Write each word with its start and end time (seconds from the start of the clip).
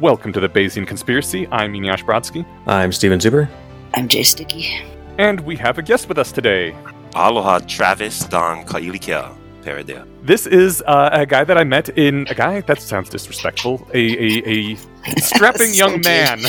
Welcome 0.00 0.32
to 0.32 0.40
the 0.40 0.48
Bayesian 0.48 0.86
Conspiracy. 0.86 1.46
I'm 1.48 1.72
Eneasz 1.74 2.04
Brodsky, 2.04 2.44
I'm 2.66 2.92
Steven 2.92 3.18
Zuber. 3.18 3.48
I'm 3.94 4.08
Jay 4.08 4.22
Sticky. 4.22 4.80
and 5.18 5.40
we 5.40 5.56
have 5.56 5.78
a 5.78 5.82
guest 5.82 6.08
with 6.08 6.18
us 6.18 6.32
today. 6.32 6.74
Aloha 7.14 7.58
Travis 7.60 8.20
Don 8.26 8.64
Kailikea 8.64 9.36
Paradea. 9.62 10.06
This 10.22 10.46
is 10.46 10.82
uh, 10.86 11.10
a 11.12 11.26
guy 11.26 11.44
that 11.44 11.58
I 11.58 11.64
met 11.64 11.90
in 11.90 12.26
a 12.30 12.34
guy 12.34 12.60
that 12.62 12.80
sounds 12.80 13.10
disrespectful. 13.10 13.86
A 13.92 13.98
a, 13.98 14.42
a 14.46 14.76
strapping 15.18 15.68
So 15.68 15.86
young 15.86 16.00
man. 16.02 16.38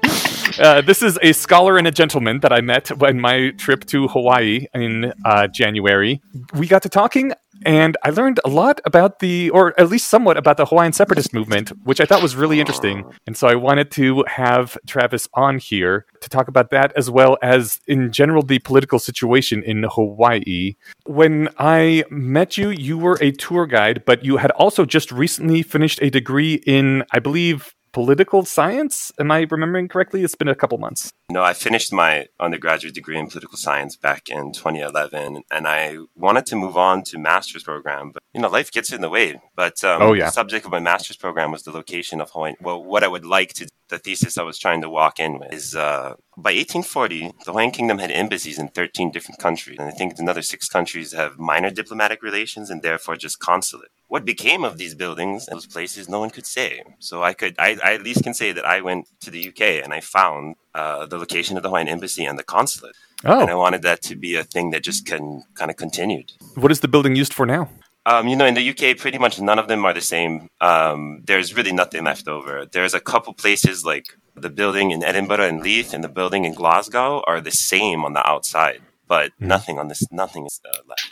Uh, 0.59 0.81
this 0.81 1.03
is 1.03 1.19
a 1.21 1.33
scholar 1.33 1.77
and 1.77 1.87
a 1.87 1.91
gentleman 1.91 2.39
that 2.39 2.51
I 2.51 2.61
met 2.61 2.89
in 2.89 3.21
my 3.21 3.51
trip 3.57 3.85
to 3.85 4.07
Hawaii 4.07 4.65
in 4.73 5.13
uh, 5.23 5.47
January. 5.47 6.19
We 6.53 6.67
got 6.67 6.81
to 6.81 6.89
talking, 6.89 7.33
and 7.63 7.95
I 8.03 8.09
learned 8.09 8.39
a 8.43 8.49
lot 8.49 8.81
about 8.83 9.19
the, 9.19 9.51
or 9.51 9.79
at 9.79 9.89
least 9.89 10.07
somewhat 10.07 10.35
about 10.35 10.57
the 10.57 10.65
Hawaiian 10.65 10.93
separatist 10.93 11.31
movement, 11.31 11.69
which 11.83 12.01
I 12.01 12.05
thought 12.05 12.23
was 12.23 12.35
really 12.35 12.59
interesting. 12.59 13.05
And 13.27 13.37
so 13.37 13.47
I 13.47 13.53
wanted 13.53 13.91
to 13.91 14.23
have 14.27 14.77
Travis 14.87 15.27
on 15.35 15.59
here 15.59 16.07
to 16.21 16.29
talk 16.29 16.47
about 16.47 16.71
that, 16.71 16.91
as 16.95 17.09
well 17.09 17.37
as 17.43 17.79
in 17.85 18.11
general 18.11 18.41
the 18.41 18.57
political 18.59 18.97
situation 18.97 19.61
in 19.61 19.83
Hawaii. 19.83 20.75
When 21.05 21.49
I 21.59 22.03
met 22.09 22.57
you, 22.57 22.69
you 22.69 22.97
were 22.97 23.19
a 23.21 23.31
tour 23.31 23.67
guide, 23.67 24.03
but 24.05 24.25
you 24.25 24.37
had 24.37 24.51
also 24.51 24.85
just 24.85 25.11
recently 25.11 25.61
finished 25.61 26.01
a 26.01 26.09
degree 26.09 26.55
in, 26.65 27.03
I 27.11 27.19
believe, 27.19 27.75
political 27.97 28.45
science. 28.45 29.11
Am 29.19 29.31
I 29.31 29.47
remembering 29.49 29.87
correctly? 29.87 30.23
It's 30.23 30.35
been 30.35 30.47
a 30.47 30.53
couple 30.53 30.77
months. 30.77 31.11
No, 31.31 31.41
I 31.41 31.53
finished 31.53 31.91
my 31.91 32.27
undergraduate 32.39 32.93
degree 32.93 33.17
in 33.17 33.25
political 33.27 33.57
science 33.57 33.95
back 33.95 34.29
in 34.29 34.53
2011, 34.53 35.41
and 35.51 35.67
I 35.67 35.97
wanted 36.15 36.45
to 36.45 36.55
move 36.55 36.77
on 36.77 37.01
to 37.05 37.17
master's 37.17 37.63
program, 37.63 38.11
but 38.11 38.21
you 38.35 38.41
know, 38.41 38.49
life 38.49 38.71
gets 38.71 38.93
in 38.93 39.01
the 39.01 39.09
way. 39.09 39.41
But 39.55 39.83
um, 39.83 40.01
Oh, 40.03 40.13
yeah. 40.13 40.25
the 40.25 40.31
subject 40.31 40.63
of 40.65 40.71
my 40.71 40.79
master's 40.79 41.17
program 41.17 41.51
was 41.51 41.63
the 41.63 41.71
location 41.71 42.21
of 42.21 42.29
Hawaii. 42.29 42.53
Well, 42.61 42.83
what 42.83 43.03
I 43.03 43.07
would 43.07 43.25
like 43.25 43.53
to, 43.55 43.67
the 43.89 43.97
thesis 43.97 44.37
I 44.37 44.43
was 44.43 44.59
trying 44.59 44.81
to 44.81 44.89
walk 44.91 45.19
in 45.19 45.39
with 45.39 45.51
is 45.51 45.75
uh, 45.75 46.13
by 46.37 46.51
1840, 46.53 47.31
the 47.45 47.51
Hawaiian 47.51 47.71
Kingdom 47.71 47.97
had 47.97 48.11
embassies 48.11 48.59
in 48.59 48.67
13 48.67 49.09
different 49.09 49.39
countries, 49.39 49.79
and 49.79 49.87
I 49.87 49.91
think 49.91 50.19
another 50.19 50.43
six 50.43 50.69
countries 50.69 51.13
have 51.13 51.39
minor 51.39 51.71
diplomatic 51.71 52.21
relations 52.21 52.69
and 52.69 52.83
therefore 52.83 53.15
just 53.15 53.39
consulate. 53.39 53.89
What 54.09 54.23
became 54.23 54.63
of 54.63 54.77
these 54.77 54.95
buildings 54.95 55.47
and 55.47 55.57
those 55.57 55.65
places, 55.65 56.07
no 56.07 56.19
one 56.21 56.29
could 56.29 56.45
say. 56.45 56.81
So 56.99 57.23
I 57.23 57.33
could, 57.33 57.55
I, 57.59 57.77
I 57.83 57.93
at 57.95 58.03
least 58.03 58.23
can 58.23 58.33
say 58.33 58.53
that 58.53 58.65
I 58.65 58.79
went 58.79 59.07
to 59.21 59.29
the 59.29 59.49
UK 59.49 59.61
and 59.83 59.93
I 59.93 59.99
found 59.99 60.55
uh, 60.73 61.05
the 61.05 61.17
location 61.17 61.57
of 61.57 61.63
the 61.63 61.69
Hawaiian 61.69 61.89
embassy 61.89 62.23
and 62.25 62.39
the 62.39 62.43
consulate, 62.43 62.95
Oh. 63.25 63.41
and 63.41 63.49
I 63.49 63.55
wanted 63.55 63.81
that 63.81 64.01
to 64.03 64.15
be 64.15 64.35
a 64.35 64.43
thing 64.43 64.69
that 64.71 64.83
just 64.83 65.05
can 65.05 65.43
kind 65.55 65.69
of 65.71 65.77
continued. 65.77 66.31
what 66.55 66.71
is 66.71 66.79
the 66.81 66.87
building 66.87 67.15
used 67.15 67.33
for 67.33 67.45
now? 67.45 67.67
Um, 68.05 68.29
you 68.29 68.37
know, 68.37 68.45
in 68.45 68.53
the 68.53 68.69
UK, 68.69 68.95
pretty 68.97 69.17
much 69.17 69.41
none 69.41 69.59
of 69.59 69.67
them 69.67 69.83
are 69.83 69.93
the 69.93 69.99
same. 70.15 70.47
Um, 70.61 71.23
there's 71.25 71.53
really 71.57 71.73
nothing 71.73 72.05
left 72.05 72.27
over. 72.29 72.65
There's 72.65 72.93
a 72.93 73.01
couple 73.01 73.33
places 73.33 73.83
like 73.83 74.05
the 74.35 74.49
building 74.49 74.91
in 74.91 75.03
Edinburgh 75.03 75.45
and 75.49 75.61
Leith 75.61 75.93
and 75.93 76.01
the 76.03 76.07
building 76.19 76.45
in 76.45 76.53
Glasgow 76.53 77.21
are 77.27 77.41
the 77.41 77.51
same 77.51 78.05
on 78.05 78.13
the 78.13 78.25
outside, 78.25 78.79
but 79.07 79.31
Mhm. 79.41 79.47
nothing 79.47 79.77
on 79.79 79.89
this, 79.89 80.03
nothing 80.11 80.45
is 80.45 80.61
uh, 80.63 80.77
left. 80.87 81.03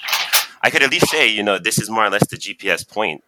I 0.66 0.72
could 0.72 0.82
at 0.82 0.90
least 0.90 1.10
say, 1.10 1.28
you 1.28 1.44
know, 1.44 1.60
this 1.60 1.78
is 1.78 1.92
more 1.92 2.08
or 2.08 2.10
less 2.10 2.26
the 2.26 2.38
GPS 2.38 2.90
point 2.90 3.24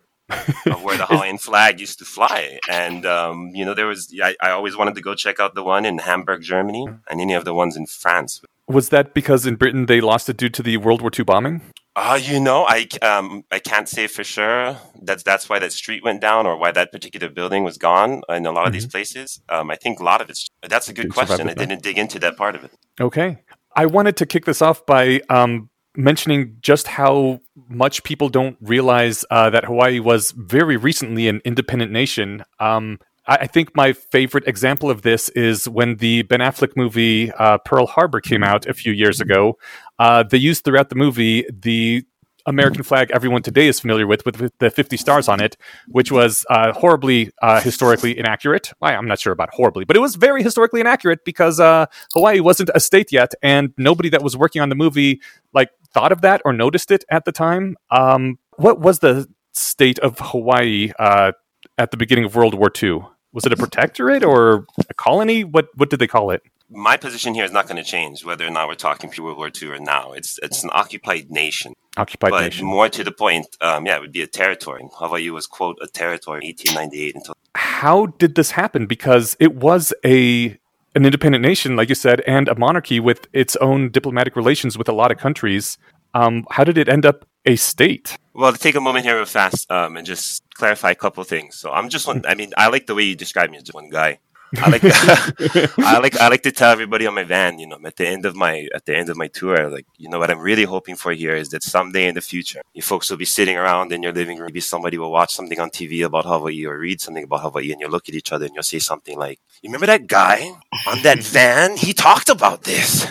of 0.66 0.82
where 0.82 0.98
the 0.98 1.06
Hawaiian 1.10 1.38
flag 1.38 1.80
used 1.80 2.00
to 2.00 2.06
fly. 2.06 2.58
And, 2.68 3.06
um, 3.06 3.52
you 3.54 3.64
know, 3.64 3.76
there 3.76 3.86
was, 3.86 4.12
I, 4.20 4.36
I 4.42 4.50
always 4.50 4.76
wanted 4.76 4.96
to 4.96 5.02
go 5.02 5.14
check 5.14 5.40
out 5.40 5.54
the 5.54 5.62
one 5.62 5.86
in 5.86 6.00
Hamburg, 6.00 6.42
Germany, 6.42 6.88
and 7.08 7.22
any 7.22 7.36
of 7.36 7.46
the 7.46 7.54
ones 7.54 7.78
in 7.78 7.86
France. 7.86 8.42
Was 8.68 8.90
that 8.90 9.14
because 9.14 9.46
in 9.46 9.54
Britain 9.54 9.86
they 9.86 10.02
lost 10.02 10.30
it 10.30 10.38
due 10.38 10.50
to 10.50 10.64
the 10.64 10.78
World 10.78 11.02
War 11.02 11.12
II 11.16 11.26
bombing? 11.26 11.62
Uh, 11.96 12.20
you 12.22 12.40
know, 12.40 12.66
I 12.68 12.88
um 13.02 13.46
I 13.50 13.60
can't 13.60 13.88
say 13.88 14.08
for 14.08 14.24
sure. 14.24 14.78
That's 15.02 15.24
that's 15.24 15.48
why 15.50 15.58
that 15.60 15.72
street 15.72 16.04
went 16.04 16.20
down, 16.20 16.46
or 16.46 16.58
why 16.58 16.72
that 16.72 16.92
particular 16.92 17.30
building 17.30 17.64
was 17.64 17.78
gone 17.78 18.22
in 18.30 18.46
a 18.46 18.52
lot 18.52 18.68
of 18.68 18.74
these 18.74 18.86
places. 18.86 19.40
Um, 19.48 19.72
I 19.72 19.78
think 19.78 20.00
a 20.00 20.04
lot 20.04 20.22
of 20.22 20.30
it's. 20.30 20.50
That's 20.62 20.90
a 20.90 20.94
good 20.94 21.04
Didn't 21.04 21.14
question. 21.14 21.50
I 21.50 21.54
didn't 21.54 21.82
dig 21.82 21.98
into 21.98 22.20
that 22.20 22.36
part 22.36 22.56
of 22.56 22.66
it. 22.66 22.72
Okay. 23.00 23.38
I 23.76 23.86
wanted 23.86 24.18
to 24.18 24.26
kick 24.26 24.46
this 24.46 24.62
off 24.62 24.86
by 24.86 25.22
um, 25.30 25.70
mentioning 25.98 26.58
just 26.62 26.88
how 26.88 27.42
much 27.68 28.04
people 28.04 28.30
don't 28.30 28.56
realize 28.62 29.26
uh, 29.32 29.50
that 29.50 29.66
Hawaii 29.66 30.00
was 30.00 30.32
very 30.32 30.78
recently 30.78 31.28
an 31.28 31.42
independent 31.44 31.92
nation. 31.92 32.44
Um, 32.60 33.00
I, 33.28 33.36
I 33.36 33.48
think 33.48 33.76
my 33.76 33.94
favorite 33.94 34.48
example 34.48 34.90
of 34.90 35.02
this 35.02 35.30
is 35.30 35.68
when 35.68 35.98
the 35.98 36.22
Ben 36.24 36.40
Affleck 36.40 36.78
movie 36.78 37.32
uh, 37.32 37.58
Pearl 37.60 37.88
Harbor 37.88 38.22
came 38.22 38.44
out 38.44 38.66
a 38.68 38.74
few 38.74 38.94
years 38.94 39.20
ago. 39.20 39.58
Uh, 40.00 40.24
they 40.24 40.38
used 40.38 40.64
throughout 40.64 40.90
the 40.90 40.96
movie 40.96 41.46
the 41.52 42.06
American 42.48 42.82
flag 42.82 43.12
everyone 43.12 43.44
today 43.44 43.68
is 43.68 43.80
familiar 43.80 44.08
with, 44.08 44.26
with, 44.26 44.40
with 44.40 44.58
the 44.58 44.72
50 44.72 44.98
stars 44.98 45.28
on 45.28 45.42
it, 45.42 45.58
which 45.90 46.12
was 46.12 46.46
uh, 46.50 46.74
horribly 46.74 47.30
uh, 47.42 47.62
historically 47.62 48.18
inaccurate. 48.18 48.72
Well, 48.80 48.98
I'm 48.98 49.08
not 49.08 49.20
sure 49.20 49.34
about 49.34 49.50
horribly, 49.54 49.86
but 49.86 49.96
it 49.96 50.00
was 50.00 50.16
very 50.16 50.42
historically 50.42 50.80
inaccurate 50.80 51.26
because 51.26 51.60
uh, 51.60 51.86
Hawaii 52.14 52.40
wasn't 52.40 52.72
a 52.74 52.80
state 52.80 53.12
yet, 53.12 53.34
and 53.44 53.74
nobody 53.78 54.10
that 54.10 54.24
was 54.24 54.36
working 54.36 54.62
on 54.62 54.70
the 54.70 54.76
movie 54.76 55.22
like 55.54 55.70
thought 55.94 56.12
of 56.12 56.22
that 56.22 56.42
or 56.46 56.54
noticed 56.54 56.90
it 56.90 57.04
at 57.12 57.26
the 57.26 57.32
time. 57.32 57.76
Um, 57.92 58.40
what 58.56 58.80
was 58.80 59.00
the 59.00 59.28
state 59.54 60.00
of 60.00 60.18
Hawaii 60.20 60.92
uh, 60.98 61.34
at 61.78 61.92
the 61.92 61.98
beginning 61.98 62.26
of 62.26 62.36
World 62.36 62.54
War 62.54 62.72
II? 62.82 63.02
Was 63.34 63.46
it 63.46 63.52
a 63.52 63.58
protectorate 63.58 64.24
or 64.24 64.66
a 64.90 64.94
colony? 64.94 65.44
What 65.44 65.68
what 65.76 65.90
did 65.90 66.00
they 66.00 66.08
call 66.08 66.32
it? 66.32 66.42
My 66.70 66.98
position 66.98 67.34
here 67.34 67.46
is 67.46 67.52
not 67.52 67.68
going 67.68 67.82
to 67.82 67.90
change 67.90 68.26
whether 68.26 68.46
or 68.46 68.50
not 68.50 68.68
we're 68.68 68.76
talking 68.76 69.10
pre 69.10 69.24
World 69.24 69.38
War 69.38 69.50
II 69.50 69.70
or 69.70 69.80
now. 69.80 70.14
It's 70.14 70.40
it's 70.42 70.64
an 70.64 70.70
occupied 70.74 71.30
nation, 71.30 71.74
Occupied 71.98 72.32
but 72.32 72.42
nation. 72.42 72.66
more 72.66 72.90
to 72.90 73.04
the 73.04 73.12
point, 73.12 73.48
um, 73.62 73.86
yeah, 73.86 73.96
it 73.98 74.02
would 74.02 74.12
be 74.12 74.22
a 74.22 74.28
territory. 74.28 74.88
Hawaii 74.94 75.30
was 75.30 75.48
quote 75.48 75.78
a 75.82 75.88
territory 75.88 76.42
in 76.44 76.48
1898 76.48 77.16
until 77.16 77.38
how 77.58 78.06
did 78.06 78.36
this 78.36 78.52
happen? 78.52 78.86
Because 78.86 79.36
it 79.40 79.56
was 79.56 79.94
a 80.06 80.58
an 80.96 81.06
independent 81.06 81.44
nation, 81.44 81.76
like 81.76 81.90
you 81.90 81.96
said, 81.96 82.22
and 82.26 82.48
a 82.48 82.56
monarchy 82.56 83.00
with 83.00 83.28
its 83.34 83.56
own 83.58 83.90
diplomatic 83.90 84.36
relations 84.36 84.78
with 84.78 84.88
a 84.88 84.94
lot 84.94 85.12
of 85.12 85.18
countries. 85.18 85.78
Um, 86.14 86.46
how 86.50 86.64
did 86.64 86.78
it 86.78 86.90
end 86.90 87.06
up 87.06 87.28
a 87.46 87.56
state? 87.56 88.18
Well, 88.34 88.52
to 88.54 88.58
take 88.58 88.76
a 88.76 88.82
moment 88.82 89.06
here 89.06 89.16
real 89.16 89.26
fast 89.26 89.70
um, 89.72 89.98
and 89.98 90.06
just 90.06 90.44
clarify 90.56 90.92
a 90.92 90.96
couple 90.96 91.22
of 91.22 91.28
things. 91.28 91.56
So 91.56 91.72
I'm 91.72 91.90
just 91.90 92.08
one. 92.08 92.24
I 92.28 92.36
mean, 92.36 92.54
I 92.58 92.70
like 92.70 92.88
the 92.88 92.96
way 92.96 93.04
you 93.04 93.16
describe 93.16 93.50
me 93.50 93.58
as 93.58 93.64
just 93.64 93.76
one 93.76 93.90
guy. 93.90 94.20
I 94.58 94.70
like 94.70 94.82
I 95.80 96.00
like 96.00 96.16
I 96.18 96.30
like 96.30 96.44
to 96.44 96.52
tell 96.54 96.72
everybody 96.72 97.06
on 97.06 97.16
my 97.16 97.24
van, 97.24 97.60
you 97.60 97.68
know, 97.68 97.78
at 97.84 97.98
the 97.98 98.08
end 98.08 98.26
of 98.26 98.36
my 98.36 98.68
at 98.74 98.86
the 98.86 98.96
end 98.96 99.10
of 99.10 99.18
my 99.18 99.28
tour, 99.28 99.70
like 99.70 99.86
you 99.98 100.10
know 100.10 100.20
what 100.20 100.32
I'm 100.32 100.40
really 100.40 100.64
hoping 100.64 100.96
for 100.96 101.12
here 101.12 101.36
is 101.36 101.50
that 101.50 101.64
someday 101.64 102.08
in 102.08 102.16
the 102.16 102.22
future, 102.22 102.62
you 102.74 102.82
folks 102.82 103.10
will 103.10 103.18
be 103.18 103.26
sitting 103.26 103.58
around 103.58 103.92
in 103.92 104.02
your 104.02 104.14
living 104.14 104.38
room. 104.38 104.48
Maybe 104.48 104.62
somebody 104.62 104.98
will 104.98 105.12
watch 105.12 105.34
something 105.34 105.60
on 105.60 105.70
TV 105.70 106.06
about 106.06 106.26
Hawaii 106.26 106.66
or 106.66 106.78
read 106.78 107.02
something 107.02 107.26
about 107.26 107.42
Hawaii, 107.42 107.74
and 107.74 107.82
you'll 107.82 107.92
look 107.92 108.08
at 108.08 108.16
each 108.16 108.32
other 108.32 108.46
and 108.46 108.54
you'll 108.56 108.64
say 108.64 108.80
something 108.80 109.18
like, 109.18 109.40
"You 109.62 109.68
remember 109.68 109.88
that 109.88 110.08
guy 110.08 110.54
on 110.88 111.02
that 111.02 111.20
van? 111.36 111.76
He 111.76 111.92
talked 111.92 112.30
about 112.30 112.64
this." 112.64 113.06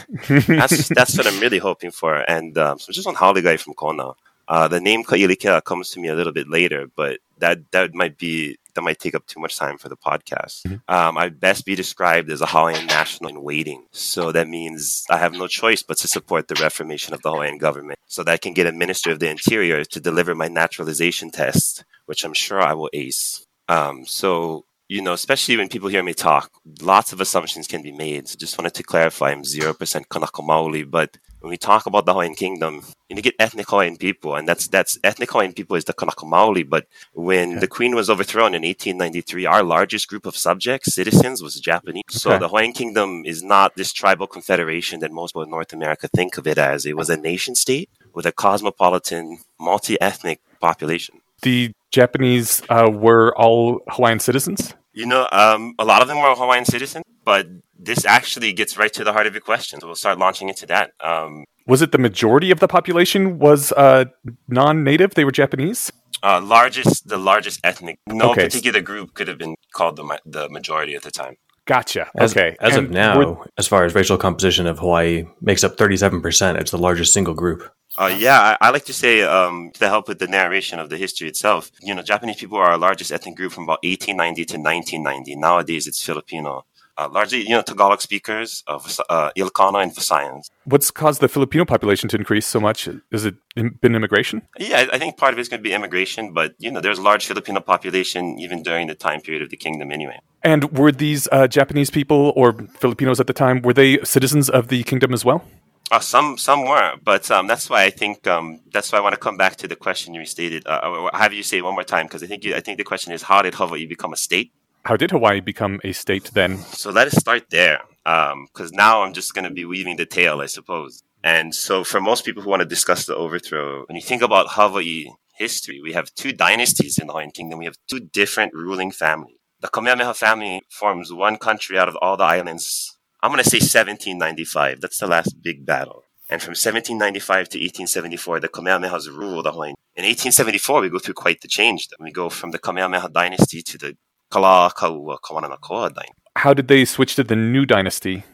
that's 0.47 0.89
that's 0.89 1.19
what 1.19 1.27
I'm 1.27 1.41
really 1.41 1.59
hoping 1.59 1.91
for. 1.91 2.15
And 2.31 2.57
um, 2.57 2.79
so 2.79 2.93
just 2.93 3.07
one 3.07 3.15
holiday 3.15 3.43
guy 3.43 3.57
from 3.59 3.75
Kona. 3.75 4.13
Uh, 4.49 4.69
the 4.69 4.81
name 4.81 5.05
Kailikea 5.05 5.65
comes 5.65 5.91
to 5.91 6.01
me 6.01 6.09
a 6.09 6.15
little 6.15 6.33
bit 6.33 6.49
later, 6.49 6.87
but 6.97 7.19
that 7.39 7.71
that 7.73 7.95
might 7.95 8.17
be 8.17 8.59
that 8.77 8.83
might 8.83 9.01
take 9.01 9.15
up 9.15 9.27
too 9.27 9.41
much 9.41 9.59
time 9.59 9.77
for 9.77 9.89
the 9.89 9.97
podcast. 9.97 10.65
Um, 10.89 11.19
I'd 11.19 11.41
best 11.41 11.65
be 11.67 11.75
described 11.75 12.31
as 12.31 12.41
a 12.41 12.47
Hawaiian 12.47 12.87
national 12.87 13.31
in 13.31 13.43
waiting. 13.43 13.87
So 13.91 14.31
that 14.33 14.49
means 14.49 15.05
I 15.11 15.19
have 15.19 15.33
no 15.33 15.49
choice 15.49 15.83
but 15.83 15.97
to 15.99 16.09
support 16.09 16.47
the 16.47 16.55
reformation 16.63 17.13
of 17.13 17.23
the 17.23 17.31
Hawaiian 17.31 17.59
government 17.59 17.99
so 18.07 18.23
that 18.23 18.33
I 18.33 18.37
can 18.37 18.55
get 18.55 18.69
a 18.69 18.73
minister 18.73 19.11
of 19.11 19.19
the 19.19 19.29
interior 19.29 19.85
to 19.85 20.01
deliver 20.01 20.35
my 20.35 20.49
naturalization 20.49 21.31
test, 21.31 21.85
which 22.07 22.25
I'm 22.25 22.35
sure 22.35 22.61
I 22.61 22.75
will 22.75 22.91
ace. 22.93 23.45
Um, 23.69 24.07
so 24.07 24.65
you 24.89 25.03
know, 25.03 25.13
especially 25.13 25.57
when 25.57 25.69
people 25.69 25.89
hear 25.89 26.03
me 26.03 26.15
talk, 26.15 26.51
lots 26.81 27.13
of 27.13 27.21
assumptions 27.21 27.67
can 27.67 27.83
be 27.83 27.93
made. 27.93 28.29
So 28.29 28.37
just 28.39 28.57
wanted 28.59 28.75
to 28.75 28.83
clarify 28.83 29.31
I'm 29.33 29.43
0% 29.43 30.09
Kanaka 30.09 30.43
Maoli, 30.43 30.89
but 30.89 31.19
when 31.41 31.51
we 31.51 31.57
talk 31.57 31.87
about 31.87 32.07
the 32.07 32.13
Hawaiian 32.13 32.35
kingdom, 32.35 32.83
you 33.09 33.23
get 33.23 33.35
ethnic 33.39 33.69
Hawaiian 33.71 33.97
people, 33.97 34.35
and 34.35 34.49
that's 34.49 34.67
that's 34.67 34.99
ethnic 35.05 35.31
Hawaiian 35.31 35.53
people 35.53 35.77
is 35.77 35.85
the 35.85 35.93
Kanaka 35.93 36.25
Maoli. 36.25 36.69
But 36.69 36.87
when 37.13 37.51
Okay. 37.53 37.61
the 37.61 37.69
queen 37.69 37.95
was 37.95 38.11
overthrown 38.11 38.55
in 38.55 38.63
1893, 38.65 39.47
our 39.47 39.63
largest 39.63 40.09
group 40.09 40.27
of 40.27 40.37
subjects, 40.37 40.95
citizens, 40.95 41.43
was 41.43 41.55
Japanese. 41.61 42.03
So 42.09 42.31
the 42.39 42.49
Hawaiian 42.49 42.73
kingdom 42.73 43.23
is 43.25 43.43
not 43.45 43.77
this 43.77 43.93
tribal 43.93 44.27
confederation 44.27 45.01
that 45.01 45.13
most 45.13 45.33
people 45.33 45.43
in 45.43 45.51
North 45.51 45.73
America 45.73 46.09
think 46.09 46.37
of 46.37 46.47
it 46.47 46.59
as. 46.59 46.85
It 46.85 46.97
was 46.97 47.09
a 47.11 47.17
nation 47.17 47.55
state 47.55 47.91
with 48.13 48.27
a 48.27 48.33
cosmopolitan, 48.33 49.39
multi-ethnic 49.61 50.41
population. 50.61 51.21
The 51.43 51.73
Japanese 52.01 52.63
uh, 52.69 52.89
were 53.07 53.27
all 53.43 53.81
Hawaiian 53.95 54.21
citizens. 54.29 54.75
You 54.93 55.07
know, 55.13 55.23
um, 55.43 55.75
a 55.79 55.85
lot 55.93 56.01
of 56.03 56.09
them 56.09 56.19
were 56.23 56.35
Hawaiian 56.43 56.65
citizens, 56.65 57.05
but 57.25 57.47
this 57.89 58.01
actually 58.19 58.51
gets 58.61 58.73
right 58.81 58.93
to 58.99 59.03
the 59.05 59.13
heart 59.13 59.27
of 59.29 59.35
your 59.37 59.45
question. 59.53 59.81
So 59.81 59.87
we'll 59.89 59.97
start 60.05 60.19
launching 60.19 60.49
into 60.53 60.67
that. 60.75 60.87
Um, 61.11 61.45
Was 61.67 61.81
it 61.83 61.91
the 61.97 61.99
majority 62.09 62.51
of 62.55 62.59
the 62.65 62.69
population 62.79 63.39
was 63.39 63.61
uh, 63.73 64.05
non-native? 64.49 65.11
They 65.15 65.25
were 65.29 65.37
Japanese. 65.45 65.81
uh, 66.23 66.41
largest, 66.57 67.09
the 67.15 67.19
largest 67.31 67.61
ethnic. 67.71 67.97
No 68.09 68.31
Okay. 68.31 68.45
particular 68.49 68.81
group 68.91 69.09
could 69.17 69.29
have 69.29 69.39
been 69.45 69.55
called 69.79 69.95
the 70.01 70.05
the 70.37 70.49
majority 70.59 70.95
at 70.99 71.03
the 71.03 71.11
time. 71.23 71.35
Gotcha. 71.67 72.03
As, 72.25 72.31
okay. 72.33 72.51
As 72.69 72.77
of 72.81 72.91
now, 72.91 73.43
as 73.61 73.67
far 73.73 73.81
as 73.87 73.91
racial 74.01 74.17
composition 74.27 74.65
of 74.73 74.79
Hawaii 74.85 75.25
makes 75.51 75.63
up 75.67 75.73
37%, 75.77 76.61
it's 76.61 76.71
the 76.71 76.79
largest 76.89 77.11
single 77.13 77.35
group. 77.43 77.61
Uh, 77.99 78.15
yeah, 78.19 78.57
I, 78.61 78.69
I, 78.69 78.71
like 78.71 78.85
to 78.87 78.93
say 78.93 79.23
um, 79.23 79.71
to 79.75 79.89
help 79.89 80.09
with 80.09 80.19
the 80.19 80.27
narration 80.27 80.79
of 80.79 80.91
the 80.91 80.97
history 80.97 81.29
itself. 81.29 81.71
You 81.81 81.95
know, 81.95 82.03
Japanese 82.03 82.37
people 82.37 82.59
are 82.59 82.71
our 82.71 82.79
largest 82.79 83.11
ethnic 83.11 83.37
group 83.37 83.53
from 83.53 83.65
about 83.65 83.83
1890 83.83 84.45
to 84.45 84.59
1990. 84.59 85.37
Nowadays, 85.37 85.87
it's 85.87 86.03
Filipino. 86.03 86.65
Uh, 86.99 87.09
largely, 87.13 87.43
you 87.43 87.51
know, 87.51 87.61
Tagalog 87.61 88.01
speakers 88.01 88.65
of 88.67 88.99
uh, 89.11 89.31
Ilocano 89.37 89.83
and 89.83 89.93
Visayans. 89.95 90.49
What's 90.65 90.91
caused 90.91 91.21
the 91.21 91.29
Filipino 91.29 91.67
population 91.67 92.09
to 92.09 92.17
increase 92.17 92.47
so 92.47 92.59
much? 92.59 92.89
Has 93.13 93.27
it 93.27 93.35
been 93.55 93.95
immigration? 93.95 94.41
Yeah, 94.59 94.87
I 94.91 94.99
think 94.99 95.19
part 95.19 95.35
of 95.35 95.39
it's 95.39 95.51
going 95.51 95.63
to 95.63 95.69
be 95.69 95.75
immigration, 95.75 96.33
but 96.33 96.55
you 96.59 96.71
know, 96.71 96.81
there's 96.81 96.99
a 96.99 97.03
large 97.03 97.27
Filipino 97.27 97.61
population 97.61 98.39
even 98.39 98.63
during 98.63 98.87
the 98.87 98.95
time 98.95 99.21
period 99.21 99.43
of 99.43 99.51
the 99.51 99.59
kingdom, 99.59 99.93
anyway. 99.93 100.19
And 100.43 100.79
were 100.79 100.91
these 100.91 101.29
uh, 101.33 101.49
Japanese 101.49 101.91
people 101.91 102.33
or 102.35 102.55
Filipinos 102.79 103.21
at 103.21 103.27
the 103.27 103.35
time 103.35 103.61
were 103.61 103.75
they 103.75 103.99
citizens 104.03 104.49
of 104.49 104.69
the 104.69 104.83
kingdom 104.85 105.13
as 105.13 105.23
well? 105.23 105.45
Uh, 105.91 106.01
some 106.01 106.37
some 106.37 106.65
were, 106.65 106.97
but 107.03 107.31
um, 107.31 107.47
that's 107.47 107.71
why 107.71 107.85
I 107.85 107.91
think 107.91 108.27
um, 108.27 108.61
that's 108.73 108.91
why 108.91 108.99
I 108.99 109.01
want 109.01 109.15
to 109.15 109.21
come 109.21 109.37
back 109.37 109.57
to 109.57 109.69
the 109.69 109.77
question 109.77 110.15
you 110.15 110.25
stated. 110.25 110.67
Uh, 110.67 111.09
have 111.13 111.33
you 111.33 111.45
say 111.45 111.59
it 111.59 111.65
one 111.65 111.75
more 111.75 111.85
time 111.85 112.07
because 112.07 112.23
I 112.25 112.27
think 112.27 112.45
you, 112.45 112.57
I 112.57 112.61
think 112.61 112.79
the 112.79 112.85
question 112.85 113.13
is 113.13 113.23
how 113.23 113.41
did 113.43 113.55
Hawaii 113.55 113.87
become 113.87 114.13
a 114.13 114.17
state? 114.17 114.53
How 114.85 114.97
did 114.97 115.11
Hawaii 115.13 115.41
become 115.41 115.81
a 115.85 115.93
state 115.93 116.31
then? 116.35 116.59
So 116.59 116.91
let 116.91 117.07
us 117.07 117.17
start 117.17 117.51
there, 117.51 117.81
Um 118.05 118.47
because 118.47 118.73
um, 118.73 118.77
now 118.77 119.03
I'm 119.03 119.13
just 119.13 119.33
going 119.35 119.45
to 119.45 119.55
be 119.55 119.65
weaving 119.65 119.97
the 119.97 120.07
tale, 120.07 120.41
I 120.41 120.47
suppose. 120.47 121.03
And 121.23 121.55
so, 121.55 121.85
for 121.85 122.01
most 122.01 122.25
people 122.25 122.43
who 122.43 122.51
want 122.51 122.63
to 122.63 122.69
discuss 122.69 123.07
the 123.07 123.17
overthrow, 123.17 123.85
when 123.87 123.97
you 123.97 124.03
think 124.03 124.23
about 124.23 124.47
Hawaii 124.51 125.07
history, 125.37 125.81
we 125.81 125.93
have 125.93 126.15
two 126.15 126.33
dynasties 126.33 126.99
in 126.99 127.07
the 127.07 127.13
Hawaiian 127.13 127.31
Kingdom. 127.31 127.59
We 127.59 127.65
have 127.65 127.79
two 127.89 128.01
different 128.01 128.55
ruling 128.55 128.91
families. 128.91 129.37
The 129.61 129.69
Kamehameha 129.69 130.15
family 130.15 130.63
forms 130.71 131.13
one 131.13 131.37
country 131.37 131.79
out 131.79 131.89
of 131.89 131.97
all 132.03 132.17
the 132.17 132.25
islands 132.25 132.96
I'm 133.23 133.31
going 133.31 133.43
to 133.43 133.49
say 133.49 133.59
1795. 133.59 134.81
That's 134.81 134.99
the 134.99 135.07
last 135.07 135.43
big 135.43 135.65
battle. 135.65 136.05
And 136.29 136.43
from 136.43 136.53
1795 136.53 137.49
to 137.51 137.59
1874, 137.59 138.41
the 138.41 138.49
Kamehamehas 138.49 139.09
ruled 139.09 139.47
the 139.47 139.53
Hawaiian. 139.53 139.77
In 139.95 140.05
1874, 140.05 140.81
we 140.81 140.91
go 140.91 140.99
through 140.99 141.15
quite 141.15 141.41
the 141.41 141.49
change. 141.49 141.89
We 142.01 142.11
go 142.11 142.29
from 142.29 142.51
the 142.51 142.59
Kamehameha 142.59 143.11
dynasty 143.11 143.63
to 143.63 143.79
the 143.79 143.97
Kalakaua 144.33 145.19
Kawananakoa 145.25 145.95
dynasty. 145.95 146.13
How 146.37 146.53
did 146.53 146.69
they 146.69 146.85
switch 146.85 147.15
to 147.15 147.25
the 147.25 147.37
new 147.37 147.65
dynasty? 147.65 148.25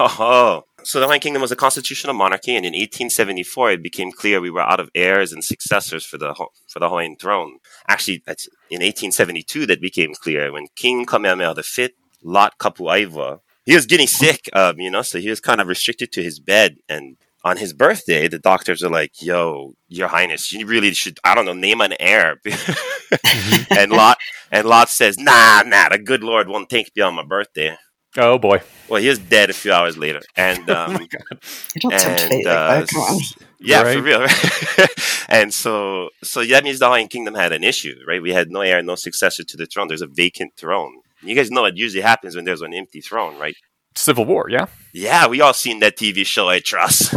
Oh, 0.00 0.64
so 0.82 0.98
the 0.98 1.06
Hawaiian 1.06 1.20
Kingdom 1.20 1.42
was 1.42 1.52
a 1.52 1.56
constitutional 1.56 2.14
monarchy, 2.14 2.56
and 2.56 2.66
in 2.66 2.72
1874 2.72 3.72
it 3.72 3.82
became 3.82 4.10
clear 4.10 4.40
we 4.40 4.50
were 4.50 4.62
out 4.62 4.80
of 4.80 4.90
heirs 4.96 5.32
and 5.32 5.44
successors 5.44 6.04
for 6.04 6.18
the 6.18 6.34
for 6.68 6.80
the 6.80 6.88
Hawaiian 6.88 7.16
throne. 7.16 7.58
Actually, 7.86 8.24
in 8.68 8.80
1872 8.80 9.66
that 9.66 9.80
became 9.80 10.12
clear 10.14 10.52
when 10.52 10.66
King 10.74 11.06
Kamehameha 11.06 11.54
V, 11.54 11.90
Lot 12.24 12.58
Kapuaiwa, 12.58 13.40
he 13.64 13.74
was 13.74 13.86
getting 13.86 14.06
sick, 14.06 14.48
um, 14.52 14.80
you 14.80 14.90
know, 14.90 15.02
so 15.02 15.18
he 15.18 15.30
was 15.30 15.40
kind 15.40 15.60
of 15.60 15.68
restricted 15.68 16.12
to 16.12 16.22
his 16.22 16.40
bed. 16.40 16.76
And 16.88 17.16
on 17.44 17.56
his 17.56 17.72
birthday, 17.72 18.28
the 18.28 18.38
doctors 18.38 18.82
are 18.82 18.90
like, 18.90 19.22
"Yo, 19.22 19.74
Your 19.88 20.08
Highness, 20.08 20.52
you 20.52 20.66
really 20.66 20.92
should, 20.94 21.18
I 21.24 21.34
don't 21.34 21.46
know, 21.46 21.52
name 21.52 21.80
an 21.80 21.94
heir." 21.98 22.36
mm-hmm. 22.46 23.72
and 23.72 23.92
Lot 23.92 24.18
and 24.50 24.66
Lot 24.66 24.88
says, 24.88 25.18
"Nah, 25.18 25.62
nah, 25.66 25.88
the 25.88 25.98
good 25.98 26.22
Lord 26.22 26.48
won't 26.48 26.68
take 26.68 26.90
me 26.96 27.02
on 27.02 27.14
my 27.14 27.24
birthday." 27.24 27.76
Oh 28.16 28.38
boy! 28.38 28.60
Well, 28.88 29.00
he 29.00 29.08
was 29.08 29.18
dead 29.18 29.48
a 29.48 29.54
few 29.54 29.72
hours 29.72 29.96
later, 29.96 30.20
and 30.36 30.68
oh 30.70 30.74
um, 30.74 30.96
oh 30.96 31.90
don't 31.90 31.92
and, 31.94 32.46
uh, 32.46 32.86
Come 32.86 33.00
on. 33.00 33.20
Yeah, 33.58 33.82
right. 33.82 33.96
for 33.96 34.02
real. 34.02 34.20
Right? 34.20 35.24
and 35.28 35.54
so, 35.54 36.10
so 36.22 36.44
that 36.44 36.64
means 36.64 36.80
the 36.80 36.86
Hawaiian 36.86 37.08
Kingdom 37.08 37.34
had 37.34 37.52
an 37.52 37.62
issue, 37.62 37.94
right? 38.06 38.20
We 38.20 38.32
had 38.32 38.50
no 38.50 38.60
heir, 38.60 38.82
no 38.82 38.96
successor 38.96 39.44
to 39.44 39.56
the 39.56 39.66
throne. 39.66 39.88
There's 39.88 40.02
a 40.02 40.08
vacant 40.08 40.54
throne. 40.56 41.01
You 41.22 41.34
guys 41.34 41.50
know 41.50 41.62
what 41.62 41.76
usually 41.76 42.02
happens 42.02 42.36
when 42.36 42.44
there's 42.44 42.62
an 42.62 42.74
empty 42.74 43.00
throne, 43.00 43.38
right? 43.38 43.56
Civil 43.94 44.24
War, 44.24 44.46
yeah. 44.48 44.66
Yeah, 44.92 45.26
we 45.26 45.40
all 45.40 45.52
seen 45.52 45.80
that 45.80 45.96
TV 45.96 46.24
show, 46.24 46.48
I 46.48 46.60
trust. 46.60 47.14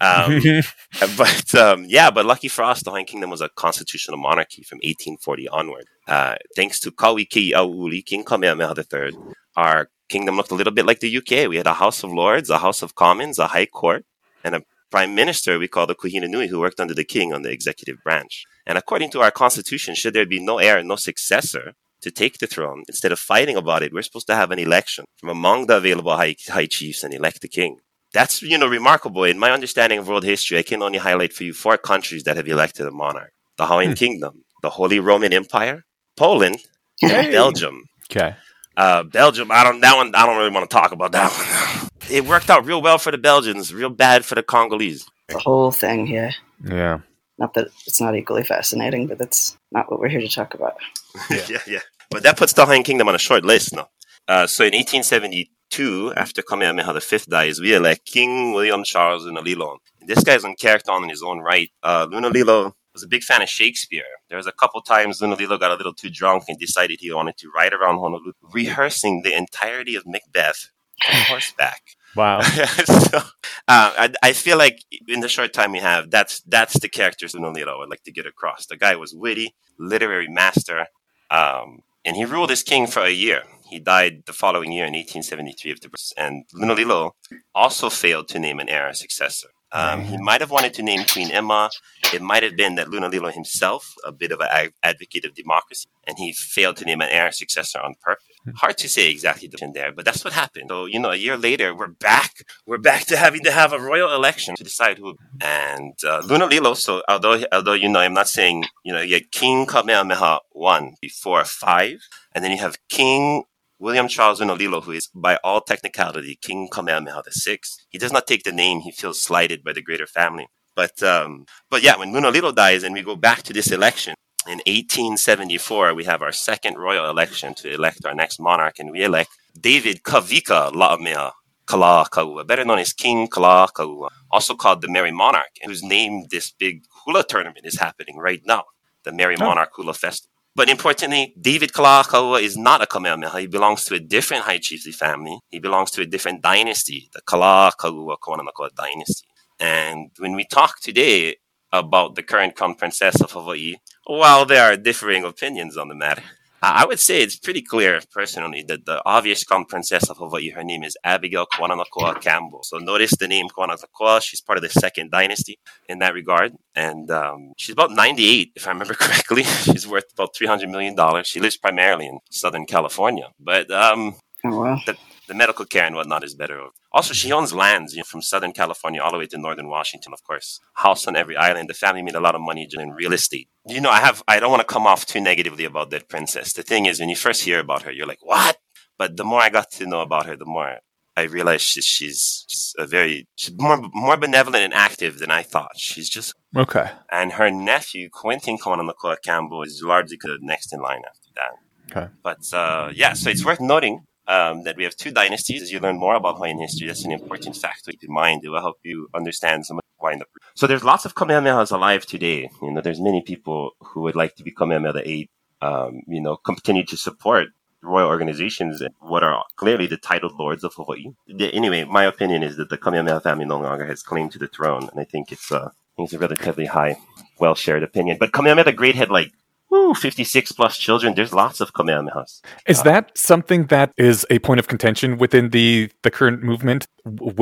Um, 0.00 0.40
but 1.16 1.54
um, 1.54 1.84
yeah, 1.86 2.10
but 2.10 2.26
lucky 2.26 2.48
for 2.48 2.64
us, 2.64 2.82
the 2.82 2.90
Hawaiian 2.90 3.06
Kingdom 3.06 3.30
was 3.30 3.40
a 3.40 3.48
constitutional 3.50 4.18
monarchy 4.18 4.62
from 4.62 4.76
1840 4.78 5.48
onward. 5.48 5.86
Uh, 6.08 6.36
thanks 6.56 6.80
to 6.80 6.90
Kauikeaouli, 6.90 8.04
King 8.04 8.24
Kamehameha 8.24 8.74
III, 8.78 9.16
our 9.56 9.88
kingdom 10.08 10.36
looked 10.36 10.50
a 10.50 10.54
little 10.54 10.72
bit 10.72 10.86
like 10.86 11.00
the 11.00 11.16
UK. 11.16 11.48
We 11.48 11.56
had 11.56 11.66
a 11.66 11.74
House 11.74 12.02
of 12.02 12.12
Lords, 12.12 12.50
a 12.50 12.58
House 12.58 12.82
of 12.82 12.94
Commons, 12.94 13.38
a 13.38 13.48
High 13.48 13.66
Court, 13.66 14.04
and 14.42 14.54
a 14.54 14.62
Prime 14.90 15.14
Minister 15.14 15.58
we 15.58 15.68
call 15.68 15.86
the 15.86 15.94
Kuhina 15.94 16.28
Nui, 16.28 16.48
who 16.48 16.60
worked 16.60 16.80
under 16.80 16.94
the 16.94 17.04
King 17.04 17.32
on 17.32 17.42
the 17.42 17.50
executive 17.50 17.96
branch. 18.04 18.44
And 18.66 18.78
according 18.78 19.10
to 19.10 19.20
our 19.20 19.30
constitution, 19.30 19.94
should 19.94 20.14
there 20.14 20.26
be 20.26 20.40
no 20.40 20.58
heir, 20.58 20.82
no 20.82 20.96
successor, 20.96 21.74
to 22.04 22.10
take 22.10 22.38
the 22.38 22.46
throne, 22.46 22.84
instead 22.88 23.12
of 23.12 23.18
fighting 23.18 23.56
about 23.56 23.82
it, 23.82 23.92
we're 23.92 24.02
supposed 24.02 24.28
to 24.28 24.34
have 24.34 24.50
an 24.50 24.58
election 24.58 25.04
from 25.18 25.28
among 25.28 25.66
the 25.66 25.76
available 25.76 26.16
high, 26.16 26.36
high 26.48 26.66
chiefs 26.66 27.02
and 27.02 27.12
elect 27.12 27.40
the 27.40 27.48
king. 27.48 27.78
That's, 28.12 28.42
you 28.42 28.56
know, 28.56 28.68
remarkable. 28.68 29.24
In 29.24 29.38
my 29.38 29.50
understanding 29.50 29.98
of 29.98 30.06
world 30.06 30.24
history, 30.24 30.56
I 30.58 30.62
can 30.62 30.82
only 30.82 30.98
highlight 30.98 31.32
for 31.32 31.42
you 31.42 31.52
four 31.52 31.76
countries 31.76 32.22
that 32.24 32.36
have 32.36 32.46
elected 32.46 32.86
a 32.86 32.92
monarch. 32.92 33.32
The 33.58 33.66
Hawaiian 33.66 33.90
hmm. 33.90 33.96
Kingdom, 33.96 34.44
the 34.62 34.70
Holy 34.70 35.00
Roman 35.00 35.32
Empire, 35.32 35.84
Poland, 36.16 36.58
and 37.02 37.32
Belgium. 37.32 37.84
Okay. 38.10 38.36
Uh, 38.76 39.02
Belgium, 39.02 39.50
I 39.50 39.64
don't, 39.64 39.80
that 39.80 39.96
one, 39.96 40.14
I 40.14 40.26
don't 40.26 40.36
really 40.36 40.50
want 40.50 40.68
to 40.68 40.74
talk 40.74 40.92
about 40.92 41.12
that 41.12 41.30
one. 41.32 41.90
It 42.10 42.24
worked 42.26 42.50
out 42.50 42.66
real 42.66 42.82
well 42.82 42.98
for 42.98 43.10
the 43.10 43.18
Belgians, 43.18 43.72
real 43.72 43.90
bad 43.90 44.24
for 44.24 44.34
the 44.34 44.42
Congolese. 44.42 45.06
The 45.28 45.38
whole 45.38 45.70
thing, 45.70 46.06
here. 46.06 46.32
Yeah. 46.62 46.98
Not 47.38 47.54
that 47.54 47.68
it's 47.86 48.00
not 48.00 48.14
equally 48.14 48.44
fascinating, 48.44 49.06
but 49.06 49.18
that's 49.18 49.56
not 49.72 49.90
what 49.90 49.98
we're 49.98 50.08
here 50.08 50.20
to 50.20 50.28
talk 50.28 50.54
about. 50.54 50.76
yeah, 51.30 51.46
yeah. 51.48 51.58
yeah. 51.66 51.80
But 52.10 52.22
that 52.22 52.36
puts 52.36 52.52
the 52.52 52.64
Hawaiian 52.64 52.84
Kingdom 52.84 53.08
on 53.08 53.14
a 53.14 53.18
short 53.18 53.44
list 53.44 53.74
now. 53.74 53.88
Uh, 54.26 54.46
so 54.46 54.64
in 54.64 54.72
1872, 54.72 56.14
after 56.16 56.42
Kamehameha 56.42 56.98
V 56.98 57.18
dies, 57.28 57.60
we 57.60 57.74
elect 57.74 58.06
King 58.06 58.52
William 58.52 58.84
Charles 58.84 59.24
Lunalilo. 59.26 59.78
This 60.06 60.24
guy's 60.24 60.44
on 60.44 60.54
character 60.54 60.92
on 60.92 61.08
his 61.08 61.22
own 61.22 61.40
right. 61.40 61.70
Uh, 61.82 62.06
Lunalilo 62.06 62.72
was 62.94 63.02
a 63.02 63.08
big 63.08 63.22
fan 63.22 63.42
of 63.42 63.48
Shakespeare. 63.48 64.04
There 64.28 64.38
was 64.38 64.46
a 64.46 64.52
couple 64.52 64.80
times 64.80 65.20
Lunalilo 65.20 65.58
got 65.58 65.72
a 65.72 65.74
little 65.74 65.92
too 65.92 66.10
drunk 66.10 66.44
and 66.48 66.58
decided 66.58 66.98
he 67.00 67.12
wanted 67.12 67.36
to 67.38 67.50
ride 67.54 67.74
around 67.74 67.98
Honolulu, 67.98 68.32
rehearsing 68.52 69.22
the 69.22 69.36
entirety 69.36 69.96
of 69.96 70.06
Macbeth 70.06 70.70
on 71.08 71.20
horseback. 71.22 71.82
Wow. 72.16 72.40
so, 72.84 73.18
uh, 73.18 73.22
I, 73.68 74.12
I 74.22 74.32
feel 74.32 74.56
like 74.56 74.84
in 75.08 75.20
the 75.20 75.28
short 75.28 75.52
time 75.52 75.72
we 75.72 75.80
have, 75.80 76.10
that's 76.10 76.40
that's 76.42 76.78
the 76.78 76.88
character 76.88 77.26
Lunalilo 77.26 77.82
I'd 77.82 77.90
like 77.90 78.04
to 78.04 78.12
get 78.12 78.26
across. 78.26 78.66
The 78.66 78.76
guy 78.76 78.94
was 78.96 79.12
witty, 79.12 79.54
literary 79.78 80.28
master, 80.28 80.86
um, 81.30 81.80
and 82.04 82.16
he 82.16 82.24
ruled 82.24 82.50
as 82.50 82.62
king 82.62 82.86
for 82.86 83.02
a 83.02 83.10
year. 83.10 83.44
He 83.68 83.80
died 83.80 84.24
the 84.26 84.32
following 84.32 84.72
year 84.72 84.84
in 84.84 84.92
1873 84.92 85.72
of. 85.72 85.78
And 86.16 86.44
Lunalilo 86.54 87.12
also 87.54 87.90
failed 87.90 88.28
to 88.28 88.38
name 88.38 88.60
an 88.60 88.68
heir 88.68 88.92
successor. 88.92 89.48
Um, 89.74 90.02
he 90.02 90.16
might 90.16 90.40
have 90.40 90.52
wanted 90.52 90.72
to 90.74 90.82
name 90.82 91.04
Queen 91.04 91.32
Emma. 91.32 91.68
It 92.12 92.22
might 92.22 92.44
have 92.44 92.56
been 92.56 92.76
that 92.76 92.86
Lunalilo 92.86 93.32
himself, 93.32 93.92
a 94.04 94.12
bit 94.12 94.30
of 94.30 94.40
an 94.40 94.70
advocate 94.84 95.24
of 95.24 95.34
democracy, 95.34 95.88
and 96.06 96.16
he 96.16 96.32
failed 96.32 96.76
to 96.76 96.84
name 96.84 97.00
an 97.00 97.08
heir 97.10 97.32
successor 97.32 97.80
on 97.80 97.96
purpose. 98.00 98.24
Hard 98.56 98.78
to 98.78 98.88
say 98.88 99.10
exactly 99.10 99.48
the 99.48 99.58
end 99.62 99.74
there, 99.74 99.90
but 99.90 100.04
that's 100.04 100.24
what 100.24 100.34
happened. 100.34 100.66
So, 100.68 100.84
you 100.84 101.00
know, 101.00 101.10
a 101.10 101.16
year 101.16 101.36
later, 101.36 101.74
we're 101.74 101.88
back. 101.88 102.44
We're 102.66 102.78
back 102.78 103.06
to 103.06 103.16
having 103.16 103.42
to 103.44 103.50
have 103.50 103.72
a 103.72 103.80
royal 103.80 104.14
election 104.14 104.54
to 104.56 104.62
decide 104.64 104.98
who. 104.98 105.16
And 105.40 105.94
uh, 106.06 106.22
Lunalilo, 106.22 106.76
so 106.76 107.02
although, 107.08 107.42
although, 107.50 107.72
you 107.72 107.88
know, 107.88 108.00
I'm 108.00 108.14
not 108.14 108.28
saying, 108.28 108.66
you 108.84 108.92
know, 108.92 109.00
you 109.00 109.14
had 109.14 109.32
King 109.32 109.66
Kamehameha 109.66 110.40
1 110.52 110.94
before 111.00 111.44
5, 111.44 111.98
and 112.32 112.44
then 112.44 112.52
you 112.52 112.58
have 112.58 112.76
King 112.88 113.44
William 113.84 114.08
Charles 114.08 114.40
Lunalilo, 114.40 114.82
who 114.82 114.92
is 114.92 115.08
by 115.14 115.36
all 115.44 115.60
technicality 115.60 116.38
King 116.40 116.68
Kamehameha 116.72 117.22
VI. 117.44 117.58
He 117.90 117.98
does 117.98 118.12
not 118.12 118.26
take 118.26 118.42
the 118.42 118.50
name, 118.50 118.80
he 118.80 118.90
feels 118.90 119.20
slighted 119.20 119.62
by 119.62 119.74
the 119.74 119.82
greater 119.82 120.06
family. 120.06 120.46
But 120.74 121.02
um, 121.02 121.44
but 121.68 121.82
yeah, 121.82 121.98
when 121.98 122.10
Lunalilo 122.10 122.54
dies 122.54 122.82
and 122.82 122.94
we 122.94 123.02
go 123.02 123.14
back 123.14 123.42
to 123.42 123.52
this 123.52 123.70
election, 123.70 124.14
in 124.46 124.58
1874, 124.66 125.92
we 125.92 126.04
have 126.04 126.22
our 126.22 126.32
second 126.32 126.78
royal 126.78 127.10
election 127.10 127.52
to 127.56 127.74
elect 127.74 128.06
our 128.06 128.14
next 128.14 128.40
monarch, 128.40 128.78
and 128.78 128.90
we 128.90 129.04
elect 129.04 129.28
David 129.60 130.02
Kawika 130.02 130.72
Laamea 130.72 131.32
Kalakaua, 131.66 132.46
better 132.46 132.64
known 132.64 132.78
as 132.78 132.94
King 132.94 133.28
Kalakaua, 133.28 134.08
also 134.30 134.54
called 134.54 134.80
the 134.80 134.88
Merry 134.88 135.12
Monarch, 135.12 135.54
whose 135.62 135.82
name 135.82 136.24
this 136.30 136.50
big 136.50 136.84
hula 137.04 137.22
tournament 137.22 137.66
is 137.66 137.78
happening 137.78 138.16
right 138.16 138.42
now, 138.46 138.64
the 139.04 139.12
Merry 139.12 139.36
oh. 139.38 139.44
Monarch 139.44 139.72
Hula 139.76 139.92
Festival. 139.92 140.33
But 140.56 140.70
importantly, 140.70 141.34
David 141.40 141.72
Kalakaua 141.72 142.40
is 142.40 142.56
not 142.56 142.80
a 142.80 142.86
Kamehameha. 142.86 143.40
He 143.40 143.46
belongs 143.48 143.84
to 143.84 143.96
a 143.96 144.00
different 144.00 144.44
high 144.44 144.58
chiefly 144.58 144.92
family. 144.92 145.40
He 145.48 145.58
belongs 145.58 145.90
to 145.92 146.02
a 146.02 146.06
different 146.06 146.42
dynasty, 146.42 147.08
the 147.12 147.22
Kalakaua 147.22 148.16
Kawananakoa 148.22 148.70
dynasty. 148.76 149.26
And 149.58 150.10
when 150.18 150.36
we 150.36 150.44
talk 150.44 150.80
today 150.80 151.36
about 151.72 152.14
the 152.14 152.22
current 152.22 152.54
crown 152.54 152.76
princess 152.76 153.20
of 153.20 153.32
Hawaii, 153.32 153.76
while 154.06 154.46
there 154.46 154.72
are 154.72 154.76
differing 154.76 155.24
opinions 155.24 155.76
on 155.76 155.88
the 155.88 155.94
matter, 155.94 156.22
I 156.66 156.84
would 156.86 157.00
say 157.00 157.20
it's 157.20 157.36
pretty 157.36 157.62
clear, 157.62 158.00
personally, 158.10 158.62
that 158.68 158.86
the 158.86 159.02
obvious 159.04 159.44
crown 159.44 159.64
princess 159.64 160.08
of 160.08 160.16
Hawaii, 160.18 160.50
her 160.50 160.64
name 160.64 160.82
is 160.82 160.96
Abigail 161.04 161.46
Kawananakoa 161.46 162.20
Campbell. 162.20 162.62
So 162.62 162.78
notice 162.78 163.12
the 163.16 163.28
name 163.28 163.48
Kawananakoa. 163.48 164.22
She's 164.22 164.40
part 164.40 164.58
of 164.58 164.62
the 164.62 164.70
second 164.70 165.10
dynasty 165.10 165.58
in 165.88 165.98
that 165.98 166.14
regard. 166.14 166.54
And 166.74 167.10
um, 167.10 167.52
she's 167.56 167.72
about 167.72 167.90
98, 167.90 168.52
if 168.56 168.66
I 168.66 168.70
remember 168.70 168.94
correctly. 169.04 169.42
she's 169.42 169.86
worth 169.86 170.12
about 170.12 170.34
$300 170.34 170.70
million. 170.70 170.96
She 171.24 171.40
lives 171.40 171.56
primarily 171.56 172.06
in 172.06 172.20
Southern 172.30 172.66
California. 172.66 173.28
But 173.38 173.70
um, 173.70 174.16
oh, 174.44 174.58
wow. 174.58 174.80
the, 174.86 174.96
the 175.26 175.34
medical 175.34 175.64
care 175.64 175.84
and 175.84 175.96
whatnot 175.96 176.24
is 176.24 176.34
better. 176.34 176.60
Also, 176.92 177.14
she 177.14 177.32
owns 177.32 177.52
lands 177.52 177.92
you 177.94 177.98
know, 178.00 178.04
from 178.04 178.22
Southern 178.22 178.52
California 178.52 179.00
all 179.00 179.10
the 179.12 179.18
way 179.18 179.26
to 179.26 179.38
Northern 179.38 179.68
Washington, 179.68 180.12
of 180.12 180.22
course. 180.24 180.60
House 180.74 181.06
on 181.06 181.16
every 181.16 181.36
island. 181.36 181.68
The 181.68 181.74
family 181.74 182.02
made 182.02 182.14
a 182.14 182.20
lot 182.20 182.34
of 182.34 182.40
money 182.40 182.68
in 182.78 182.90
real 182.90 183.12
estate. 183.12 183.48
You 183.66 183.80
know, 183.80 183.90
I 183.90 184.00
have, 184.00 184.22
I 184.28 184.38
don't 184.40 184.50
want 184.50 184.60
to 184.60 184.72
come 184.74 184.86
off 184.86 185.06
too 185.06 185.20
negatively 185.20 185.64
about 185.64 185.90
that 185.90 186.08
princess. 186.08 186.52
The 186.52 186.62
thing 186.62 186.86
is, 186.86 187.00
when 187.00 187.08
you 187.08 187.16
first 187.16 187.42
hear 187.44 187.58
about 187.60 187.82
her, 187.82 187.92
you're 187.92 188.06
like, 188.06 188.22
what? 188.22 188.58
But 188.98 189.16
the 189.16 189.24
more 189.24 189.40
I 189.40 189.48
got 189.50 189.70
to 189.72 189.86
know 189.86 190.00
about 190.02 190.26
her, 190.26 190.36
the 190.36 190.44
more 190.44 190.78
I 191.16 191.22
realized 191.22 191.62
she's, 191.62 191.84
she's, 191.84 192.44
she's 192.48 192.74
a 192.78 192.86
very, 192.86 193.26
she's 193.36 193.54
more, 193.56 193.80
more 193.92 194.16
benevolent 194.16 194.64
and 194.64 194.74
active 194.74 195.18
than 195.20 195.30
I 195.30 195.42
thought. 195.42 195.72
She's 195.76 196.08
just, 196.08 196.34
Okay. 196.56 196.90
and 197.10 197.32
her 197.32 197.50
nephew, 197.50 198.08
Quentin 198.12 198.58
Kawananakoa 198.58 199.16
Campbell, 199.24 199.62
is 199.62 199.80
largely 199.82 200.18
the 200.20 200.38
next 200.42 200.72
in 200.72 200.80
line 200.80 201.02
after 201.08 201.30
that. 201.36 201.52
Okay. 201.96 202.12
But 202.22 202.52
uh, 202.52 202.90
yeah, 202.94 203.12
so 203.14 203.30
it's 203.30 203.44
worth 203.44 203.60
noting 203.60 204.06
um, 204.26 204.62
that 204.64 204.76
we 204.76 204.84
have 204.84 204.96
two 204.96 205.10
dynasties. 205.10 205.62
As 205.62 205.72
you 205.72 205.80
learn 205.80 205.98
more 205.98 206.14
about 206.14 206.36
Hawaiian 206.36 206.58
history, 206.58 206.86
that's 206.86 207.04
an 207.04 207.12
important 207.12 207.56
fact 207.56 207.84
to 207.84 207.92
keep 207.92 208.04
in 208.04 208.12
mind. 208.12 208.44
It 208.44 208.48
will 208.48 208.60
help 208.60 208.78
you 208.82 209.08
understand 209.14 209.66
some 209.66 209.78
of 209.78 209.82
the 210.00 210.24
So 210.54 210.66
there's 210.66 210.84
lots 210.84 211.04
of 211.04 211.14
Kamehamehas 211.14 211.72
alive 211.72 212.06
today. 212.06 212.50
You 212.62 212.70
know, 212.72 212.80
there's 212.80 213.00
many 213.00 213.22
people 213.22 213.72
who 213.80 214.02
would 214.02 214.16
like 214.16 214.36
to 214.36 214.42
be 214.42 214.50
Kamehameha 214.50 215.02
Eighth. 215.04 215.30
Um, 215.62 216.02
you 216.06 216.20
know, 216.20 216.36
continue 216.36 216.84
to 216.84 216.96
support 216.96 217.48
royal 217.82 218.08
organizations 218.08 218.80
and 218.80 218.94
what 219.00 219.22
are 219.22 219.44
clearly 219.56 219.86
the 219.86 219.96
titled 219.96 220.34
lords 220.38 220.64
of 220.64 220.74
Hawaii. 220.74 221.06
Anyway, 221.38 221.84
my 221.84 222.04
opinion 222.04 222.42
is 222.42 222.56
that 222.56 222.68
the 222.68 222.76
Kamehameha 222.76 223.20
family 223.20 223.44
no 223.44 223.60
longer 223.60 223.86
has 223.86 224.02
claim 224.02 224.28
to 224.30 224.38
the 224.38 224.48
throne, 224.48 224.88
and 224.90 225.00
I 225.00 225.04
think 225.04 225.32
it's 225.32 225.50
uh, 225.52 225.68
I 225.68 225.92
think 225.96 226.08
it's 226.08 226.14
a 226.14 226.18
relatively 226.18 226.66
high, 226.66 226.96
well 227.38 227.54
shared 227.54 227.82
opinion. 227.82 228.16
But 228.18 228.32
Kamehameha 228.32 228.64
the 228.64 228.72
Great 228.72 228.94
had 228.94 229.10
like 229.10 229.32
woo, 229.74 229.94
56 229.94 230.52
plus 230.52 230.76
children. 230.78 231.14
There's 231.14 231.32
lots 231.32 231.60
of 231.60 231.72
Kamehamehas. 231.72 232.40
Is 232.66 232.82
that 232.82 233.04
something 233.30 233.66
that 233.74 233.92
is 233.96 234.26
a 234.30 234.38
point 234.38 234.60
of 234.60 234.66
contention 234.68 235.18
within 235.18 235.50
the 235.50 235.90
the 236.02 236.10
current 236.10 236.42
movement? 236.42 236.86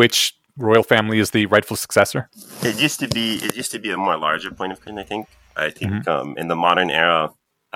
Which 0.00 0.34
royal 0.56 0.82
family 0.94 1.18
is 1.24 1.30
the 1.30 1.46
rightful 1.46 1.76
successor? 1.76 2.28
It 2.62 2.76
used 2.86 2.98
to 3.00 3.08
be 3.08 3.26
it 3.46 3.54
used 3.56 3.72
to 3.72 3.78
be 3.86 3.90
a 3.90 3.96
more 3.96 4.16
larger 4.16 4.50
point 4.50 4.72
of 4.72 4.80
contention. 4.80 5.04
I 5.04 5.08
think. 5.12 5.26
I 5.66 5.70
think 5.70 6.08
um, 6.08 6.28
in 6.38 6.48
the 6.48 6.56
modern 6.56 6.90
era, 7.04 7.22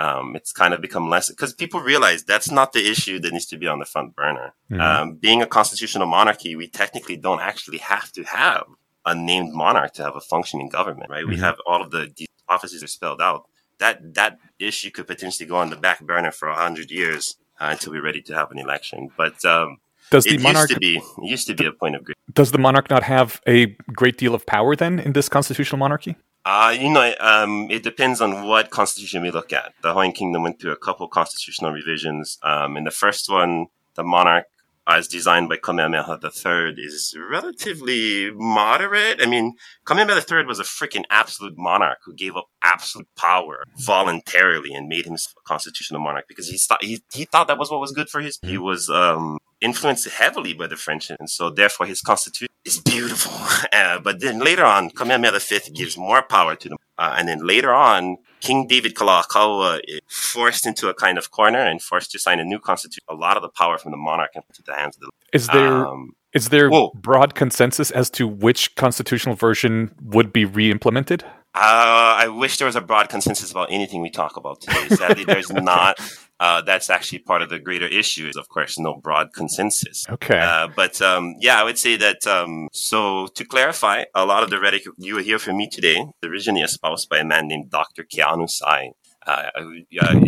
um, 0.04 0.26
it's 0.38 0.52
kind 0.62 0.72
of 0.74 0.80
become 0.80 1.06
less 1.14 1.28
because 1.28 1.52
people 1.62 1.80
realize 1.80 2.24
that's 2.24 2.50
not 2.50 2.72
the 2.72 2.84
issue 2.92 3.18
that 3.20 3.32
needs 3.34 3.46
to 3.52 3.58
be 3.62 3.68
on 3.74 3.78
the 3.82 3.84
front 3.94 4.08
burner. 4.16 4.48
Mhm. 4.70 4.80
Um, 4.86 5.06
being 5.26 5.40
a 5.42 5.46
constitutional 5.58 6.06
monarchy, 6.18 6.56
we 6.56 6.66
technically 6.68 7.16
don't 7.26 7.42
actually 7.50 7.78
have 7.78 8.08
to 8.16 8.22
have 8.24 8.64
a 9.04 9.14
named 9.14 9.52
monarch 9.62 9.92
to 9.94 10.02
have 10.06 10.16
a 10.16 10.20
functioning 10.32 10.68
government, 10.78 11.08
right? 11.14 11.26
We 11.32 11.36
Mhm. 11.36 11.40
have 11.46 11.56
all 11.68 11.80
of 11.84 11.90
the 11.94 12.02
the 12.18 12.26
offices 12.48 12.80
are 12.82 12.92
spelled 12.98 13.20
out. 13.20 13.42
That 13.78 14.14
that 14.14 14.38
issue 14.58 14.90
could 14.90 15.06
potentially 15.06 15.46
go 15.46 15.56
on 15.56 15.70
the 15.70 15.76
back 15.76 16.00
burner 16.00 16.32
for 16.32 16.48
a 16.48 16.54
hundred 16.54 16.90
years 16.90 17.36
uh, 17.60 17.68
until 17.72 17.92
we're 17.92 18.02
ready 18.02 18.22
to 18.22 18.34
have 18.34 18.50
an 18.50 18.58
election. 18.58 19.10
But 19.16 19.44
um, 19.44 19.78
Does 20.10 20.26
it 20.26 20.38
the 20.38 20.42
monarch 20.42 20.70
used 20.70 20.74
to 20.74 20.80
be 20.80 20.96
it 20.96 21.30
used 21.30 21.46
to 21.48 21.54
be 21.54 21.66
a 21.66 21.72
point 21.72 21.96
of 21.96 22.04
great. 22.04 22.16
does 22.32 22.52
the 22.52 22.58
monarch 22.58 22.88
not 22.90 23.02
have 23.02 23.40
a 23.46 23.66
great 23.92 24.16
deal 24.18 24.34
of 24.34 24.46
power 24.46 24.76
then 24.76 24.98
in 24.98 25.12
this 25.12 25.28
constitutional 25.28 25.78
monarchy? 25.78 26.16
Uh, 26.44 26.74
you 26.78 26.88
know, 26.88 27.12
um, 27.18 27.68
it 27.70 27.82
depends 27.82 28.20
on 28.20 28.46
what 28.46 28.70
constitution 28.70 29.20
we 29.20 29.32
look 29.32 29.52
at. 29.52 29.74
The 29.82 29.88
Hawaiian 29.88 30.12
Kingdom 30.12 30.44
went 30.44 30.60
through 30.60 30.70
a 30.70 30.76
couple 30.76 31.08
constitutional 31.08 31.72
revisions. 31.72 32.38
Um, 32.44 32.76
in 32.76 32.84
the 32.84 32.92
first 32.92 33.28
one, 33.28 33.66
the 33.96 34.04
monarch, 34.04 34.46
as 34.86 35.08
designed 35.08 35.48
by 35.48 35.56
Kamehameha 35.56 36.20
III, 36.22 36.74
is 36.78 37.14
relatively 37.30 38.30
moderate. 38.32 39.20
I 39.20 39.26
mean, 39.26 39.54
Kamehameha 39.86 40.24
III 40.30 40.46
was 40.46 40.60
a 40.60 40.64
freaking 40.64 41.04
absolute 41.10 41.54
monarch 41.56 41.98
who 42.04 42.14
gave 42.14 42.36
up 42.36 42.46
absolute 42.62 43.08
power 43.16 43.64
voluntarily 43.78 44.72
and 44.74 44.88
made 44.88 45.04
himself 45.04 45.34
a 45.38 45.48
constitutional 45.48 46.00
monarch 46.00 46.26
because 46.28 46.48
he 46.48 46.58
thought 46.58 46.82
he, 46.82 47.02
he 47.12 47.24
thought 47.24 47.48
that 47.48 47.58
was 47.58 47.70
what 47.70 47.80
was 47.80 47.92
good 47.92 48.08
for 48.08 48.20
his. 48.20 48.38
He 48.42 48.58
was 48.58 48.88
um, 48.88 49.38
influenced 49.68 50.06
heavily 50.22 50.52
by 50.60 50.66
the 50.72 50.76
French, 50.84 51.04
and 51.18 51.28
so 51.36 51.42
therefore 51.60 51.86
his 51.92 52.00
constitution 52.10 52.54
is 52.70 52.76
beautiful. 52.92 53.32
Uh, 53.80 53.98
but 54.08 54.16
then 54.24 54.36
later 54.50 54.64
on, 54.76 54.82
Kamehameha 54.98 55.38
V 55.48 55.58
gives 55.80 55.94
more 56.08 56.22
power 56.36 56.54
to 56.62 56.66
them, 56.70 56.78
uh, 57.02 57.14
and 57.16 57.24
then 57.28 57.40
later 57.54 57.72
on, 57.90 58.02
King 58.46 58.60
David 58.72 58.92
Kalakaua 59.00 59.70
is 59.94 60.00
forced 60.34 60.64
into 60.70 60.84
a 60.92 60.94
kind 61.04 61.16
of 61.20 61.24
corner 61.38 61.62
and 61.70 61.76
forced 61.90 62.10
to 62.12 62.18
sign 62.26 62.38
a 62.44 62.44
new 62.52 62.60
constitution. 62.70 63.04
A 63.08 63.14
lot 63.26 63.34
of 63.38 63.42
the 63.46 63.52
power 63.60 63.76
from 63.82 63.90
the 63.94 64.02
monarch 64.08 64.30
and 64.34 64.42
put 64.46 64.54
to 64.56 64.62
the 64.70 64.74
hands 64.80 64.94
of 64.96 65.00
the. 65.02 65.08
Is 65.38 65.44
there 65.56 65.76
Um, 65.88 66.02
is 66.38 66.44
there 66.54 66.68
whoa. 66.74 66.92
broad 67.08 67.30
consensus 67.42 67.88
as 68.00 68.06
to 68.10 68.22
which 68.28 68.62
constitutional 68.84 69.34
version 69.46 69.72
would 70.14 70.28
be 70.38 70.44
re-implemented? 70.58 71.20
Uh, 71.56 72.16
I 72.18 72.28
wish 72.28 72.58
there 72.58 72.66
was 72.66 72.76
a 72.76 72.80
broad 72.82 73.08
consensus 73.08 73.50
about 73.50 73.68
anything 73.70 74.02
we 74.02 74.10
talk 74.10 74.36
about 74.36 74.60
today. 74.60 74.88
Sadly, 74.94 75.24
there's 75.24 75.50
not. 75.72 75.98
Uh, 76.38 76.60
that's 76.60 76.90
actually 76.90 77.20
part 77.20 77.40
of 77.40 77.48
the 77.48 77.58
greater 77.58 77.86
issue. 77.86 78.26
Is 78.28 78.36
of 78.36 78.46
course 78.50 78.78
no 78.78 78.94
broad 78.96 79.32
consensus. 79.32 80.04
Okay. 80.10 80.38
Uh, 80.38 80.68
but 80.76 81.00
um, 81.00 81.34
yeah, 81.40 81.58
I 81.58 81.64
would 81.64 81.78
say 81.78 81.96
that. 81.96 82.26
Um, 82.26 82.68
so 82.72 83.28
to 83.28 83.44
clarify, 83.44 84.04
a 84.14 84.26
lot 84.26 84.42
of 84.42 84.50
the 84.50 84.60
rhetoric 84.60 84.84
you 84.98 85.14
will 85.14 85.22
hear 85.22 85.38
from 85.38 85.56
me 85.56 85.66
today 85.68 86.04
originally 86.22 86.60
espoused 86.60 87.08
by 87.08 87.18
a 87.18 87.24
man 87.24 87.48
named 87.48 87.70
Dr. 87.70 88.04
Keanu 88.04 88.50
Sai. 88.50 88.90
Uh, 89.26 89.48
uh, 89.56 89.64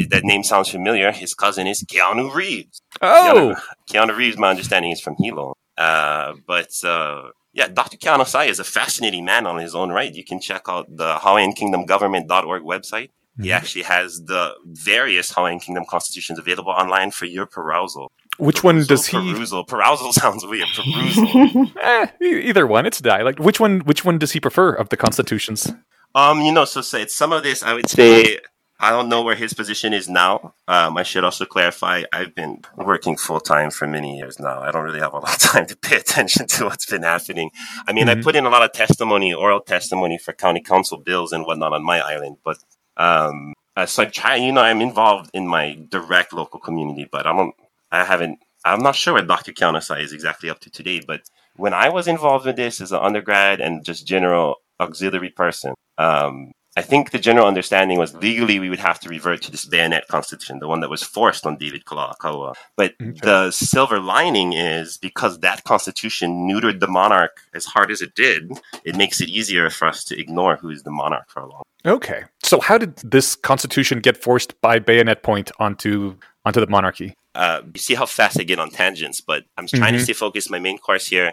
that 0.09 0.23
name 0.25 0.43
sounds 0.43 0.71
familiar. 0.71 1.13
His 1.13 1.35
cousin 1.35 1.67
is 1.67 1.85
Keanu 1.85 2.35
Reeves. 2.35 2.81
oh, 3.03 3.55
Keanu 3.91 4.17
Reeves, 4.17 4.39
my 4.39 4.51
understanding, 4.51 4.91
is 4.91 5.01
from 5.01 5.15
Hilo. 5.19 5.55
Uh, 5.77 6.33
but 6.47 6.71
uh, 6.85 7.29
yeah, 7.53 7.69
Dr. 7.69 7.97
Keanu 7.97 8.27
Sai 8.27 8.45
is 8.45 8.59
a 8.61 8.65
fascinating 8.65 9.25
man 9.25 9.47
on 9.47 9.59
his 9.59 9.75
own 9.75 9.91
right. 9.91 10.15
You 10.15 10.25
can 10.25 10.41
check 10.41 10.63
out 10.69 10.87
the 10.89 11.17
HawaiianKingdomGovernment.org 11.17 12.63
website. 12.63 13.11
He 13.41 13.49
Mhm. 13.49 13.53
actually 13.55 13.83
has 13.83 14.25
the 14.25 14.55
various 14.67 15.33
Hawaiian 15.33 15.61
Kingdom 15.61 15.85
constitutions 15.89 16.39
available 16.41 16.73
online 16.73 17.11
for 17.13 17.27
your 17.27 17.47
perusal. 17.47 18.11
which 18.39 18.63
one 18.63 18.85
does 18.85 19.07
he? 19.09 19.17
Perusal. 19.17 19.65
Perusal 19.67 20.13
sounds 20.23 20.45
weird. 20.47 20.69
Perusal. 20.69 21.73
Eh, 21.83 22.07
either 22.21 22.67
one. 22.67 22.87
It's 22.87 23.01
dialect. 23.01 23.41
Which 23.41 23.59
one? 23.61 23.81
Which 23.81 24.05
one 24.05 24.19
does 24.19 24.33
he 24.33 24.41
prefer 24.41 24.73
of 24.73 24.89
the 24.91 24.97
constitutions? 24.97 25.73
um, 26.15 26.41
you 26.43 26.53
know, 26.53 26.65
so 26.65 26.81
say 26.81 27.07
some 27.07 27.33
of 27.33 27.43
this, 27.43 27.63
I 27.63 27.75
would 27.75 27.89
say, 27.89 28.39
I 28.81 28.91
don't 28.91 29.09
know 29.09 29.23
where 29.23 29.35
his 29.35 29.55
position 29.55 29.93
is 29.93 30.09
now. 30.09 30.55
Um, 30.69 30.97
I 30.97 31.03
should 31.03 31.25
also 31.25 31.45
clarify, 31.45 32.05
I've 32.13 32.35
been 32.35 32.63
working 32.77 33.17
full 33.17 33.41
time 33.41 33.71
for 33.71 33.89
many 33.89 34.19
years 34.19 34.39
now. 34.39 34.61
I 34.61 34.71
don't 34.71 34.85
really 34.85 35.01
have 35.01 35.15
a 35.15 35.19
lot 35.19 35.35
of 35.35 35.41
time 35.41 35.67
to 35.67 35.77
pay 35.77 35.97
attention 36.05 36.47
to 36.47 36.65
what's 36.67 36.87
been 36.87 37.03
happening. 37.03 37.51
I 37.89 37.93
mean, 37.93 38.09
I 38.09 38.15
Mhm. 38.15 38.23
put 38.23 38.37
in 38.37 38.47
a 38.47 38.51
lot 38.51 38.63
of 38.63 38.73
testimony, 38.73 39.35
oral 39.35 39.61
testimony 39.61 40.17
for 40.17 40.33
county 40.33 40.61
council 40.61 40.99
bills 40.99 41.33
and 41.33 41.45
whatnot 41.45 41.73
on 41.73 41.83
my 41.83 42.01
island, 42.01 42.37
but 42.45 42.59
um, 42.97 43.53
uh, 43.77 43.87
so 43.87 44.03
I 44.03 44.07
try, 44.07 44.37
you 44.37 44.51
know, 44.53 44.61
I'm 44.61 44.81
involved 44.81 45.31
in 45.33 45.47
my 45.47 45.79
direct 45.89 46.33
local 46.33 46.59
community, 46.61 47.09
but 47.11 47.27
I 47.27 47.33
don't, 47.33 47.55
I 47.93 48.05
haven't, 48.05 48.39
I'm 48.65 48.83
not 48.83 48.97
sure 48.97 49.15
what 49.15 49.27
Dr. 49.29 49.53
Keanu 49.53 49.81
Sai 49.83 50.01
is 50.01 50.13
exactly 50.13 50.51
up 50.51 50.59
to 50.61 50.71
today, 50.71 51.01
but 51.07 51.23
when 51.57 51.75
I 51.75 51.89
was 51.89 52.09
involved 52.09 52.47
with 52.47 52.57
this 52.57 52.81
as 52.81 52.91
an 52.93 52.99
undergrad 53.01 53.61
and 53.61 53.85
just 53.85 54.05
general 54.07 54.57
auxiliary 54.81 55.31
person, 55.31 55.75
um, 55.97 56.53
I 56.79 56.83
think 56.83 57.11
the 57.11 57.19
general 57.19 57.49
understanding 57.49 57.99
was 57.99 58.15
legally 58.15 58.61
we 58.61 58.71
would 58.71 58.79
have 58.91 59.01
to 59.01 59.09
revert 59.09 59.43
to 59.43 59.51
this 59.51 59.65
bayonet 59.65 60.07
constitution, 60.07 60.61
the 60.61 60.69
one 60.69 60.81
that 60.83 60.91
was 60.91 61.03
forced 61.03 61.45
on 61.45 61.57
David 61.57 61.85
Kalakaua. 61.85 62.55
But 62.77 62.95
Okay. 63.03 63.19
the 63.31 63.51
silver 63.51 63.99
lining 63.99 64.53
is 64.53 64.97
because 64.97 65.41
that 65.41 65.65
constitution 65.65 66.29
neutered 66.49 66.79
the 66.79 66.87
monarch 66.87 67.35
as 67.53 67.65
hard 67.65 67.91
as 67.91 68.01
it 68.01 68.15
did, 68.15 68.53
it 68.85 68.95
makes 68.95 69.21
it 69.21 69.29
easier 69.29 69.69
for 69.71 69.89
us 69.89 70.05
to 70.05 70.13
ignore 70.19 70.55
who 70.57 70.71
is 70.71 70.85
the 70.85 70.93
monarch 71.03 71.29
for 71.29 71.41
a 71.41 71.49
long 71.53 71.63
time. 71.85 71.95
Okay. 71.97 72.23
So 72.45 72.61
how 72.61 72.79
did 72.79 72.97
this 72.99 73.35
constitution 73.35 73.99
get 73.99 74.17
forced 74.17 74.61
by 74.61 74.79
bayonet 74.79 75.23
point 75.25 75.51
onto 75.59 76.15
onto 76.45 76.61
the 76.61 76.69
monarchy? 76.69 77.15
Uh, 77.43 77.63
you 77.75 77.79
see 77.87 77.95
how 77.95 78.05
fast 78.19 78.41
I 78.41 78.43
get 78.43 78.59
on 78.65 78.71
tangents, 78.83 79.19
but 79.31 79.41
I'm 79.57 79.69
trying 79.69 79.95
Mhm. 79.95 79.99
to 79.99 80.05
stay 80.09 80.13
focused. 80.25 80.51
My 80.51 80.59
main 80.69 80.79
course 80.87 81.07
here, 81.15 81.31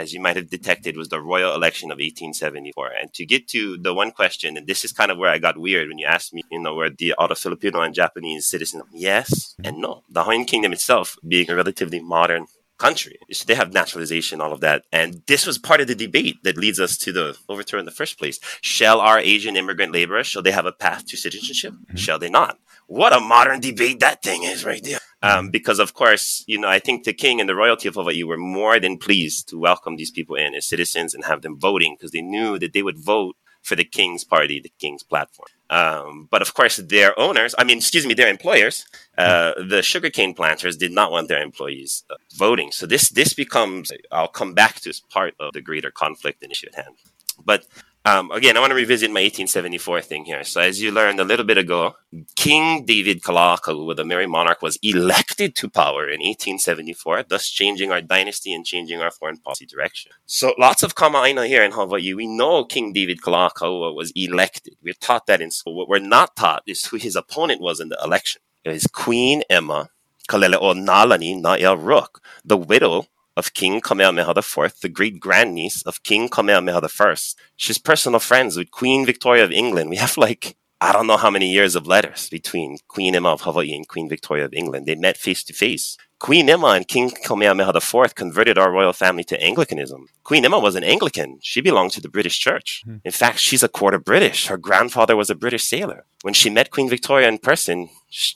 as 0.00 0.06
you 0.14 0.20
might 0.24 0.36
have 0.36 0.48
detected, 0.56 0.96
was 0.96 1.08
the 1.08 1.20
royal 1.32 1.52
election 1.58 1.90
of 1.90 1.98
1874. 2.00 2.88
And 3.00 3.12
to 3.14 3.22
get 3.32 3.42
to 3.54 3.76
the 3.86 3.92
one 4.02 4.12
question, 4.20 4.56
and 4.56 4.66
this 4.70 4.84
is 4.86 4.92
kind 5.00 5.10
of 5.10 5.18
where 5.18 5.30
I 5.30 5.38
got 5.46 5.58
weird 5.66 5.88
when 5.88 5.98
you 5.98 6.06
asked 6.06 6.32
me, 6.32 6.42
you 6.54 6.60
know, 6.64 6.74
where 6.78 6.90
the 7.02 7.12
auto 7.20 7.34
Filipino 7.34 7.78
and 7.82 7.94
Japanese 8.02 8.46
citizens, 8.46 8.84
yes 8.92 9.56
and 9.66 9.78
no. 9.78 9.92
The 10.08 10.22
Hawaiian 10.24 10.44
Kingdom 10.52 10.72
itself, 10.72 11.16
being 11.26 11.50
a 11.50 11.56
relatively 11.56 12.00
modern 12.00 12.46
country, 12.78 13.16
so 13.32 13.44
they 13.44 13.56
have 13.56 13.72
naturalization, 13.72 14.40
all 14.40 14.52
of 14.52 14.60
that, 14.60 14.84
and 14.92 15.22
this 15.26 15.44
was 15.48 15.58
part 15.58 15.80
of 15.80 15.88
the 15.88 15.96
debate 16.06 16.36
that 16.44 16.56
leads 16.56 16.78
us 16.78 16.96
to 17.04 17.10
the 17.18 17.36
overthrow 17.48 17.80
in 17.80 17.84
the 17.90 17.98
first 18.00 18.14
place. 18.20 18.38
Shall 18.60 19.00
our 19.00 19.18
Asian 19.18 19.56
immigrant 19.56 19.92
laborers 19.92 20.28
shall 20.28 20.42
they 20.42 20.52
have 20.52 20.66
a 20.66 20.70
path 20.86 21.04
to 21.08 21.16
citizenship? 21.16 21.74
Shall 21.96 22.20
they 22.20 22.30
not? 22.30 22.52
What 22.86 23.12
a 23.12 23.20
modern 23.20 23.58
debate 23.60 23.98
that 24.00 24.22
thing 24.22 24.44
is 24.44 24.64
right 24.64 24.82
there. 24.84 25.00
Um, 25.22 25.50
because 25.50 25.78
of 25.78 25.94
course, 25.94 26.44
you 26.46 26.58
know, 26.58 26.68
I 26.68 26.78
think 26.78 27.04
the 27.04 27.12
king 27.12 27.40
and 27.40 27.48
the 27.48 27.56
royalty 27.56 27.88
of 27.88 27.94
Hawaii 27.94 28.22
were 28.22 28.36
more 28.36 28.78
than 28.78 28.98
pleased 28.98 29.48
to 29.48 29.58
welcome 29.58 29.96
these 29.96 30.12
people 30.12 30.36
in 30.36 30.54
as 30.54 30.66
citizens 30.66 31.12
and 31.12 31.24
have 31.24 31.42
them 31.42 31.58
voting 31.58 31.96
because 31.96 32.12
they 32.12 32.22
knew 32.22 32.58
that 32.58 32.72
they 32.72 32.82
would 32.82 32.98
vote 32.98 33.36
for 33.62 33.74
the 33.76 33.84
king's 33.84 34.24
party, 34.24 34.60
the 34.60 34.72
king's 34.78 35.02
platform. 35.02 35.48
Um, 35.70 36.28
but 36.30 36.40
of 36.40 36.54
course, 36.54 36.76
their 36.76 37.18
owners, 37.18 37.54
I 37.58 37.64
mean, 37.64 37.78
excuse 37.78 38.06
me, 38.06 38.14
their 38.14 38.28
employers, 38.28 38.86
uh, 39.18 39.52
the 39.68 39.82
sugarcane 39.82 40.34
planters 40.34 40.76
did 40.76 40.92
not 40.92 41.10
want 41.10 41.28
their 41.28 41.42
employees 41.42 42.04
uh, 42.08 42.14
voting. 42.36 42.70
So 42.72 42.86
this, 42.86 43.10
this 43.10 43.34
becomes, 43.34 43.92
I'll 44.10 44.28
come 44.28 44.54
back 44.54 44.80
to 44.80 44.90
as 44.90 45.00
part 45.00 45.34
of 45.40 45.52
the 45.52 45.60
greater 45.60 45.90
conflict 45.90 46.42
and 46.42 46.52
issue 46.52 46.68
at 46.68 46.76
hand. 46.76 46.96
But 47.44 47.66
Um, 48.04 48.30
again, 48.30 48.56
I 48.56 48.60
want 48.60 48.70
to 48.70 48.74
revisit 48.74 49.10
my 49.10 49.20
1874 49.20 50.00
thing 50.00 50.24
here. 50.24 50.42
So, 50.44 50.60
as 50.60 50.80
you 50.80 50.90
learned 50.90 51.20
a 51.20 51.24
little 51.24 51.44
bit 51.44 51.58
ago, 51.58 51.96
King 52.36 52.86
David 52.86 53.22
Kalakaua, 53.22 53.96
the 53.96 54.04
Merry 54.04 54.26
Monarch, 54.26 54.62
was 54.62 54.78
elected 54.82 55.54
to 55.56 55.68
power 55.68 56.04
in 56.04 56.20
1874, 56.20 57.24
thus 57.24 57.50
changing 57.50 57.92
our 57.92 58.00
dynasty 58.00 58.54
and 58.54 58.64
changing 58.64 59.00
our 59.02 59.10
foreign 59.10 59.36
policy 59.36 59.66
direction. 59.66 60.12
So, 60.26 60.54
lots 60.58 60.82
of 60.82 60.94
kamaaina 60.94 61.46
here 61.48 61.62
in 61.62 61.72
Hawaii. 61.72 62.14
We 62.14 62.26
know 62.26 62.64
King 62.64 62.92
David 62.92 63.20
Kalakaua 63.20 63.94
was 63.94 64.12
elected. 64.14 64.76
We're 64.82 64.94
taught 64.94 65.26
that 65.26 65.42
in 65.42 65.50
school. 65.50 65.76
What 65.76 65.88
we're 65.88 65.98
not 65.98 66.34
taught 66.36 66.62
is 66.66 66.86
who 66.86 66.96
his 66.96 67.16
opponent 67.16 67.60
was 67.60 67.78
in 67.78 67.88
the 67.90 67.98
election. 68.02 68.40
It 68.64 68.70
was 68.70 68.86
Queen 68.86 69.42
Emma 69.50 69.90
Kaleleo 70.28 70.74
Nalani 70.74 71.42
Na'ea 71.42 71.76
Rooke, 71.78 72.22
the 72.44 72.56
widow 72.56 73.06
of 73.38 73.54
King 73.54 73.80
Kamehameha 73.80 74.34
IV, 74.36 74.80
the 74.82 74.88
great 74.88 75.20
grandniece 75.20 75.82
of 75.82 76.02
King 76.02 76.28
Kamehameha 76.28 76.82
I. 77.00 77.14
She's 77.56 77.78
personal 77.78 78.18
friends 78.18 78.56
with 78.56 78.72
Queen 78.72 79.06
Victoria 79.06 79.44
of 79.44 79.52
England. 79.52 79.90
We 79.90 79.96
have 79.96 80.16
like, 80.16 80.56
I 80.80 80.92
don't 80.92 81.06
know 81.06 81.16
how 81.16 81.30
many 81.30 81.50
years 81.50 81.76
of 81.76 81.86
letters 81.86 82.28
between 82.28 82.78
Queen 82.88 83.14
Emma 83.14 83.30
of 83.30 83.42
Hawaii 83.42 83.74
and 83.74 83.86
Queen 83.86 84.08
Victoria 84.08 84.44
of 84.44 84.52
England. 84.52 84.86
They 84.86 84.96
met 84.96 85.16
face 85.16 85.44
to 85.44 85.52
face. 85.52 85.96
Queen 86.18 86.50
Emma 86.50 86.68
and 86.68 86.88
King 86.88 87.10
Kamehameha 87.10 87.76
IV 87.76 88.16
converted 88.16 88.58
our 88.58 88.72
royal 88.72 88.92
family 88.92 89.22
to 89.24 89.40
Anglicanism. 89.40 90.06
Queen 90.24 90.44
Emma 90.44 90.58
was 90.58 90.74
an 90.74 90.82
Anglican. 90.82 91.38
She 91.40 91.60
belonged 91.60 91.92
to 91.92 92.00
the 92.00 92.08
British 92.08 92.40
Church. 92.40 92.82
Hmm. 92.84 92.96
In 93.04 93.12
fact, 93.12 93.38
she's 93.38 93.62
a 93.62 93.68
quarter 93.68 94.00
British. 94.00 94.46
Her 94.46 94.56
grandfather 94.56 95.16
was 95.16 95.30
a 95.30 95.36
British 95.36 95.62
sailor. 95.62 96.06
When 96.22 96.34
she 96.34 96.50
met 96.50 96.72
Queen 96.72 96.88
Victoria 96.88 97.28
in 97.28 97.38
person, 97.38 97.88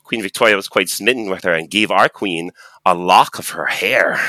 Queen 0.04 0.23
Victoria 0.23 0.54
was 0.54 0.68
quite 0.68 0.88
smitten 0.88 1.28
with 1.28 1.42
her 1.42 1.54
and 1.54 1.68
gave 1.68 1.90
our 1.90 2.09
queen 2.09 2.52
a 2.87 2.94
lock 2.94 3.40
of 3.40 3.50
her 3.50 3.66
hair 3.66 4.21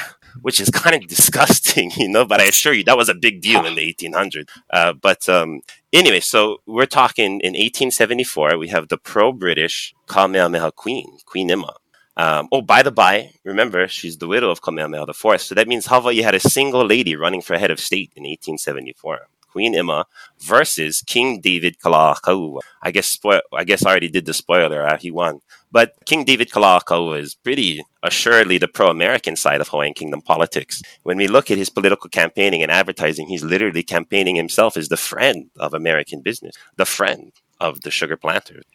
which 0.41 0.59
is 0.59 0.69
kind 0.83 0.95
of 0.95 1.07
disgusting, 1.07 1.91
you 1.97 2.09
know. 2.09 2.25
But 2.25 2.41
I 2.41 2.45
assure 2.45 2.73
you, 2.73 2.83
that 2.85 2.97
was 2.97 3.09
a 3.09 3.15
big 3.15 3.41
deal 3.41 3.65
in 3.65 3.75
the 3.75 3.93
1800s. 4.01 4.47
Uh, 4.69 4.93
but 4.93 5.27
um, 5.29 5.61
anyway, 5.91 6.19
so 6.19 6.61
we're 6.65 6.85
talking 6.85 7.39
in 7.41 7.53
1874. 7.53 8.57
We 8.57 8.69
have 8.69 8.87
the 8.87 8.97
pro-British 8.97 9.93
Kamehameha 10.07 10.71
Queen, 10.73 11.17
Queen 11.25 11.51
Emma. 11.51 11.75
Um, 12.15 12.47
oh, 12.51 12.61
by 12.61 12.83
the 12.83 12.91
by, 12.91 13.31
remember 13.43 13.87
she's 13.87 14.17
the 14.17 14.27
widow 14.27 14.51
of 14.51 14.61
Kamehameha 14.61 15.09
IV. 15.09 15.41
So 15.41 15.55
that 15.55 15.67
means 15.67 15.87
Hawaii 15.87 16.21
had 16.21 16.35
a 16.35 16.39
single 16.39 16.85
lady 16.85 17.15
running 17.15 17.41
for 17.41 17.57
head 17.57 17.71
of 17.71 17.79
state 17.79 18.11
in 18.15 18.23
1874. 18.23 19.27
Queen 19.53 19.75
Emma 19.75 20.05
versus 20.41 21.03
King 21.05 21.39
David 21.39 21.77
Kalakaua. 21.79 22.59
I 22.81 22.89
guess 22.91 23.07
spoil. 23.07 23.41
I 23.53 23.63
guess 23.63 23.85
I 23.85 23.91
already 23.91 24.09
did 24.09 24.25
the 24.25 24.33
spoiler. 24.33 24.81
Uh, 24.85 24.97
he 24.97 25.11
won, 25.11 25.41
but 25.71 25.93
King 26.05 26.25
David 26.25 26.49
Kalakaua 26.49 27.19
is 27.19 27.35
pretty 27.35 27.83
assuredly 28.01 28.57
the 28.57 28.67
pro-American 28.67 29.35
side 29.35 29.61
of 29.61 29.69
Hawaiian 29.69 29.93
Kingdom 29.93 30.21
politics. 30.21 30.81
When 31.03 31.17
we 31.17 31.27
look 31.27 31.51
at 31.51 31.57
his 31.57 31.69
political 31.69 32.09
campaigning 32.09 32.63
and 32.63 32.71
advertising, 32.71 33.27
he's 33.27 33.43
literally 33.43 33.83
campaigning 33.83 34.35
himself 34.35 34.75
as 34.75 34.89
the 34.89 34.97
friend 34.97 35.51
of 35.59 35.73
American 35.73 36.21
business, 36.21 36.55
the 36.75 36.85
friend 36.85 37.31
of 37.59 37.81
the 37.81 37.91
sugar 37.91 38.17
planters. 38.17 38.65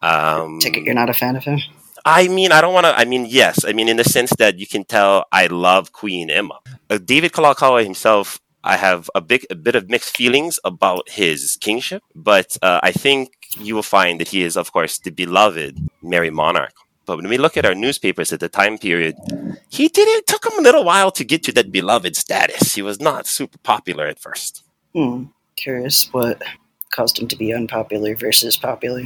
Um, 0.00 0.58
Take 0.60 0.78
it 0.78 0.84
you're 0.84 0.94
not 0.94 1.10
a 1.10 1.14
fan 1.14 1.36
of 1.36 1.44
him. 1.44 1.60
I 2.04 2.28
mean, 2.28 2.52
I 2.52 2.60
don't 2.60 2.74
want 2.74 2.84
to. 2.84 2.92
I 2.94 3.04
mean, 3.06 3.24
yes. 3.26 3.64
I 3.64 3.72
mean, 3.72 3.88
in 3.88 3.96
the 3.96 4.04
sense 4.04 4.30
that 4.38 4.58
you 4.58 4.66
can 4.66 4.84
tell 4.84 5.24
I 5.32 5.46
love 5.46 5.92
Queen 5.92 6.28
Emma. 6.28 6.58
Uh, 6.90 6.98
David 6.98 7.32
Kalakaua 7.32 7.82
himself 7.82 8.38
I 8.64 8.76
have 8.76 9.10
a 9.14 9.20
big 9.20 9.46
a 9.50 9.54
bit 9.54 9.76
of 9.76 9.90
mixed 9.90 10.16
feelings 10.16 10.58
about 10.64 11.10
his 11.10 11.58
kingship, 11.60 12.02
but 12.14 12.56
uh, 12.62 12.80
I 12.82 12.92
think 12.92 13.28
you 13.60 13.74
will 13.74 13.82
find 13.82 14.18
that 14.20 14.28
he 14.28 14.42
is, 14.42 14.56
of 14.56 14.72
course, 14.72 14.98
the 14.98 15.10
beloved 15.10 15.78
Merry 16.02 16.30
Monarch. 16.30 16.72
But 17.04 17.18
when 17.18 17.28
we 17.28 17.36
look 17.36 17.58
at 17.58 17.66
our 17.66 17.74
newspapers 17.74 18.32
at 18.32 18.40
the 18.40 18.48
time 18.48 18.78
period, 18.78 19.16
he 19.68 19.88
did 19.88 20.08
it 20.08 20.26
took 20.26 20.46
him 20.46 20.58
a 20.58 20.62
little 20.62 20.82
while 20.82 21.10
to 21.10 21.24
get 21.24 21.42
to 21.44 21.52
that 21.52 21.70
beloved 21.70 22.16
status. 22.16 22.74
He 22.74 22.80
was 22.80 22.98
not 22.98 23.26
super 23.26 23.58
popular 23.58 24.06
at 24.06 24.18
first. 24.18 24.62
Hmm. 24.94 25.24
Curious 25.56 26.08
what 26.12 26.42
caused 26.94 27.18
him 27.18 27.28
to 27.28 27.36
be 27.36 27.52
unpopular 27.52 28.16
versus 28.16 28.56
popular. 28.56 29.04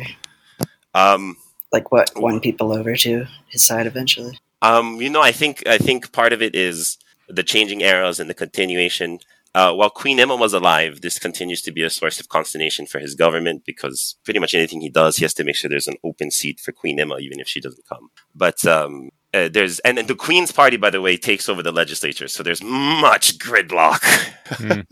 Um, 0.95 1.37
like 1.73 1.91
what 1.91 2.13
won 2.15 2.41
people 2.41 2.73
over 2.73 2.95
to 2.95 3.27
his 3.49 3.65
side 3.65 3.87
eventually. 3.87 4.39
Um, 4.63 5.01
you 5.01 5.11
know, 5.11 5.21
I 5.21 5.33
think 5.33 5.67
I 5.67 5.79
think 5.79 6.13
part 6.13 6.33
of 6.33 6.43
it 6.43 6.55
is 6.55 6.97
the 7.29 7.43
changing 7.43 7.81
eras 7.81 8.21
and 8.21 8.31
the 8.31 8.35
continuation 8.35 9.19
uh, 9.59 9.75
while 9.75 9.91
Queen 9.91 10.21
Emma 10.21 10.37
was 10.37 10.53
alive, 10.53 11.01
this 11.01 11.19
continues 11.19 11.61
to 11.63 11.73
be 11.73 11.83
a 11.83 11.91
source 11.91 12.21
of 12.21 12.29
consternation 12.29 12.87
for 12.87 13.01
his 13.01 13.17
government 13.17 13.65
because 13.67 14.15
pretty 14.25 14.39
much 14.39 14.55
anything 14.55 14.81
he 14.81 14.89
does, 14.89 15.17
he 15.17 15.25
has 15.25 15.35
to 15.35 15.43
make 15.43 15.57
sure 15.57 15.69
there's 15.69 15.89
an 15.89 15.97
open 16.05 16.31
seat 16.31 16.61
for 16.61 16.71
Queen 16.71 17.01
Emma, 17.01 17.19
even 17.19 17.41
if 17.41 17.49
she 17.49 17.61
doesn't 17.61 17.85
come. 17.89 18.11
But 18.37 18.65
um, 18.65 19.11
uh, 19.35 19.49
there's 19.53 19.81
and, 19.81 19.99
and, 19.99 20.07
the 20.07 20.15
Queen's 20.15 20.53
Party, 20.53 20.77
by 20.77 20.91
the 20.91 21.01
way, 21.01 21.17
takes 21.17 21.49
over 21.49 21.61
the 21.61 21.73
legislature, 21.73 22.29
so 22.29 22.45
there's 22.45 22.63
much 22.63 23.37
gridlock. 23.39 24.01
Mm. 24.47 24.87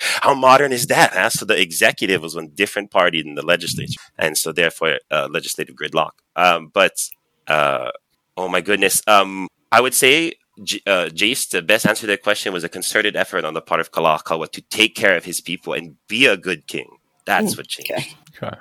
How 0.22 0.32
modern 0.32 0.72
is 0.72 0.86
that? 0.86 1.12
Huh? 1.12 1.28
So 1.28 1.44
the 1.44 1.60
executive 1.60 2.22
was 2.22 2.34
one 2.34 2.52
different 2.54 2.90
party 2.90 3.20
than 3.20 3.34
the 3.34 3.44
legislature, 3.44 4.00
and 4.16 4.38
so 4.38 4.50
therefore 4.50 4.98
uh, 5.10 5.28
legislative 5.30 5.76
gridlock. 5.76 6.12
Um, 6.36 6.70
but 6.72 6.94
uh, 7.48 7.90
oh 8.38 8.48
my 8.48 8.62
goodness, 8.62 9.02
um, 9.06 9.46
I 9.70 9.82
would 9.82 9.92
say 9.92 10.36
J- 10.62 10.82
uh, 10.86 11.06
Jace, 11.06 11.50
the 11.50 11.62
best 11.62 11.86
answer 11.86 12.02
to 12.02 12.06
that 12.08 12.22
question 12.22 12.52
was 12.52 12.64
a 12.64 12.68
concerted 12.68 13.16
effort 13.16 13.44
on 13.44 13.54
the 13.54 13.60
part 13.60 13.80
of 13.80 13.90
Kalakaua 13.90 14.50
to 14.52 14.60
take 14.62 14.94
care 14.94 15.16
of 15.16 15.24
his 15.24 15.40
people 15.40 15.72
and 15.72 15.96
be 16.08 16.26
a 16.26 16.36
good 16.36 16.66
king. 16.66 16.96
That's 17.24 17.54
mm, 17.54 17.58
what 17.58 17.68
changed. 17.68 17.90
Okay. 17.90 18.46
okay. 18.46 18.56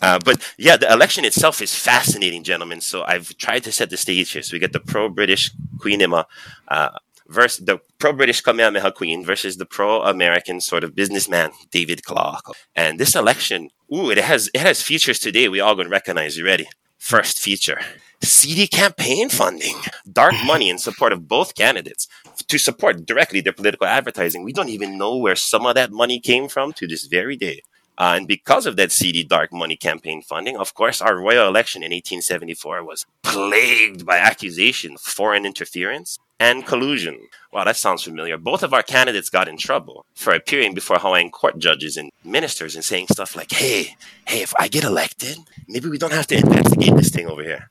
Uh, 0.00 0.18
but 0.24 0.42
yeah, 0.58 0.76
the 0.76 0.92
election 0.92 1.24
itself 1.24 1.62
is 1.62 1.74
fascinating, 1.74 2.42
gentlemen. 2.42 2.80
So 2.80 3.04
I've 3.04 3.36
tried 3.36 3.62
to 3.64 3.72
set 3.72 3.90
the 3.90 3.96
stage 3.96 4.32
here. 4.32 4.42
So 4.42 4.54
we 4.54 4.58
get 4.58 4.72
the 4.72 4.80
pro-British 4.80 5.52
Queen 5.78 6.02
Emma 6.02 6.26
uh, 6.68 6.90
versus 7.28 7.64
the 7.64 7.78
pro-British 7.98 8.40
Kamehameha 8.40 8.92
Queen 8.92 9.24
versus 9.24 9.58
the 9.58 9.66
pro-American 9.66 10.60
sort 10.60 10.82
of 10.82 10.96
businessman 10.96 11.52
David 11.70 12.02
Kalakaua. 12.02 12.52
And 12.74 12.98
this 12.98 13.14
election, 13.14 13.70
ooh, 13.94 14.10
it 14.10 14.18
has 14.18 14.50
it 14.52 14.60
has 14.60 14.82
features 14.82 15.20
today 15.20 15.48
we 15.48 15.60
all 15.60 15.76
gonna 15.76 15.88
recognize. 15.88 16.36
You 16.36 16.44
ready? 16.44 16.66
First 17.02 17.40
feature 17.40 17.80
seedy 18.22 18.68
campaign 18.68 19.28
funding, 19.28 19.74
dark 20.10 20.34
money 20.46 20.70
in 20.70 20.78
support 20.78 21.12
of 21.12 21.26
both 21.26 21.56
candidates 21.56 22.06
to 22.46 22.58
support 22.58 23.04
directly 23.04 23.40
their 23.40 23.52
political 23.52 23.88
advertising. 23.88 24.44
We 24.44 24.52
don't 24.52 24.68
even 24.68 24.96
know 24.96 25.16
where 25.16 25.34
some 25.34 25.66
of 25.66 25.74
that 25.74 25.90
money 25.90 26.20
came 26.20 26.46
from 26.46 26.72
to 26.74 26.86
this 26.86 27.06
very 27.06 27.36
day. 27.36 27.62
Uh, 27.98 28.14
and 28.16 28.28
because 28.28 28.66
of 28.66 28.76
that 28.76 28.92
seedy 28.92 29.24
dark 29.24 29.52
money 29.52 29.74
campaign 29.74 30.22
funding, 30.22 30.56
of 30.56 30.74
course, 30.74 31.02
our 31.02 31.16
royal 31.18 31.48
election 31.48 31.82
in 31.82 31.90
1874 31.90 32.84
was 32.84 33.04
plagued 33.24 34.06
by 34.06 34.18
accusations 34.18 35.00
of 35.00 35.12
foreign 35.12 35.44
interference 35.44 36.20
and 36.42 36.66
collusion. 36.66 37.16
Wow, 37.52 37.64
that 37.64 37.76
sounds 37.76 38.02
familiar. 38.02 38.36
Both 38.36 38.64
of 38.64 38.74
our 38.74 38.82
candidates 38.82 39.30
got 39.30 39.46
in 39.46 39.56
trouble 39.56 40.04
for 40.14 40.32
appearing 40.32 40.74
before 40.74 40.98
Hawaiian 40.98 41.30
court 41.30 41.56
judges 41.58 41.96
and 41.96 42.10
ministers 42.24 42.74
and 42.74 42.84
saying 42.84 43.06
stuff 43.12 43.36
like, 43.36 43.52
hey, 43.52 43.94
hey, 44.26 44.42
if 44.42 44.52
I 44.58 44.66
get 44.66 44.82
elected, 44.82 45.38
maybe 45.68 45.88
we 45.88 45.98
don't 45.98 46.12
have 46.12 46.26
to 46.28 46.36
investigate 46.36 46.96
this 46.96 47.10
thing 47.10 47.28
over 47.28 47.44
here. 47.44 47.70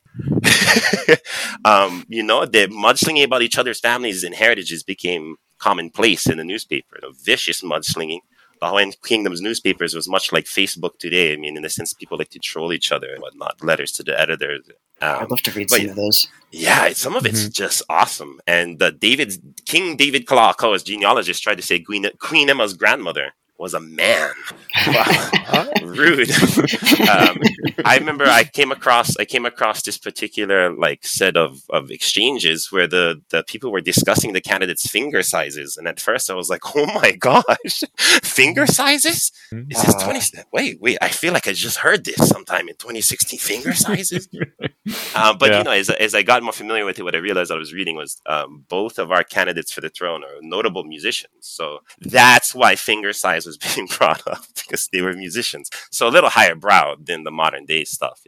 um, 1.65 2.05
you 2.07 2.23
know, 2.23 2.45
the 2.45 2.67
mudslinging 2.67 3.25
about 3.25 3.41
each 3.41 3.57
other's 3.57 3.81
families 3.81 4.23
and 4.23 4.35
heritages 4.35 4.83
became 4.83 5.35
commonplace 5.57 6.27
in 6.27 6.37
the 6.37 6.45
newspaper. 6.45 6.97
The 7.01 7.11
vicious 7.11 7.61
mudslinging 7.61 8.19
the 8.61 8.67
Hawaiian 8.67 8.93
Kingdom's 9.03 9.41
newspapers 9.41 9.95
was 9.95 10.07
much 10.07 10.31
like 10.31 10.45
Facebook 10.45 10.99
today. 10.99 11.33
I 11.33 11.35
mean, 11.35 11.57
in 11.57 11.63
the 11.63 11.69
sense 11.69 11.93
people 11.93 12.19
like 12.19 12.29
to 12.29 12.39
troll 12.39 12.71
each 12.71 12.91
other 12.91 13.11
and 13.11 13.21
whatnot, 13.21 13.63
letters 13.63 13.91
to 13.93 14.03
the 14.03 14.17
editors. 14.17 14.69
Um, 15.01 15.17
I'd 15.19 15.31
love 15.31 15.41
to 15.41 15.51
read 15.51 15.69
some 15.69 15.89
of 15.89 15.95
those. 15.95 16.27
Yeah, 16.51 16.91
some 16.93 17.15
of 17.15 17.25
it's 17.25 17.41
mm-hmm. 17.41 17.51
just 17.51 17.81
awesome. 17.89 18.39
And 18.45 18.81
uh, 18.81 18.91
David 18.91 19.33
King 19.65 19.95
David 19.95 20.25
Kalakaua's 20.25 20.83
genealogist 20.83 21.41
tried 21.41 21.55
to 21.55 21.63
say 21.63 21.79
Queen, 21.79 22.05
Queen 22.19 22.49
Emma's 22.49 22.73
grandmother 22.73 23.33
was 23.57 23.73
a 23.73 23.79
man. 23.79 24.31
Wow. 24.87 25.70
Rude. 26.01 26.31
um, 27.09 27.37
I 27.85 27.97
remember 27.99 28.25
I 28.25 28.43
came 28.43 28.71
across 28.71 29.15
I 29.17 29.25
came 29.25 29.45
across 29.45 29.83
this 29.83 29.97
particular 29.97 30.73
like 30.73 31.05
set 31.05 31.37
of, 31.37 31.61
of 31.69 31.91
exchanges 31.91 32.71
where 32.71 32.87
the, 32.87 33.21
the 33.29 33.43
people 33.43 33.71
were 33.71 33.81
discussing 33.81 34.33
the 34.33 34.41
candidates' 34.41 34.89
finger 34.89 35.21
sizes, 35.21 35.77
and 35.77 35.87
at 35.87 35.99
first 35.99 36.29
I 36.29 36.33
was 36.33 36.49
like, 36.49 36.61
"Oh 36.75 36.87
my 36.87 37.11
gosh, 37.19 37.83
finger 38.23 38.65
sizes? 38.65 39.31
Is 39.51 39.83
this 39.83 39.95
twenty? 40.03 40.21
Wait, 40.51 40.81
wait! 40.81 40.97
I 41.01 41.09
feel 41.09 41.33
like 41.33 41.47
I 41.47 41.53
just 41.53 41.77
heard 41.77 42.03
this 42.05 42.29
sometime 42.29 42.67
in 42.67 42.75
2016. 42.75 43.39
Finger 43.39 43.73
sizes." 43.73 44.27
um, 45.15 45.37
but 45.39 45.51
yeah. 45.51 45.57
you 45.59 45.63
know, 45.63 45.71
as, 45.71 45.89
as 45.89 46.15
I 46.15 46.23
got 46.23 46.43
more 46.43 46.53
familiar 46.53 46.85
with 46.85 46.99
it, 46.99 47.03
what 47.03 47.15
I 47.15 47.19
realized 47.19 47.51
I 47.51 47.57
was 47.57 47.73
reading 47.73 47.95
was 47.95 48.21
um, 48.25 48.65
both 48.69 48.97
of 48.97 49.11
our 49.11 49.23
candidates 49.23 49.71
for 49.71 49.81
the 49.81 49.89
throne 49.89 50.23
are 50.23 50.39
notable 50.41 50.83
musicians, 50.83 51.31
so 51.41 51.79
that's 51.99 52.55
why 52.55 52.75
finger 52.75 53.13
size 53.13 53.45
was 53.45 53.57
being 53.57 53.87
brought 53.97 54.25
up 54.27 54.43
because 54.55 54.87
they 54.91 55.01
were 55.01 55.13
musicians. 55.13 55.69
So 55.91 56.07
a 56.07 56.09
little 56.09 56.29
higher 56.29 56.55
brow 56.55 56.95
than 56.99 57.23
the 57.23 57.31
modern 57.31 57.65
day 57.65 57.83
stuff. 57.83 58.21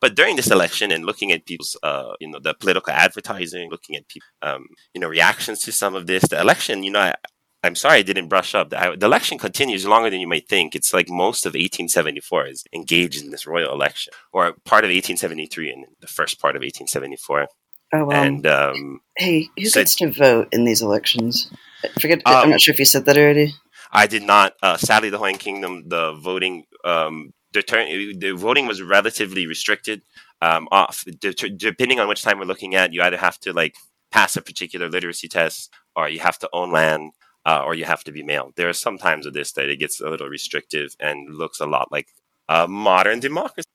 But 0.00 0.14
during 0.14 0.36
this 0.36 0.50
election 0.50 0.90
and 0.90 1.04
looking 1.04 1.32
at 1.32 1.46
people's, 1.46 1.76
uh, 1.82 2.12
you 2.20 2.28
know, 2.28 2.38
the 2.38 2.54
political 2.54 2.92
advertising, 2.92 3.70
looking 3.70 3.96
at 3.96 4.08
people, 4.08 4.28
um, 4.42 4.66
you 4.94 5.00
know, 5.00 5.08
reactions 5.08 5.60
to 5.62 5.72
some 5.72 5.94
of 5.94 6.06
this, 6.06 6.22
the 6.28 6.40
election, 6.40 6.82
you 6.82 6.90
know, 6.90 7.00
I, 7.00 7.14
I'm 7.62 7.74
sorry 7.74 7.98
I 7.98 8.02
didn't 8.02 8.28
brush 8.28 8.54
up. 8.54 8.70
The, 8.70 8.96
the, 8.98 9.06
election 9.06 9.36
continues 9.38 9.86
longer 9.86 10.08
than 10.08 10.20
you 10.20 10.26
might 10.26 10.48
think. 10.48 10.74
It's 10.74 10.94
like 10.94 11.10
most 11.10 11.44
of 11.44 11.50
1874 11.50 12.46
is 12.46 12.64
engaged 12.72 13.22
in 13.22 13.30
this 13.30 13.46
royal 13.46 13.72
election, 13.72 14.14
or 14.32 14.54
part 14.64 14.84
of 14.84 14.88
1873 14.88 15.70
and 15.70 15.84
the 16.00 16.06
first 16.06 16.40
part 16.40 16.56
of 16.56 16.60
1874. 16.60 17.48
Oh, 17.92 18.04
well. 18.04 18.16
And 18.16 18.46
um, 18.46 19.00
hey, 19.16 19.48
who 19.58 19.66
so 19.66 19.80
gets 19.80 19.96
to 19.96 20.10
vote 20.10 20.48
in 20.52 20.64
these 20.64 20.80
elections? 20.80 21.50
I 21.84 21.88
forget. 22.00 22.22
Um, 22.24 22.36
I'm 22.36 22.50
not 22.50 22.60
sure 22.60 22.72
if 22.72 22.78
you 22.78 22.86
said 22.86 23.04
that 23.06 23.18
already. 23.18 23.52
I 23.92 24.06
did 24.06 24.22
not. 24.22 24.54
Uh, 24.62 24.76
sadly, 24.76 25.10
the 25.10 25.18
Hawaiian 25.18 25.38
Kingdom, 25.38 25.88
the 25.88 26.14
voting, 26.14 26.64
um, 26.84 27.32
the, 27.52 28.34
voting 28.36 28.66
was 28.66 28.82
relatively 28.82 29.46
restricted. 29.46 30.02
Um, 30.42 30.68
off 30.70 31.04
de- 31.18 31.34
depending 31.34 32.00
on 32.00 32.08
which 32.08 32.22
time 32.22 32.38
we're 32.38 32.46
looking 32.46 32.74
at, 32.74 32.94
you 32.94 33.02
either 33.02 33.18
have 33.18 33.38
to 33.40 33.52
like 33.52 33.74
pass 34.10 34.36
a 34.36 34.42
particular 34.42 34.88
literacy 34.88 35.28
test, 35.28 35.70
or 35.94 36.08
you 36.08 36.20
have 36.20 36.38
to 36.38 36.48
own 36.52 36.72
land, 36.72 37.12
uh, 37.44 37.62
or 37.64 37.74
you 37.74 37.84
have 37.84 38.02
to 38.04 38.12
be 38.12 38.22
male. 38.22 38.52
There 38.56 38.68
are 38.68 38.72
some 38.72 38.96
times 38.96 39.26
of 39.26 39.34
this 39.34 39.52
that 39.52 39.68
it 39.68 39.76
gets 39.76 40.00
a 40.00 40.08
little 40.08 40.28
restrictive 40.28 40.96
and 40.98 41.34
looks 41.34 41.60
a 41.60 41.66
lot 41.66 41.92
like 41.92 42.08
a 42.48 42.66
modern 42.66 43.20
democracy. 43.20 43.68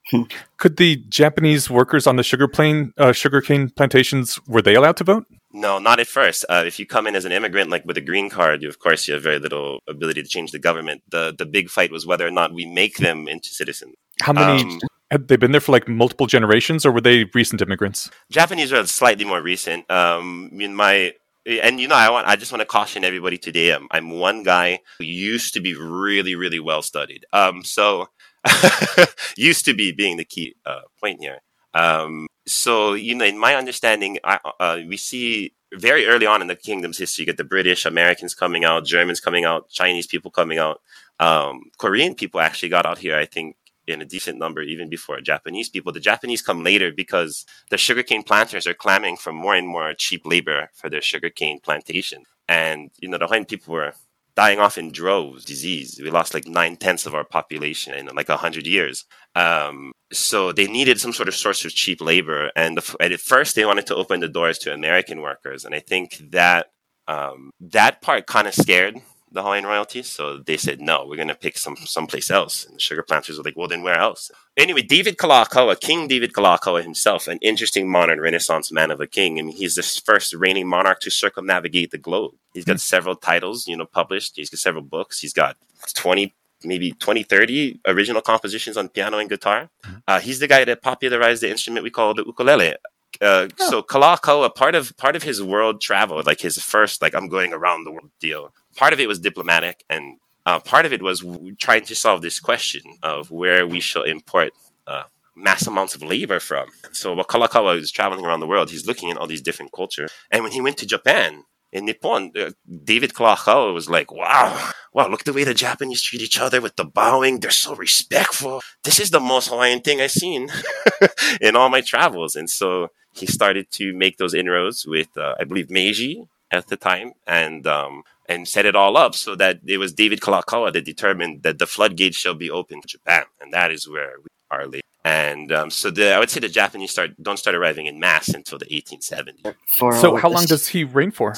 Could 0.58 0.78
the 0.78 0.97
Japanese 1.08 1.69
workers 1.69 2.06
on 2.08 2.17
the 2.17 2.23
sugar 2.23 2.47
plane, 2.47 2.93
uh, 2.97 3.13
sugarcane 3.13 3.69
plantations, 3.69 4.39
were 4.47 4.62
they 4.62 4.75
allowed 4.75 4.97
to 4.97 5.04
vote? 5.04 5.25
No, 5.55 5.79
not 5.79 6.01
at 6.01 6.07
first. 6.07 6.43
Uh, 6.49 6.63
if 6.67 6.79
you 6.79 6.85
come 6.85 7.07
in 7.07 7.15
as 7.15 7.23
an 7.23 7.31
immigrant, 7.31 7.69
like 7.69 7.85
with 7.85 7.95
a 7.95 8.01
green 8.01 8.29
card, 8.29 8.61
you, 8.61 8.67
of 8.67 8.79
course 8.79 9.07
you 9.07 9.13
have 9.13 9.23
very 9.23 9.39
little 9.39 9.79
ability 9.87 10.21
to 10.21 10.27
change 10.27 10.51
the 10.51 10.59
government. 10.59 11.01
the 11.09 11.33
The 11.35 11.45
big 11.45 11.69
fight 11.69 11.91
was 11.91 12.05
whether 12.05 12.27
or 12.27 12.31
not 12.31 12.53
we 12.53 12.65
make 12.65 12.97
them 12.97 13.29
into 13.29 13.49
citizens. 13.49 13.95
How 14.21 14.33
many 14.33 14.63
um, 14.63 14.81
had 15.11 15.29
they 15.29 15.37
been 15.37 15.53
there 15.53 15.61
for 15.61 15.71
like 15.71 15.87
multiple 15.87 16.27
generations, 16.27 16.85
or 16.85 16.91
were 16.91 16.99
they 16.99 17.23
recent 17.33 17.61
immigrants? 17.61 18.11
Japanese 18.29 18.73
are 18.73 18.85
slightly 18.85 19.23
more 19.23 19.41
recent. 19.41 19.89
Um, 19.89 20.49
I 20.51 20.55
mean, 20.55 20.75
my 20.75 21.13
and 21.45 21.79
you 21.79 21.87
know, 21.87 21.95
I 21.95 22.09
want 22.09 22.27
I 22.27 22.35
just 22.35 22.51
want 22.51 22.59
to 22.59 22.65
caution 22.65 23.05
everybody 23.05 23.37
today. 23.37 23.73
I'm, 23.73 23.87
I'm 23.91 24.09
one 24.09 24.43
guy 24.43 24.79
who 24.97 25.05
used 25.05 25.53
to 25.53 25.61
be 25.61 25.73
really, 25.73 26.35
really 26.35 26.59
well 26.59 26.81
studied. 26.81 27.25
Um, 27.31 27.63
so 27.63 28.09
used 29.37 29.63
to 29.65 29.73
be 29.73 29.93
being 29.93 30.17
the 30.17 30.25
key 30.25 30.55
uh, 30.65 30.81
point 30.99 31.21
here. 31.21 31.39
Um, 31.75 32.27
so 32.47 32.93
you 32.93 33.13
know, 33.13 33.25
in 33.25 33.38
my 33.38 33.53
understanding, 33.55 34.17
I, 34.23 34.39
uh, 34.59 34.79
we 34.88 34.97
see 34.97 35.53
very 35.73 36.07
early 36.07 36.25
on 36.25 36.41
in 36.41 36.47
the 36.47 36.55
kingdom's 36.55 36.97
history, 36.97 37.23
you 37.23 37.25
get 37.27 37.38
the 37.38 37.43
British, 37.43 37.85
Americans 37.85 38.33
coming 38.33 38.63
out, 38.63 38.85
Germans 38.85 39.19
coming 39.19 39.45
out, 39.45 39.69
Chinese 39.69 40.07
people 40.07 40.31
coming 40.31 40.57
out, 40.57 40.81
um, 41.19 41.65
Korean 41.77 42.15
people 42.15 42.39
actually 42.39 42.69
got 42.69 42.88
out 42.88 42.97
here. 42.97 43.15
I 43.15 43.25
think 43.25 43.57
in 43.88 44.01
a 44.01 44.05
decent 44.05 44.39
number 44.39 44.61
even 44.61 44.89
before 44.89 45.19
Japanese 45.21 45.69
people. 45.69 45.91
The 45.91 45.99
Japanese 45.99 46.41
come 46.41 46.63
later 46.63 46.91
because 46.91 47.45
the 47.69 47.77
sugarcane 47.77 48.23
planters 48.23 48.67
are 48.67 48.73
clamoring 48.73 49.17
for 49.17 49.31
more 49.31 49.55
and 49.55 49.67
more 49.67 49.93
cheap 49.93 50.25
labor 50.25 50.69
for 50.73 50.89
their 50.89 51.01
sugarcane 51.01 51.59
plantation. 51.59 52.23
And, 52.47 52.91
you 52.99 53.09
know, 53.09 53.17
the 53.17 53.25
Hawaiian 53.25 53.45
people 53.45 53.73
were 53.73 53.93
dying 54.35 54.59
off 54.59 54.77
in 54.77 54.91
droves, 54.91 55.45
disease. 55.45 55.99
We 56.01 56.09
lost 56.09 56.33
like 56.33 56.47
nine 56.47 56.77
tenths 56.77 57.05
of 57.05 57.15
our 57.15 57.23
population 57.23 57.93
in 57.93 58.07
like 58.07 58.29
a 58.29 58.38
hundred 58.38 58.67
years. 58.67 59.05
Um, 59.35 59.91
so 60.11 60.51
they 60.51 60.67
needed 60.67 60.99
some 60.99 61.13
sort 61.13 61.27
of 61.27 61.35
source 61.35 61.65
of 61.65 61.73
cheap 61.73 62.01
labor. 62.01 62.51
And, 62.55 62.77
the, 62.77 62.95
at 62.99 63.19
first 63.19 63.55
they 63.55 63.65
wanted 63.65 63.87
to 63.87 63.95
open 63.95 64.19
the 64.19 64.27
doors 64.27 64.57
to 64.59 64.73
American 64.73 65.21
workers. 65.21 65.65
And 65.65 65.73
I 65.73 65.79
think 65.79 66.17
that, 66.31 66.71
um, 67.07 67.51
that 67.59 68.01
part 68.01 68.27
kind 68.27 68.47
of 68.47 68.53
scared 68.53 69.01
the 69.35 69.43
Hawaiian 69.43 69.65
royalties. 69.65 70.09
So 70.09 70.37
they 70.37 70.57
said, 70.57 70.81
no, 70.81 71.05
we're 71.07 71.17
going 71.17 71.27
to 71.27 71.35
pick 71.35 71.57
some 71.57 71.75
someplace 71.75 72.31
else. 72.31 72.65
And 72.65 72.75
the 72.75 72.79
sugar 72.79 73.03
planters 73.03 73.37
were 73.37 73.43
like, 73.43 73.55
well, 73.55 73.67
then 73.67 73.83
where 73.83 73.99
else? 73.99 74.31
Anyway, 74.57 74.81
David 74.81 75.17
Kalakaua, 75.17 75.79
King 75.79 76.07
David 76.07 76.33
Kalakaua 76.33 76.81
himself, 76.81 77.27
an 77.27 77.37
interesting 77.41 77.89
modern 77.89 78.19
Renaissance 78.19 78.71
man 78.71 78.89
of 78.89 78.99
a 78.99 79.07
king. 79.07 79.37
I 79.37 79.43
mean, 79.43 79.55
he's 79.55 79.75
the 79.75 79.83
first 79.83 80.33
reigning 80.33 80.67
monarch 80.67 81.01
to 81.01 81.11
circumnavigate 81.11 81.91
the 81.91 81.97
globe. 81.97 82.33
He's 82.53 82.65
got 82.65 82.73
mm-hmm. 82.73 82.79
several 82.79 83.15
titles, 83.15 83.67
you 83.67 83.77
know, 83.77 83.85
published. 83.85 84.37
He's 84.37 84.49
got 84.49 84.59
several 84.59 84.83
books. 84.83 85.19
He's 85.19 85.33
got 85.33 85.57
20 85.93 86.33
maybe 86.63 86.91
20, 86.91 87.23
30 87.23 87.81
original 87.87 88.21
compositions 88.21 88.77
on 88.77 88.89
piano 88.89 89.17
and 89.17 89.29
guitar. 89.29 89.69
Hmm. 89.83 89.93
Uh, 90.07 90.19
he's 90.19 90.39
the 90.39 90.47
guy 90.47 90.65
that 90.65 90.81
popularized 90.81 91.43
the 91.43 91.49
instrument 91.49 91.83
we 91.83 91.91
call 91.91 92.13
the 92.13 92.23
ukulele. 92.25 92.75
Uh, 93.21 93.47
oh. 93.59 93.69
So 93.69 93.81
Kalakaua, 93.81 94.53
part 94.53 94.75
of 94.75 94.95
part 94.97 95.15
of 95.15 95.23
his 95.23 95.41
world 95.41 95.81
travel, 95.81 96.21
like 96.25 96.41
his 96.41 96.57
first, 96.57 97.01
like 97.01 97.15
I'm 97.15 97.29
going 97.29 97.53
around 97.53 97.85
the 97.85 97.91
world 97.91 98.11
deal, 98.19 98.53
part 98.75 98.93
of 98.93 98.99
it 98.99 99.07
was 99.07 99.19
diplomatic, 99.19 99.83
and 99.89 100.17
uh, 100.45 100.59
part 100.59 100.85
of 100.85 100.93
it 100.93 101.01
was 101.01 101.23
trying 101.59 101.83
to 101.85 101.95
solve 101.95 102.21
this 102.21 102.39
question 102.39 102.81
of 103.03 103.31
where 103.31 103.65
we 103.65 103.79
shall 103.79 104.03
import 104.03 104.51
uh, 104.87 105.03
mass 105.35 105.65
amounts 105.67 105.95
of 105.95 106.03
labor 106.03 106.39
from. 106.39 106.67
So 106.91 107.13
while 107.13 107.25
Kalakaua 107.25 107.79
is 107.79 107.91
traveling 107.91 108.25
around 108.25 108.39
the 108.39 108.47
world, 108.47 108.69
he's 108.69 108.85
looking 108.85 109.11
at 109.11 109.17
all 109.17 109.27
these 109.27 109.41
different 109.41 109.71
cultures. 109.71 110.11
And 110.31 110.43
when 110.43 110.51
he 110.51 110.61
went 110.61 110.77
to 110.77 110.85
Japan, 110.85 111.43
in 111.75 111.83
Nippon, 111.85 112.31
uh, 112.39 112.51
David 112.85 113.13
Kalakaua 113.13 113.73
was 113.73 113.89
like, 113.89 114.09
wow, 114.09 114.71
wow, 114.93 115.09
look 115.09 115.25
the 115.25 115.33
way 115.33 115.43
the 115.43 115.53
Japanese 115.53 116.01
treat 116.01 116.21
each 116.21 116.39
other 116.39 116.61
with 116.61 116.77
the 116.77 116.85
bowing. 116.85 117.41
They're 117.41 117.51
so 117.51 117.75
respectful. 117.75 118.61
This 118.85 118.97
is 118.97 119.11
the 119.11 119.19
most 119.19 119.49
Hawaiian 119.49 119.81
thing 119.81 119.99
I've 119.99 120.11
seen 120.11 120.49
in 121.41 121.57
all 121.57 121.67
my 121.67 121.81
travels. 121.81 122.38
And 122.38 122.49
so 122.49 122.91
he 123.13 123.25
started 123.25 123.69
to 123.71 123.93
make 123.93 124.15
those 124.15 124.33
inroads 124.33 124.85
with, 124.88 125.09
uh, 125.17 125.35
I 125.38 125.43
believe, 125.43 125.69
Meiji 125.69 126.23
at 126.49 126.67
the 126.67 126.77
time. 126.77 127.11
And 127.27 127.67
um, 127.67 128.03
and 128.27 128.47
set 128.47 128.65
it 128.65 128.75
all 128.75 128.95
up 128.97 129.13
so 129.13 129.35
that 129.35 129.59
it 129.67 129.77
was 129.77 129.93
David 129.93 130.19
Kalakaua 130.21 130.73
that 130.73 130.85
determined 130.85 131.43
that 131.43 131.59
the 131.59 131.67
floodgates 131.67 132.17
shall 132.17 132.33
be 132.33 132.49
open 132.49 132.81
to 132.81 132.88
Japan, 132.88 133.25
and 133.39 133.53
that 133.53 133.71
is 133.71 133.88
where 133.88 134.13
we 134.17 134.29
are. 134.49 134.65
Later. 134.65 134.81
And 135.05 135.51
um, 135.51 135.69
so 135.69 135.91
the, 135.91 136.15
I 136.15 136.19
would 136.19 136.31
say 136.31 136.39
the 136.39 136.49
Japanese 136.49 136.89
start 136.89 137.11
don't 137.21 137.37
start 137.37 137.55
arriving 137.55 137.85
in 137.85 137.99
mass 137.99 138.27
until 138.29 138.57
the 138.57 138.65
1870s. 138.65 139.53
So 140.01 140.15
how 140.15 140.29
long 140.29 140.45
does 140.45 140.69
he 140.69 140.83
reign 140.83 141.11
for? 141.11 141.35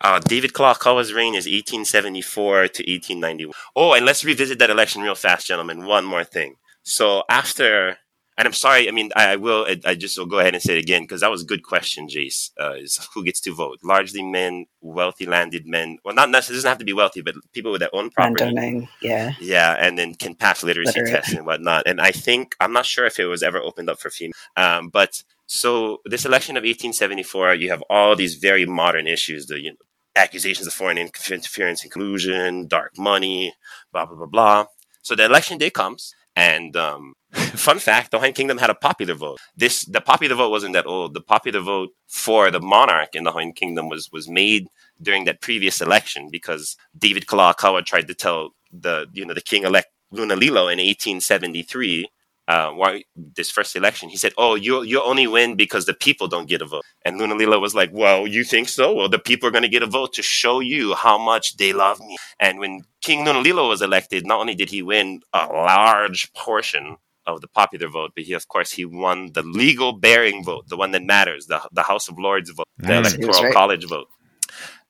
Uh, 0.00 0.20
David 0.20 0.52
Kalakaua's 0.52 1.12
reign 1.12 1.34
is 1.34 1.46
1874 1.46 2.54
to 2.54 2.62
1891. 2.84 3.52
Oh, 3.74 3.92
and 3.92 4.06
let's 4.06 4.24
revisit 4.24 4.60
that 4.60 4.70
election 4.70 5.02
real 5.02 5.16
fast, 5.16 5.48
gentlemen. 5.48 5.84
One 5.84 6.04
more 6.04 6.22
thing. 6.22 6.58
So 6.84 7.24
after 7.28 7.98
and 8.38 8.46
I'm 8.46 8.52
sorry. 8.52 8.88
I 8.88 8.92
mean, 8.92 9.10
I, 9.16 9.32
I 9.32 9.36
will. 9.36 9.64
I, 9.66 9.80
I, 9.84 9.94
just 9.94 10.18
will 10.18 10.26
go 10.26 10.38
ahead 10.38 10.54
and 10.54 10.62
say 10.62 10.76
it 10.76 10.82
again 10.82 11.02
because 11.02 11.22
that 11.22 11.30
was 11.30 11.42
a 11.42 11.46
good 11.46 11.62
question, 11.62 12.06
Jace. 12.06 12.50
Uh, 12.60 12.74
is 12.74 13.08
who 13.14 13.24
gets 13.24 13.40
to 13.42 13.54
vote? 13.54 13.78
Largely 13.82 14.22
men, 14.22 14.66
wealthy 14.82 15.24
landed 15.24 15.66
men. 15.66 15.98
Well, 16.04 16.14
not 16.14 16.30
necessarily. 16.30 16.56
It 16.56 16.58
doesn't 16.58 16.68
have 16.68 16.78
to 16.78 16.84
be 16.84 16.92
wealthy, 16.92 17.22
but 17.22 17.34
people 17.52 17.72
with 17.72 17.80
their 17.80 17.94
own 17.94 18.10
property. 18.10 18.44
Domain, 18.44 18.88
yeah. 19.00 19.32
Yeah, 19.40 19.76
and 19.78 19.98
then 19.98 20.14
can 20.14 20.34
pass 20.34 20.62
literacy 20.62 21.00
Literate. 21.00 21.10
tests 21.10 21.32
and 21.32 21.46
whatnot. 21.46 21.84
And 21.86 22.00
I 22.00 22.12
think 22.12 22.54
I'm 22.60 22.72
not 22.72 22.86
sure 22.86 23.06
if 23.06 23.18
it 23.18 23.26
was 23.26 23.42
ever 23.42 23.58
opened 23.58 23.88
up 23.88 24.00
for 24.00 24.10
female. 24.10 24.34
Um, 24.56 24.90
but 24.90 25.22
so 25.46 26.02
this 26.04 26.26
election 26.26 26.56
of 26.56 26.62
1874, 26.62 27.54
you 27.54 27.70
have 27.70 27.82
all 27.88 28.16
these 28.16 28.34
very 28.34 28.66
modern 28.66 29.06
issues. 29.06 29.46
The 29.46 29.60
you 29.60 29.70
know, 29.70 29.76
accusations 30.14 30.66
of 30.66 30.74
foreign 30.74 30.98
interference 30.98 31.82
and 31.82 31.92
collusion, 31.92 32.66
dark 32.66 32.98
money, 32.98 33.54
blah 33.92 34.04
blah 34.04 34.16
blah 34.16 34.26
blah. 34.26 34.66
So 35.00 35.14
the 35.14 35.24
election 35.24 35.56
day 35.56 35.70
comes, 35.70 36.14
and 36.34 36.76
um, 36.76 37.14
fun 37.56 37.78
fact: 37.78 38.10
the 38.10 38.18
Hawaiian 38.18 38.34
Kingdom 38.34 38.58
had 38.58 38.70
a 38.70 38.74
popular 38.74 39.14
vote. 39.14 39.38
This 39.56 39.84
the 39.84 40.00
popular 40.00 40.34
vote 40.34 40.50
wasn't 40.50 40.74
that 40.74 40.86
old. 40.86 41.14
The 41.14 41.20
popular 41.20 41.60
vote 41.60 41.90
for 42.08 42.50
the 42.50 42.60
monarch 42.60 43.14
in 43.14 43.24
the 43.24 43.30
Hawaiian 43.30 43.52
Kingdom 43.52 43.88
was 43.88 44.10
was 44.12 44.28
made 44.28 44.68
during 45.00 45.24
that 45.24 45.40
previous 45.40 45.80
election 45.80 46.28
because 46.30 46.76
David 46.96 47.26
Kalakaua 47.26 47.84
tried 47.84 48.08
to 48.08 48.14
tell 48.14 48.50
the 48.72 49.06
you 49.12 49.24
know 49.24 49.34
the 49.34 49.40
king 49.40 49.64
elect 49.64 49.88
Lunalilo 50.12 50.72
in 50.72 50.78
1873 50.78 52.08
uh, 52.48 52.70
why 52.70 53.02
this 53.16 53.50
first 53.50 53.74
election, 53.74 54.08
he 54.08 54.16
said, 54.16 54.32
"Oh, 54.38 54.54
you 54.54 54.82
you 54.82 55.02
only 55.02 55.26
win 55.26 55.56
because 55.56 55.86
the 55.86 55.94
people 55.94 56.28
don't 56.28 56.48
get 56.48 56.62
a 56.62 56.66
vote." 56.66 56.84
And 57.04 57.18
Lunalilo 57.18 57.60
was 57.60 57.74
like, 57.74 57.90
"Well, 57.92 58.26
you 58.26 58.44
think 58.44 58.68
so? 58.68 58.94
Well, 58.94 59.08
the 59.08 59.18
people 59.18 59.48
are 59.48 59.52
going 59.52 59.62
to 59.62 59.68
get 59.68 59.82
a 59.82 59.86
vote 59.86 60.12
to 60.14 60.22
show 60.22 60.60
you 60.60 60.94
how 60.94 61.18
much 61.18 61.56
they 61.56 61.72
love 61.72 61.98
me." 62.00 62.16
And 62.38 62.60
when 62.60 62.82
King 63.02 63.26
Lunalilo 63.26 63.68
was 63.68 63.82
elected, 63.82 64.26
not 64.26 64.38
only 64.38 64.54
did 64.54 64.70
he 64.70 64.80
win 64.82 65.22
a 65.32 65.46
large 65.46 66.32
portion 66.34 66.98
of 67.26 67.40
the 67.40 67.48
popular 67.48 67.88
vote, 67.88 68.12
but 68.14 68.24
he, 68.24 68.32
of 68.32 68.48
course, 68.48 68.72
he 68.72 68.84
won 68.84 69.32
the 69.32 69.42
legal 69.42 69.92
bearing 69.92 70.44
vote, 70.44 70.68
the 70.68 70.76
one 70.76 70.92
that 70.92 71.02
matters, 71.02 71.46
the 71.46 71.60
the 71.72 71.82
House 71.82 72.08
of 72.08 72.18
Lords 72.18 72.50
vote, 72.50 72.68
the 72.78 72.96
Electoral 72.96 73.42
right. 73.44 73.52
College 73.52 73.86
vote. 73.86 74.08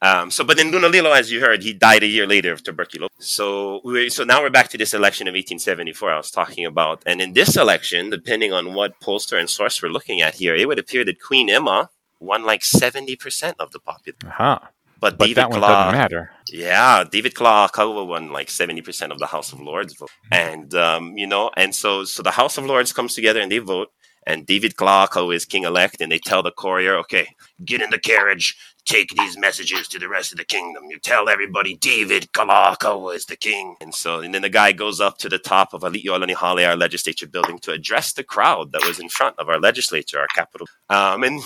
Um, 0.03 0.31
so, 0.31 0.44
but 0.44 0.61
in 0.61 0.70
Lunalilo, 0.70 1.16
as 1.16 1.33
you 1.33 1.40
heard, 1.40 1.62
he 1.62 1.72
died 1.72 2.03
a 2.03 2.07
year 2.07 2.27
later 2.27 2.53
of 2.53 2.62
tuberculosis. 2.62 3.16
So, 3.18 3.81
we, 3.83 4.11
so 4.11 4.25
now 4.25 4.42
we're 4.42 4.51
back 4.51 4.68
to 4.68 4.79
this 4.79 4.92
election 4.92 5.27
of 5.27 5.33
1874 5.33 6.11
I 6.11 6.16
was 6.18 6.31
talking 6.31 6.66
about. 6.66 7.03
And 7.07 7.22
in 7.22 7.33
this 7.33 7.57
election, 7.57 8.11
depending 8.11 8.53
on 8.53 8.75
what 8.75 9.01
pollster 9.01 9.38
and 9.40 9.49
source 9.49 9.83
we're 9.83 9.88
looking 9.88 10.20
at 10.20 10.35
here, 10.35 10.55
it 10.55 10.68
would 10.68 10.79
appear 10.79 11.03
that 11.07 11.20
Queen 11.20 11.49
Emma 11.49 11.88
won 12.20 12.44
like 12.44 12.61
70% 12.61 13.55
of 13.59 13.72
the 13.72 13.81
popular. 13.81 14.18
Uh-huh. 14.27 14.59
But, 15.00 15.18
but 15.18 15.26
David 15.26 15.37
that 15.37 15.50
one 15.50 15.59
Claw, 15.61 15.68
doesn't 15.68 15.98
matter. 15.98 16.30
Yeah, 16.50 17.04
David 17.04 17.35
Kalakaua 17.35 18.06
won 18.06 18.32
like 18.32 18.48
70% 18.48 19.11
of 19.11 19.18
the 19.18 19.26
House 19.26 19.52
of 19.52 19.61
Lords 19.61 19.94
vote. 19.94 20.11
And, 20.32 20.74
um, 20.74 21.16
you 21.16 21.26
know, 21.26 21.50
and 21.56 21.74
so, 21.74 22.04
so 22.04 22.22
the 22.22 22.30
House 22.30 22.56
of 22.56 22.64
Lords 22.64 22.92
comes 22.92 23.14
together 23.14 23.40
and 23.40 23.52
they 23.52 23.59
vote 23.59 23.90
and 24.26 24.44
David 24.44 24.74
Kalakaua 24.74 25.37
is 25.37 25.44
king 25.44 25.62
elect, 25.62 26.00
and 26.00 26.11
they 26.11 26.18
tell 26.18 26.42
the 26.42 26.50
courier, 26.50 26.96
okay, 26.96 27.28
get 27.64 27.80
in 27.80 27.90
the 27.90 27.98
carriage, 27.98 28.56
take 28.85 29.11
these 29.11 29.38
messages 29.38 29.87
to 29.88 30.00
the 30.00 30.09
rest 30.09 30.32
of 30.32 30.38
the 30.38 30.44
kingdom. 30.44 30.85
You 30.90 30.98
tell 30.98 31.28
everybody 31.28 31.76
David 31.76 32.32
Kalakaua 32.32 33.14
is 33.14 33.26
the 33.26 33.37
king. 33.37 33.76
And 33.80 33.94
so, 33.94 34.20
and 34.20 34.35
then 34.35 34.42
the 34.42 34.48
guy 34.48 34.72
goes 34.72 35.00
up 35.00 35.18
to 35.18 35.28
the 35.28 35.38
top 35.38 35.72
of 35.72 35.82
Ali'i 35.82 36.37
Hale, 36.37 36.68
our 36.68 36.76
legislature 36.76 37.28
building, 37.28 37.59
to 37.61 37.70
address 37.70 38.12
the 38.12 38.24
crowd 38.24 38.72
that 38.72 38.85
was 38.85 38.98
in 38.98 39.09
front 39.09 39.38
of 39.38 39.48
our 39.48 39.61
legislature, 39.61 40.18
our 40.18 40.28
capital. 40.35 40.66
Um, 40.90 41.22
and 41.22 41.40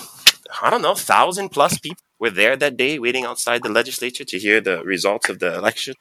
I 0.61 0.71
don't 0.71 0.81
know, 0.81 0.95
thousand 0.95 1.49
plus 1.49 1.77
people 1.77 2.03
were 2.21 2.29
there 2.29 2.55
that 2.55 2.77
day 2.77 2.99
waiting 2.99 3.25
outside 3.25 3.63
the 3.63 3.69
legislature 3.69 4.23
to 4.23 4.39
hear 4.39 4.61
the 4.61 4.83
results 4.83 5.27
of 5.27 5.39
the 5.39 5.53
election. 5.53 5.95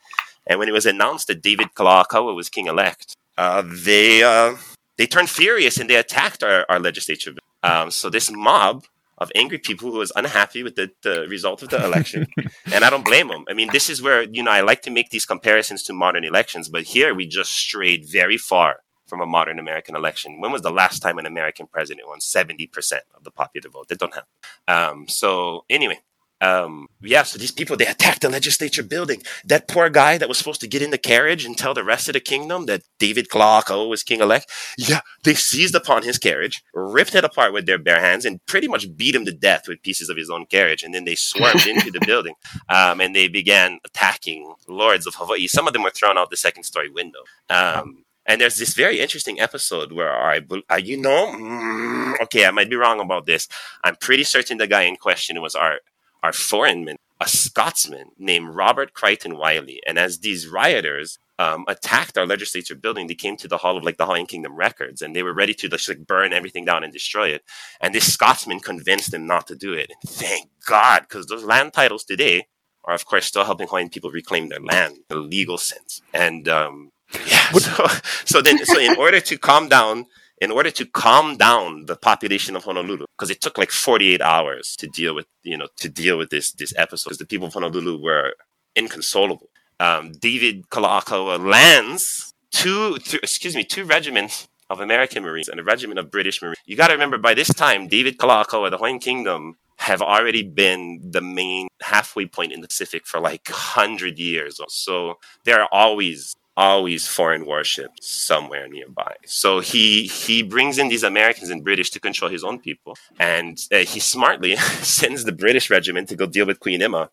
And 0.47 0.59
when 0.59 0.69
it 0.69 0.73
was 0.73 0.87
announced 0.87 1.27
that 1.29 1.43
David 1.43 1.69
Kalakaua 1.75 2.37
was 2.37 2.49
king 2.49 2.67
elect, 2.67 3.17
uh, 3.39 3.65
they 3.67 4.23
uh, 4.23 4.57
they 4.99 5.07
turned 5.07 5.31
furious 5.31 5.79
and 5.79 5.89
they 5.89 5.97
attacked 5.97 6.43
our, 6.45 6.67
our 6.69 6.79
legislature. 6.79 7.33
Um, 7.63 7.91
so 7.91 8.11
this 8.11 8.31
mob 8.31 8.85
of 9.17 9.31
angry 9.35 9.59
people 9.59 9.91
who 9.93 9.99
was 9.99 10.13
unhappy 10.17 10.63
with 10.63 10.77
the, 10.77 10.91
the 11.03 11.27
result 11.29 11.63
of 11.63 11.69
the 11.69 11.83
election. 11.85 12.27
and 12.73 12.85
I 12.85 12.91
don't 12.91 13.05
blame 13.05 13.29
them. 13.29 13.45
I 13.51 13.55
mean, 13.55 13.69
this 13.71 13.91
is 13.91 14.01
where, 14.01 14.23
you 14.23 14.43
know, 14.43 14.51
I 14.51 14.63
like 14.63 14.81
to 14.83 14.91
make 14.91 15.11
these 15.11 15.27
comparisons 15.27 15.83
to 15.85 15.93
modern 15.93 16.25
elections, 16.25 16.71
but 16.71 16.85
here 16.85 17.15
we 17.15 17.27
just 17.27 17.53
strayed 17.53 18.07
very 18.07 18.39
far 18.39 18.81
from 19.07 19.21
a 19.21 19.27
modern 19.27 19.59
American 19.59 19.95
election. 19.95 20.41
When 20.41 20.53
was 20.53 20.63
the 20.63 20.71
last 20.71 21.01
time 21.01 21.19
an 21.19 21.27
American 21.27 21.67
president 21.67 22.09
won 22.09 22.21
70% 22.21 22.71
of 23.15 23.25
the 23.25 23.31
popular 23.31 23.69
vote? 23.69 23.89
That 23.89 23.99
don't 23.99 24.15
happen. 24.15 24.31
Um, 24.69 25.09
so 25.09 25.65
anyway, 25.69 25.99
um, 26.41 26.89
yeah, 27.03 27.23
so 27.23 27.39
these 27.39 27.51
people, 27.51 27.77
they 27.77 27.87
attacked 27.87 28.23
the 28.23 28.31
legislature 28.31 28.83
building. 28.83 29.23
That 29.45 29.69
poor 29.69 29.91
guy 29.91 30.17
that 30.17 30.29
was 30.29 30.39
supposed 30.39 30.61
to 30.63 30.69
get 30.69 30.81
in 30.81 30.91
the 30.91 30.99
carriage 30.99 31.45
and 31.45 31.57
tell 31.57 31.75
the 31.75 31.85
rest 31.85 32.09
of 32.09 32.15
the 32.15 32.21
kingdom 32.21 32.67
that 32.67 32.83
David 32.99 33.29
Kalakaua 33.29 33.89
was 33.89 34.03
king 34.03 34.21
elect. 34.21 34.51
Yeah, 34.79 35.01
they 35.23 35.35
seized 35.35 35.75
upon 35.75 36.03
his 36.03 36.19
carriage, 36.19 36.63
ripped 36.73 37.15
it 37.15 37.25
apart 37.25 37.53
with 37.53 37.67
their 37.67 37.79
bare 37.79 38.01
hands, 38.01 38.25
and 38.25 38.45
pretty 38.47 38.69
much 38.69 38.97
beat 38.97 39.15
him 39.15 39.27
to 39.27 39.33
death 39.33 39.69
with 39.69 39.83
pieces 39.83 40.09
of 40.09 40.17
his 40.17 40.31
own 40.31 40.47
carriage. 40.47 40.83
And 40.83 40.95
then 40.95 41.05
they 41.05 41.15
swarmed 41.15 41.67
into 41.67 41.91
the 41.91 42.01
building 42.07 42.35
um, 42.69 43.01
and 43.01 43.15
they 43.15 43.29
began 43.29 43.79
attacking 43.85 44.55
lords 44.67 45.07
of 45.07 45.15
Hawaii. 45.17 45.47
Some 45.47 45.67
of 45.67 45.75
them 45.75 45.83
were 45.83 45.91
thrown 45.91 46.17
out 46.17 46.31
the 46.31 46.37
second 46.37 46.63
story 46.63 46.89
window. 46.89 47.21
Um, 47.51 48.05
and 48.27 48.41
there's 48.41 48.57
this 48.57 48.75
very 48.75 49.01
interesting 49.01 49.41
episode 49.41 49.93
where 49.93 50.13
I, 50.13 50.41
I 50.69 50.77
you 50.77 50.97
know, 50.97 51.35
mm, 51.35 52.21
okay, 52.23 52.47
I 52.47 52.51
might 52.51 52.71
be 52.71 52.77
wrong 52.77 53.01
about 53.01 53.27
this. 53.27 53.49
I'm 53.83 53.97
pretty 53.97 54.25
certain 54.25 54.59
the 54.59 54.67
guy 54.67 54.83
in 54.83 54.97
question 54.97 55.41
was 55.41 55.55
our 55.55 55.81
our 56.23 56.33
foreign 56.33 56.85
a 57.21 57.29
Scotsman 57.29 58.11
named 58.19 58.49
Robert 58.49 58.95
Crichton 58.95 59.37
Wyllie. 59.37 59.81
And 59.87 59.99
as 59.99 60.21
these 60.21 60.49
rioters 60.49 61.19
um, 61.39 61.65
attacked 61.69 62.17
our 62.17 62.27
legislature 62.27 62.75
building, 62.75 63.07
they 63.07 63.15
came 63.15 63.37
to 63.37 63.49
the 63.49 63.59
hall 63.59 63.77
of 63.77 63.85
like 63.85 63.99
the 63.99 64.07
Hawaiian 64.07 64.27
Kingdom 64.27 64.57
records, 64.57 65.03
and 65.03 65.15
they 65.15 65.23
were 65.23 65.35
ready 65.35 65.53
to 65.55 65.69
just 65.69 65.89
like 65.89 66.07
burn 66.07 66.33
everything 66.33 66.65
down 66.65 66.83
and 66.83 66.93
destroy 66.93 67.29
it. 67.29 67.43
And 67.81 67.95
this 67.95 68.13
Scotsman 68.13 68.61
convinced 68.61 69.11
them 69.11 69.27
not 69.27 69.47
to 69.49 69.55
do 69.55 69.75
it. 69.75 69.91
And 69.91 70.11
thank 70.11 70.49
God, 70.67 71.01
because 71.03 71.27
those 71.27 71.45
land 71.45 71.75
titles 71.75 72.05
today 72.05 72.47
are, 72.85 72.95
of 72.95 73.05
course, 73.05 73.27
still 73.27 73.45
helping 73.45 73.69
Hawaiian 73.69 73.91
people 73.91 74.11
reclaim 74.11 74.49
their 74.49 74.61
land 74.61 74.97
in 75.11 75.17
a 75.17 75.21
legal 75.21 75.59
sense. 75.59 76.01
And 76.15 76.49
um, 76.49 76.91
yeah, 77.27 77.51
so, 77.53 77.87
so 78.25 78.41
then, 78.41 78.65
so 78.65 78.79
in 78.79 78.97
order 78.97 79.21
to 79.21 79.37
calm 79.37 79.69
down 79.69 80.07
in 80.41 80.51
order 80.51 80.71
to 80.71 80.87
calm 80.87 81.37
down 81.37 81.87
the 81.87 81.97
population 81.97 82.57
of 82.57 82.65
Honolulu, 82.65 83.07
because 83.17 83.31
it 83.31 83.41
took 83.41 83.59
like 83.59 83.71
48 83.71 84.21
hours 84.23 84.75
to 84.77 84.87
deal 84.87 85.15
with, 85.15 85.27
you 85.43 85.57
know, 85.57 85.69
to 85.77 85.89
deal 85.89 86.17
with 86.19 86.31
this 86.31 86.53
this 86.53 86.75
episode, 86.77 87.11
because 87.11 87.19
the 87.19 87.27
people 87.27 87.49
of 87.49 87.55
Honolulu 87.55 88.03
were 88.03 88.35
inconsolable. 88.75 89.49
Um, 89.79 90.13
David 90.13 90.69
Kalakaua 90.71 91.43
lands 91.43 92.33
two, 92.51 92.99
two, 92.99 93.19
excuse 93.23 93.55
me, 93.57 93.65
two 93.65 93.85
regiments 93.85 94.49
of 94.69 94.81
American 94.81 95.23
Marines 95.23 95.49
and 95.49 95.59
a 95.59 95.65
regiment 95.65 95.99
of 95.99 96.11
British 96.11 96.41
Marines. 96.41 96.59
You 96.65 96.77
got 96.77 96.89
to 96.89 96.95
remember, 96.95 97.19
by 97.19 97.35
this 97.35 97.49
time, 97.49 97.89
David 97.89 98.19
Kalakaua, 98.19 98.71
the 98.71 98.77
Hawaiian 98.77 99.01
Kingdom, 99.01 99.57
have 99.79 100.03
already 100.03 100.43
been 100.43 101.01
the 101.03 101.23
main 101.23 101.69
halfway 101.81 102.27
point 102.27 102.53
in 102.53 102.61
the 102.61 102.69
Pacific 102.69 103.07
for 103.07 103.19
like 103.19 103.49
100 103.49 104.19
years. 104.19 104.61
Or 104.61 104.67
so 104.69 105.19
there 105.45 105.61
are 105.61 105.69
always 105.73 106.37
always 106.57 107.07
foreign 107.07 107.47
warships 107.47 108.11
somewhere 108.11 108.69
nearby. 108.69 109.15
So 109.25 109.61
he 109.61 110.07
he 110.07 110.43
brings 110.43 110.79
in 110.79 110.89
these 110.89 111.03
Americans 111.03 111.51
and 111.51 111.65
British 111.65 111.91
to 111.91 112.01
control 112.01 112.31
his 112.31 112.45
own 112.45 112.59
people, 112.59 112.97
and 113.19 113.59
uh, 113.73 113.79
he 113.79 114.01
smartly 114.01 114.57
sends 114.83 115.25
the 115.25 115.33
British 115.33 115.71
regiment 115.71 116.09
to 116.09 116.17
go 116.17 116.27
deal 116.27 116.47
with 116.47 116.61
Queen 116.61 116.83
Emma. 116.83 117.11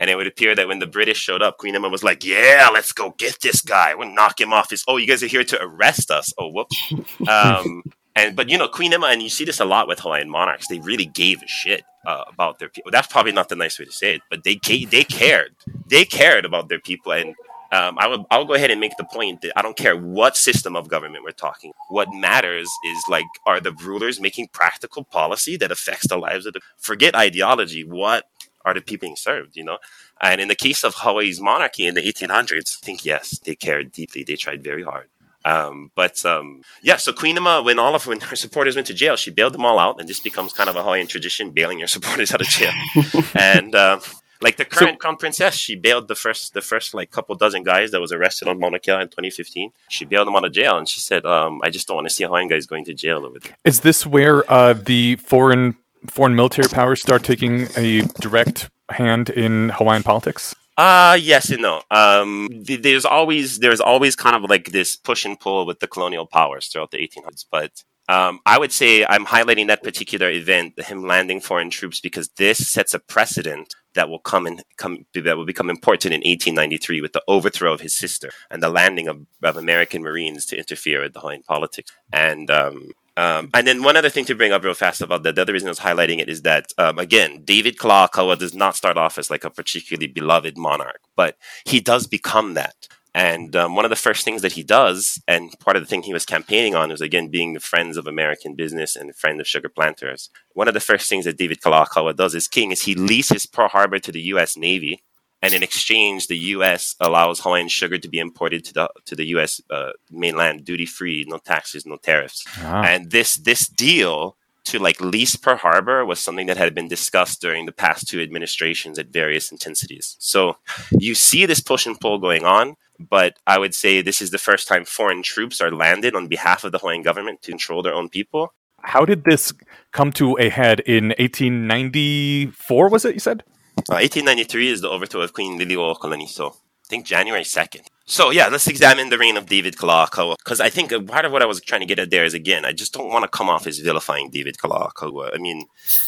And 0.00 0.08
it 0.08 0.14
would 0.14 0.28
appear 0.28 0.54
that 0.54 0.68
when 0.68 0.78
the 0.78 0.86
British 0.86 1.18
showed 1.18 1.42
up, 1.42 1.58
Queen 1.58 1.74
Emma 1.74 1.88
was 1.88 2.04
like, 2.04 2.24
"Yeah, 2.24 2.68
let's 2.72 2.92
go 2.92 3.14
get 3.18 3.40
this 3.42 3.60
guy. 3.60 3.94
We'll 3.94 4.14
knock 4.14 4.40
him 4.40 4.52
off 4.52 4.70
his. 4.70 4.84
Oh, 4.86 4.96
you 4.96 5.08
guys 5.08 5.22
are 5.22 5.26
here 5.26 5.44
to 5.44 5.60
arrest 5.60 6.10
us. 6.10 6.32
Oh, 6.38 6.50
whoops." 6.50 6.76
um, 7.28 7.82
and 8.14 8.36
but 8.36 8.48
you 8.48 8.58
know, 8.58 8.68
Queen 8.68 8.92
Emma, 8.92 9.06
and 9.06 9.22
you 9.22 9.28
see 9.28 9.44
this 9.44 9.60
a 9.60 9.64
lot 9.64 9.88
with 9.88 10.00
Hawaiian 10.00 10.30
monarchs. 10.30 10.68
They 10.68 10.78
really 10.80 11.06
gave 11.06 11.42
a 11.42 11.48
shit 11.48 11.82
uh, 12.06 12.24
about 12.28 12.58
their 12.58 12.68
people. 12.68 12.90
That's 12.90 13.06
probably 13.06 13.32
not 13.32 13.48
the 13.48 13.56
nice 13.56 13.78
way 13.78 13.84
to 13.84 13.92
say 13.92 14.14
it, 14.14 14.22
but 14.30 14.44
they 14.44 14.58
they 14.90 15.04
cared. 15.04 15.54
They 15.86 16.04
cared 16.04 16.44
about 16.44 16.68
their 16.68 16.80
people, 16.80 17.12
and 17.12 17.34
um, 17.70 17.98
I 17.98 18.08
would 18.08 18.22
I'll 18.30 18.46
go 18.46 18.54
ahead 18.54 18.70
and 18.70 18.80
make 18.80 18.96
the 18.96 19.04
point 19.04 19.42
that 19.42 19.52
I 19.56 19.62
don't 19.62 19.76
care 19.76 19.96
what 19.96 20.36
system 20.36 20.74
of 20.74 20.88
government 20.88 21.24
we're 21.24 21.32
talking. 21.32 21.72
What 21.88 22.08
matters 22.12 22.70
is 22.86 23.04
like 23.08 23.26
are 23.46 23.60
the 23.60 23.72
rulers 23.72 24.20
making 24.20 24.48
practical 24.52 25.04
policy 25.04 25.56
that 25.58 25.70
affects 25.70 26.08
the 26.08 26.16
lives 26.16 26.46
of 26.46 26.54
the 26.54 26.60
forget 26.78 27.14
ideology. 27.14 27.84
What 27.84 28.24
are 28.64 28.74
the 28.74 28.80
people 28.80 29.06
being 29.06 29.16
served? 29.16 29.56
You 29.56 29.64
know, 29.64 29.78
and 30.20 30.40
in 30.40 30.48
the 30.48 30.54
case 30.54 30.82
of 30.82 30.94
Hawaii's 30.96 31.40
monarchy 31.40 31.86
in 31.86 31.94
the 31.94 32.02
1800s, 32.02 32.78
I 32.82 32.84
think 32.84 33.04
yes, 33.04 33.38
they 33.38 33.54
cared 33.54 33.92
deeply. 33.92 34.24
They 34.24 34.36
tried 34.36 34.64
very 34.64 34.82
hard. 34.82 35.08
Um, 35.44 35.92
but 35.94 36.24
um, 36.26 36.62
yeah, 36.82 36.96
so 36.96 37.12
Queen 37.12 37.36
Emma, 37.36 37.62
when 37.62 37.78
all 37.78 37.94
of 37.94 38.06
when 38.06 38.20
her 38.20 38.36
supporters 38.36 38.74
went 38.74 38.86
to 38.88 38.94
jail, 38.94 39.16
she 39.16 39.30
bailed 39.30 39.54
them 39.54 39.64
all 39.64 39.78
out, 39.78 40.00
and 40.00 40.08
this 40.08 40.20
becomes 40.20 40.52
kind 40.52 40.68
of 40.68 40.76
a 40.76 40.82
Hawaiian 40.82 41.06
tradition, 41.06 41.50
bailing 41.50 41.78
your 41.78 41.88
supporters 41.96 42.32
out 42.32 42.40
of 42.40 42.46
jail. 42.46 42.72
and 43.34 43.74
uh, 43.74 44.00
like 44.40 44.56
the 44.56 44.64
current 44.64 44.94
so, 44.94 44.98
crown 44.98 45.16
princess, 45.16 45.54
she 45.54 45.74
bailed 45.74 46.08
the 46.08 46.14
first 46.14 46.54
the 46.54 46.60
first 46.60 46.94
like 46.94 47.10
couple 47.10 47.34
dozen 47.34 47.62
guys 47.62 47.90
that 47.90 48.00
was 48.00 48.12
arrested 48.12 48.48
on 48.48 48.58
Mauna 48.58 48.78
Kea 48.78 48.92
in 48.92 49.08
2015. 49.08 49.72
She 49.88 50.04
bailed 50.04 50.26
them 50.26 50.36
out 50.36 50.44
of 50.44 50.52
jail, 50.52 50.78
and 50.78 50.88
she 50.88 51.00
said, 51.00 51.24
um, 51.26 51.60
"I 51.62 51.70
just 51.70 51.88
don't 51.88 51.96
want 51.96 52.08
to 52.08 52.14
see 52.14 52.24
Hawaiian 52.24 52.48
guys 52.48 52.66
going 52.66 52.84
to 52.86 52.94
jail 52.94 53.24
over 53.24 53.38
there." 53.38 53.56
Is 53.64 53.80
this 53.80 54.06
where 54.06 54.50
uh, 54.50 54.74
the 54.74 55.16
foreign 55.16 55.76
foreign 56.06 56.36
military 56.36 56.68
powers 56.68 57.02
start 57.02 57.24
taking 57.24 57.68
a 57.76 58.02
direct 58.20 58.70
hand 58.90 59.30
in 59.30 59.70
Hawaiian 59.70 60.02
politics? 60.02 60.54
Uh 60.76 61.18
yes 61.20 61.50
and 61.50 61.62
no. 61.62 61.82
Um, 61.90 62.48
there's 62.52 63.04
always 63.04 63.58
there's 63.58 63.80
always 63.80 64.14
kind 64.14 64.36
of 64.36 64.48
like 64.48 64.70
this 64.70 64.94
push 64.94 65.24
and 65.24 65.38
pull 65.38 65.66
with 65.66 65.80
the 65.80 65.88
colonial 65.88 66.24
powers 66.24 66.68
throughout 66.68 66.92
the 66.92 66.98
1800s, 66.98 67.44
but 67.50 67.82
um, 68.08 68.40
I 68.46 68.58
would 68.58 68.72
say 68.72 69.04
I'm 69.04 69.26
highlighting 69.26 69.66
that 69.66 69.82
particular 69.82 70.30
event, 70.30 70.80
him 70.80 71.06
landing 71.06 71.40
foreign 71.40 71.68
troops, 71.68 72.00
because 72.00 72.30
this 72.30 72.66
sets 72.66 72.94
a 72.94 72.98
precedent 72.98 73.74
that 73.98 74.08
will 74.08 74.20
come 74.20 74.46
and 74.46 74.62
come 74.76 75.04
that 75.12 75.36
will 75.36 75.44
become 75.44 75.68
important 75.68 76.14
in 76.14 76.20
1893 76.20 77.00
with 77.00 77.12
the 77.12 77.22
overthrow 77.26 77.72
of 77.72 77.80
his 77.80 77.94
sister 77.96 78.30
and 78.50 78.62
the 78.62 78.68
landing 78.68 79.08
of, 79.08 79.26
of 79.42 79.56
American 79.56 80.02
Marines 80.02 80.46
to 80.46 80.56
interfere 80.56 81.02
with 81.02 81.14
the 81.14 81.20
Hawaiian 81.20 81.42
politics. 81.42 81.90
And 82.12 82.48
um, 82.48 82.92
um, 83.16 83.50
and 83.52 83.66
then 83.66 83.82
one 83.82 83.96
other 83.96 84.10
thing 84.10 84.26
to 84.26 84.36
bring 84.36 84.52
up 84.52 84.62
real 84.62 84.74
fast 84.74 85.02
about 85.02 85.24
that, 85.24 85.34
the 85.34 85.42
other 85.42 85.52
reason 85.52 85.66
I 85.66 85.70
was 85.72 85.80
highlighting 85.80 86.20
it 86.20 86.28
is 86.28 86.42
that, 86.42 86.72
um, 86.78 87.00
again, 87.00 87.42
David 87.44 87.76
Kalakaua 87.76 88.38
does 88.38 88.54
not 88.54 88.76
start 88.76 88.96
off 88.96 89.18
as 89.18 89.28
like 89.28 89.42
a 89.42 89.50
particularly 89.50 90.06
beloved 90.06 90.56
monarch, 90.56 91.00
but 91.16 91.36
he 91.64 91.80
does 91.80 92.06
become 92.06 92.54
that. 92.54 92.86
And 93.18 93.56
um, 93.56 93.74
one 93.74 93.84
of 93.84 93.88
the 93.88 93.96
first 93.96 94.24
things 94.24 94.42
that 94.42 94.52
he 94.52 94.62
does, 94.62 95.20
and 95.26 95.50
part 95.58 95.76
of 95.76 95.82
the 95.82 95.88
thing 95.88 96.04
he 96.04 96.12
was 96.12 96.24
campaigning 96.24 96.76
on, 96.76 96.90
was 96.90 97.00
again 97.00 97.26
being 97.26 97.52
the 97.52 97.58
friends 97.58 97.96
of 97.96 98.06
American 98.06 98.54
business 98.54 98.94
and 98.94 99.12
friend 99.12 99.40
of 99.40 99.46
sugar 99.48 99.68
planters. 99.68 100.30
One 100.54 100.68
of 100.68 100.74
the 100.74 100.78
first 100.78 101.08
things 101.08 101.24
that 101.24 101.36
David 101.36 101.60
Kalakaua 101.60 102.14
does 102.14 102.36
as 102.36 102.46
king 102.46 102.70
is 102.70 102.82
he 102.82 102.94
leases 102.94 103.44
Pearl 103.44 103.70
Harbor 103.70 103.98
to 103.98 104.12
the 104.12 104.20
U.S. 104.34 104.56
Navy, 104.56 105.02
and 105.42 105.52
in 105.52 105.64
exchange, 105.64 106.28
the 106.28 106.38
U.S. 106.54 106.94
allows 107.00 107.40
Hawaiian 107.40 107.66
sugar 107.66 107.98
to 107.98 108.08
be 108.08 108.20
imported 108.20 108.64
to 108.66 108.72
the 108.72 108.88
to 109.06 109.16
the 109.16 109.26
U.S. 109.34 109.60
Uh, 109.68 109.90
mainland 110.12 110.64
duty 110.64 110.86
free, 110.86 111.24
no 111.26 111.38
taxes, 111.38 111.84
no 111.84 111.96
tariffs. 111.96 112.44
Ah. 112.58 112.84
And 112.84 113.10
this 113.10 113.34
this 113.34 113.66
deal 113.66 114.36
to 114.66 114.78
like 114.78 115.00
lease 115.00 115.34
Pearl 115.34 115.56
Harbor 115.56 116.04
was 116.04 116.20
something 116.20 116.46
that 116.46 116.56
had 116.56 116.72
been 116.72 116.86
discussed 116.86 117.40
during 117.40 117.66
the 117.66 117.72
past 117.72 118.06
two 118.06 118.20
administrations 118.20 118.96
at 118.96 119.08
various 119.08 119.50
intensities. 119.50 120.14
So 120.20 120.58
you 120.92 121.16
see 121.16 121.46
this 121.46 121.60
push 121.60 121.84
and 121.84 121.98
pull 121.98 122.20
going 122.20 122.44
on 122.44 122.76
but 122.98 123.38
I 123.46 123.58
would 123.58 123.74
say 123.74 124.02
this 124.02 124.20
is 124.20 124.30
the 124.30 124.38
first 124.38 124.68
time 124.68 124.84
foreign 124.84 125.22
troops 125.22 125.60
are 125.60 125.70
landed 125.70 126.14
on 126.14 126.28
behalf 126.28 126.64
of 126.64 126.72
the 126.72 126.78
Hawaiian 126.78 127.02
government 127.02 127.42
to 127.42 127.52
control 127.52 127.82
their 127.82 127.94
own 127.94 128.08
people. 128.08 128.54
How 128.82 129.04
did 129.04 129.24
this 129.24 129.52
come 129.92 130.12
to 130.12 130.36
a 130.38 130.48
head 130.48 130.80
in 130.80 131.08
1894? 131.18 132.88
Was 132.88 133.04
it 133.04 133.14
you 133.14 133.20
said? 133.20 133.42
Uh, 133.90 134.02
1893 134.02 134.68
is 134.68 134.80
the 134.80 134.88
overthrow 134.88 135.22
of 135.22 135.32
Queen 135.32 135.58
Liliuokalani. 135.58 136.28
So 136.28 136.48
I 136.48 136.88
think 136.88 137.06
January 137.06 137.42
2nd. 137.42 137.86
So 138.10 138.30
yeah, 138.30 138.48
let's 138.48 138.66
examine 138.66 139.10
the 139.10 139.18
reign 139.18 139.36
of 139.36 139.46
David 139.46 139.76
Kalakaua 139.76 140.36
because 140.38 140.60
I 140.60 140.70
think 140.70 140.90
part 141.06 141.26
of 141.26 141.30
what 141.30 141.42
I 141.42 141.44
was 141.44 141.60
trying 141.60 141.82
to 141.82 141.86
get 141.86 141.98
at 141.98 142.08
there 142.08 142.24
is 142.24 142.32
again, 142.32 142.64
I 142.64 142.72
just 142.72 142.94
don't 142.94 143.10
want 143.10 143.24
to 143.24 143.28
come 143.28 143.50
off 143.50 143.66
as 143.66 143.80
vilifying 143.80 144.30
David 144.30 144.56
Kalakaua. 144.56 145.34
I 145.34 145.36
mean, 145.36 145.66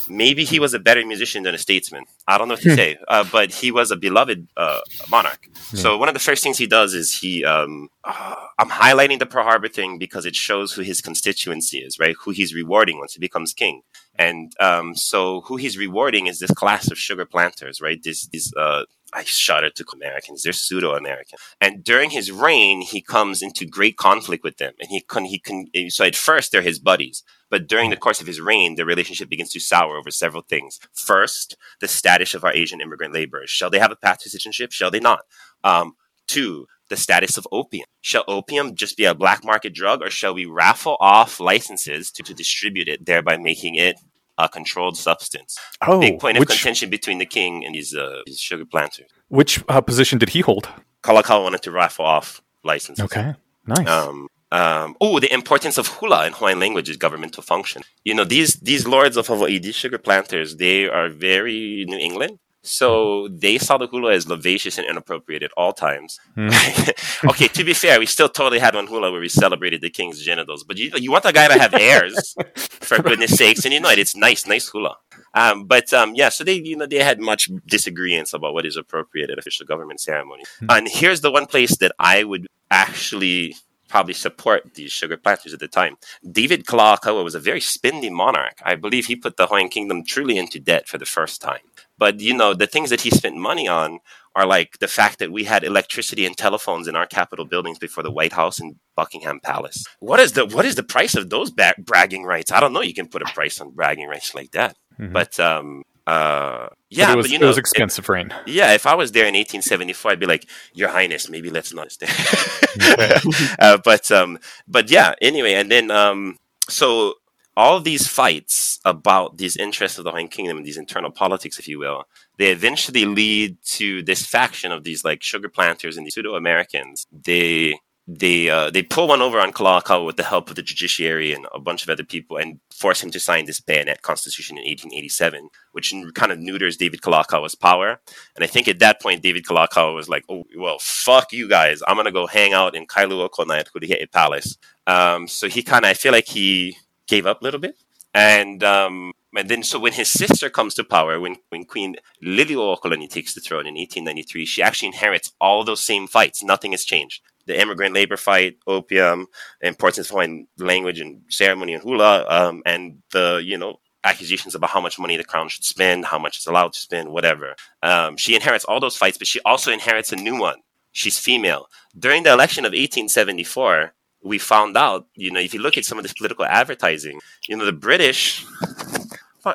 maybe 0.09 0.47
he 0.47 0.59
was 0.59 0.73
a 0.73 0.79
better 0.79 1.05
musician 1.05 1.43
than 1.43 1.55
a 1.55 1.59
statesman. 1.59 2.05
I 2.27 2.39
don't 2.39 2.49
know 2.49 2.55
what 2.55 2.63
to 2.63 2.71
hmm. 2.71 2.75
say, 2.75 2.99
uh, 3.07 3.25
but 3.31 3.53
he 3.53 3.71
was 3.71 3.91
a 3.91 3.97
beloved 3.97 4.49
uh, 4.57 4.81
monarch. 5.11 5.51
Yeah. 5.75 5.81
So 5.81 5.99
one 5.99 6.09
of 6.09 6.15
the 6.15 6.21
first 6.21 6.43
things 6.43 6.57
he 6.57 6.67
does 6.67 6.95
is 6.95 7.19
he, 7.19 7.45
um, 7.45 7.91
uh, 8.03 8.35
I'm 8.59 8.71
highlighting 8.71 9.19
the 9.19 9.27
Pearl 9.27 9.45
Harbor 9.45 9.69
thing 9.69 9.99
because 9.99 10.25
it 10.25 10.35
shows 10.35 10.73
who 10.73 10.81
his 10.81 11.03
constituency 11.03 11.81
is, 11.81 11.99
right? 11.99 12.17
Who 12.25 12.31
he's 12.31 12.55
rewarding 12.55 12.99
once 12.99 13.13
he 13.13 13.21
becomes 13.21 13.53
king. 13.53 13.83
And 14.17 14.53
um, 14.59 14.95
so 14.97 15.43
who 15.43 15.57
he's 15.57 15.77
rewarding 15.77 16.29
is 16.29 16.39
this 16.39 16.51
class 16.51 16.91
of 16.91 16.99
sugar 16.99 17.27
planters, 17.27 17.81
right? 17.81 18.03
This, 18.03 18.27
these 18.27 18.53
uh, 18.55 18.85
I 19.13 19.25
shudder 19.25 19.71
to 19.71 19.85
Americans. 19.93 20.43
They're 20.43 20.53
pseudo 20.53 20.95
American. 20.95 21.39
And 21.61 21.83
during 21.83 22.11
his 22.11 22.31
reign, 22.31 22.83
he 22.83 23.01
comes 23.01 23.43
into 23.43 23.67
great 23.67 23.97
conflict 23.97 24.45
with 24.45 24.59
them. 24.59 24.75
And 24.81 24.89
he 24.91 25.01
can, 25.01 25.25
he 25.25 25.39
can, 25.39 25.67
so 25.91 26.05
at 26.05 26.17
first 26.17 26.53
they're 26.53 26.63
his 26.63 26.79
buddies. 26.79 27.23
But 27.51 27.67
during 27.67 27.91
the 27.91 27.97
course 27.97 28.21
of 28.21 28.27
his 28.27 28.41
reign, 28.41 28.77
the 28.77 28.85
relationship 28.85 29.29
begins 29.29 29.51
to 29.51 29.61
sour 29.61 29.97
over 29.97 30.11
several 30.11 30.43
things. 30.43 30.79
First, 30.93 31.57
the 31.81 31.89
status 31.89 32.35
of 32.35 32.45
our 32.45 32.53
Asian 32.53 32.81
immigrant 32.81 33.13
laborers. 33.13 33.51
Shall 33.51 33.71
they 33.71 33.81
have 33.81 33.91
a 33.91 33.97
path 33.97 34.21
to 34.21 34.31
citizenship? 34.31 34.71
Shall 34.73 34.91
they 34.91 35.01
not? 35.01 35.21
Um, 35.65 35.95
two, 36.29 36.67
the 36.89 36.97
status 36.97 37.37
of 37.37 37.49
opium. 37.51 37.87
Shall 38.03 38.25
opium 38.29 38.75
just 38.75 38.97
be 38.97 39.05
a 39.05 39.15
black 39.15 39.45
market 39.45 39.75
drug 39.75 40.03
or 40.03 40.11
shall 40.11 40.35
we 40.35 40.45
raffle 40.45 40.97
off 41.01 41.41
licenses 41.41 42.11
to, 42.13 42.23
to 42.23 42.35
distribute 42.35 42.89
it, 42.89 43.07
thereby 43.07 43.37
making 43.37 43.75
it 43.75 43.97
a 44.45 44.49
controlled 44.49 44.97
substance. 44.97 45.57
Oh, 45.87 46.01
Big 46.01 46.19
point 46.19 46.37
of 46.37 46.41
which 46.41 46.49
contention 46.51 46.91
between 46.91 47.19
the 47.19 47.27
king 47.27 47.65
and 47.65 47.75
his, 47.75 47.95
uh, 47.95 48.21
these 48.27 48.39
sugar 48.39 48.65
planters. 48.65 49.07
which 49.29 49.63
uh, 49.69 49.81
position 49.81 50.19
did 50.19 50.31
he 50.31 50.41
hold? 50.41 50.69
Kalakaua 51.03 51.43
wanted 51.43 51.63
to 51.63 51.71
rifle 51.71 52.05
off 52.05 52.43
licenses. 52.65 53.05
Okay, 53.05 53.35
nice. 53.67 53.89
Um, 53.89 54.29
um, 54.53 54.97
oh, 55.01 55.21
the 55.21 55.33
importance 55.33 55.79
of 55.79 55.87
hula 55.87 56.27
in 56.27 56.33
Hawaiian 56.33 56.59
language 56.59 56.89
is 56.91 56.97
governmental 56.97 57.43
function. 57.43 57.83
You 58.05 58.15
know, 58.15 58.25
these 58.25 58.55
these 58.71 58.87
lords 58.87 59.17
of 59.17 59.27
Hawaii, 59.29 59.59
these 59.59 59.77
sugar 59.77 59.99
planters, 59.99 60.57
they 60.57 60.89
are 60.89 61.09
very 61.09 61.85
New 61.89 61.97
England. 61.99 62.39
So 62.63 63.29
they 63.29 63.57
saw 63.57 63.79
the 63.79 63.87
hula 63.87 64.13
as 64.13 64.29
lavacious 64.29 64.77
and 64.77 64.87
inappropriate 64.87 65.43
at 65.43 65.51
all 65.57 65.73
times. 65.73 66.21
Hmm. 66.35 66.49
okay, 67.31 67.49
to 67.49 67.65
be 67.65 67.73
fair, 67.73 67.99
we 67.99 68.07
still 68.07 68.29
totally 68.29 68.59
had 68.59 68.75
one 68.75 68.87
hula 68.87 69.11
where 69.11 69.21
we 69.21 69.29
celebrated 69.29 69.81
the 69.81 69.91
king's 69.91 70.23
genitals. 70.23 70.63
But 70.65 70.77
you, 70.77 70.91
you 70.97 71.11
want 71.11 71.25
a 71.25 71.33
guy 71.33 71.49
to 71.49 71.59
have 71.59 71.73
heirs, 71.75 72.35
for 72.55 73.03
goodness 73.03 73.37
sakes, 73.37 73.65
and 73.65 73.73
you 73.73 73.81
know 73.81 73.89
it, 73.91 73.99
it's 73.99 74.15
nice, 74.15 74.47
nice 74.47 74.69
hula. 74.69 74.97
Um, 75.33 75.65
but 75.65 75.93
um, 75.95 76.15
yeah, 76.15 76.29
so 76.29 76.45
they 76.45 76.55
you 76.55 76.77
know 76.77 76.87
they 76.87 77.03
had 77.03 77.21
much 77.21 77.51
disagreements 77.67 78.35
about 78.35 78.53
what 78.53 78.67
is 78.67 78.77
appropriate 78.77 79.31
at 79.31 79.39
official 79.39 79.65
government 79.65 80.01
ceremony. 80.01 80.45
And 80.69 80.89
here's 80.89 81.23
the 81.23 81.31
one 81.31 81.47
place 81.47 81.77
that 81.79 81.93
I 81.99 82.25
would 82.25 82.47
actually 82.71 83.57
probably 83.91 84.15
support 84.15 84.75
these 84.75 84.93
sugar 84.93 85.17
planters 85.17 85.53
at 85.53 85.61
the 85.61 85.69
time. 85.69 85.97
David 86.39 86.65
Kalakaua 86.65 87.23
was 87.25 87.35
a 87.35 87.41
very 87.41 87.61
spendy 87.61 88.11
monarch. 88.11 88.57
I 88.65 88.77
believe 88.77 89.07
he 89.07 89.17
put 89.17 89.37
the 89.37 89.47
Hawaiian 89.47 89.69
kingdom 89.69 90.05
truly 90.05 90.39
into 90.39 90.61
debt 90.61 90.89
for 90.89 90.97
the 90.99 91.05
first 91.17 91.43
time. 91.43 91.65
But 91.99 92.21
you 92.21 92.33
know, 92.35 92.55
the 92.55 92.67
things 92.69 92.91
that 92.91 93.03
he 93.03 93.11
spent 93.11 93.37
money 93.37 93.67
on 93.69 93.99
are 94.37 94.47
like 94.47 94.79
the 94.79 94.89
fact 94.89 95.19
that 95.19 95.33
we 95.33 95.45
had 95.45 95.65
electricity 95.65 96.25
and 96.25 96.37
telephones 96.37 96.87
in 96.87 96.95
our 96.95 97.05
Capitol 97.07 97.45
buildings 97.45 97.79
before 97.79 98.05
the 98.05 98.13
White 98.13 98.33
House 98.33 98.61
and 98.61 98.77
Buckingham 98.95 99.41
Palace. 99.41 99.85
What 99.99 100.21
is 100.21 100.33
the 100.33 100.47
what 100.47 100.65
is 100.65 100.77
the 100.77 100.85
price 100.85 101.15
of 101.17 101.29
those 101.29 101.51
ba- 101.51 101.75
bragging 101.79 102.25
rights? 102.25 102.53
I 102.53 102.61
don't 102.61 102.73
know. 102.73 102.81
You 102.81 102.95
can 102.95 103.09
put 103.09 103.23
a 103.23 103.33
price 103.35 103.61
on 103.61 103.71
bragging 103.73 104.09
rights 104.09 104.35
like 104.35 104.53
that. 104.53 104.77
Mhm. 105.01 105.13
But 105.13 105.39
um, 105.41 105.83
uh, 106.11 106.69
But 106.69 106.77
yeah, 106.99 107.13
it 107.13 107.17
was, 107.17 107.25
but 107.27 107.31
you 107.33 107.39
know, 107.39 107.47
it 107.47 107.55
was 107.55 107.59
if- 107.59 107.67
expensive 107.67 108.09
reign. 108.09 108.29
yeah, 108.47 108.73
if 108.75 108.85
I 108.87 108.95
was 108.95 109.13
there 109.13 109.27
in 109.27 109.35
1874, 109.35 110.11
I'd 110.13 110.21
be 110.21 110.27
like, 110.35 110.45
"Your 110.81 110.91
Highness, 110.91 111.29
maybe 111.29 111.51
let's 111.51 111.73
not 111.73 111.89
stay." 111.93 112.09
uh, 113.59 113.79
but 113.85 114.11
um, 114.11 114.39
but 114.67 114.91
yeah. 114.91 115.15
Anyway, 115.23 115.55
and 115.55 115.71
then 115.71 115.91
um, 115.91 116.39
so 116.69 117.15
all 117.57 117.81
these 117.81 118.07
fights 118.07 118.79
about 118.85 119.37
these 119.39 119.57
interests 119.57 119.99
of 119.99 120.05
the 120.05 120.11
Hawaiian 120.11 120.29
Kingdom 120.29 120.57
and 120.59 120.67
these 120.67 120.79
internal 120.79 121.11
politics, 121.11 121.59
if 121.59 121.67
you 121.69 121.79
will, 121.79 122.05
they 122.39 122.51
eventually 122.51 123.05
lead 123.05 123.59
to 123.65 124.03
this 124.03 124.25
faction 124.25 124.73
of 124.73 124.85
these 124.85 125.05
like 125.05 125.23
sugar 125.23 125.49
planters 125.49 125.97
and 125.97 126.07
these 126.07 126.15
pseudo 126.15 126.37
Americans. 126.37 127.07
They 127.13 127.79
they 128.19 128.51
uh, 128.51 128.71
they 128.71 128.83
pull 128.83 129.07
one 129.07 129.23
over 129.23 129.39
on 129.39 129.53
Kalakaua 129.53 130.05
with 130.05 130.17
the 130.17 130.25
help 130.25 130.51
of 130.51 130.57
the 130.57 130.63
judiciary 130.63 131.33
and 131.33 131.47
a 131.55 131.61
bunch 131.61 131.85
of 131.85 131.89
other 131.91 132.03
people 132.03 132.39
and 132.39 132.59
force 132.75 133.03
him 133.03 133.11
to 133.13 133.21
sign 133.21 133.45
this 133.45 133.61
bayonet 133.61 134.03
constitution 134.03 134.59
in 134.59 134.65
1887, 134.65 135.49
which 135.73 135.95
kind 136.15 136.33
of 136.33 136.41
neuters 136.41 136.77
David 136.77 137.03
Kalakaua's 137.03 137.55
power. 137.55 138.01
And 138.35 138.43
I 138.43 138.49
think 138.49 138.67
at 138.67 138.81
that 138.81 139.01
point, 139.01 139.23
David 139.23 139.45
Kalakaua 139.45 139.95
was 139.95 140.09
like, 140.09 140.25
"Oh 140.29 140.45
well, 140.57 140.79
fuck 140.81 141.33
you 141.33 141.49
guys! 141.49 141.83
I'm 141.87 141.97
gonna 141.97 142.11
go 142.11 142.27
hang 142.27 142.53
out 142.53 142.75
in 142.75 142.87
Kailua 142.87 143.31
Kona 143.31 143.55
at 143.55 143.69
Hulihe'e 143.73 144.11
Palace." 144.11 144.59
Um, 144.89 145.29
so 145.29 145.49
he 145.49 145.63
kind 145.63 145.85
of, 145.85 145.91
I 145.91 145.95
feel 145.95 146.13
like 146.13 146.27
he 146.27 146.77
gave 147.07 147.27
up 147.27 147.43
a 147.43 147.45
little 147.45 147.61
bit, 147.61 147.77
and 148.13 148.65
um, 148.65 149.13
and 149.37 149.49
then 149.49 149.63
so 149.63 149.79
when 149.79 149.93
his 149.93 150.11
sister 150.11 150.51
comes 150.51 150.75
to 150.75 150.85
power, 150.85 151.21
when 151.21 151.37
when 151.51 151.65
Queen 151.65 151.95
Liliuokalani 152.25 153.09
takes 153.09 153.35
the 153.35 153.41
throne 153.41 153.69
in 153.69 153.75
1893, 153.75 154.47
she 154.47 154.63
actually 154.63 154.89
inherits 154.89 155.33
all 155.41 155.63
those 155.63 155.81
same 155.81 156.09
fights. 156.09 156.43
Nothing 156.43 156.73
has 156.73 156.85
changed. 156.85 157.23
The 157.51 157.61
immigrant 157.61 157.97
labor 157.97 158.17
fight, 158.17 158.59
opium, 158.69 159.27
importance 159.61 160.11
Hawaiian 160.11 160.47
language 160.57 161.01
and 161.01 161.23
ceremony 161.29 161.75
and 161.75 161.83
hula, 161.83 162.25
um, 162.29 162.63
and 162.65 163.03
the 163.11 163.43
you 163.45 163.59
know 163.59 163.81
accusations 164.05 164.55
about 164.55 164.71
how 164.71 164.81
much 164.81 165.01
money 165.01 165.17
the 165.17 165.25
crown 165.25 165.49
should 165.49 165.65
spend, 165.65 166.05
how 166.05 166.19
much 166.19 166.37
it's 166.37 166.47
allowed 166.47 166.73
to 166.75 166.79
spend, 166.79 167.11
whatever. 167.11 167.57
Um, 167.83 168.17
she 168.17 168.37
inherits 168.37 168.65
all 168.65 168.79
those 168.79 168.97
fights, 168.97 169.19
but 169.19 169.27
she 169.27 169.41
also 169.45 169.73
inherits 169.73 170.13
a 170.13 170.17
new 170.17 170.39
one. 170.39 170.61
She's 170.93 171.19
female. 171.19 171.67
During 171.99 172.23
the 172.23 172.33
election 172.33 172.65
of 172.65 172.71
1874, 172.71 173.93
we 174.23 174.39
found 174.39 174.77
out, 174.77 175.07
you 175.15 175.33
know, 175.33 175.41
if 175.41 175.53
you 175.53 175.61
look 175.61 175.77
at 175.77 175.85
some 175.85 175.99
of 175.99 176.05
this 176.05 176.13
political 176.13 176.45
advertising, 176.45 177.19
you 177.49 177.57
know, 177.57 177.65
the 177.65 177.73
British, 177.73 178.47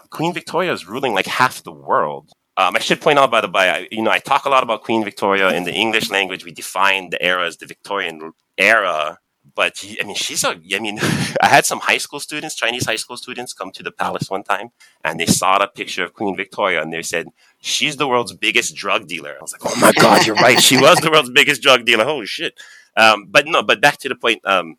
Queen 0.10 0.34
Victoria 0.34 0.74
is 0.74 0.88
ruling 0.88 1.14
like 1.14 1.28
half 1.28 1.64
the 1.64 1.72
world. 1.72 2.32
Um, 2.58 2.76
I 2.76 2.80
should 2.80 3.02
point 3.02 3.20
out, 3.20 3.32
by 3.32 3.42
the 3.42 3.50
way, 3.50 3.70
I, 3.70 3.88
you 3.92 4.02
know, 4.02 4.12
I 4.12 4.20
talk 4.20 4.46
a 4.46 4.50
lot 4.50 4.64
about 4.64 4.84
Queen 4.84 5.04
Victoria 5.04 5.50
in 5.52 5.66
the 5.66 5.74
English 5.74 6.10
language. 6.10 6.46
We 6.46 6.52
define 6.52 7.10
the 7.10 7.22
era 7.22 7.46
as 7.46 7.58
the 7.58 7.66
Victorian 7.66 8.32
era, 8.58 9.20
but 9.54 9.84
I 10.02 10.06
mean, 10.06 10.16
she's 10.16 10.44
a. 10.44 10.60
I 10.74 10.80
mean, 10.80 11.00
I 11.42 11.48
had 11.48 11.66
some 11.66 11.80
high 11.80 11.98
school 11.98 12.20
students, 12.20 12.56
Chinese 12.56 12.86
high 12.86 12.96
school 12.96 13.18
students, 13.18 13.54
come 13.54 13.72
to 13.72 13.84
the 13.84 13.92
palace 13.92 14.30
one 14.30 14.44
time, 14.44 14.70
and 15.04 15.20
they 15.20 15.26
saw 15.26 15.60
the 15.60 15.68
picture 15.68 16.04
of 16.04 16.14
Queen 16.14 16.36
Victoria, 16.36 16.82
and 16.82 16.94
they 16.94 17.02
said 17.02 17.28
she's 17.60 17.98
the 17.98 18.08
world's 18.08 18.34
biggest 18.34 18.76
drug 18.76 19.08
dealer. 19.08 19.36
I 19.38 19.42
was 19.42 19.52
like, 19.52 19.62
oh 19.66 19.80
my 19.80 19.92
god, 19.94 20.26
you're 20.26 20.36
right. 20.36 20.62
She 20.62 20.78
was 20.78 21.00
the 21.00 21.12
world's 21.12 21.30
biggest 21.30 21.62
drug 21.62 21.86
dealer. 21.86 22.06
Holy 22.06 22.26
shit. 22.26 22.58
Um, 22.96 23.26
but 23.30 23.46
no, 23.48 23.62
but 23.62 23.82
back 23.82 23.98
to 24.00 24.10
the 24.10 24.16
point. 24.16 24.42
Um, 24.46 24.78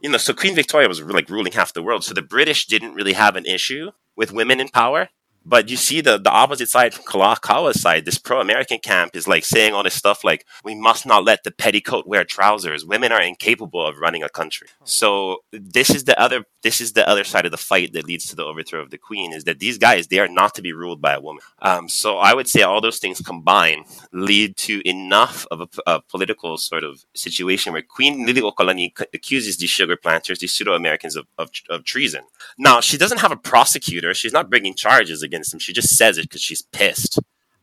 you 0.00 0.10
know, 0.10 0.18
so 0.18 0.34
Queen 0.34 0.54
Victoria 0.54 0.88
was 0.88 1.00
like 1.02 1.30
ruling 1.30 1.52
half 1.52 1.72
the 1.72 1.82
world. 1.82 2.04
So 2.04 2.14
the 2.14 2.22
British 2.22 2.66
didn't 2.66 2.94
really 2.94 3.14
have 3.14 3.36
an 3.36 3.46
issue 3.46 3.92
with 4.14 4.32
women 4.32 4.60
in 4.60 4.68
power. 4.68 5.08
But 5.48 5.70
you 5.70 5.76
see 5.76 6.00
the, 6.00 6.18
the 6.18 6.30
opposite 6.30 6.68
side 6.68 6.92
from 6.92 7.04
Kalakaua's 7.04 7.80
side, 7.80 8.04
this 8.04 8.18
pro-American 8.18 8.80
camp 8.80 9.14
is 9.14 9.28
like 9.28 9.44
saying 9.44 9.74
all 9.74 9.84
this 9.84 9.94
stuff 9.94 10.24
like, 10.24 10.44
we 10.64 10.74
must 10.74 11.06
not 11.06 11.24
let 11.24 11.44
the 11.44 11.52
petticoat 11.52 12.04
wear 12.04 12.24
trousers. 12.24 12.84
Women 12.84 13.12
are 13.12 13.22
incapable 13.22 13.86
of 13.86 13.98
running 13.98 14.24
a 14.24 14.28
country. 14.28 14.66
So 14.82 15.44
this 15.52 15.88
is 15.88 16.02
the 16.02 16.20
other, 16.20 16.46
this 16.64 16.80
is 16.80 16.94
the 16.94 17.08
other 17.08 17.22
side 17.22 17.44
of 17.44 17.52
the 17.52 17.56
fight 17.58 17.92
that 17.92 18.06
leads 18.06 18.26
to 18.26 18.34
the 18.34 18.44
overthrow 18.44 18.80
of 18.80 18.90
the 18.90 18.98
queen 18.98 19.32
is 19.32 19.44
that 19.44 19.60
these 19.60 19.78
guys, 19.78 20.08
they 20.08 20.18
are 20.18 20.26
not 20.26 20.56
to 20.56 20.62
be 20.62 20.72
ruled 20.72 21.00
by 21.00 21.14
a 21.14 21.20
woman. 21.20 21.42
Um, 21.62 21.88
so 21.88 22.18
I 22.18 22.34
would 22.34 22.48
say 22.48 22.62
all 22.62 22.80
those 22.80 22.98
things 22.98 23.20
combined 23.20 23.86
lead 24.12 24.56
to 24.56 24.82
enough 24.88 25.46
of 25.52 25.60
a, 25.60 25.68
a 25.86 26.00
political 26.00 26.58
sort 26.58 26.82
of 26.82 27.04
situation 27.14 27.72
where 27.72 27.82
Queen 27.82 28.26
Liliuokalani 28.26 28.98
c- 28.98 29.06
accuses 29.14 29.58
these 29.58 29.70
sugar 29.70 29.96
planters, 29.96 30.40
these 30.40 30.54
pseudo-Americans 30.54 31.14
of, 31.14 31.28
of, 31.38 31.50
of 31.70 31.84
treason. 31.84 32.22
Now, 32.58 32.80
she 32.80 32.98
doesn't 32.98 33.18
have 33.20 33.30
a 33.30 33.36
prosecutor. 33.36 34.12
She's 34.12 34.32
not 34.32 34.50
bringing 34.50 34.74
charges 34.74 35.22
against 35.22 35.35
them. 35.44 35.60
She 35.60 35.72
just 35.72 35.96
says 35.96 36.18
it 36.18 36.22
because 36.22 36.42
she's 36.42 36.62
pissed. 36.62 37.18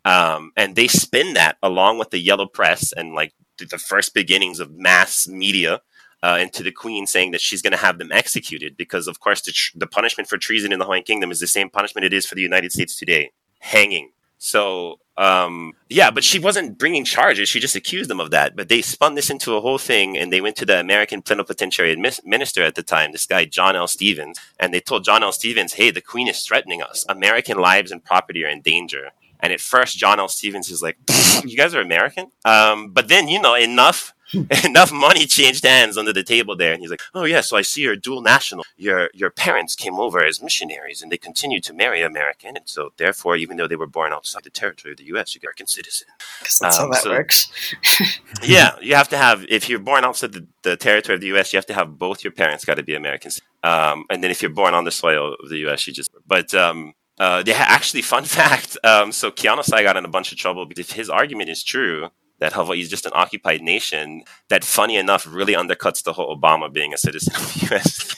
Um, 0.05 0.51
and 0.57 0.75
they 0.75 0.87
spin 0.87 1.33
that 1.33 1.57
along 1.63 1.97
with 1.97 2.09
the 2.09 2.19
yellow 2.19 2.45
press 2.45 2.91
and 2.91 3.13
like 3.13 3.33
the, 3.57 3.77
first 3.77 4.13
beginnings 4.13 4.59
of 4.59 4.71
mass 4.71 5.27
media 5.27 5.81
uh, 6.23 6.37
into 6.41 6.63
the 6.63 6.71
queen 6.71 7.07
saying 7.07 7.31
that 7.31 7.41
she's 7.41 7.61
going 7.61 7.71
to 7.71 7.77
have 7.77 7.97
them 7.97 8.11
executed 8.11 8.75
because, 8.75 9.07
of 9.07 9.19
course, 9.19 9.41
the, 9.41 9.51
tr- 9.51 9.77
the 9.77 9.87
punishment 9.87 10.27
for 10.27 10.37
treason 10.37 10.73
in 10.73 10.79
the 10.79 10.85
Hawaiian 10.85 11.03
Kingdom 11.03 11.31
is 11.31 11.39
the 11.39 11.47
same 11.47 11.69
punishment 11.69 12.05
it 12.05 12.13
is 12.13 12.25
for 12.25 12.35
the 12.35 12.41
United 12.41 12.71
States 12.71 12.95
today 12.95 13.31
hanging. 13.59 14.12
So, 14.45 14.99
um, 15.15 15.71
yeah, 15.89 16.11
but 16.11 16.25
she 16.25 16.37
wasn't 16.37 16.77
bringing 16.77 17.05
charges. 17.05 17.47
She 17.47 17.61
just 17.61 17.77
accused 17.77 18.09
them 18.09 18.19
of 18.19 18.31
that. 18.31 18.57
But 18.57 18.67
they 18.67 18.81
spun 18.81 19.15
this 19.15 19.29
into 19.29 19.55
a 19.55 19.61
whole 19.61 19.77
thing, 19.77 20.17
and 20.17 20.33
they 20.33 20.41
went 20.41 20.57
to 20.57 20.65
the 20.65 20.81
American 20.81 21.21
plenipotentiary 21.21 21.95
minister 22.25 22.61
at 22.61 22.75
the 22.75 22.83
time, 22.83 23.13
this 23.13 23.25
guy 23.25 23.45
John 23.45 23.77
L. 23.77 23.87
Stevens, 23.87 24.37
and 24.59 24.73
they 24.73 24.81
told 24.81 25.05
John 25.05 25.23
L. 25.23 25.31
Stevens, 25.31 25.75
"Hey, 25.75 25.91
the 25.91 26.01
Queen 26.01 26.27
is 26.27 26.43
threatening 26.43 26.81
us. 26.81 27.05
American 27.07 27.57
lives 27.57 27.89
and 27.89 28.03
property 28.03 28.43
are 28.43 28.49
in 28.49 28.59
danger." 28.59 29.11
And 29.43 29.53
at 29.53 29.61
first, 29.61 29.97
John 29.97 30.19
L. 30.19 30.29
Stevens 30.29 30.71
is 30.71 30.81
like, 30.81 30.97
"You 31.45 31.55
guys 31.57 31.75
are 31.75 31.81
American," 31.81 32.31
um, 32.45 32.89
but 32.95 33.09
then 33.09 33.27
you 33.27 33.39
know 33.39 33.53
enough. 33.55 34.13
enough 34.65 34.91
money 34.91 35.27
changed 35.27 35.63
hands 35.63 35.95
under 35.95 36.11
the 36.13 36.23
table 36.23 36.55
there, 36.55 36.73
and 36.73 36.81
he's 36.81 36.89
like, 36.89 37.01
"Oh 37.13 37.25
yeah, 37.25 37.41
so 37.41 37.55
I 37.55 37.61
see 37.61 37.81
you're 37.83 37.95
dual 37.95 38.21
national. 38.21 38.63
Your 38.77 39.11
your 39.13 39.29
parents 39.29 39.75
came 39.75 39.99
over 39.99 40.23
as 40.25 40.41
missionaries, 40.41 41.03
and 41.03 41.11
they 41.11 41.17
continued 41.17 41.63
to 41.65 41.73
marry 41.73 42.01
American, 42.01 42.51
and 42.57 42.67
so 42.67 42.93
therefore, 42.97 43.35
even 43.35 43.57
though 43.57 43.67
they 43.67 43.75
were 43.75 43.85
born 43.99 44.11
outside 44.11 44.43
the 44.43 44.49
territory 44.49 44.93
of 44.93 44.97
the 44.97 45.03
U.S., 45.13 45.35
you're 45.35 45.41
American 45.43 45.67
citizen." 45.67 46.07
that's 46.41 46.61
Um, 46.63 46.71
how 46.87 46.87
that 46.93 47.03
so- 47.03 47.11
works. 47.11 47.39
yeah, 48.55 48.71
you 48.81 48.95
have 48.95 49.09
to 49.09 49.17
have 49.17 49.45
if 49.49 49.69
you're 49.69 49.77
born 49.91 50.03
outside 50.03 50.31
the, 50.37 50.47
the 50.63 50.77
territory 50.77 51.15
of 51.15 51.21
the 51.21 51.27
U.S., 51.35 51.53
you 51.53 51.57
have 51.57 51.67
to 51.67 51.73
have 51.79 51.99
both 51.99 52.23
your 52.23 52.33
parents 52.33 52.65
got 52.65 52.77
to 52.77 52.83
be 52.83 52.95
Americans, 52.95 53.39
um, 53.61 54.05
and 54.09 54.23
then 54.23 54.31
if 54.31 54.41
you're 54.41 54.57
born 54.61 54.73
on 54.73 54.83
the 54.85 54.91
soil 55.03 55.35
of 55.43 55.49
the 55.49 55.59
U.S., 55.67 55.85
you 55.85 55.93
just. 55.93 56.09
But 56.25 56.55
um, 56.55 56.93
uh, 57.19 57.43
ha- 57.45 57.65
actually, 57.69 58.01
fun 58.01 58.25
fact. 58.25 58.77
Um, 58.83 59.11
so 59.11 59.31
Keanu 59.31 59.63
Sai 59.63 59.83
got 59.83 59.97
in 59.97 60.05
a 60.05 60.09
bunch 60.09 60.31
of 60.31 60.37
trouble 60.37 60.65
because 60.65 60.91
his 60.91 61.09
argument 61.09 61.49
is 61.49 61.63
true 61.63 62.09
that 62.39 62.53
Hawaii 62.53 62.81
is 62.81 62.89
just 62.89 63.05
an 63.05 63.13
occupied 63.15 63.61
nation, 63.61 64.23
that 64.49 64.65
funny 64.65 64.97
enough 64.97 65.25
really 65.25 65.53
undercuts 65.53 66.03
the 66.03 66.11
whole 66.11 66.35
Obama 66.35 66.71
being 66.71 66.93
a 66.93 66.97
citizen 66.97 67.33
of 67.35 67.53
the 67.53 67.67
U.S. 67.71 68.13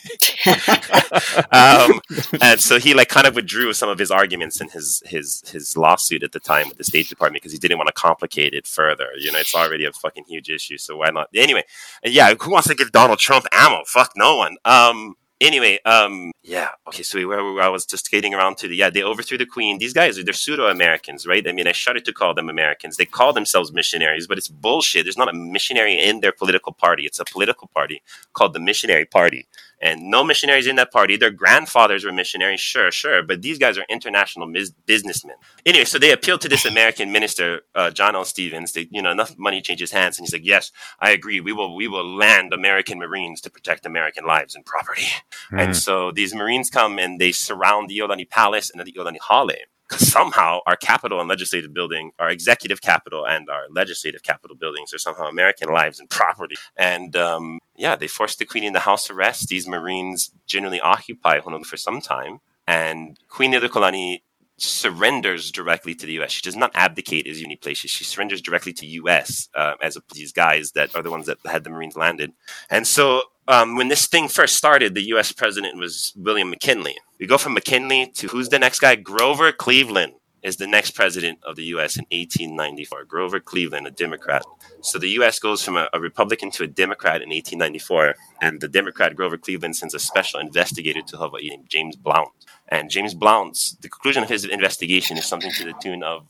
um, 1.52 2.02
and 2.42 2.60
so 2.60 2.80
he 2.80 2.94
like 2.94 3.10
kind 3.10 3.28
of 3.28 3.36
withdrew 3.36 3.74
some 3.74 3.90
of 3.90 4.00
his 4.00 4.12
arguments 4.12 4.62
in 4.62 4.70
his 4.70 5.04
his 5.06 5.44
his 5.52 5.78
lawsuit 5.78 6.24
at 6.24 6.32
the 6.32 6.40
time 6.40 6.68
with 6.68 6.78
the 6.78 6.84
State 6.84 7.08
Department 7.10 7.42
because 7.42 7.52
he 7.52 7.60
didn't 7.60 7.78
want 7.78 7.88
to 7.88 7.94
complicate 7.94 8.54
it 8.54 8.66
further. 8.66 9.10
You 9.18 9.32
know, 9.32 9.40
it's 9.40 9.54
already 9.54 9.86
a 9.86 9.92
fucking 9.92 10.26
huge 10.28 10.50
issue, 10.50 10.78
so 10.78 10.98
why 10.98 11.10
not? 11.12 11.30
Anyway, 11.36 11.64
yeah, 12.04 12.34
who 12.34 12.52
wants 12.52 12.68
to 12.68 12.76
give 12.76 12.92
Donald 12.92 13.20
Trump 13.20 13.46
ammo? 13.52 13.84
Fuck 13.86 14.14
no 14.16 14.38
one. 14.38 14.58
Um, 14.66 15.16
anyway, 15.42 15.80
um, 15.86 16.32
yeah, 16.44 16.70
okay. 16.88 17.04
So 17.04 17.18
we 17.18 17.26
were, 17.26 17.62
I 17.62 17.68
was 17.70 17.86
just 17.86 18.06
skating 18.06 18.34
around 18.34 18.58
to 18.58 18.68
the 18.68 18.76
yeah. 18.76 18.90
They 18.90 19.04
overthrew 19.04 19.38
the 19.38 19.46
queen. 19.46 19.78
These 19.78 19.94
guys, 19.94 20.24
they're 20.24 20.34
pseudo 20.34 20.68
Americans, 20.68 21.26
right? 21.26 21.48
I 21.48 21.52
mean, 21.52 21.68
I 21.68 21.72
shudder 21.72 22.00
to 22.00 22.14
call 22.14 22.34
them 22.34 22.50
Americans. 22.50 22.98
They 22.98 23.06
call 23.06 23.34
themselves 23.34 23.72
missionaries, 23.72 24.28
but 24.28 24.38
it's 24.38 24.48
bullshit. 24.48 25.06
There's 25.06 25.18
not 25.18 25.30
a 25.30 25.34
missionary 25.34 26.00
in 26.00 26.20
their 26.20 26.32
political 26.32 26.74
party. 26.74 27.06
It's 27.06 27.20
a 27.20 27.26
political 27.26 27.68
party 27.74 28.02
called 28.34 28.54
the 28.54 28.60
Missionary 28.60 29.06
Party 29.06 29.48
and 29.82 30.10
no 30.10 30.24
missionaries 30.24 30.68
in 30.68 30.76
that 30.78 30.92
party. 30.92 31.18
Their 31.18 31.32
grandfathers 31.32 32.04
were 32.06 32.12
missionaries, 32.12 32.60
sure, 32.60 32.92
sure, 32.92 33.22
but 33.24 33.42
these 33.42 33.58
guys 33.58 33.78
are 33.78 33.86
international 33.90 34.48
mis- 34.48 34.72
businessmen. 34.86 35.36
Anyway, 35.66 35.86
so 35.86 36.00
they 36.00 36.12
appealed 36.12 36.42
to 36.42 36.50
this 36.50 36.66
American 36.74 37.12
minister, 37.12 37.62
uh, 37.76 37.92
John 37.92 38.16
L. 38.16 38.26
Stevens. 38.26 38.74
They, 38.74 38.88
you 38.92 39.02
know, 39.02 39.12
enough 39.12 39.38
money 39.38 39.62
changes 39.62 39.92
hands, 39.92 40.18
and 40.18 40.26
he's 40.26 40.34
like, 40.34 40.46
"Yes, 40.46 40.72
I 41.00 41.12
agree. 41.12 41.40
We 41.40 41.54
will, 41.54 41.76
we 41.76 41.88
will 41.88 42.08
land 42.08 42.54
American 42.54 43.00
Marines 43.00 43.42
to 43.42 43.50
protect 43.50 43.86
American 43.86 44.26
lives 44.26 44.56
and 44.56 44.66
property." 44.66 45.08
Mm. 45.52 45.64
And 45.64 45.78
so 45.78 46.12
these 46.12 46.34
Marines 46.34 46.70
come 46.70 47.00
and 47.00 47.20
they 47.20 47.32
surround 47.32 47.90
the 47.90 48.00
Iolani 48.00 48.30
Palace 48.30 48.70
and 48.70 48.80
the 48.80 48.92
Aliiolani 48.92 49.18
Hale 49.30 49.66
because 49.88 50.08
somehow 50.08 50.60
our 50.66 50.76
capital 50.76 51.20
and 51.20 51.30
legislative 51.30 51.74
building, 51.74 52.12
our 52.20 52.30
executive 52.30 52.82
capital 52.82 53.26
and 53.28 53.50
our 53.50 53.66
legislative 53.70 54.24
capital 54.24 54.56
buildings 54.56 54.94
are 54.94 54.98
somehow 54.98 55.26
American 55.26 55.72
lives 55.72 56.00
and 56.00 56.10
property. 56.10 56.56
And 56.76 57.16
um, 57.16 57.60
yeah, 57.78 57.96
they 57.96 58.08
forced 58.08 58.40
the 58.40 58.46
queen 58.46 58.64
into 58.64 58.80
house 58.80 59.10
arrest. 59.10 59.48
These 59.48 59.68
Marines 59.68 60.32
generally 60.46 60.80
occupy 60.80 61.40
Honolulu 61.40 61.66
for 61.66 61.78
some 61.78 62.02
time. 62.02 62.40
And 62.68 63.20
Queen 63.30 63.54
Liliuokalani 63.54 64.22
surrenders 64.58 65.52
directly 65.52 65.94
to 65.96 66.06
the 66.06 66.14
U.S. 66.14 66.32
She 66.32 66.42
does 66.42 66.56
not 66.56 66.72
abdicate 66.74 67.28
as 67.28 67.42
Uni 67.42 67.58
places. 67.58 67.92
She 67.92 68.04
surrenders 68.04 68.42
directly 68.42 68.74
to 68.74 68.86
U.S. 68.86 69.50
Uh, 69.54 69.74
as 69.82 69.98
a, 69.98 70.02
these 70.14 70.32
guys 70.32 70.72
that 70.72 70.96
are 70.96 71.04
the 71.04 71.12
ones 71.12 71.26
that 71.26 71.38
had 71.46 71.64
the 71.64 71.70
Marines 71.70 71.98
landed. 71.98 72.32
And 72.70 72.88
so 72.88 73.24
um, 73.48 73.76
when 73.76 73.90
this 73.90 74.08
thing 74.08 74.28
first 74.28 74.56
started, 74.56 74.96
the 74.96 75.08
U.S. 75.08 75.32
president 75.32 75.78
was 75.78 76.14
William 76.16 76.50
McKinley. 76.50 76.96
We 77.20 77.28
go 77.28 77.38
from 77.38 77.54
McKinley 77.54 78.08
to 78.16 78.28
who's 78.28 78.50
the 78.50 78.60
next 78.60 78.80
guy? 78.80 78.96
Grover 78.96 79.52
Cleveland 79.52 80.14
is 80.46 80.58
the 80.58 80.68
next 80.68 80.92
president 80.92 81.40
of 81.44 81.56
the 81.56 81.64
U.S. 81.76 81.98
in 81.98 82.06
1894. 82.12 83.06
Grover 83.06 83.40
Cleveland, 83.40 83.88
a 83.88 83.92
Democrat. 83.92 84.44
So 84.82 85.00
the 85.00 85.10
U.S. 85.20 85.40
goes 85.40 85.64
from 85.64 85.76
a, 85.76 85.90
a, 85.92 86.00
Republican 86.00 86.52
to 86.52 86.64
a 86.64 86.68
Democrat 86.68 87.24
in 87.24 87.30
1894, 87.30 88.14
and 88.44 88.62
the 88.62 88.68
Democrat 88.68 89.16
Grover 89.16 89.40
Cleveland 89.40 89.76
sends 89.76 89.96
a 89.96 90.00
special 90.00 90.40
investigator 90.40 91.02
to 91.02 91.18
Hawaii 91.18 91.50
named 91.50 91.68
James 91.68 91.96
Blount. 91.96 92.30
And 92.68 92.92
James 92.92 93.16
Blount's 93.16 93.76
the 93.82 93.90
conclusion 93.90 94.22
of 94.22 94.30
his 94.30 94.46
investigation 94.46 95.18
is 95.18 95.26
something 95.26 95.52
to 95.52 95.64
the 95.64 95.74
tune 95.82 96.04
of 96.04 96.28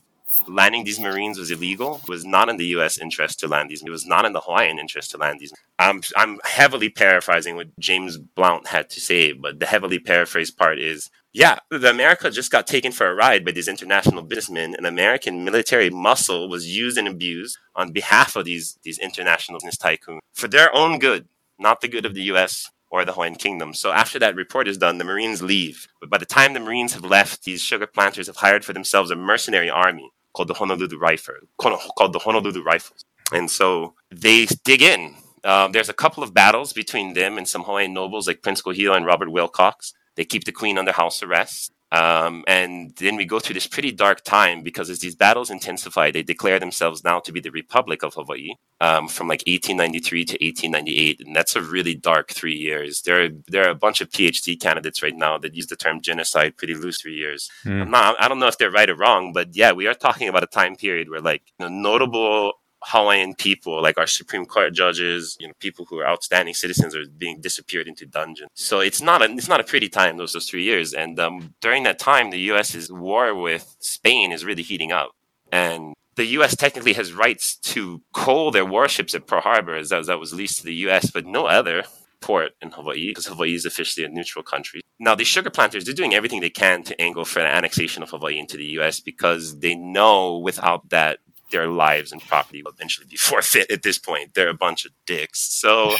landing 0.48 0.84
these 0.84 1.00
Marines 1.00 1.38
was 1.38 1.50
illegal. 1.50 2.00
It 2.02 2.08
was 2.08 2.24
not 2.24 2.48
in 2.48 2.56
the 2.56 2.66
U.S. 2.76 2.98
interest 2.98 3.40
to 3.40 3.48
land 3.48 3.70
these. 3.70 3.82
It 3.82 3.90
was 3.90 4.06
not 4.06 4.24
in 4.24 4.32
the 4.32 4.40
Hawaiian 4.40 4.78
interest 4.78 5.10
to 5.12 5.18
land 5.18 5.40
these. 5.40 5.52
I'm 5.78 6.00
I'm 6.16 6.38
heavily 6.44 6.88
paraphrasing 6.88 7.56
what 7.56 7.68
James 7.78 8.18
Blount 8.18 8.68
had 8.68 8.90
to 8.90 9.00
say, 9.00 9.32
but 9.32 9.60
the 9.60 9.66
heavily 9.66 9.98
paraphrased 9.98 10.56
part 10.56 10.78
is, 10.78 11.10
yeah, 11.32 11.58
the 11.70 11.90
America 11.90 12.30
just 12.30 12.50
got 12.50 12.66
taken 12.66 12.92
for 12.92 13.06
a 13.06 13.14
ride 13.14 13.44
by 13.44 13.52
these 13.52 13.68
international 13.68 14.22
businessmen, 14.22 14.74
and 14.74 14.86
American 14.86 15.44
military 15.44 15.90
muscle 15.90 16.48
was 16.48 16.66
used 16.66 16.98
and 16.98 17.08
abused 17.08 17.58
on 17.74 17.92
behalf 17.92 18.36
of 18.36 18.44
these 18.44 18.78
these 18.82 18.98
international 18.98 19.58
business 19.58 19.76
tycoons 19.76 20.20
for 20.32 20.48
their 20.48 20.74
own 20.74 20.98
good, 20.98 21.28
not 21.58 21.80
the 21.80 21.88
good 21.88 22.06
of 22.06 22.14
the 22.14 22.24
U.S 22.24 22.70
or 22.90 23.04
the 23.04 23.12
Hawaiian 23.12 23.34
Kingdom. 23.34 23.74
So 23.74 23.90
after 23.92 24.18
that 24.20 24.36
report 24.36 24.68
is 24.68 24.78
done, 24.78 24.98
the 24.98 25.04
Marines 25.04 25.42
leave. 25.42 25.88
But 26.00 26.10
by 26.10 26.18
the 26.18 26.26
time 26.26 26.54
the 26.54 26.60
Marines 26.60 26.94
have 26.94 27.04
left, 27.04 27.44
these 27.44 27.60
sugar 27.60 27.86
planters 27.86 28.28
have 28.28 28.36
hired 28.36 28.64
for 28.64 28.72
themselves 28.72 29.10
a 29.10 29.16
mercenary 29.16 29.68
army 29.68 30.10
called 30.36 30.48
the 30.48 30.54
Honolulu 30.54 30.98
Rifle, 30.98 31.34
called 31.58 32.12
the 32.12 32.18
Honolulu 32.18 32.62
Rifles. 32.62 33.04
And 33.32 33.50
so 33.50 33.94
they 34.10 34.46
dig 34.64 34.82
in. 34.82 35.16
Um, 35.44 35.72
there's 35.72 35.88
a 35.88 35.94
couple 35.94 36.22
of 36.22 36.34
battles 36.34 36.72
between 36.72 37.14
them 37.14 37.38
and 37.38 37.48
some 37.48 37.62
Hawaiian 37.62 37.94
nobles 37.94 38.26
like 38.26 38.42
Prince 38.42 38.60
Kohila 38.62 38.96
and 38.96 39.06
Robert 39.06 39.30
Wilcox. 39.30 39.94
They 40.16 40.24
keep 40.24 40.44
the 40.44 40.52
queen 40.52 40.76
under 40.78 40.92
house 40.92 41.22
arrest. 41.22 41.72
Um, 41.92 42.42
and 42.48 42.92
then 42.96 43.16
we 43.16 43.24
go 43.24 43.38
through 43.38 43.54
this 43.54 43.66
pretty 43.66 43.92
dark 43.92 44.24
time 44.24 44.62
because 44.62 44.90
as 44.90 44.98
these 44.98 45.14
battles 45.14 45.50
intensify, 45.50 46.10
they 46.10 46.22
declare 46.22 46.58
themselves 46.58 47.04
now 47.04 47.20
to 47.20 47.32
be 47.32 47.40
the 47.40 47.50
Republic 47.50 48.02
of 48.02 48.14
Hawaii 48.14 48.54
um, 48.80 49.06
from 49.08 49.28
like 49.28 49.42
1893 49.46 50.24
to 50.24 50.32
1898. 50.32 51.20
And 51.20 51.36
that's 51.36 51.54
a 51.54 51.62
really 51.62 51.94
dark 51.94 52.32
three 52.32 52.56
years. 52.56 53.02
There 53.02 53.24
are, 53.24 53.28
there 53.46 53.66
are 53.66 53.70
a 53.70 53.74
bunch 53.74 54.00
of 54.00 54.10
PhD 54.10 54.60
candidates 54.60 55.02
right 55.02 55.16
now 55.16 55.38
that 55.38 55.54
use 55.54 55.68
the 55.68 55.76
term 55.76 56.00
genocide 56.00 56.56
pretty 56.56 56.74
loose 56.74 57.00
three 57.00 57.14
years. 57.14 57.48
Mm. 57.64 57.82
I'm 57.82 57.90
not, 57.90 58.16
I 58.20 58.28
don't 58.28 58.40
know 58.40 58.48
if 58.48 58.58
they're 58.58 58.70
right 58.70 58.90
or 58.90 58.96
wrong, 58.96 59.32
but 59.32 59.54
yeah, 59.54 59.72
we 59.72 59.86
are 59.86 59.94
talking 59.94 60.28
about 60.28 60.42
a 60.42 60.48
time 60.48 60.76
period 60.76 61.08
where 61.08 61.20
like 61.20 61.42
you 61.58 61.66
know, 61.66 61.72
notable 61.72 62.54
Hawaiian 62.88 63.34
people, 63.34 63.82
like 63.82 63.98
our 63.98 64.06
Supreme 64.06 64.46
Court 64.46 64.72
judges, 64.72 65.36
you 65.40 65.48
know, 65.48 65.54
people 65.58 65.84
who 65.86 65.98
are 65.98 66.06
outstanding 66.06 66.54
citizens 66.54 66.94
are 66.94 67.04
being 67.18 67.40
disappeared 67.40 67.88
into 67.88 68.06
dungeons. 68.06 68.48
So 68.54 68.78
it's 68.78 69.02
not 69.02 69.22
a 69.22 69.24
it's 69.32 69.48
not 69.48 69.60
a 69.60 69.64
pretty 69.64 69.88
time 69.88 70.16
those 70.16 70.32
those 70.32 70.48
three 70.48 70.62
years. 70.62 70.94
And 70.94 71.18
um, 71.18 71.54
during 71.60 71.82
that 71.82 71.98
time, 71.98 72.30
the 72.30 72.38
U.S.'s 72.52 72.92
war 72.92 73.34
with 73.34 73.76
Spain 73.80 74.30
is 74.30 74.44
really 74.44 74.62
heating 74.62 74.92
up, 74.92 75.10
and 75.50 75.94
the 76.14 76.26
U.S. 76.38 76.54
technically 76.54 76.92
has 76.94 77.12
rights 77.12 77.56
to 77.56 78.02
coal 78.12 78.50
their 78.50 78.64
warships 78.64 79.14
at 79.14 79.26
Pearl 79.26 79.40
Harbor, 79.40 79.74
as 79.74 79.88
that, 79.90 80.06
that 80.06 80.20
was 80.20 80.32
leased 80.32 80.58
to 80.58 80.64
the 80.64 80.74
U.S., 80.86 81.10
but 81.10 81.26
no 81.26 81.46
other 81.46 81.84
port 82.20 82.52
in 82.62 82.70
Hawaii 82.70 83.08
because 83.08 83.26
Hawaii 83.26 83.54
is 83.54 83.66
officially 83.66 84.06
a 84.06 84.08
neutral 84.08 84.42
country. 84.42 84.80
Now, 84.98 85.14
these 85.14 85.26
sugar 85.26 85.50
planters, 85.50 85.84
they're 85.84 85.94
doing 85.94 86.14
everything 86.14 86.40
they 86.40 86.50
can 86.50 86.82
to 86.84 87.00
angle 87.00 87.24
for 87.24 87.40
an 87.40 87.46
annexation 87.46 88.02
of 88.02 88.10
Hawaii 88.10 88.38
into 88.38 88.56
the 88.56 88.64
U.S. 88.78 89.00
because 89.00 89.58
they 89.58 89.74
know 89.74 90.38
without 90.38 90.88
that 90.88 91.18
their 91.50 91.68
lives 91.68 92.12
and 92.12 92.20
property 92.20 92.62
will 92.62 92.72
eventually 92.72 93.06
be 93.08 93.16
forfeit 93.30 93.70
at 93.70 93.82
this 93.82 93.98
point. 93.98 94.34
They're 94.34 94.48
a 94.48 94.54
bunch 94.54 94.84
of 94.84 94.92
dicks. 95.06 95.40
So, 95.40 95.94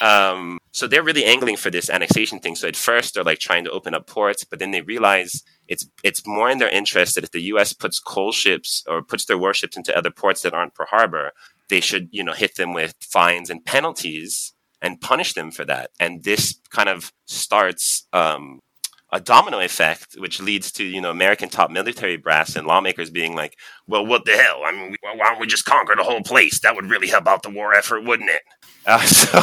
um, 0.00 0.58
so 0.72 0.86
they're 0.86 1.02
really 1.02 1.24
angling 1.24 1.56
for 1.56 1.70
this 1.70 1.90
annexation 1.90 2.40
thing. 2.40 2.56
So 2.56 2.68
at 2.68 2.76
first 2.76 3.14
they're 3.14 3.24
like 3.24 3.38
trying 3.38 3.64
to 3.64 3.70
open 3.70 3.94
up 3.94 4.06
ports, 4.06 4.44
but 4.44 4.58
then 4.58 4.70
they 4.70 4.82
realize 4.82 5.42
it's 5.68 5.86
it's 6.02 6.26
more 6.26 6.50
in 6.50 6.58
their 6.58 6.68
interest 6.68 7.14
that 7.14 7.24
if 7.24 7.30
the 7.30 7.42
U.S. 7.42 7.72
puts 7.72 7.98
coal 7.98 8.32
ships 8.32 8.84
or 8.88 9.02
puts 9.02 9.24
their 9.26 9.38
warships 9.38 9.76
into 9.76 9.96
other 9.96 10.10
ports 10.10 10.42
that 10.42 10.54
aren't 10.54 10.74
Pearl 10.74 10.88
Harbor, 10.90 11.32
they 11.68 11.80
should 11.80 12.08
you 12.10 12.24
know 12.24 12.32
hit 12.32 12.56
them 12.56 12.74
with 12.74 12.94
fines 13.00 13.48
and 13.48 13.64
penalties 13.64 14.52
and 14.82 15.00
punish 15.00 15.32
them 15.32 15.50
for 15.50 15.64
that. 15.64 15.90
And 16.00 16.24
this 16.24 16.60
kind 16.70 16.88
of 16.88 17.12
starts 17.26 18.06
um, 18.12 18.60
a 19.12 19.20
domino 19.20 19.60
effect, 19.60 20.14
which 20.16 20.40
leads 20.40 20.72
to 20.72 20.84
you 20.84 21.00
know 21.00 21.10
American 21.10 21.50
top 21.50 21.70
military 21.70 22.16
brass 22.16 22.56
and 22.56 22.66
lawmakers 22.66 23.10
being 23.10 23.34
like, 23.36 23.58
"Well, 23.86 24.06
what 24.06 24.24
the 24.24 24.36
hell? 24.36 24.62
I 24.64 24.72
mean, 24.72 24.96
why 25.02 25.28
don't 25.28 25.40
we 25.40 25.46
just 25.46 25.66
conquer 25.66 25.94
the 25.94 26.02
whole 26.02 26.22
place? 26.22 26.60
That 26.60 26.74
would 26.74 26.90
really 26.90 27.08
help 27.08 27.28
out 27.28 27.42
the 27.42 27.50
war 27.50 27.74
effort, 27.74 28.04
wouldn't 28.04 28.30
it?" 28.30 28.42
Uh, 28.86 29.00
so, 29.02 29.42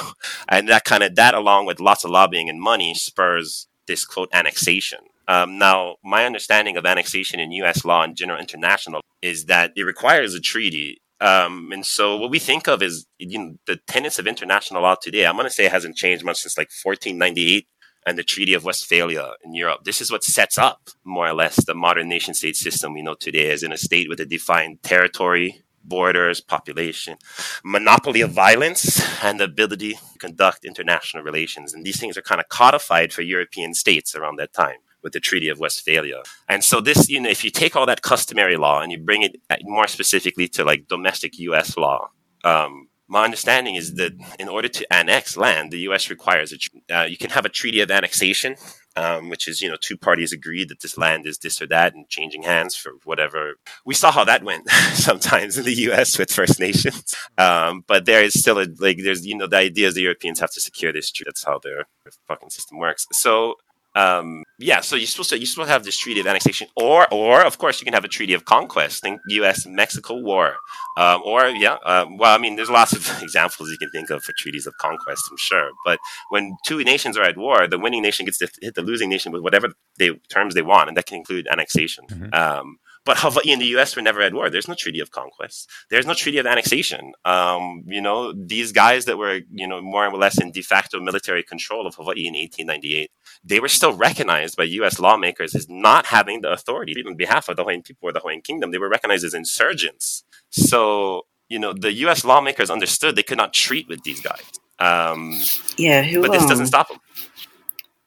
and 0.49 0.67
that 0.67 0.85
kind 0.85 1.03
of 1.03 1.15
that, 1.15 1.35
along 1.35 1.67
with 1.67 1.79
lots 1.79 2.03
of 2.03 2.11
lobbying 2.11 2.49
and 2.49 2.59
money, 2.59 2.93
spurs 2.95 3.67
this 3.87 4.05
quote 4.05 4.29
annexation. 4.33 4.99
Um, 5.27 5.59
now, 5.59 5.97
my 6.03 6.25
understanding 6.25 6.75
of 6.75 6.85
annexation 6.87 7.39
in 7.39 7.51
U.S. 7.51 7.85
law 7.85 8.03
and 8.03 8.15
general 8.15 8.39
international 8.39 9.01
is 9.21 9.45
that 9.45 9.71
it 9.75 9.83
requires 9.83 10.33
a 10.33 10.39
treaty. 10.39 11.01
Um, 11.21 11.69
and 11.71 11.85
so, 11.85 12.17
what 12.17 12.31
we 12.31 12.39
think 12.39 12.67
of 12.67 12.81
is 12.81 13.05
you 13.19 13.37
know, 13.37 13.53
the 13.67 13.79
tenets 13.87 14.17
of 14.17 14.25
international 14.25 14.81
law 14.81 14.95
today. 14.99 15.27
I'm 15.27 15.35
going 15.35 15.45
to 15.45 15.53
say 15.53 15.65
it 15.65 15.71
hasn't 15.71 15.97
changed 15.97 16.25
much 16.25 16.37
since 16.37 16.57
like 16.57 16.69
1498 16.83 17.67
and 18.09 18.17
the 18.17 18.23
Treaty 18.23 18.55
of 18.55 18.63
Westphalia 18.65 19.33
in 19.43 19.53
Europe. 19.53 19.83
This 19.83 20.01
is 20.01 20.11
what 20.11 20.23
sets 20.23 20.57
up, 20.57 20.89
more 21.03 21.27
or 21.27 21.33
less, 21.33 21.63
the 21.63 21.75
modern 21.75 22.09
nation 22.09 22.33
state 22.33 22.57
system 22.57 22.91
we 22.91 23.03
know 23.03 23.13
today 23.13 23.51
as 23.51 23.61
in 23.61 23.71
a 23.71 23.77
state 23.77 24.09
with 24.09 24.19
a 24.19 24.25
defined 24.25 24.81
territory, 24.81 25.61
borders, 25.83 26.41
population, 26.41 27.17
monopoly 27.63 28.21
of 28.21 28.31
violence, 28.31 28.99
and 29.23 29.39
the 29.39 29.43
ability 29.43 29.93
to 29.93 30.17
conduct 30.17 30.65
international 30.65 31.23
relations. 31.23 31.71
And 31.71 31.85
these 31.85 31.99
things 31.99 32.17
are 32.17 32.23
kind 32.23 32.41
of 32.41 32.49
codified 32.49 33.13
for 33.13 33.21
European 33.21 33.75
states 33.75 34.15
around 34.15 34.37
that 34.37 34.53
time 34.53 34.77
with 35.03 35.13
the 35.13 35.19
Treaty 35.19 35.47
of 35.47 35.59
Westphalia. 35.59 36.23
And 36.47 36.63
so 36.63 36.81
this, 36.81 37.09
you 37.09 37.21
know, 37.21 37.29
if 37.29 37.43
you 37.43 37.51
take 37.51 37.75
all 37.75 37.85
that 37.85 38.01
customary 38.01 38.57
law 38.57 38.81
and 38.81 38.91
you 38.91 38.97
bring 38.97 39.21
it 39.21 39.35
more 39.61 39.87
specifically 39.87 40.47
to 40.49 40.63
like 40.65 40.87
domestic 40.87 41.37
U.S. 41.37 41.77
law, 41.77 42.09
um, 42.43 42.88
my 43.09 43.23
understanding 43.23 43.75
is 43.75 43.95
that 43.95 44.13
in 44.37 44.47
order 44.47 44.67
to 44.67 44.93
annex 44.93 45.35
land, 45.35 45.71
the 45.71 45.79
U.S. 45.79 46.09
requires 46.09 46.53
a, 46.53 46.95
uh, 46.95 47.05
you 47.05 47.17
can 47.17 47.31
have 47.31 47.43
a 47.43 47.49
treaty 47.49 47.81
of 47.81 47.89
annexation, 47.89 48.55
um, 48.95 49.29
which 49.29 49.47
is 49.47 49.61
you 49.61 49.67
know 49.69 49.77
two 49.81 49.97
parties 49.97 50.31
agree 50.31 50.63
that 50.65 50.81
this 50.81 50.97
land 50.97 51.25
is 51.25 51.39
this 51.39 51.59
or 51.59 51.67
that 51.67 51.95
and 51.95 52.07
changing 52.07 52.43
hands 52.43 52.75
for 52.75 52.93
whatever. 53.05 53.55
We 53.83 53.95
saw 53.95 54.11
how 54.11 54.23
that 54.25 54.43
went 54.43 54.69
sometimes 54.93 55.57
in 55.57 55.65
the 55.65 55.73
U.S. 55.89 56.19
with 56.19 56.31
First 56.31 56.59
Nations, 56.59 57.15
um, 57.37 57.83
but 57.87 58.05
there 58.05 58.23
is 58.23 58.39
still 58.39 58.59
a 58.59 58.67
like 58.77 58.99
there's 59.03 59.25
you 59.25 59.35
know 59.35 59.47
the 59.47 59.57
idea 59.57 59.87
is 59.87 59.95
the 59.95 60.01
Europeans 60.01 60.39
have 60.39 60.51
to 60.51 60.61
secure 60.61 60.93
this 60.93 61.11
treaty. 61.11 61.29
That's 61.29 61.43
how 61.43 61.59
their 61.59 61.87
fucking 62.27 62.51
system 62.51 62.77
works. 62.77 63.07
So 63.11 63.55
um, 63.95 64.43
yeah, 64.59 64.81
so 64.81 64.95
you're 64.95 65.07
supposed 65.07 65.31
to 65.31 65.37
you're 65.37 65.47
supposed 65.47 65.67
to 65.67 65.73
have 65.73 65.83
this 65.83 65.97
treaty 65.97 66.19
of 66.19 66.27
annexation, 66.27 66.67
or 66.75 67.11
or 67.11 67.43
of 67.43 67.57
course 67.57 67.79
you 67.81 67.85
can 67.85 67.93
have 67.93 68.05
a 68.05 68.09
treaty 68.09 68.33
of 68.33 68.45
conquest. 68.45 69.01
Think 69.01 69.19
U.S. 69.29 69.65
Mexico 69.65 70.19
War, 70.21 70.57
um, 70.97 71.21
or 71.25 71.47
yeah, 71.47 71.77
uh, 71.83 72.05
well, 72.17 72.35
I 72.35 72.37
mean, 72.37 72.55
there's 72.55 72.69
lots 72.69 72.93
of 72.93 73.09
examples 73.21 73.69
you 73.71 73.77
can 73.77 73.89
think 73.89 74.09
of 74.09 74.23
for 74.23 74.33
treaties 74.37 74.67
of 74.67 74.77
conquest, 74.77 75.23
I'm 75.31 75.37
sure. 75.37 75.71
But 75.85 75.99
when 76.29 76.55
two 76.65 76.83
nations 76.83 77.17
are 77.17 77.23
at 77.23 77.37
war, 77.37 77.67
the 77.67 77.79
winning 77.79 78.03
nation 78.03 78.25
gets 78.25 78.37
to 78.39 78.49
hit 78.61 78.75
the 78.75 78.83
losing 78.83 79.09
nation 79.09 79.31
with 79.31 79.41
whatever 79.41 79.73
they 79.97 80.11
terms 80.29 80.53
they 80.53 80.61
want, 80.61 80.87
and 80.89 80.97
that 80.97 81.07
can 81.07 81.17
include 81.17 81.47
annexation. 81.47 82.05
Mm-hmm. 82.07 82.33
Um, 82.33 82.77
But 83.05 83.17
Hawaii 83.19 83.51
and 83.51 83.61
the 83.61 83.67
U.S. 83.67 83.95
were 83.95 84.01
never 84.01 84.21
at 84.21 84.33
war. 84.33 84.49
There's 84.49 84.67
no 84.67 84.75
treaty 84.75 84.99
of 84.99 85.11
conquest. 85.11 85.69
There's 85.89 86.05
no 86.05 86.13
treaty 86.13 86.37
of 86.37 86.45
annexation. 86.45 87.13
Um, 87.25 87.83
you 87.87 88.01
know, 88.01 88.33
these 88.33 88.71
guys 88.71 89.05
that 89.05 89.17
were, 89.17 89.39
you 89.51 89.67
know, 89.67 89.81
more 89.81 90.05
or 90.05 90.17
less 90.17 90.39
in 90.39 90.51
de 90.51 90.61
facto 90.61 90.99
military 90.99 91.41
control 91.43 91.87
of 91.87 91.95
Hawaii 91.95 92.27
in 92.27 92.33
1898, 92.33 93.09
they 93.43 93.59
were 93.59 93.67
still 93.67 93.93
recognized 93.93 94.57
by 94.57 94.63
U.S. 94.65 94.99
lawmakers 94.99 95.55
as 95.55 95.67
not 95.69 96.07
having 96.07 96.41
the 96.41 96.51
authority 96.51 96.93
on 97.07 97.15
behalf 97.15 97.49
of 97.49 97.55
the 97.55 97.63
Hawaiian 97.63 97.81
people 97.83 98.09
or 98.09 98.11
the 98.13 98.19
Hawaiian 98.19 98.41
kingdom. 98.41 98.71
They 98.71 98.77
were 98.77 98.89
recognized 98.89 99.23
as 99.25 99.33
insurgents. 99.33 100.23
So, 100.49 101.25
you 101.47 101.57
know, 101.59 101.73
the 101.73 101.93
U.S. 101.93 102.23
lawmakers 102.25 102.69
understood 102.69 103.15
they 103.15 103.23
could 103.23 103.37
not 103.37 103.53
treat 103.53 103.87
with 103.87 104.03
these 104.03 104.21
guys. 104.21 104.43
Um, 104.79 105.39
Yeah, 105.77 106.03
who 106.03 106.21
but 106.21 106.31
this 106.31 106.43
um, 106.43 106.49
doesn't 106.49 106.67
stop 106.67 106.89
them. 106.89 106.99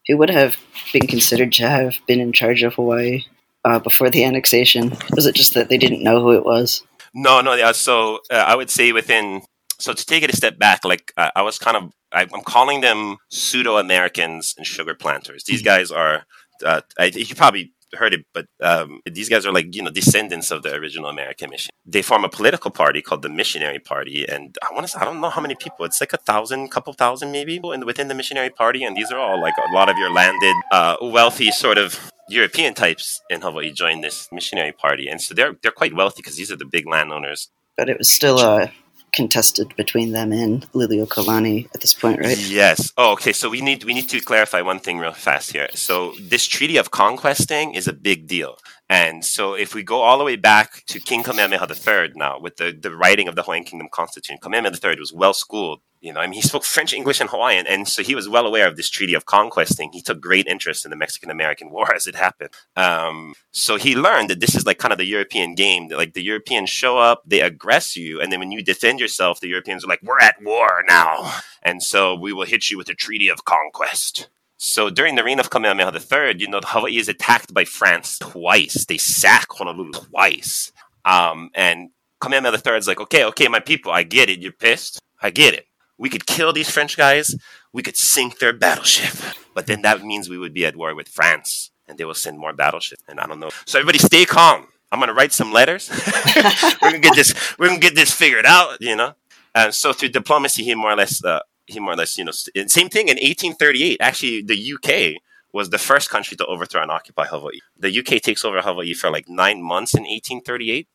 who 0.07 0.17
would 0.19 0.31
have 0.31 0.57
been 0.93 1.07
considered 1.07 1.53
to 1.55 1.69
have 1.69 1.97
been 2.07 2.21
in 2.21 2.33
charge 2.33 2.63
of 2.63 2.75
Hawaii 2.75 3.25
uh, 3.65 3.79
before 3.79 4.11
the 4.11 4.25
annexation? 4.25 4.97
Was 5.15 5.27
it 5.27 5.35
just 5.35 5.55
that 5.55 5.69
they 5.69 5.79
didn't 5.79 6.03
know 6.03 6.21
who 6.21 6.33
it 6.33 6.45
was? 6.45 6.83
No, 7.15 7.41
no. 7.41 7.55
Yeah, 7.55 7.73
so 7.73 8.21
uh, 8.31 8.37
I 8.37 8.57
would 8.57 8.71
say 8.71 8.93
within. 8.93 9.43
So 9.79 9.93
to 9.93 10.07
take 10.07 10.23
it 10.23 10.33
a 10.33 10.37
step 10.37 10.59
back, 10.59 10.85
like 10.85 11.13
uh, 11.17 11.31
I 11.35 11.43
was 11.43 11.59
kind 11.59 11.77
of, 11.77 11.91
I, 12.13 12.23
I'm 12.23 12.43
calling 12.45 12.83
them 12.83 13.17
pseudo 13.31 13.79
Americans 13.79 14.55
and 14.57 14.65
sugar 14.65 14.95
planters. 14.95 15.43
These 15.45 15.63
guys 15.63 15.91
are, 15.91 16.25
uh, 16.65 16.83
I, 16.99 17.07
you 17.07 17.35
probably 17.35 17.73
heard 17.95 18.15
it, 18.15 18.25
but 18.33 18.47
um, 18.63 19.01
these 19.11 19.29
guys 19.29 19.45
are 19.45 19.53
like 19.53 19.75
you 19.75 19.83
know 19.83 19.91
descendants 19.91 20.51
of 20.51 20.63
the 20.63 20.75
original 20.75 21.09
American 21.09 21.51
mission. 21.51 21.71
They 21.85 22.03
form 22.03 22.25
a 22.25 22.29
political 22.29 22.71
party 22.71 23.03
called 23.03 23.23
the 23.23 23.29
Missionary 23.29 23.79
Party, 23.79 24.25
and 24.29 24.57
I 24.63 24.75
want 24.75 24.87
to, 24.89 25.01
I 25.01 25.05
don't 25.05 25.21
know 25.21 25.31
how 25.31 25.41
many 25.41 25.55
people. 25.55 25.85
It's 25.85 26.01
like 26.01 26.13
a 26.13 26.19
thousand, 26.19 26.71
couple 26.71 26.93
thousand 26.93 27.33
maybe, 27.33 27.61
in, 27.63 27.85
within 27.85 28.09
the 28.09 28.15
Missionary 28.15 28.51
Party, 28.51 28.85
and 28.85 28.97
these 28.97 29.11
are 29.11 29.19
all 29.19 29.41
like 29.41 29.55
a 29.59 29.75
lot 29.75 29.89
of 29.89 29.99
your 29.99 30.11
landed, 30.11 30.55
uh, 30.71 30.97
wealthy 31.03 31.51
sort 31.51 31.79
of 31.79 31.99
European 32.33 32.75
types 32.75 33.21
in 33.31 33.41
Hawaii 33.41 33.73
join 33.73 34.01
this 34.01 34.29
missionary 34.33 34.73
party, 34.73 35.09
and 35.09 35.21
so 35.21 35.35
they're 35.35 35.55
they're 35.63 35.81
quite 35.83 35.95
wealthy 35.95 36.21
because 36.23 36.37
these 36.37 36.51
are 36.53 36.57
the 36.57 36.65
big 36.77 36.87
landowners. 36.87 37.51
But 37.77 37.89
it 37.89 37.99
was 37.99 38.11
still 38.11 38.39
uh, 38.39 38.69
contested 39.13 39.75
between 39.77 40.13
them 40.13 40.33
and 40.33 40.71
Liliuokalani 40.73 41.69
at 41.75 41.81
this 41.81 41.95
point, 41.95 42.21
right? 42.21 42.39
Yes. 42.39 42.93
Oh, 42.97 43.13
okay. 43.13 43.33
So 43.33 43.49
we 43.51 43.61
need 43.61 43.85
we 43.85 43.95
need 43.95 44.09
to 44.09 44.21
clarify 44.21 44.63
one 44.63 44.81
thing 44.81 44.99
real 44.99 45.13
fast 45.13 45.53
here. 45.53 45.69
So 45.75 46.15
this 46.21 46.47
treaty 46.47 46.77
of 46.79 46.91
conquesting 46.91 47.75
is 47.75 47.87
a 47.87 47.93
big 47.93 48.27
deal. 48.27 48.57
And 48.89 49.25
so 49.25 49.55
if 49.55 49.75
we 49.75 49.83
go 49.83 50.01
all 50.01 50.19
the 50.19 50.25
way 50.25 50.37
back 50.37 50.85
to 50.89 51.01
King 51.01 51.23
Kamehameha 51.23 51.67
III 51.67 52.13
now 52.15 52.39
with 52.39 52.57
the, 52.57 52.77
the 52.79 52.95
writing 52.95 53.27
of 53.29 53.37
the 53.37 53.43
Hawaiian 53.43 53.65
Kingdom 53.65 53.89
Constitution, 53.91 54.39
Kamehameha 54.43 54.77
III 54.85 54.99
was 54.99 55.13
well 55.13 55.33
schooled. 55.33 55.81
You 56.03 56.13
know, 56.13 56.19
I 56.19 56.27
mean, 56.27 56.35
he 56.35 56.43
spoke 56.43 56.65
French, 56.65 56.93
English, 56.93 57.21
and 57.21 57.31
Hawaiian, 57.31 57.65
and 57.69 57.87
so 57.87 58.03
he 58.03 58.17
was 58.17 58.29
well 58.29 58.45
aware 58.45 58.67
of 58.67 58.77
this 58.77 58.91
treaty 58.91 59.15
of 59.15 59.25
conquesting. 59.25 59.93
He 59.93 60.03
took 60.03 60.21
great 60.21 60.49
interest 60.49 60.85
in 60.85 60.91
the 60.91 60.97
Mexican 60.97 61.31
American 61.31 61.71
War 61.71 61.95
as 61.95 62.09
it 62.09 62.17
happened. 62.17 62.51
Um, 62.77 63.35
so 63.53 63.77
he 63.77 63.95
learned 63.95 64.29
that 64.31 64.41
this 64.41 64.57
is 64.57 64.67
like 64.67 64.79
kind 64.79 64.91
of 64.91 64.99
the 64.99 65.07
European 65.07 65.55
game. 65.55 65.89
That 65.89 65.99
like 65.99 66.15
the 66.15 66.23
Europeans 66.23 66.71
show 66.71 66.99
up, 66.99 67.23
they 67.25 67.39
aggress 67.39 67.95
you, 67.95 68.21
and 68.21 68.33
then 68.33 68.41
when 68.41 68.51
you 68.51 68.65
defend 68.65 68.99
yourself, 68.99 69.39
the 69.39 69.47
Europeans 69.49 69.85
are 69.85 69.89
like, 69.89 70.03
"We're 70.03 70.19
at 70.19 70.43
war 70.43 70.83
now," 70.89 71.41
and 71.63 71.81
so 71.81 72.17
we 72.17 72.33
will 72.33 72.47
hit 72.47 72.69
you 72.69 72.77
with 72.77 72.89
a 72.89 72.95
treaty 72.95 73.29
of 73.29 73.45
conquest. 73.45 74.29
So 74.57 74.91
during 74.91 75.15
the 75.15 75.25
reign 75.25 75.39
of 75.39 75.51
Kamehameha 75.51 75.93
III, 75.93 76.41
you 76.41 76.49
know, 76.49 76.61
Hawaii 76.65 76.99
is 76.99 77.09
attacked 77.09 77.55
by 77.55 77.65
France 77.65 78.19
twice. 78.19 78.87
They 78.87 78.99
sack 78.99 79.47
Honolulu 79.51 79.93
twice. 79.93 80.73
Um, 81.05 81.51
and 81.55 81.91
Kamehameha 82.21 82.61
III 82.65 82.79
is 82.79 82.89
like, 82.89 83.01
okay, 83.01 83.25
okay, 83.25 83.49
my 83.49 83.61
people, 83.61 83.91
I 83.91 84.05
get 84.05 84.31
it. 84.31 84.41
You're 84.41 84.53
pissed. 84.53 85.01
I 85.21 85.31
get 85.31 85.55
it. 85.55 85.67
We 86.03 86.09
could 86.11 86.27
kill 86.27 86.53
these 86.53 86.69
French 86.69 86.97
guys. 86.97 87.37
We 87.73 87.81
could 87.81 87.97
sink 87.97 88.41
their 88.41 88.53
battleship. 88.53 89.15
But 89.55 89.69
then 89.69 89.83
that 89.83 90.03
means 90.03 90.29
we 90.29 90.37
would 90.37 90.53
be 90.53 90.67
at 90.67 90.75
war 90.75 90.93
with 90.97 91.09
France 91.09 91.71
and 91.87 91.97
they 91.97 92.05
will 92.05 92.21
send 92.27 92.41
more 92.41 92.53
battleships. 92.53 93.05
And 93.07 93.21
I 93.21 93.27
don't 93.29 93.39
know. 93.39 93.51
So 93.67 93.79
everybody 93.79 93.99
stay 93.99 94.25
calm. 94.25 94.67
I'm 94.91 94.99
going 94.99 95.09
to 95.09 95.15
write 95.15 95.33
some 95.33 95.53
letters. 95.53 95.91
we're 96.83 96.91
going 96.91 97.01
to 97.01 97.09
get 97.09 97.15
this, 97.15 97.57
we're 97.57 97.69
going 97.69 97.81
to 97.81 97.87
get 97.87 97.95
this 97.95 98.13
figured 98.13 98.47
out, 98.47 98.79
you 98.81 98.97
know? 98.97 99.15
And 99.55 99.73
so 99.73 99.93
through 99.93 100.09
diplomacy, 100.09 100.65
he 100.65 100.75
more 100.75 100.91
or 100.91 100.97
less, 100.97 101.25
uh, 101.25 101.39
he 101.67 101.79
more 101.79 101.93
or 101.93 101.97
less, 101.97 102.19
you 102.19 102.25
know, 102.25 102.33
st- 102.33 102.69
same 102.69 102.89
thing 102.89 103.07
in 103.07 103.15
1838. 103.15 103.99
Actually, 104.01 104.43
the 104.43 104.75
UK 104.75 105.23
was 105.53 105.71
the 105.71 105.79
first 105.79 106.11
country 106.11 106.37
to 106.37 106.47
overthrow 106.47 106.83
and 106.83 106.91
occupy 106.91 107.27
Hawaii. 107.27 107.61
The 107.79 107.97
UK 108.01 108.21
takes 108.21 108.45
over 108.45 108.61
Hawaii 108.61 108.95
for 108.95 109.09
like 109.09 109.29
nine 109.29 109.63
months 109.63 109.95
in 109.95 110.03
1838. 110.03 110.89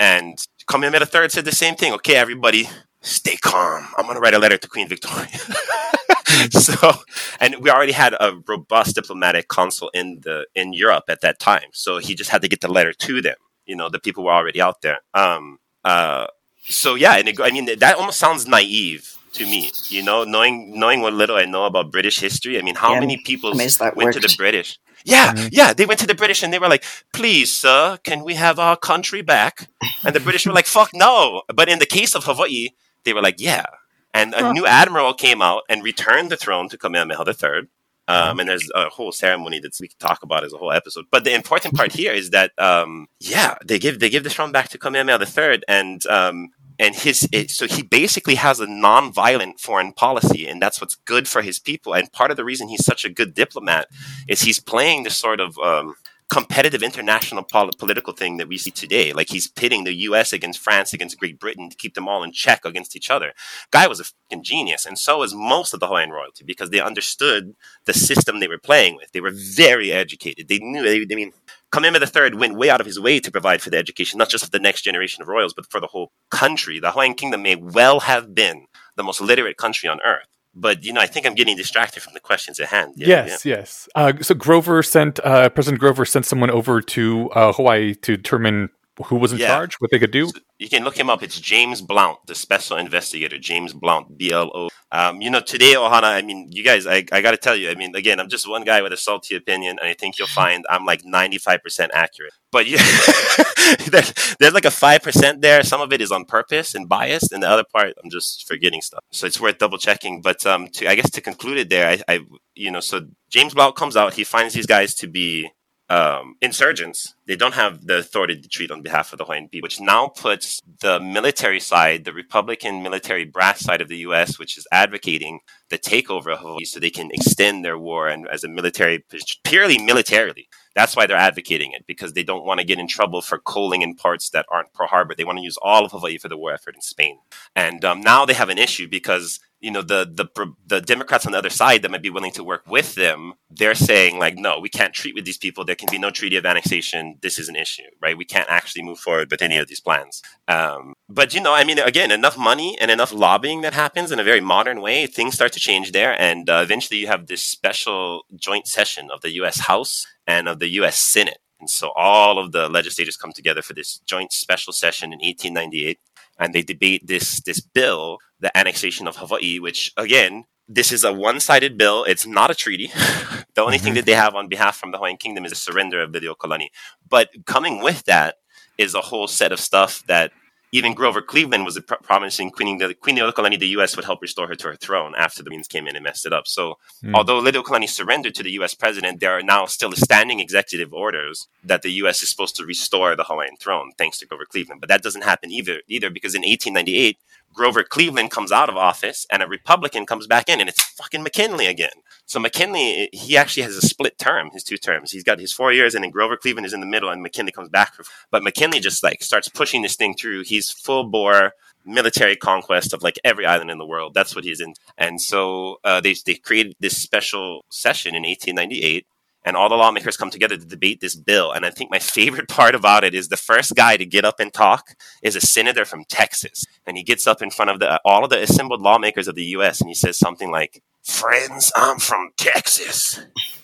And 0.00 0.38
Kamehameha 0.66 1.06
III 1.14 1.28
said 1.28 1.44
the 1.44 1.52
same 1.52 1.74
thing. 1.74 1.92
Okay, 1.92 2.16
everybody, 2.16 2.70
stay 3.04 3.36
calm. 3.36 3.86
I'm 3.96 4.04
going 4.04 4.16
to 4.16 4.20
write 4.20 4.34
a 4.34 4.38
letter 4.38 4.56
to 4.58 4.68
Queen 4.68 4.88
Victoria. 4.88 5.28
so, 6.50 6.92
and 7.40 7.56
we 7.60 7.70
already 7.70 7.92
had 7.92 8.14
a 8.14 8.32
robust 8.48 8.94
diplomatic 8.96 9.48
consul 9.48 9.90
in 9.94 10.20
the 10.22 10.46
in 10.54 10.72
Europe 10.72 11.04
at 11.08 11.20
that 11.20 11.38
time. 11.38 11.68
So 11.72 11.98
he 11.98 12.14
just 12.14 12.30
had 12.30 12.42
to 12.42 12.48
get 12.48 12.60
the 12.60 12.68
letter 12.68 12.92
to 12.92 13.20
them. 13.22 13.36
You 13.66 13.76
know, 13.76 13.88
the 13.88 13.98
people 13.98 14.24
were 14.24 14.32
already 14.32 14.60
out 14.60 14.82
there. 14.82 14.98
Um, 15.14 15.58
uh, 15.84 16.26
so 16.66 16.94
yeah, 16.94 17.16
and 17.16 17.28
it, 17.28 17.40
I 17.40 17.50
mean 17.50 17.66
that 17.66 17.96
almost 17.96 18.18
sounds 18.18 18.46
naive 18.48 19.16
to 19.34 19.44
me. 19.46 19.70
You 19.88 20.02
know, 20.02 20.24
knowing 20.24 20.78
knowing 20.78 21.00
what 21.02 21.12
little 21.12 21.36
I 21.36 21.44
know 21.44 21.64
about 21.64 21.92
British 21.92 22.18
history. 22.20 22.58
I 22.58 22.62
mean, 22.62 22.74
how 22.74 22.94
Yeah, 22.94 23.00
many 23.00 23.16
people 23.18 23.50
went 23.54 23.70
to 24.14 24.20
the. 24.20 24.34
British? 24.36 24.78
Yeah, 25.06 25.34
Mhm. 25.34 25.48
yeah, 25.52 25.74
they 25.74 25.84
went 25.84 26.00
to 26.00 26.06
the 26.06 26.14
British 26.14 26.42
and 26.42 26.50
they 26.50 26.58
were 26.58 26.68
like, 26.68 26.82
"Please, 27.12 27.52
sir, 27.52 27.98
can 28.04 28.24
we 28.24 28.34
have 28.36 28.58
our 28.58 28.74
country 28.74 29.20
back?" 29.20 29.68
And 30.02 30.14
the 30.14 30.20
British 30.20 30.46
were 30.46 30.54
like, 30.54 30.66
"Fuck 30.66 30.90
no!" 30.94 31.42
But 31.54 31.68
in 31.68 31.78
the 31.78 31.84
case 31.98 32.14
of 32.14 32.24
Hawaii, 32.24 32.68
they 33.04 33.12
were 33.12 33.22
like, 33.22 33.40
"Yeah." 33.40 33.66
And 34.12 34.32
a 34.32 34.52
new 34.52 34.64
admiral 34.64 35.12
came 35.12 35.42
out 35.42 35.62
and 35.68 35.82
returned 35.82 36.30
the 36.30 36.36
throne 36.36 36.68
to 36.68 36.78
Kamehameha 36.78 37.24
III. 37.26 37.68
Um, 38.06 38.38
and 38.38 38.48
there's 38.48 38.70
a 38.74 38.88
whole 38.90 39.12
ceremony 39.12 39.60
that 39.60 39.76
we 39.80 39.88
could 39.88 39.98
talk 39.98 40.22
about 40.22 40.44
as 40.44 40.52
a 40.52 40.58
whole 40.58 40.72
episode. 40.72 41.06
But 41.10 41.24
the 41.24 41.34
important 41.34 41.74
part 41.74 41.92
here 41.92 42.12
is 42.12 42.30
that, 42.30 42.52
um, 42.58 43.08
yeah, 43.18 43.56
they 43.64 43.78
give 43.78 43.98
they 43.98 44.10
give 44.10 44.24
the 44.24 44.30
throne 44.30 44.52
back 44.52 44.68
to 44.70 44.78
Kamehameha 44.78 45.18
III, 45.18 45.62
and 45.66 46.06
um, 46.06 46.50
and 46.78 46.94
his 46.94 47.28
it, 47.32 47.50
so 47.50 47.66
he 47.66 47.82
basically 47.82 48.34
has 48.34 48.60
a 48.60 48.66
non-violent 48.66 49.58
foreign 49.58 49.92
policy, 49.92 50.46
and 50.46 50.60
that's 50.60 50.80
what's 50.80 50.96
good 50.96 51.26
for 51.26 51.40
his 51.40 51.58
people. 51.58 51.94
And 51.94 52.12
part 52.12 52.30
of 52.30 52.36
the 52.36 52.44
reason 52.44 52.68
he's 52.68 52.84
such 52.84 53.04
a 53.04 53.10
good 53.10 53.32
diplomat 53.32 53.88
is 54.28 54.42
he's 54.42 54.60
playing 54.60 55.04
this 55.04 55.16
sort 55.16 55.40
of 55.40 55.58
um, 55.58 55.94
competitive 56.30 56.82
international 56.82 57.44
pol- 57.44 57.70
political 57.78 58.12
thing 58.12 58.38
that 58.38 58.48
we 58.48 58.58
see 58.58 58.70
today. 58.70 59.12
Like 59.12 59.28
he's 59.28 59.48
pitting 59.48 59.84
the 59.84 59.94
U.S. 60.08 60.32
against 60.32 60.58
France 60.58 60.92
against 60.92 61.18
Great 61.18 61.38
Britain 61.38 61.70
to 61.70 61.76
keep 61.76 61.94
them 61.94 62.08
all 62.08 62.22
in 62.22 62.32
check 62.32 62.64
against 62.64 62.96
each 62.96 63.10
other. 63.10 63.32
Guy 63.70 63.86
was 63.86 64.00
a 64.00 64.36
genius, 64.40 64.84
and 64.84 64.98
so 64.98 65.18
was 65.18 65.34
most 65.34 65.74
of 65.74 65.80
the 65.80 65.86
Hawaiian 65.86 66.10
royalty 66.10 66.44
because 66.44 66.70
they 66.70 66.80
understood 66.80 67.54
the 67.84 67.92
system 67.92 68.40
they 68.40 68.48
were 68.48 68.58
playing 68.58 68.96
with. 68.96 69.12
They 69.12 69.20
were 69.20 69.32
very 69.32 69.92
educated. 69.92 70.48
They 70.48 70.58
knew. 70.58 70.82
They, 70.82 71.02
I 71.02 71.16
mean, 71.16 71.32
Kamehameha 71.72 72.10
III 72.14 72.36
went 72.36 72.56
way 72.56 72.70
out 72.70 72.80
of 72.80 72.86
his 72.86 73.00
way 73.00 73.20
to 73.20 73.30
provide 73.30 73.62
for 73.62 73.70
the 73.70 73.78
education, 73.78 74.18
not 74.18 74.28
just 74.28 74.44
for 74.44 74.50
the 74.50 74.58
next 74.58 74.82
generation 74.82 75.22
of 75.22 75.28
royals, 75.28 75.54
but 75.54 75.70
for 75.70 75.80
the 75.80 75.88
whole 75.88 76.12
country. 76.30 76.80
The 76.80 76.92
Hawaiian 76.92 77.14
Kingdom 77.14 77.42
may 77.42 77.56
well 77.56 78.00
have 78.00 78.34
been 78.34 78.66
the 78.96 79.02
most 79.02 79.20
literate 79.20 79.56
country 79.56 79.88
on 79.88 80.00
earth. 80.04 80.26
But 80.56 80.84
you 80.84 80.92
know, 80.92 81.00
I 81.00 81.06
think 81.06 81.26
I'm 81.26 81.34
getting 81.34 81.56
distracted 81.56 82.02
from 82.02 82.14
the 82.14 82.20
questions 82.20 82.60
at 82.60 82.68
hand. 82.68 82.94
Yeah, 82.96 83.26
yes, 83.26 83.44
yes. 83.44 83.88
Uh, 83.94 84.12
so 84.20 84.34
Grover 84.34 84.82
sent 84.82 85.18
uh, 85.20 85.48
President 85.48 85.80
Grover 85.80 86.04
sent 86.04 86.26
someone 86.26 86.50
over 86.50 86.80
to 86.80 87.30
uh, 87.30 87.52
Hawaii 87.52 87.94
to 87.94 88.16
determine 88.16 88.70
who 89.06 89.16
was 89.16 89.32
in 89.32 89.38
Yeah. 89.38 89.48
charge, 89.48 89.74
what 89.80 89.90
they 89.90 89.98
could 89.98 90.12
do. 90.12 90.30
You 90.58 90.68
can 90.68 90.84
look 90.84 90.96
him 90.96 91.10
up. 91.10 91.22
It's 91.22 91.40
James 91.40 91.80
Blount, 91.82 92.18
the 92.26 92.34
special 92.34 92.76
investigator. 92.76 93.38
James 93.38 93.72
Blount, 93.72 94.16
B 94.16 94.30
L 94.30 94.50
O. 94.54 94.68
Um, 94.92 95.20
you 95.20 95.28
know, 95.30 95.40
today, 95.40 95.74
Ohana, 95.74 96.04
I 96.04 96.22
mean, 96.22 96.48
you 96.52 96.62
guys, 96.62 96.86
I, 96.86 97.04
I 97.10 97.20
got 97.20 97.32
to 97.32 97.36
tell 97.36 97.56
you, 97.56 97.68
I 97.70 97.74
mean, 97.74 97.96
again, 97.96 98.20
I'm 98.20 98.28
just 98.28 98.48
one 98.48 98.62
guy 98.62 98.80
with 98.82 98.92
a 98.92 98.96
salty 98.96 99.34
opinion, 99.34 99.78
and 99.80 99.88
I 99.88 99.94
think 99.94 100.18
you'll 100.18 100.28
find 100.28 100.64
I'm 100.70 100.84
like 100.84 101.02
95% 101.02 101.88
accurate. 101.92 102.32
But 102.52 102.66
you, 102.66 102.78
there, 103.90 104.02
there's 104.38 104.54
like 104.54 104.64
a 104.64 104.68
5% 104.68 105.40
there. 105.40 105.64
Some 105.64 105.80
of 105.80 105.92
it 105.92 106.00
is 106.00 106.12
on 106.12 106.24
purpose 106.24 106.76
and 106.76 106.88
biased, 106.88 107.32
and 107.32 107.42
the 107.42 107.48
other 107.50 107.64
part, 107.64 107.94
I'm 108.02 108.10
just 108.10 108.46
forgetting 108.46 108.80
stuff. 108.80 109.02
So 109.10 109.26
it's 109.26 109.40
worth 109.40 109.58
double 109.58 109.78
checking. 109.78 110.20
But 110.22 110.46
um, 110.46 110.68
to, 110.74 110.88
I 110.88 110.94
guess 110.94 111.10
to 111.10 111.20
conclude 111.20 111.58
it 111.58 111.68
there, 111.70 111.88
I, 111.88 112.14
I, 112.14 112.20
you 112.54 112.70
know, 112.70 112.80
so 112.80 113.08
James 113.28 113.54
Blount 113.54 113.74
comes 113.74 113.96
out, 113.96 114.14
he 114.14 114.22
finds 114.22 114.54
these 114.54 114.66
guys 114.66 114.94
to 114.96 115.08
be 115.08 115.50
um, 115.90 116.36
insurgents. 116.40 117.14
They 117.26 117.36
don't 117.36 117.54
have 117.54 117.86
the 117.86 117.98
authority 117.98 118.40
to 118.40 118.48
treat 118.48 118.70
on 118.70 118.82
behalf 118.82 119.12
of 119.12 119.18
the 119.18 119.24
Hawaiian 119.24 119.48
people, 119.48 119.66
which 119.66 119.80
now 119.80 120.08
puts 120.08 120.60
the 120.80 121.00
military 121.00 121.60
side, 121.60 122.04
the 122.04 122.12
Republican 122.12 122.82
military 122.82 123.24
brass 123.24 123.60
side 123.60 123.80
of 123.80 123.88
the 123.88 123.98
U.S., 123.98 124.38
which 124.38 124.58
is 124.58 124.66
advocating 124.70 125.40
the 125.70 125.78
takeover 125.78 126.34
of 126.34 126.40
Hawaii 126.40 126.64
so 126.64 126.78
they 126.78 126.90
can 126.90 127.10
extend 127.12 127.64
their 127.64 127.78
war 127.78 128.08
and 128.08 128.28
as 128.28 128.44
a 128.44 128.48
military, 128.48 129.04
purely 129.42 129.78
militarily. 129.78 130.48
That's 130.74 130.96
why 130.96 131.06
they're 131.06 131.16
advocating 131.16 131.72
it 131.72 131.86
because 131.86 132.12
they 132.12 132.24
don't 132.24 132.44
want 132.44 132.60
to 132.60 132.66
get 132.66 132.78
in 132.78 132.88
trouble 132.88 133.22
for 133.22 133.38
coaling 133.38 133.82
in 133.82 133.94
parts 133.94 134.30
that 134.30 134.46
aren't 134.50 134.72
Pearl 134.74 134.88
Harbor. 134.88 135.14
They 135.14 135.24
want 135.24 135.38
to 135.38 135.44
use 135.44 135.56
all 135.62 135.84
of 135.84 135.92
Hawaii 135.92 136.18
for 136.18 136.28
the 136.28 136.36
war 136.36 136.52
effort 136.52 136.74
in 136.74 136.80
Spain. 136.80 137.18
And 137.54 137.84
um, 137.84 138.00
now 138.00 138.26
they 138.26 138.34
have 138.34 138.48
an 138.48 138.58
issue 138.58 138.88
because 138.88 139.40
you 139.60 139.70
know 139.70 139.80
the 139.80 140.04
the 140.04 140.26
the 140.66 140.82
Democrats 140.82 141.24
on 141.24 141.32
the 141.32 141.38
other 141.38 141.48
side 141.48 141.80
that 141.82 141.90
might 141.90 142.02
be 142.02 142.10
willing 142.10 142.32
to 142.32 142.44
work 142.44 142.64
with 142.66 142.96
them. 142.96 143.32
They're 143.48 143.74
saying 143.74 144.18
like, 144.18 144.36
no, 144.36 144.58
we 144.58 144.68
can't 144.68 144.92
treat 144.92 145.14
with 145.14 145.24
these 145.24 145.38
people. 145.38 145.64
There 145.64 145.74
can 145.74 145.88
be 145.90 145.98
no 145.98 146.10
treaty 146.10 146.36
of 146.36 146.44
annexation. 146.44 147.13
This 147.20 147.38
is 147.38 147.48
an 147.48 147.56
issue, 147.56 147.82
right? 148.00 148.16
We 148.16 148.24
can't 148.24 148.48
actually 148.48 148.82
move 148.82 148.98
forward 148.98 149.30
with 149.30 149.42
any 149.42 149.56
of 149.58 149.68
these 149.68 149.80
plans. 149.80 150.22
Um, 150.48 150.94
but 151.08 151.34
you 151.34 151.40
know, 151.40 151.54
I 151.54 151.64
mean, 151.64 151.78
again, 151.78 152.10
enough 152.10 152.36
money 152.36 152.76
and 152.80 152.90
enough 152.90 153.12
lobbying 153.12 153.62
that 153.62 153.74
happens 153.74 154.10
in 154.12 154.18
a 154.18 154.24
very 154.24 154.40
modern 154.40 154.80
way, 154.80 155.06
things 155.06 155.34
start 155.34 155.52
to 155.52 155.60
change 155.60 155.92
there, 155.92 156.20
and 156.20 156.48
uh, 156.48 156.60
eventually 156.62 156.98
you 156.98 157.06
have 157.06 157.26
this 157.26 157.44
special 157.44 158.22
joint 158.36 158.66
session 158.66 159.10
of 159.10 159.20
the 159.20 159.32
U.S. 159.34 159.60
House 159.60 160.06
and 160.26 160.48
of 160.48 160.58
the 160.58 160.68
U.S. 160.80 160.98
Senate. 160.98 161.38
And 161.60 161.70
so 161.70 161.92
all 161.96 162.38
of 162.38 162.52
the 162.52 162.68
legislators 162.68 163.16
come 163.16 163.32
together 163.32 163.62
for 163.62 163.74
this 163.74 163.98
joint 164.00 164.32
special 164.32 164.72
session 164.72 165.12
in 165.12 165.18
1898, 165.18 165.98
and 166.38 166.54
they 166.54 166.62
debate 166.62 167.06
this 167.06 167.40
this 167.40 167.60
bill, 167.60 168.18
the 168.40 168.56
annexation 168.56 169.06
of 169.06 169.16
Hawaii, 169.16 169.58
which 169.58 169.92
again 169.96 170.44
this 170.68 170.92
is 170.92 171.04
a 171.04 171.12
one-sided 171.12 171.76
bill. 171.76 172.04
It's 172.04 172.26
not 172.26 172.50
a 172.50 172.54
treaty. 172.54 172.90
the 173.54 173.62
only 173.62 173.76
mm-hmm. 173.76 173.84
thing 173.84 173.94
that 173.94 174.06
they 174.06 174.14
have 174.14 174.34
on 174.34 174.48
behalf 174.48 174.76
from 174.76 174.90
the 174.90 174.98
Hawaiian 174.98 175.16
Kingdom 175.16 175.44
is 175.44 175.52
a 175.52 175.56
surrender 175.56 176.02
of 176.02 176.12
the 176.12 176.20
Liliuokalani. 176.20 176.68
But 177.08 177.30
coming 177.46 177.82
with 177.82 178.04
that 178.04 178.36
is 178.78 178.94
a 178.94 179.00
whole 179.00 179.28
set 179.28 179.52
of 179.52 179.60
stuff 179.60 180.02
that 180.06 180.32
even 180.74 180.92
Grover 180.92 181.22
Cleveland 181.22 181.64
was 181.64 181.78
pr- 181.78 181.94
promising 182.02 182.50
Queen, 182.50 182.78
the, 182.78 182.94
Queen 182.94 183.16
Liliuokalani, 183.16 183.60
the 183.60 183.68
U.S. 183.68 183.94
would 183.94 184.04
help 184.04 184.20
restore 184.20 184.48
her 184.48 184.56
to 184.56 184.66
her 184.66 184.74
throne 184.74 185.14
after 185.16 185.40
the 185.40 185.50
Marines 185.50 185.68
came 185.68 185.86
in 185.86 185.94
and 185.94 186.02
messed 186.02 186.26
it 186.26 186.32
up. 186.32 186.48
So, 186.48 186.78
mm. 187.00 187.14
although 187.14 187.40
Liliuokalani 187.40 187.88
surrendered 187.88 188.34
to 188.34 188.42
the 188.42 188.50
U.S. 188.52 188.74
president, 188.74 189.20
there 189.20 189.38
are 189.38 189.42
now 189.42 189.66
still 189.66 189.92
standing 189.92 190.40
executive 190.40 190.92
orders 190.92 191.46
that 191.62 191.82
the 191.82 191.92
U.S. 191.92 192.24
is 192.24 192.28
supposed 192.28 192.56
to 192.56 192.66
restore 192.66 193.14
the 193.14 193.22
Hawaiian 193.22 193.54
throne, 193.56 193.92
thanks 193.96 194.18
to 194.18 194.26
Grover 194.26 194.46
Cleveland. 194.46 194.80
But 194.80 194.88
that 194.88 195.04
doesn't 195.04 195.22
happen 195.22 195.52
either, 195.52 195.78
either 195.86 196.10
because 196.10 196.34
in 196.34 196.40
1898, 196.40 197.18
Grover 197.54 197.84
Cleveland 197.84 198.30
comes 198.30 198.52
out 198.52 198.68
of 198.68 198.76
office 198.76 199.26
and 199.30 199.42
a 199.42 199.46
Republican 199.46 200.04
comes 200.04 200.26
back 200.26 200.48
in, 200.48 200.60
and 200.60 200.68
it's 200.68 200.82
fucking 200.82 201.22
McKinley 201.22 201.66
again. 201.66 201.90
So 202.26 202.40
McKinley, 202.40 203.08
he 203.12 203.36
actually 203.36 203.62
has 203.62 203.76
a 203.76 203.82
split 203.82 204.18
term, 204.18 204.50
his 204.52 204.64
two 204.64 204.76
terms. 204.76 205.12
He's 205.12 205.24
got 205.24 205.38
his 205.38 205.52
four 205.52 205.72
years, 205.72 205.94
and 205.94 206.04
then 206.04 206.10
Grover 206.10 206.36
Cleveland 206.36 206.66
is 206.66 206.74
in 206.74 206.80
the 206.80 206.86
middle, 206.86 207.10
and 207.10 207.22
McKinley 207.22 207.52
comes 207.52 207.68
back. 207.68 207.94
But 208.30 208.42
McKinley 208.42 208.80
just 208.80 209.02
like 209.02 209.22
starts 209.22 209.48
pushing 209.48 209.82
this 209.82 209.96
thing 209.96 210.14
through. 210.14 210.42
He's 210.44 210.70
full 210.70 211.04
bore 211.04 211.52
military 211.84 212.36
conquest 212.36 212.92
of 212.92 213.02
like 213.02 213.18
every 213.24 213.46
island 213.46 213.70
in 213.70 213.78
the 213.78 213.86
world. 213.86 214.14
That's 214.14 214.34
what 214.34 214.44
he's 214.44 214.60
in. 214.60 214.74
And 214.96 215.20
so 215.20 215.78
uh, 215.84 216.00
they 216.00 216.14
they 216.26 216.34
created 216.34 216.74
this 216.80 217.00
special 217.00 217.64
session 217.70 218.14
in 218.14 218.22
1898 218.22 219.06
and 219.44 219.56
all 219.56 219.68
the 219.68 219.76
lawmakers 219.76 220.16
come 220.16 220.30
together 220.30 220.56
to 220.56 220.64
debate 220.64 221.00
this 221.00 221.14
bill. 221.14 221.52
And 221.52 221.66
I 221.66 221.70
think 221.70 221.90
my 221.90 221.98
favorite 221.98 222.48
part 222.48 222.74
about 222.74 223.04
it 223.04 223.14
is 223.14 223.28
the 223.28 223.36
first 223.36 223.74
guy 223.74 223.96
to 223.96 224.06
get 224.06 224.24
up 224.24 224.40
and 224.40 224.52
talk 224.52 224.96
is 225.22 225.36
a 225.36 225.40
senator 225.40 225.84
from 225.84 226.04
Texas, 226.08 226.64
and 226.86 226.96
he 226.96 227.02
gets 227.02 227.26
up 227.26 227.42
in 227.42 227.50
front 227.50 227.70
of 227.70 227.80
the 227.80 228.00
all 228.04 228.24
of 228.24 228.30
the 228.30 228.42
assembled 228.42 228.80
lawmakers 228.82 229.28
of 229.28 229.34
the 229.34 229.44
U.S. 229.56 229.80
and 229.80 229.88
he 229.88 229.94
says 229.94 230.18
something 230.18 230.50
like, 230.50 230.82
"Friends, 231.02 231.72
I'm 231.76 231.98
from 231.98 232.30
Texas. 232.36 233.20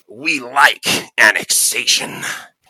We 0.07 0.39
like 0.39 0.85
annexation." 1.17 2.21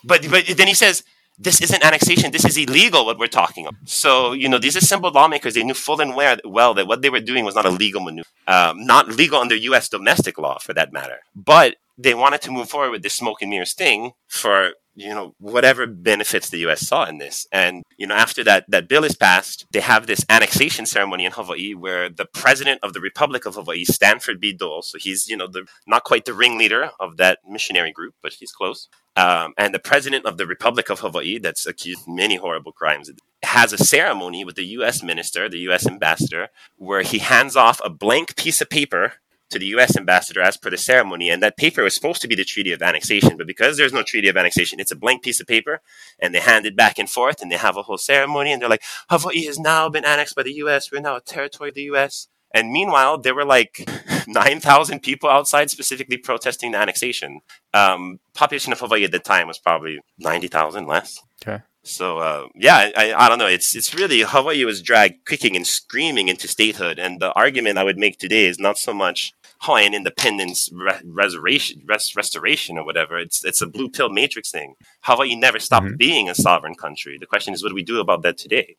But 0.04 0.30
but 0.30 0.46
then 0.48 0.68
he 0.68 0.74
says. 0.74 1.04
This 1.38 1.62
isn't 1.62 1.84
annexation. 1.84 2.32
This 2.32 2.46
is 2.46 2.58
illegal. 2.58 3.06
What 3.06 3.18
we're 3.18 3.28
talking 3.28 3.66
about. 3.66 3.80
So 3.86 4.34
you 4.34 4.48
know 4.48 4.60
these 4.60 4.76
assembled 4.76 5.16
lawmakers. 5.16 5.54
They 5.56 5.64
knew 5.64 5.74
full 5.74 6.02
and 6.02 6.16
well 6.16 6.74
that 6.74 6.88
what 6.88 7.02
they 7.02 7.10
were 7.10 7.20
doing 7.20 7.46
was 7.46 7.56
not 7.56 7.66
a 7.66 7.70
legal 7.70 8.02
maneuver, 8.02 8.30
um, 8.48 8.86
not 8.86 9.08
legal 9.08 9.40
under 9.40 9.56
U.S. 9.56 9.90
domestic 9.90 10.38
law, 10.38 10.60
for 10.60 10.74
that 10.74 10.94
matter. 10.94 11.20
But 11.36 11.76
they 11.98 12.14
wanted 12.14 12.42
to 12.42 12.52
move 12.52 12.70
forward 12.70 12.92
with 12.92 13.04
this 13.04 13.14
smoke 13.14 13.42
and 13.42 13.50
mirrors 13.50 13.74
thing 13.74 14.14
for 14.28 14.74
you 14.96 15.10
know 15.10 15.36
whatever 15.40 15.88
benefits 15.88 16.50
the 16.50 16.60
U.S. 16.60 16.82
saw 16.82 17.06
in 17.06 17.18
this. 17.18 17.48
And 17.52 17.84
you 17.98 18.08
know 18.08 18.16
after 18.16 18.44
that 18.44 18.66
that 18.70 18.88
bill 18.88 19.04
is 19.04 19.16
passed, 19.16 19.66
they 19.72 19.80
have 19.80 20.08
this 20.08 20.26
annexation 20.30 20.86
ceremony 20.86 21.26
in 21.26 21.32
Hawaii 21.32 21.74
where 21.74 22.10
the 22.10 22.26
president 22.26 22.80
of 22.84 22.94
the 22.94 23.00
Republic 23.00 23.46
of 23.46 23.56
Hawaii, 23.56 23.86
Sanford 23.86 24.40
B. 24.40 24.54
Dole, 24.54 24.82
so 24.82 24.98
he's 24.98 25.28
you 25.28 25.38
know 25.38 25.48
the 25.48 25.66
not 25.88 26.04
quite 26.04 26.26
the 26.26 26.34
ringleader 26.34 26.92
of 27.00 27.18
that 27.18 27.40
missionary 27.48 27.92
group, 27.92 28.16
but 28.22 28.34
he's 28.34 28.52
close. 28.52 28.88
Um, 29.16 29.54
and 29.58 29.74
the 29.74 29.80
president 29.80 30.26
of 30.26 30.38
the 30.38 30.48
Republic 30.48 30.90
of 30.90 31.02
Hawaii, 31.02 31.38
that's 31.38 31.66
accused 31.66 32.08
many 32.08 32.38
horrible 32.38 32.72
crimes, 32.72 33.12
has 33.44 33.74
a 33.74 33.78
ceremony 33.78 34.46
with 34.46 34.56
the 34.56 34.66
U.S. 34.78 35.04
minister, 35.04 35.50
the 35.50 35.60
U.S. 35.60 35.86
ambassador, 35.86 36.48
where 36.78 37.02
he 37.02 37.20
hands 37.20 37.58
off 37.58 37.82
a 37.84 37.90
blank 37.90 38.38
piece 38.38 38.62
of 38.62 38.70
paper 38.70 39.14
to 39.52 39.60
the 39.60 39.68
U.S. 39.68 39.96
ambassador 39.96 40.42
as 40.42 40.58
per 40.58 40.70
the 40.70 40.78
ceremony, 40.78 41.30
and 41.30 41.42
that 41.44 41.58
paper 41.58 41.84
was 41.84 41.96
supposed 41.96 42.22
to 42.22 42.28
be 42.28 42.36
the 42.36 42.44
Treaty 42.44 42.72
of 42.72 42.82
Annexation, 42.82 43.38
but 43.38 43.48
because 43.48 43.78
there's 43.78 43.94
no 43.94 44.04
Treaty 44.04 44.28
of 44.28 44.38
Annexation, 44.38 44.80
it's 44.80 44.92
a 44.92 44.96
blank 44.96 45.24
piece 45.24 45.40
of 45.40 45.48
paper, 45.48 45.82
and 46.20 46.34
they 46.34 46.40
hand 46.40 46.66
it 46.66 46.76
back 46.76 46.98
and 46.98 47.10
forth, 47.10 47.42
and 47.42 47.52
they 47.52 47.58
have 47.58 47.78
a 47.78 47.84
whole 47.84 47.98
ceremony, 47.98 48.52
and 48.52 48.62
they're 48.62 48.70
like, 48.70 48.84
Hawaii 49.10 49.46
has 49.46 49.60
now 49.60 49.90
been 49.90 50.06
annexed 50.06 50.36
by 50.36 50.44
the 50.44 50.54
U.S. 50.54 50.92
We're 50.92 51.02
now 51.02 51.18
a 51.18 51.22
territory 51.22 51.70
of 51.70 51.76
the 51.76 51.84
U.S. 51.84 52.28
And 52.54 52.72
meanwhile, 52.72 53.18
there 53.18 53.36
were 53.36 53.46
like 53.46 53.88
9,000 54.28 55.02
people 55.02 55.30
outside 55.30 55.70
specifically 55.70 56.18
protesting 56.18 56.72
the 56.72 56.78
annexation. 56.78 57.42
Um, 57.74 58.20
population 58.34 58.74
of 58.74 58.80
Hawaii 58.80 59.06
at 59.06 59.12
the 59.12 59.20
time 59.20 59.48
was 59.48 59.60
probably 59.60 60.00
90,000 60.20 60.86
less. 60.86 61.22
Okay. 61.42 61.64
So 61.84 62.20
uh, 62.20 62.48
yeah, 62.56 62.92
I, 62.96 63.14
I 63.14 63.30
don't 63.30 63.40
know. 63.40 63.48
It's 63.48 63.76
it's 63.76 63.94
really 63.96 64.22
Hawaii 64.22 64.64
was 64.66 64.82
dragged 64.82 65.26
kicking 65.26 65.56
and 65.56 65.66
screaming 65.66 66.28
into 66.28 66.48
statehood, 66.48 67.00
and 67.00 67.20
the 67.20 67.34
argument 67.34 67.80
I 67.80 67.84
would 67.84 67.98
make 67.98 68.20
today 68.20 68.46
is 68.46 68.60
not 68.60 68.78
so 68.78 68.94
much 68.94 69.34
Hawaiian 69.62 69.94
independence 69.94 70.70
re- 70.72 71.02
restoration, 71.04 71.82
rest, 71.88 72.16
restoration 72.16 72.78
or 72.78 72.86
whatever. 72.86 73.18
It's 73.18 73.44
it's 73.44 73.62
a 73.62 73.68
blue 73.68 73.90
pill 73.90 74.10
matrix 74.10 74.52
thing. 74.52 74.76
Hawaii 75.02 75.36
never 75.36 75.60
stopped 75.60 75.88
mm-hmm. 75.88 75.98
being 75.98 76.30
a 76.30 76.36
sovereign 76.36 76.76
country. 76.76 77.18
The 77.20 77.26
question 77.26 77.54
is, 77.54 77.64
what 77.64 77.70
do 77.70 77.76
we 77.76 77.84
do 77.84 78.00
about 78.00 78.22
that 78.24 78.38
today? 78.38 78.78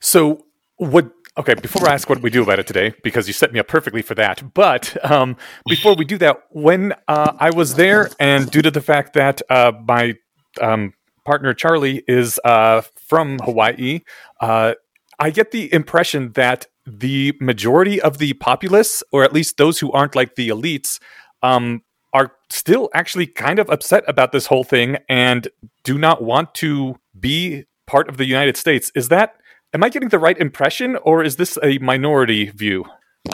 So 0.00 0.46
what? 0.76 1.10
Okay, 1.38 1.54
before 1.54 1.88
I 1.88 1.94
ask 1.94 2.10
what 2.10 2.20
we 2.20 2.28
do 2.28 2.42
about 2.42 2.58
it 2.58 2.66
today, 2.66 2.92
because 3.02 3.26
you 3.26 3.32
set 3.32 3.54
me 3.54 3.60
up 3.60 3.66
perfectly 3.66 4.02
for 4.02 4.14
that. 4.16 4.52
But 4.52 4.94
um, 5.10 5.38
before 5.66 5.94
we 5.94 6.04
do 6.04 6.18
that, 6.18 6.42
when 6.50 6.92
uh, 7.08 7.32
I 7.38 7.48
was 7.48 7.76
there, 7.76 8.10
and 8.20 8.50
due 8.50 8.60
to 8.60 8.70
the 8.70 8.82
fact 8.82 9.14
that 9.14 9.40
uh, 9.48 9.72
my 9.88 10.16
um, 10.60 10.92
partner 11.24 11.54
Charlie 11.54 12.02
is 12.06 12.40
uh, 12.44 12.82
from 12.96 13.38
Hawaii, 13.40 14.00
uh, 14.40 14.74
I 15.18 15.30
get 15.30 15.50
the 15.50 15.72
impression 15.72 16.32
that 16.32 16.66
the 16.84 17.34
majority 17.40 18.00
of 18.00 18.18
the 18.18 18.32
populace, 18.34 19.02
or 19.12 19.22
at 19.22 19.32
least 19.32 19.56
those 19.56 19.78
who 19.78 19.92
aren't 19.92 20.16
like 20.16 20.34
the 20.34 20.48
elites, 20.48 20.98
um, 21.42 21.82
are 22.12 22.32
still 22.50 22.90
actually 22.94 23.26
kind 23.26 23.58
of 23.58 23.70
upset 23.70 24.04
about 24.06 24.32
this 24.32 24.46
whole 24.46 24.64
thing 24.64 24.98
and 25.08 25.48
do 25.84 25.96
not 25.96 26.22
want 26.22 26.54
to 26.56 26.96
be 27.18 27.64
part 27.86 28.08
of 28.08 28.16
the 28.16 28.26
United 28.26 28.56
States. 28.56 28.90
Is 28.94 29.08
that 29.08 29.36
am 29.72 29.82
I 29.82 29.88
getting 29.88 30.10
the 30.10 30.18
right 30.18 30.38
impression, 30.38 30.96
or 30.96 31.22
is 31.22 31.36
this 31.36 31.58
a 31.62 31.78
minority 31.78 32.50
view? 32.50 32.84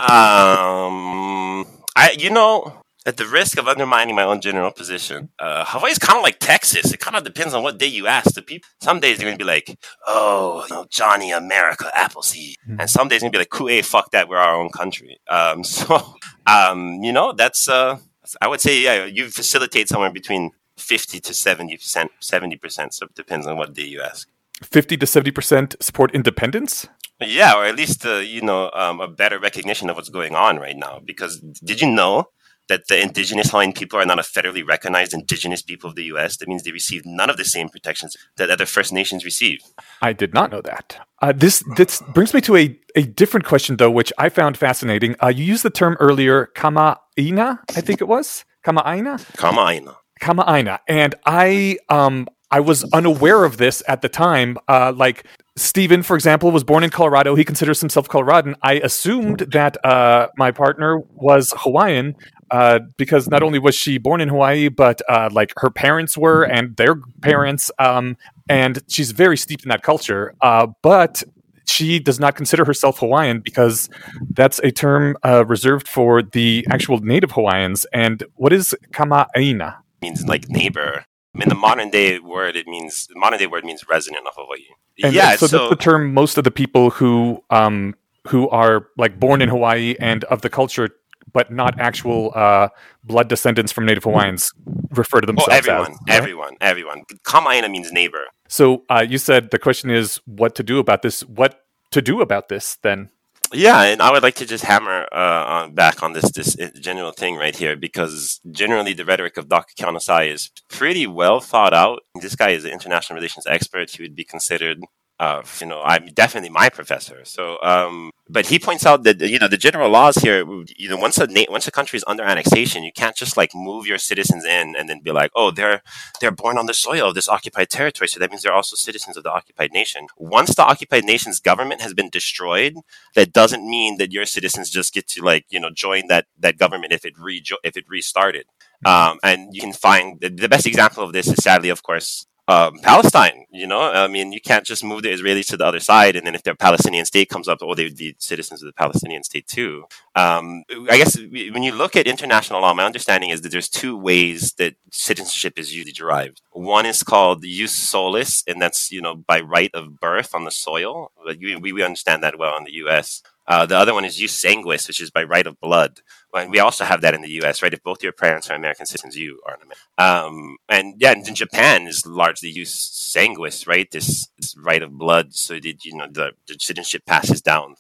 Um, 0.01 1.65
I 1.97 2.15
you 2.19 2.31
know 2.31 2.81
at 3.07 3.17
the 3.17 3.27
risk 3.27 3.59
of 3.59 3.69
undermining 3.69 4.15
my 4.15 4.25
own 4.25 4.41
general 4.41 4.71
position, 4.71 5.31
uh, 5.39 5.65
Hawaii's 5.67 5.99
kind 5.99 6.17
of 6.17 6.23
like 6.23 6.39
Texas. 6.41 6.93
It 6.93 7.01
kind 7.01 7.17
of 7.17 7.25
depends 7.25 7.55
on 7.55 7.63
what 7.63 7.79
day 7.79 7.87
you 7.87 8.07
ask 8.07 8.35
the 8.35 8.43
people. 8.43 8.69
Some 8.81 9.01
days 9.01 9.17
they're 9.19 9.27
going 9.27 9.39
to 9.39 9.45
be 9.45 9.49
like, 9.49 9.79
oh, 10.07 10.65
you 10.69 10.75
know, 10.75 10.87
Johnny 10.91 11.31
America 11.31 11.91
Appleseed. 11.95 12.57
Mm-hmm. 12.69 12.81
And 12.81 12.91
some 12.91 13.09
days 13.09 13.21
they're 13.21 13.31
going 13.31 13.45
to 13.45 13.51
be 13.51 13.67
like, 13.67 13.83
Ku'e, 13.83 13.85
fuck 13.85 14.11
that, 14.11 14.29
we're 14.29 14.37
our 14.37 14.61
own 14.61 14.71
country. 14.71 15.19
Um, 15.29 15.65
so, 15.79 16.15
um, 16.47 17.03
you 17.03 17.13
know, 17.13 17.33
that's, 17.33 17.69
uh, 17.69 17.99
I 18.43 18.49
would 18.49 18.61
say, 18.61 18.81
yeah, 18.81 19.05
you 19.05 19.31
facilitate 19.31 19.89
somewhere 19.89 20.13
between 20.13 20.51
50 20.77 21.21
to 21.21 21.33
70%, 21.33 22.09
70%. 22.21 22.93
So 22.93 23.07
it 23.07 23.15
depends 23.15 23.47
on 23.47 23.57
what 23.57 23.75
day 23.75 23.85
you 23.85 24.03
ask. 24.03 24.29
50 24.63 24.97
to 24.97 25.07
70% 25.07 25.83
support 25.83 26.15
independence? 26.15 26.89
Yeah, 27.21 27.55
or 27.55 27.65
at 27.65 27.77
least, 27.77 28.05
uh, 28.07 28.17
you 28.17 28.43
know, 28.43 28.71
um, 28.75 29.01
a 29.01 29.09
better 29.09 29.39
recognition 29.39 29.89
of 29.89 29.97
what's 29.97 30.09
going 30.09 30.35
on 30.35 30.59
right 30.59 30.77
now. 30.77 31.01
Because 31.05 31.41
did 31.41 31.81
you 31.81 31.91
know 31.91 32.29
that 32.69 32.87
the 32.89 33.01
indigenous 33.01 33.51
Hawaiian 33.51 33.73
people 33.73 33.99
are 33.99 34.05
not 34.05 34.19
a 34.19 34.23
federally 34.23 34.67
recognized 34.67 35.13
indigenous 35.13 35.63
people 35.63 35.91
of 35.91 35.97
the 35.97 36.05
U.S. 36.05 36.37
That 36.37 36.49
means 36.49 36.63
they 36.63 36.73
receive 36.73 37.03
none 37.05 37.31
of 37.31 37.37
the 37.37 37.45
same 37.45 37.69
protections 37.69 38.17
that 38.37 38.51
other 38.51 38.67
First 38.67 38.93
Nations 38.93 39.25
receive. 39.25 39.61
I 40.03 40.13
did 40.13 40.35
not 40.35 40.51
know 40.51 40.61
that. 40.63 41.07
Uh, 41.21 41.33
this 41.33 41.65
this 41.77 42.03
brings 42.15 42.33
me 42.33 42.41
to 42.43 42.57
a, 42.57 42.79
a 42.95 43.03
different 43.03 43.47
question, 43.47 43.77
though, 43.77 43.91
which 43.91 44.13
I 44.19 44.29
found 44.29 44.57
fascinating. 44.57 45.17
Uh, 45.23 45.29
you 45.29 45.45
used 45.45 45.65
the 45.65 45.71
term 45.71 45.97
earlier, 45.99 46.51
kama'aina, 46.55 47.59
I 47.77 47.81
think 47.81 48.01
it 48.01 48.09
was 48.09 48.45
kama'aina. 48.65 49.19
Kama'aina. 49.37 49.97
Kama'aina, 50.21 50.79
and 50.89 51.15
I 51.27 51.79
um 51.89 52.29
I 52.51 52.61
was 52.61 52.85
unaware 52.93 53.45
of 53.45 53.59
this 53.59 53.83
at 53.89 54.03
the 54.03 54.09
time. 54.09 54.57
Uh, 54.69 54.93
like 54.97 55.25
Stephen, 55.57 56.03
for 56.03 56.15
example, 56.17 56.51
was 56.51 56.65
born 56.65 56.83
in 56.83 56.91
Colorado. 56.91 57.35
He 57.35 57.45
considers 57.45 57.81
himself 57.81 58.09
Coloradan. 58.09 58.55
I 58.63 58.75
assumed 58.75 59.41
that 59.53 59.85
uh, 59.85 60.29
my 60.37 60.51
partner 60.51 61.01
was 61.15 61.53
Hawaiian 61.59 62.17
uh, 62.51 62.81
because 62.97 63.29
not 63.29 63.43
only 63.43 63.59
was 63.59 63.75
she 63.75 63.99
born 63.99 64.21
in 64.21 64.29
Hawaii, 64.29 64.69
but 64.69 65.01
uh, 65.09 65.29
like 65.33 65.53
her 65.57 65.71
parents 65.71 66.17
were 66.17 66.43
and 66.43 66.77
their 66.77 66.97
parents, 67.21 67.71
um, 67.79 68.17
and 68.49 68.83
she's 68.89 69.13
very 69.13 69.37
steeped 69.37 69.65
in 69.65 69.69
that 69.69 69.83
culture. 69.83 70.35
Uh, 70.41 70.69
but 70.83 71.23
she 71.67 71.99
does 71.99 72.19
not 72.19 72.35
consider 72.35 72.65
herself 72.65 72.99
Hawaiian 72.99 73.41
because 73.41 73.89
that's 74.31 74.59
a 74.61 74.71
term 74.71 75.17
uh, 75.25 75.45
reserved 75.47 75.87
for 75.87 76.23
the 76.23 76.67
actual 76.71 76.99
native 76.99 77.33
Hawaiians. 77.33 77.85
And 77.93 78.25
what 78.35 78.53
is 78.53 78.75
kama'aina? 78.93 79.77
Means 80.01 80.27
like 80.27 80.49
neighbor. 80.49 81.05
In 81.35 81.49
the 81.49 81.55
modern 81.55 81.91
day 81.91 82.19
word, 82.19 82.57
it 82.57 82.67
means 82.67 83.07
the 83.07 83.19
modern 83.19 83.39
day 83.39 83.47
word 83.47 83.65
means 83.65 83.87
resident 83.89 84.27
of 84.27 84.33
Hawaii. 84.35 84.65
And 85.05 85.15
yeah, 85.15 85.37
so, 85.37 85.47
so 85.47 85.59
that's 85.59 85.71
the 85.71 85.77
term 85.77 86.13
most 86.13 86.39
of 86.39 86.45
the 86.45 86.51
people 86.51 86.91
who 86.91 87.45
um, 87.51 87.95
who 88.27 88.49
are 88.49 88.89
like 88.97 89.21
born 89.21 89.41
in 89.43 89.49
Hawaii 89.49 89.95
and 90.01 90.25
of 90.25 90.43
the 90.43 90.51
culture 90.51 90.91
but 91.33 91.53
not 91.53 91.79
actual 91.79 92.33
uh, 92.35 92.69
blood 93.05 93.29
descendants 93.29 93.73
from 93.73 93.87
Native 93.87 94.05
Hawaiians 94.05 94.53
refer 94.91 95.21
to 95.21 95.27
themselves 95.27 95.53
oh, 95.53 95.57
everyone, 95.57 95.93
as. 96.09 96.17
Everyone, 96.17 96.57
everyone, 96.61 97.03
Kama'aina 97.25 97.71
means 97.71 97.93
neighbor. 97.93 98.25
So 98.49 98.85
uh, 98.89 99.05
you 99.09 99.19
said 99.19 99.51
the 99.51 99.59
question 99.59 99.91
is 99.91 100.21
what 100.25 100.55
to 100.57 100.63
do 100.63 100.79
about 100.79 101.03
this. 101.03 101.23
What 101.23 101.65
to 101.91 102.03
do 102.03 102.21
about 102.21 102.49
this 102.49 102.79
then? 102.83 103.11
Yeah, 103.53 103.83
and 103.85 104.03
I 104.03 104.13
would 104.13 104.23
like 104.23 104.35
to 104.37 104.47
just 104.47 104.65
hammer 104.65 105.09
uh, 105.11 105.45
on 105.47 105.75
back 105.75 106.03
on 106.03 106.13
this 106.13 106.31
this 106.33 106.55
general 106.81 107.13
thing 107.13 107.37
right 107.37 107.57
here 107.57 107.77
because 107.77 108.41
generally 108.51 108.93
the 108.93 109.07
rhetoric 109.07 109.39
of 109.39 109.49
Dr. 109.49 109.73
Kyaw 109.75 110.31
is 110.31 110.51
pretty 110.69 111.07
well 111.07 111.41
thought 111.41 111.73
out. 111.73 112.01
This 112.21 112.37
guy 112.37 112.51
is 112.51 112.67
an 112.67 112.73
international 112.73 113.17
relations 113.17 113.47
expert. 113.47 113.91
He 113.91 114.03
would 114.03 114.15
be 114.15 114.25
considered 114.25 114.83
uh, 115.21 115.43
you 115.61 115.67
know, 115.67 115.83
I'm 115.83 116.07
definitely 116.07 116.51
my 116.51 116.69
professor. 116.69 117.25
So, 117.25 117.59
um, 117.63 118.13
but 118.29 118.47
he 118.47 118.59
points 118.59 118.87
out 118.87 119.03
that 119.03 119.21
you 119.21 119.39
know 119.41 119.49
the 119.49 119.57
general 119.57 119.91
laws 119.91 120.17
here. 120.17 120.45
You 120.77 120.89
know, 120.89 120.97
once 120.97 121.19
a 121.19 121.27
na- 121.27 121.51
once 121.51 121.67
a 121.67 121.73
country 121.73 121.97
is 121.97 122.05
under 122.07 122.23
annexation, 122.23 122.85
you 122.85 122.93
can't 122.93 123.17
just 123.17 123.37
like 123.37 123.51
move 123.53 123.87
your 123.87 123.99
citizens 123.99 124.45
in 124.45 124.77
and 124.77 124.89
then 124.89 125.01
be 125.01 125.11
like, 125.11 125.33
oh, 125.35 125.51
they're 125.51 125.83
they're 126.21 126.31
born 126.31 126.57
on 126.57 126.67
the 126.67 126.75
soil 126.75 127.09
of 127.09 127.15
this 127.17 127.29
occupied 127.29 127.69
territory, 127.69 128.07
so 128.07 128.21
that 128.21 128.31
means 128.31 128.43
they're 128.43 128.53
also 128.53 128.77
citizens 128.77 129.17
of 129.17 129.25
the 129.25 129.33
occupied 129.33 129.73
nation. 129.73 130.07
Once 130.17 130.55
the 130.55 130.65
occupied 130.65 131.05
nation's 131.05 131.41
government 131.41 131.81
has 131.81 131.95
been 131.95 132.11
destroyed, 132.11 132.75
that 133.17 133.33
doesn't 133.33 133.69
mean 133.69 133.99
that 133.99 134.13
your 134.13 134.25
citizens 134.25 134.71
just 134.71 134.95
get 134.95 135.09
to 135.09 135.23
like 135.23 135.47
you 135.49 135.59
know 135.59 135.71
join 135.71 136.07
that 136.07 136.27
that 136.39 136.59
government 136.59 136.93
if 136.93 137.05
it 137.05 137.15
re 137.19 137.43
if 137.65 137.77
it 137.77 137.87
restarted. 137.89 138.47
Mm-hmm. 138.85 139.11
Um, 139.11 139.19
and 139.25 139.53
you 139.53 139.61
can 139.61 139.73
find 139.73 140.21
the, 140.21 140.29
the 140.29 140.49
best 140.49 140.67
example 140.67 141.03
of 141.03 141.13
this 141.13 141.27
is 141.27 141.43
sadly, 141.43 141.71
of 141.71 141.83
course, 141.83 142.27
um, 142.49 142.79
Palestine. 142.79 143.45
You 143.51 143.67
know, 143.67 143.81
I 143.81 144.09
mean, 144.09 144.33
you 144.33 144.41
can't 144.41 144.65
just 144.65 144.83
move 144.83 145.03
the 145.03 145.11
Israelis 145.11 145.47
to 145.49 145.57
the 145.57 145.67
other 145.67 145.81
side, 145.81 146.17
and 146.17 146.27
then 146.27 146.35
if 146.35 146.43
their 146.43 146.55
Palestinian 146.55 147.05
state 147.05 147.29
comes 147.29 147.47
up, 147.47 147.59
oh, 147.61 147.75
they 147.75 147.85
would 147.85 147.97
be 147.97 148.17
citizens 148.19 148.63
of 148.63 148.67
the 148.67 148.73
Palestinian 148.73 149.23
state 149.23 149.47
too. 149.47 149.85
Um, 150.17 150.65
I 150.91 150.97
guess 150.97 151.19
when 151.19 151.63
you 151.63 151.73
look 151.73 151.95
at 151.95 152.07
international 152.07 152.63
law, 152.63 152.75
my 152.75 152.85
understanding 152.85 153.31
is 153.31 153.43
that 153.43 153.53
there's 153.53 153.69
two 153.69 153.97
ways 153.97 154.53
that 154.55 154.75
citizenship 154.91 155.59
is 155.59 155.75
usually 155.75 155.93
derived. 155.93 156.41
One 156.51 156.87
is 156.87 157.03
called 157.03 157.45
jus 157.45 157.75
solis, 157.75 158.43
and 158.47 158.61
that's 158.61 158.91
you 158.91 159.03
know 159.03 159.15
by 159.15 159.41
right 159.41 159.71
of 159.75 160.01
birth 160.01 160.35
on 160.35 160.45
the 160.45 160.51
soil. 160.51 161.13
We, 161.27 161.73
we 161.73 161.83
understand 161.83 162.23
that 162.23 162.39
well 162.39 162.57
in 162.57 162.65
the 162.65 162.73
U.S. 162.85 163.23
Uh, 163.49 163.65
the 163.65 163.77
other 163.77 163.95
one 163.95 164.05
is 164.05 164.17
jus 164.17 164.39
sanguis, 164.45 164.87
which 164.87 165.01
is 165.01 165.11
by 165.11 165.25
right 165.25 165.47
of 165.47 165.59
blood. 165.59 166.01
And 166.35 166.51
we 166.51 166.59
also 166.59 166.85
have 166.85 167.01
that 167.01 167.15
in 167.15 167.23
the 167.23 167.31
U.S., 167.41 167.63
right? 167.63 167.73
If 167.73 167.83
both 167.83 168.03
your 168.03 168.13
parents 168.13 168.51
are 168.51 168.55
American 168.55 168.85
citizens, 168.85 169.17
you 169.17 169.41
are 169.47 169.55
an 169.55 169.61
American. 169.63 170.29
Um, 170.37 170.57
and 170.69 170.95
yeah, 170.99 171.13
in 171.13 171.35
Japan 171.35 171.87
is 171.87 172.05
largely 172.05 172.53
jus 172.53 173.15
sanguis, 173.17 173.67
right? 173.67 173.91
This, 173.91 174.29
this 174.37 174.55
right 174.59 174.83
of 174.83 174.99
blood, 174.99 175.35
so 175.35 175.55
that 175.55 175.85
you 175.85 175.97
know 175.97 176.07
the, 176.11 176.33
the 176.47 176.57
citizenship 176.61 177.07
passes 177.07 177.41
down. 177.41 177.77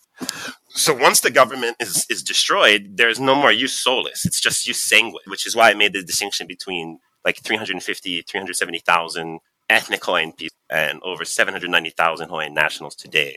So 0.70 0.94
once 0.94 1.20
the 1.20 1.30
government 1.30 1.76
is, 1.80 2.06
is 2.08 2.22
destroyed, 2.22 2.96
there's 2.96 3.20
no 3.20 3.34
more 3.34 3.52
jus 3.52 3.74
solis. 3.74 4.24
It's 4.24 4.40
just 4.40 4.64
jus 4.64 4.90
sanguis, 4.90 5.26
which 5.26 5.46
is 5.46 5.54
why 5.54 5.70
I 5.70 5.74
made 5.74 5.92
the 5.92 6.02
distinction 6.02 6.46
between 6.46 6.98
like 7.26 7.42
350, 7.42 8.22
370,000 8.22 9.40
ethnic 9.68 10.04
Hawaiian 10.04 10.32
people 10.32 10.56
and 10.70 11.00
over 11.02 11.24
790,000 11.24 12.28
Hawaiian 12.28 12.54
nationals 12.54 12.94
today. 12.94 13.36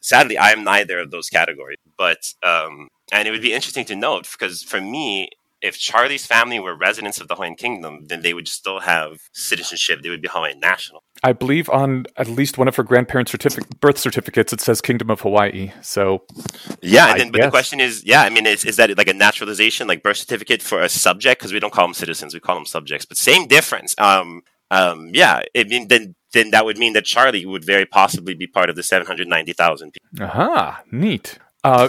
Sadly, 0.00 0.38
I 0.38 0.50
am 0.50 0.64
neither 0.64 0.98
of 0.98 1.10
those 1.10 1.28
categories, 1.28 1.78
but 1.96 2.34
um, 2.42 2.88
and 3.12 3.26
it 3.26 3.30
would 3.30 3.42
be 3.42 3.52
interesting 3.52 3.84
to 3.86 3.96
note 3.96 4.28
because 4.30 4.62
for 4.62 4.80
me, 4.80 5.30
if 5.60 5.76
Charlie's 5.76 6.24
family 6.24 6.60
were 6.60 6.74
residents 6.74 7.20
of 7.20 7.26
the 7.26 7.34
Hawaiian 7.34 7.56
Kingdom, 7.56 8.06
then 8.06 8.22
they 8.22 8.32
would 8.32 8.46
still 8.46 8.80
have 8.80 9.18
citizenship. 9.32 10.02
They 10.02 10.08
would 10.08 10.22
be 10.22 10.28
Hawaiian 10.28 10.60
national. 10.60 11.02
I 11.24 11.32
believe 11.32 11.68
on 11.70 12.06
at 12.16 12.28
least 12.28 12.58
one 12.58 12.68
of 12.68 12.76
her 12.76 12.84
grandparents' 12.84 13.32
certific- 13.32 13.80
birth 13.80 13.98
certificates, 13.98 14.52
it 14.52 14.60
says 14.60 14.80
Kingdom 14.80 15.10
of 15.10 15.22
Hawaii. 15.22 15.72
So, 15.82 16.22
yeah. 16.80 17.16
Then, 17.16 17.32
but 17.32 17.42
the 17.42 17.50
question 17.50 17.80
is, 17.80 18.04
yeah, 18.04 18.22
I 18.22 18.30
mean, 18.30 18.46
is, 18.46 18.64
is 18.64 18.76
that 18.76 18.96
like 18.96 19.08
a 19.08 19.14
naturalization, 19.14 19.88
like 19.88 20.02
birth 20.02 20.18
certificate 20.18 20.62
for 20.62 20.80
a 20.80 20.88
subject? 20.88 21.40
Because 21.40 21.52
we 21.52 21.58
don't 21.58 21.72
call 21.72 21.86
them 21.86 21.94
citizens, 21.94 22.34
we 22.34 22.40
call 22.40 22.54
them 22.54 22.66
subjects. 22.66 23.04
But 23.04 23.16
same 23.16 23.48
difference. 23.48 23.96
Um, 23.98 24.42
um, 24.70 25.10
yeah, 25.12 25.42
I 25.56 25.64
mean, 25.64 25.88
then 25.88 26.14
then 26.32 26.50
that 26.50 26.64
would 26.64 26.78
mean 26.78 26.92
that 26.92 27.04
Charlie 27.04 27.46
would 27.46 27.64
very 27.64 27.86
possibly 27.86 28.34
be 28.34 28.46
part 28.46 28.68
of 28.68 28.76
the 28.76 28.82
790,000 28.82 29.92
people. 29.92 30.26
Aha, 30.26 30.82
neat. 30.90 31.38
Uh, 31.64 31.88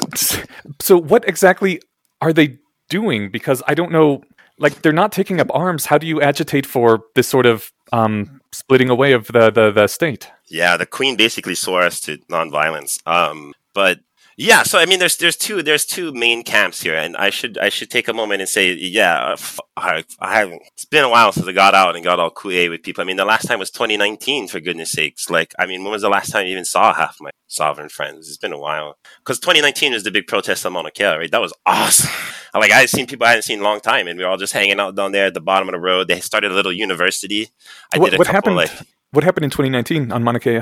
so 0.80 0.98
what 0.98 1.28
exactly 1.28 1.82
are 2.22 2.32
they 2.32 2.58
doing? 2.90 3.30
Because 3.30 3.62
I 3.68 3.74
don't 3.74 3.92
know. 3.92 4.24
Like 4.58 4.82
they're 4.82 4.92
not 4.92 5.12
taking 5.12 5.40
up 5.40 5.48
arms. 5.54 5.86
How 5.86 5.98
do 5.98 6.06
you 6.06 6.22
agitate 6.22 6.66
for 6.66 7.04
this 7.16 7.28
sort 7.28 7.46
of 7.46 7.72
um, 7.94 8.42
splitting 8.52 8.90
away 8.90 9.14
of 9.14 9.28
the, 9.28 9.50
the, 9.50 9.72
the 9.72 9.88
state? 9.88 10.30
Yeah, 10.48 10.76
the 10.76 10.86
queen 10.86 11.16
basically 11.16 11.56
swore 11.56 11.82
us 11.82 12.02
to 12.02 12.18
nonviolence. 12.30 13.00
Um, 13.08 13.54
but 13.74 14.00
yeah, 14.42 14.64
so 14.64 14.80
I 14.80 14.86
mean, 14.86 15.00
there's 15.00 15.18
there's 15.18 15.36
two 15.36 15.62
there's 15.62 15.86
two 15.86 16.14
main 16.14 16.44
camps 16.44 16.82
here, 16.82 16.96
and 16.96 17.18
I 17.18 17.30
should 17.30 17.58
I 17.58 17.68
should 17.68 17.92
take 17.92 18.08
a 18.08 18.14
moment 18.14 18.40
and 18.40 18.48
say, 18.48 18.72
yeah, 18.72 19.36
I, 19.76 20.06
I 20.22 20.34
haven't. 20.34 20.62
It's 20.68 20.86
been 20.86 21.04
a 21.04 21.10
while 21.10 21.34
since 21.34 21.46
I 21.46 21.52
got 21.52 21.76
out 21.76 21.98
and 21.98 22.06
got 22.06 22.22
all 22.22 22.32
ku'e 22.32 22.70
with 22.70 22.82
people. 22.82 23.02
I 23.02 23.06
mean, 23.06 23.18
the 23.18 23.26
last 23.26 23.50
time 23.50 23.60
was 23.60 23.70
2019, 23.70 24.48
for 24.48 24.62
goodness 24.62 24.94
sakes. 24.94 25.30
Like, 25.30 25.54
I 25.60 25.66
mean, 25.66 25.84
when 25.84 25.92
was 25.92 26.04
the 26.04 26.10
last 26.10 26.32
time 26.32 26.46
you 26.46 26.54
even 26.54 26.64
saw 26.64 26.94
half 26.94 27.18
my 27.20 27.32
sovereign 27.48 27.90
friends? 27.90 28.30
It's 28.30 28.38
been 28.38 28.54
a 28.54 28.58
while 28.58 28.98
because 29.18 29.42
2019 29.42 29.92
was 29.92 30.04
the 30.04 30.12
big 30.12 30.28
protest 30.28 30.66
on 30.66 30.72
Mauna 30.72 30.92
Kea, 30.92 31.18
right? 31.18 31.32
That 31.32 31.42
was 31.42 31.54
awesome. 31.66 32.10
like, 32.54 32.72
I've 32.72 32.90
seen 32.90 33.08
people 33.08 33.26
I 33.26 33.32
hadn't 33.32 33.44
seen 33.44 33.60
in 33.60 33.66
a 33.66 33.68
long 33.68 33.82
time, 33.82 34.08
and 34.08 34.18
we 34.18 34.24
were 34.24 34.30
all 34.30 34.38
just 34.38 34.54
hanging 34.54 34.80
out 34.80 34.96
down 34.96 35.12
there 35.12 35.26
at 35.26 35.34
the 35.34 35.42
bottom 35.42 35.68
of 35.68 35.74
the 35.74 35.82
road. 35.82 36.08
They 36.08 36.22
started 36.22 36.54
a 36.54 36.56
little 36.56 36.72
university. 36.72 37.50
I 37.94 37.98
what, 37.98 38.12
did 38.12 38.14
a 38.14 38.18
what 38.20 38.28
couple, 38.28 38.56
happened? 38.56 38.78
Like, 38.80 38.88
what 39.12 39.26
happened 39.26 39.44
in 39.44 39.50
2019 39.50 40.14
on 40.14 40.24
Mauna 40.24 40.40
Kea? 40.40 40.62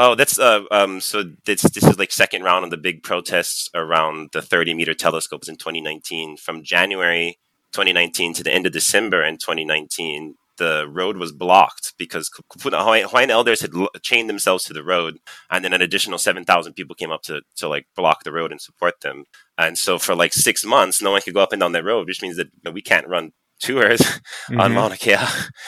Oh, 0.00 0.14
that's 0.14 0.38
uh, 0.38 0.62
um, 0.70 1.00
so 1.00 1.24
this 1.44 1.62
this 1.62 1.82
is 1.82 1.98
like 1.98 2.12
second 2.12 2.44
round 2.44 2.64
of 2.64 2.70
the 2.70 2.76
big 2.76 3.02
protests 3.02 3.68
around 3.74 4.28
the 4.32 4.40
30 4.40 4.74
meter 4.74 4.94
telescopes 4.94 5.48
in 5.48 5.56
2019. 5.56 6.36
From 6.36 6.62
January 6.62 7.36
2019 7.72 8.32
to 8.34 8.44
the 8.44 8.54
end 8.54 8.64
of 8.64 8.72
December 8.72 9.24
in 9.24 9.38
2019, 9.38 10.36
the 10.56 10.86
road 10.88 11.16
was 11.16 11.32
blocked 11.32 11.94
because 11.98 12.30
Hawaiian 12.62 13.30
elders 13.32 13.60
had 13.60 13.72
chained 14.00 14.30
themselves 14.30 14.62
to 14.66 14.72
the 14.72 14.84
road, 14.84 15.18
and 15.50 15.64
then 15.64 15.72
an 15.72 15.82
additional 15.82 16.18
7,000 16.18 16.74
people 16.74 16.94
came 16.94 17.10
up 17.10 17.22
to 17.22 17.42
to 17.56 17.68
like 17.68 17.88
block 17.96 18.22
the 18.22 18.30
road 18.30 18.52
and 18.52 18.60
support 18.60 19.00
them. 19.00 19.24
And 19.58 19.76
so 19.76 19.98
for 19.98 20.14
like 20.14 20.32
six 20.32 20.64
months, 20.64 21.02
no 21.02 21.10
one 21.10 21.22
could 21.22 21.34
go 21.34 21.42
up 21.42 21.52
and 21.52 21.58
down 21.58 21.72
that 21.72 21.82
road, 21.82 22.06
which 22.06 22.22
means 22.22 22.36
that 22.36 22.50
we 22.72 22.82
can't 22.82 23.08
run 23.08 23.32
tours 23.58 23.98
mm-hmm. 24.00 24.60
on 24.60 24.74
Mauna 24.74 24.96
Kea. 24.96 25.14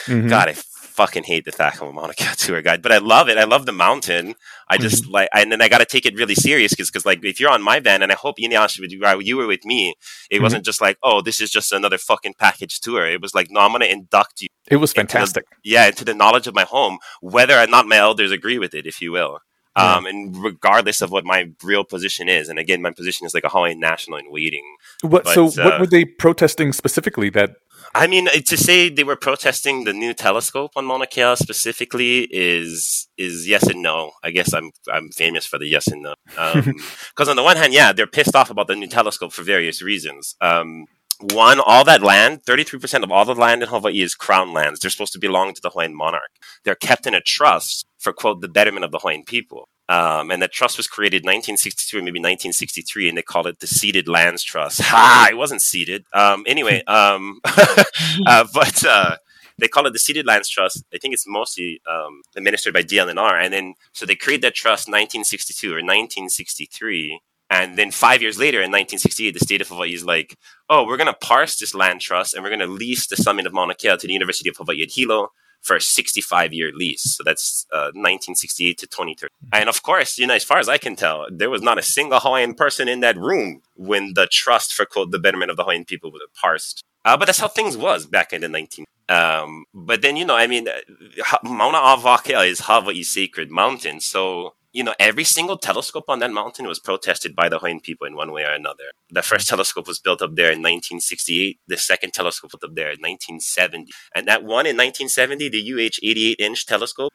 Mm-hmm. 0.07 0.29
God, 0.29 0.51
I 0.51 0.55
fucking 1.01 1.25
hate 1.25 1.47
the 1.47 1.51
Thakamo 1.51 1.95
Mauna 1.95 2.13
tour 2.37 2.61
guide, 2.61 2.83
but 2.83 2.93
I 2.93 2.99
love 2.99 3.31
it. 3.31 3.39
I 3.39 3.45
love 3.45 3.65
the 3.65 3.73
mountain. 3.73 4.35
I 4.69 4.77
just 4.77 5.05
mm-hmm. 5.05 5.13
like, 5.13 5.29
and 5.33 5.51
then 5.51 5.63
I 5.63 5.69
got 5.69 5.79
to 5.79 5.87
take 5.87 6.05
it 6.05 6.15
really 6.15 6.35
serious 6.35 6.73
because, 6.73 6.91
because 6.91 7.07
like, 7.07 7.25
if 7.25 7.41
you're 7.41 7.51
on 7.51 7.63
my 7.63 7.81
van, 7.81 8.03
and 8.03 8.13
I 8.13 8.17
hope 8.17 8.37
Inuyasha 8.37 8.81
with 8.81 8.93
you, 8.93 9.21
you 9.21 9.39
were 9.39 9.47
with 9.47 9.65
me, 9.65 9.95
it 10.31 10.35
mm-hmm. 10.37 10.43
wasn't 10.43 10.65
just 10.67 10.83
like, 10.83 10.99
oh, 11.03 11.23
this 11.23 11.41
is 11.41 11.51
just 11.51 11.73
another 11.73 11.97
fucking 11.97 12.35
package 12.39 12.81
tour. 12.81 13.07
It 13.07 13.23
was 13.23 13.35
like, 13.35 13.49
no, 13.51 13.61
I'm 13.61 13.71
going 13.71 13.81
to 13.81 13.91
induct 13.91 14.43
you. 14.43 14.49
It 14.69 14.77
was 14.77 14.93
fantastic. 14.93 15.45
Into 15.45 15.61
the, 15.63 15.71
yeah, 15.71 15.87
into 15.87 16.05
the 16.05 16.15
knowledge 16.15 16.47
of 16.47 16.55
my 16.55 16.65
home, 16.65 16.99
whether 17.23 17.59
or 17.59 17.67
not 17.67 17.87
my 17.87 17.97
elders 17.97 18.31
agree 18.31 18.59
with 18.59 18.75
it, 18.75 18.87
if 18.87 19.01
you 19.01 19.11
will. 19.11 19.39
Um, 19.77 20.05
and 20.05 20.37
regardless 20.37 21.01
of 21.01 21.11
what 21.11 21.25
my 21.25 21.51
real 21.63 21.85
position 21.85 22.29
is, 22.29 22.49
and 22.49 22.59
again, 22.59 22.83
my 22.83 22.91
position 22.91 23.27
is 23.27 23.33
like 23.33 23.45
a 23.45 23.49
Hawaiian 23.49 23.81
national 23.81 24.19
in 24.19 24.31
waiting. 24.31 24.65
What, 25.01 25.25
but, 25.25 25.35
so, 25.35 25.47
uh, 25.47 25.65
what 25.65 25.81
were 25.81 25.87
they 25.87 26.05
protesting 26.05 26.73
specifically 26.73 27.31
that 27.31 27.53
I 27.95 28.07
mean, 28.07 28.29
uh, 28.29 28.33
to 28.47 28.57
say 28.57 28.89
they 28.89 29.05
were 29.05 29.17
protesting 29.17 29.85
the 29.85 29.93
new 29.93 30.15
telescope 30.15 30.73
on 30.77 30.85
Mauna 30.85 31.07
Kea 31.07 31.35
specifically 31.37 32.29
is 32.31 33.09
is 33.19 33.49
yes 33.49 33.67
and 33.69 33.83
no. 33.83 34.13
I 34.23 34.31
guess 34.31 34.53
I'm 34.55 34.71
I'm 34.93 35.11
famous 35.11 35.45
for 35.47 35.59
the 35.59 35.67
yes 35.67 35.89
and 35.89 36.03
no. 36.03 36.15
Because 36.25 36.67
um, 37.29 37.31
on 37.31 37.37
the 37.37 37.43
one 37.43 37.57
hand, 37.57 37.73
yeah, 37.73 37.93
they're 37.93 38.07
pissed 38.07 38.37
off 38.37 38.51
about 38.51 38.69
the 38.69 38.77
new 38.77 38.87
telescope 38.87 39.33
for 39.33 39.43
various 39.43 39.83
reasons. 39.83 40.37
Um, 40.41 40.87
one, 41.21 41.61
all 41.61 41.85
that 41.85 42.03
land, 42.03 42.45
33% 42.45 43.03
of 43.03 43.11
all 43.11 43.27
the 43.27 43.35
land 43.35 43.63
in 43.63 43.69
Hawaii 43.69 44.01
is 44.01 44.15
crown 44.15 44.55
lands. 44.55 44.81
They're 44.81 44.91
supposed 44.91 45.13
to 45.13 45.19
belong 45.19 45.53
to 45.53 45.61
the 45.61 45.69
Hawaiian 45.69 45.95
monarch. 45.95 46.31
They're 46.65 46.75
kept 46.75 47.07
in 47.07 47.15
a 47.15 47.21
trust 47.21 47.87
for, 47.99 48.15
quote, 48.15 48.41
the 48.41 48.49
betterment 48.49 48.85
of 48.87 48.91
the 48.91 48.99
Hawaiian 48.99 49.25
people. 49.25 49.69
Um, 49.91 50.31
and 50.31 50.41
that 50.41 50.53
trust 50.53 50.77
was 50.77 50.87
created 50.87 51.23
1962 51.23 51.99
or 51.99 52.01
maybe 52.01 52.21
1963, 52.21 53.09
and 53.09 53.19
they 53.19 53.23
called 53.23 53.49
it 53.49 53.59
the 53.59 53.67
Ceded 53.67 54.07
Lands 54.07 54.45
Trust. 54.45 54.81
Ha! 54.91 55.29
It 55.31 55.37
wasn't 55.37 55.63
ceded. 55.63 56.05
Um, 56.13 56.45
anyway, 56.47 56.85
um, 56.85 57.41
uh, 57.45 58.47
but 58.55 58.85
uh, 58.85 59.17
they 59.59 59.67
call 59.67 59.87
it 59.87 59.93
the 59.93 59.99
Ceded 59.99 60.27
Lands 60.27 60.49
Trust. 60.49 60.85
I 60.95 60.99
think 60.99 61.13
it's 61.13 61.27
mostly 61.27 61.81
um, 61.91 62.23
administered 62.37 62.73
by 62.73 62.83
DLNR. 62.83 63.43
And 63.43 63.53
then, 63.53 63.75
so 63.93 64.07
they 64.07 64.15
created 64.15 64.43
that 64.43 64.55
trust 64.55 64.87
1962 64.87 65.67
or 65.69 65.83
1963. 65.83 67.21
And 67.51 67.77
then 67.77 67.91
five 67.91 68.23
years 68.23 68.39
later, 68.39 68.59
in 68.59 68.71
1968, 68.71 69.33
the 69.33 69.41
state 69.41 69.61
of 69.61 69.69
Hawaii 69.69 69.93
is 69.93 70.05
like, 70.05 70.37
oh, 70.69 70.87
we're 70.87 70.97
going 70.97 71.13
to 71.13 71.27
parse 71.27 71.59
this 71.59 71.75
land 71.75 72.01
trust 72.01 72.35
and 72.35 72.45
we're 72.45 72.51
going 72.51 72.61
to 72.61 72.67
lease 72.67 73.09
the 73.09 73.17
summit 73.17 73.45
of 73.45 73.53
Mauna 73.53 73.75
Kea 73.75 73.97
to 73.97 74.07
the 74.07 74.13
University 74.13 74.49
of 74.49 74.57
Hawaii 74.57 74.83
at 74.83 74.93
Hilo 74.93 75.31
for 75.61 75.77
a 75.77 75.81
65 75.81 76.53
year 76.53 76.71
lease. 76.75 77.03
So 77.17 77.23
that's 77.23 77.67
uh, 77.73 77.93
1968 77.95 78.79
to 78.79 78.87
2030. 78.87 79.33
And 79.53 79.69
of 79.69 79.83
course, 79.83 80.19
you 80.19 80.27
know, 80.27 80.35
as 80.35 80.45
far 80.45 80.59
as 80.59 80.69
I 80.69 80.79
can 80.79 80.97
tell, 80.97 81.27
there 81.31 81.51
was 81.51 81.63
not 81.63 81.79
a 81.79 81.83
single 81.83 82.21
Hawaiian 82.21 82.55
person 82.55 82.89
in 82.89 83.01
that 83.01 83.17
room 83.17 83.63
when 83.75 84.15
the 84.15 84.27
trust 84.27 84.73
for 84.75 84.87
quote 84.87 85.11
the 85.11 85.19
betterment 85.19 85.51
of 85.51 85.57
the 85.57 85.65
Hawaiian 85.65 85.85
people 85.85 86.11
was 86.11 86.23
parsed. 86.41 86.85
Uh, 87.05 87.17
but 87.17 87.27
that's 87.27 87.41
how 87.41 87.49
things 87.49 87.77
was 87.77 88.07
back 88.07 88.33
in 88.33 88.43
the 88.43 88.49
19. 88.49 88.85
Um, 89.09 89.65
but 89.75 90.03
then 90.03 90.17
you 90.17 90.25
know, 90.25 90.37
I 90.37 90.47
mean, 90.47 90.69
uh, 90.69 91.37
Mauna 91.43 91.79
Awakea 91.79 92.47
is 92.47 92.61
Hawaii's 92.61 93.11
sacred 93.11 93.51
mountain, 93.51 94.01
so 94.01 94.55
you 94.73 94.85
know, 94.85 94.95
every 94.99 95.25
single 95.25 95.59
telescope 95.59 96.05
on 96.09 96.21
that 96.21 96.31
mountain 96.31 96.67
was 96.67 96.79
protested 96.79 97.35
by 97.35 97.49
the 97.49 97.59
Hawaiian 97.59 97.81
people 97.81 98.07
in 98.07 98.15
one 98.15 98.33
way 98.33 98.45
or 98.45 98.53
another. 98.53 98.85
The 99.11 99.23
first 99.23 99.49
telescope 99.49 99.89
was 99.89 99.99
built 99.99 100.23
up 100.23 100.37
there 100.37 100.53
in 100.53 100.59
1968. 100.59 101.59
The 101.67 101.77
second 101.77 102.13
telescope 102.13 102.53
was 102.53 102.69
up 102.69 102.77
there 102.77 102.91
in 102.91 103.01
1970. 103.01 103.91
And 104.15 104.29
that 104.29 104.45
one 104.45 104.67
in 104.67 104.77
1970, 104.77 105.49
the 105.49 105.73
UH 105.73 105.99
88 106.03 106.37
inch 106.39 106.67
telescope, 106.67 107.13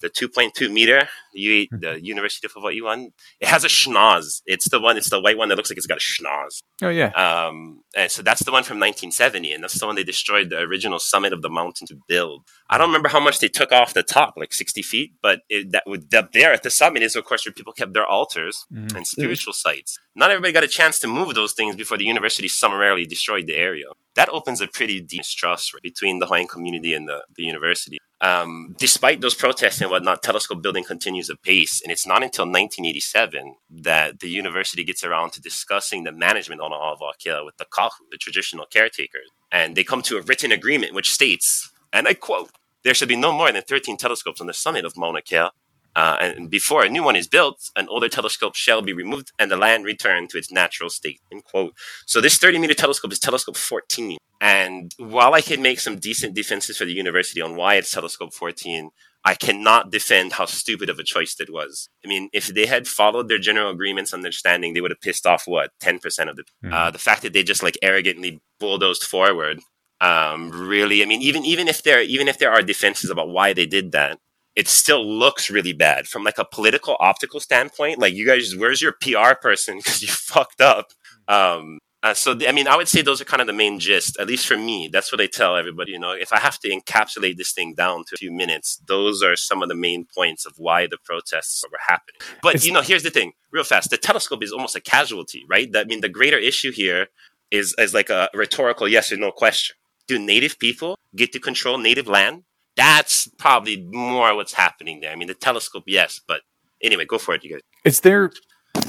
the 0.00 0.08
2.2 0.10 0.70
meter, 0.72 1.08
the, 1.34 1.68
the 1.72 2.00
University 2.02 2.46
of 2.46 2.52
Hawaii 2.52 2.80
one, 2.80 3.10
it 3.40 3.48
has 3.48 3.64
a 3.64 3.68
schnoz. 3.68 4.42
It's 4.46 4.68
the 4.68 4.80
one, 4.80 4.96
it's 4.96 5.10
the 5.10 5.20
white 5.20 5.36
one 5.38 5.48
that 5.48 5.56
looks 5.56 5.70
like 5.70 5.76
it's 5.76 5.86
got 5.86 5.98
a 5.98 6.00
schnoz. 6.00 6.62
Oh 6.82 6.88
yeah. 6.88 7.08
Um, 7.10 7.82
and 7.96 8.10
so 8.10 8.22
that's 8.22 8.42
the 8.44 8.52
one 8.52 8.62
from 8.64 8.78
1970, 8.78 9.52
and 9.52 9.62
that's 9.62 9.78
the 9.78 9.86
one 9.86 9.96
they 9.96 10.04
destroyed 10.04 10.50
the 10.50 10.58
original 10.60 10.98
summit 10.98 11.32
of 11.32 11.42
the 11.42 11.50
mountain 11.50 11.86
to 11.88 11.96
build. 12.08 12.44
I 12.68 12.78
don't 12.78 12.88
remember 12.88 13.08
how 13.08 13.20
much 13.20 13.38
they 13.40 13.48
took 13.48 13.72
off 13.72 13.94
the 13.94 14.02
top, 14.02 14.34
like 14.36 14.52
60 14.52 14.82
feet, 14.82 15.12
but 15.22 15.40
it, 15.48 15.72
that 15.72 15.84
would 15.86 16.12
up 16.14 16.32
there 16.32 16.52
at 16.52 16.62
the 16.62 16.70
summit 16.70 17.02
is 17.02 17.16
of 17.16 17.24
course 17.24 17.44
where 17.44 17.52
people 17.52 17.72
kept 17.72 17.92
their 17.94 18.06
altars 18.06 18.64
Mhm. 18.72 18.94
and 18.96 19.06
spiritual 19.06 19.52
sites. 19.52 19.98
Not 20.14 20.30
everybody 20.30 20.52
got 20.52 20.64
a 20.64 20.68
chance 20.68 20.98
to 21.00 21.06
move 21.08 21.34
those 21.34 21.52
things 21.52 21.76
before 21.76 21.96
the 21.98 22.04
university 22.04 22.48
summarily 22.48 23.06
destroyed 23.06 23.46
the 23.46 23.56
area. 23.56 23.86
That 24.14 24.28
opens 24.30 24.60
a 24.60 24.66
pretty 24.68 25.00
deep 25.00 25.22
trust 25.24 25.74
between 25.82 26.18
the 26.18 26.26
Hawaiian 26.26 26.48
community 26.48 26.94
and 26.94 27.08
the, 27.08 27.24
the 27.36 27.44
university. 27.44 27.98
Um, 28.20 28.74
despite 28.78 29.22
those 29.22 29.34
protests 29.34 29.80
and 29.80 29.90
whatnot, 29.90 30.22
telescope 30.22 30.62
building 30.62 30.84
continues 30.84 31.30
apace, 31.30 31.80
and 31.80 31.90
it's 31.90 32.06
not 32.06 32.22
until 32.22 32.44
1987 32.44 33.54
that 33.82 34.20
the 34.20 34.28
university 34.28 34.84
gets 34.84 35.02
around 35.02 35.32
to 35.32 35.40
discussing 35.40 36.04
the 36.04 36.12
management 36.12 36.60
on 36.60 36.70
Awakea 36.70 37.44
with 37.44 37.56
the 37.56 37.64
kahu, 37.64 37.90
the 38.10 38.18
traditional 38.18 38.66
caretakers, 38.66 39.28
and 39.50 39.74
they 39.74 39.84
come 39.84 40.02
to 40.02 40.18
a 40.18 40.22
written 40.22 40.52
agreement 40.52 40.94
which 40.94 41.10
states, 41.10 41.70
and 41.94 42.06
I 42.06 42.12
quote, 42.12 42.50
"There 42.84 42.92
should 42.92 43.08
be 43.08 43.16
no 43.16 43.32
more 43.32 43.50
than 43.50 43.62
13 43.62 43.96
telescopes 43.96 44.40
on 44.40 44.46
the 44.46 44.54
summit 44.54 44.84
of 44.84 44.98
Mauna 44.98 45.22
Kea, 45.22 45.48
uh, 45.96 46.16
and 46.20 46.50
before 46.50 46.84
a 46.84 46.88
new 46.88 47.02
one 47.02 47.16
is 47.16 47.26
built, 47.28 47.70
an 47.76 47.88
older 47.88 48.08
telescope 48.08 48.54
shall 48.54 48.82
be 48.82 48.92
removed 48.92 49.32
and 49.38 49.50
the 49.50 49.56
land 49.56 49.84
returned 49.84 50.30
to 50.30 50.38
its 50.38 50.50
natural 50.50 50.90
state. 50.90 51.20
End 51.32 51.44
quote. 51.44 51.74
So 52.06 52.20
this 52.20 52.38
30 52.38 52.58
meter 52.58 52.74
telescope 52.74 53.12
is 53.12 53.18
telescope 53.18 53.56
14. 53.56 54.18
And 54.40 54.94
while 54.98 55.34
I 55.34 55.42
can 55.42 55.60
make 55.60 55.80
some 55.80 55.98
decent 55.98 56.34
defenses 56.34 56.78
for 56.78 56.84
the 56.84 56.92
university 56.94 57.40
on 57.42 57.56
why 57.56 57.74
it's 57.74 57.90
telescope 57.90 58.32
14, 58.32 58.90
I 59.22 59.34
cannot 59.34 59.90
defend 59.90 60.32
how 60.32 60.46
stupid 60.46 60.88
of 60.88 60.98
a 60.98 61.02
choice 61.04 61.34
that 61.34 61.50
was. 61.52 61.90
I 62.02 62.08
mean, 62.08 62.30
if 62.32 62.46
they 62.46 62.64
had 62.64 62.88
followed 62.88 63.28
their 63.28 63.38
general 63.38 63.70
agreements 63.70 64.14
understanding, 64.14 64.72
they 64.72 64.80
would 64.80 64.92
have 64.92 65.00
pissed 65.02 65.26
off 65.26 65.42
what 65.46 65.72
10% 65.80 66.30
of 66.30 66.36
the 66.36 66.44
Mhm. 66.64 66.72
uh, 66.72 66.90
the 66.90 66.98
fact 66.98 67.20
that 67.22 67.34
they 67.34 67.42
just 67.42 67.62
like 67.62 67.76
arrogantly 67.82 68.40
bulldozed 68.58 69.02
forward. 69.04 69.60
Um, 70.00 70.50
really, 70.50 71.02
I 71.02 71.04
mean, 71.06 71.20
even 71.20 71.44
even 71.44 71.68
if 71.68 71.82
there 71.82 72.00
even 72.00 72.26
if 72.28 72.38
there 72.38 72.50
are 72.50 72.62
defenses 72.62 73.10
about 73.10 73.28
why 73.28 73.52
they 73.52 73.66
did 73.66 73.92
that, 73.92 74.18
it 74.56 74.68
still 74.68 75.04
looks 75.06 75.50
really 75.50 75.72
bad 75.72 76.06
from 76.06 76.24
like 76.24 76.38
a 76.38 76.44
political 76.44 76.96
optical 77.00 77.40
standpoint. 77.40 77.98
Like 77.98 78.14
you 78.14 78.26
guys, 78.26 78.54
where's 78.56 78.82
your 78.82 78.92
PR 79.00 79.34
person 79.40 79.76
because 79.78 80.02
you 80.02 80.08
fucked 80.08 80.60
up? 80.60 80.88
Um, 81.28 81.78
uh, 82.02 82.14
so 82.14 82.34
I 82.48 82.52
mean, 82.52 82.66
I 82.66 82.76
would 82.76 82.88
say 82.88 83.02
those 83.02 83.20
are 83.20 83.26
kind 83.26 83.42
of 83.42 83.46
the 83.46 83.52
main 83.52 83.78
gist, 83.78 84.18
at 84.18 84.26
least 84.26 84.46
for 84.46 84.56
me. 84.56 84.88
That's 84.90 85.12
what 85.12 85.20
I 85.20 85.26
tell 85.26 85.54
everybody. 85.56 85.92
You 85.92 85.98
know, 85.98 86.12
if 86.12 86.32
I 86.32 86.38
have 86.38 86.58
to 86.60 86.70
encapsulate 86.70 87.36
this 87.36 87.52
thing 87.52 87.74
down 87.74 88.04
to 88.08 88.14
a 88.14 88.16
few 88.16 88.32
minutes, 88.32 88.80
those 88.86 89.22
are 89.22 89.36
some 89.36 89.62
of 89.62 89.68
the 89.68 89.74
main 89.74 90.06
points 90.16 90.46
of 90.46 90.54
why 90.56 90.86
the 90.86 90.96
protests 91.04 91.62
were 91.70 91.78
happening. 91.86 92.20
But 92.42 92.54
It's- 92.54 92.66
you 92.66 92.72
know, 92.72 92.80
here's 92.80 93.02
the 93.02 93.10
thing, 93.10 93.32
real 93.52 93.64
fast. 93.64 93.90
The 93.90 93.98
telescope 93.98 94.42
is 94.42 94.50
almost 94.50 94.76
a 94.76 94.80
casualty, 94.80 95.44
right? 95.48 95.70
That, 95.72 95.82
I 95.82 95.88
mean, 95.88 96.00
the 96.00 96.08
greater 96.08 96.38
issue 96.38 96.72
here 96.72 97.08
is 97.50 97.74
is 97.78 97.92
like 97.92 98.08
a 98.08 98.30
rhetorical 98.32 98.88
yes 98.88 99.12
or 99.12 99.18
no 99.18 99.30
question. 99.30 99.76
Do 100.08 100.18
native 100.18 100.58
people 100.58 100.96
get 101.14 101.32
to 101.32 101.38
control 101.38 101.76
native 101.76 102.08
land? 102.08 102.44
That's 102.80 103.28
probably 103.36 103.82
more 103.92 104.34
what's 104.34 104.54
happening 104.54 105.00
there. 105.00 105.12
I 105.12 105.14
mean, 105.14 105.28
the 105.28 105.34
telescope, 105.34 105.84
yes, 105.86 106.18
but 106.26 106.40
anyway, 106.82 107.04
go 107.04 107.18
for 107.18 107.34
it, 107.34 107.44
you 107.44 107.50
guys. 107.50 107.60
Is 107.84 108.00
there 108.00 108.30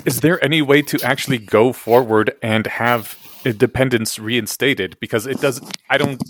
is 0.06 0.22
there 0.22 0.42
any 0.42 0.62
way 0.62 0.82
to 0.84 1.00
actually 1.04 1.39
go 1.39 1.74
forward 1.74 2.34
and 2.42 2.68
have 2.68 3.18
independence 3.44 4.18
reinstated? 4.18 4.98
Because 5.02 5.28
it 5.28 5.42
does. 5.42 5.60
I 5.89 5.98
don't. 5.98 6.22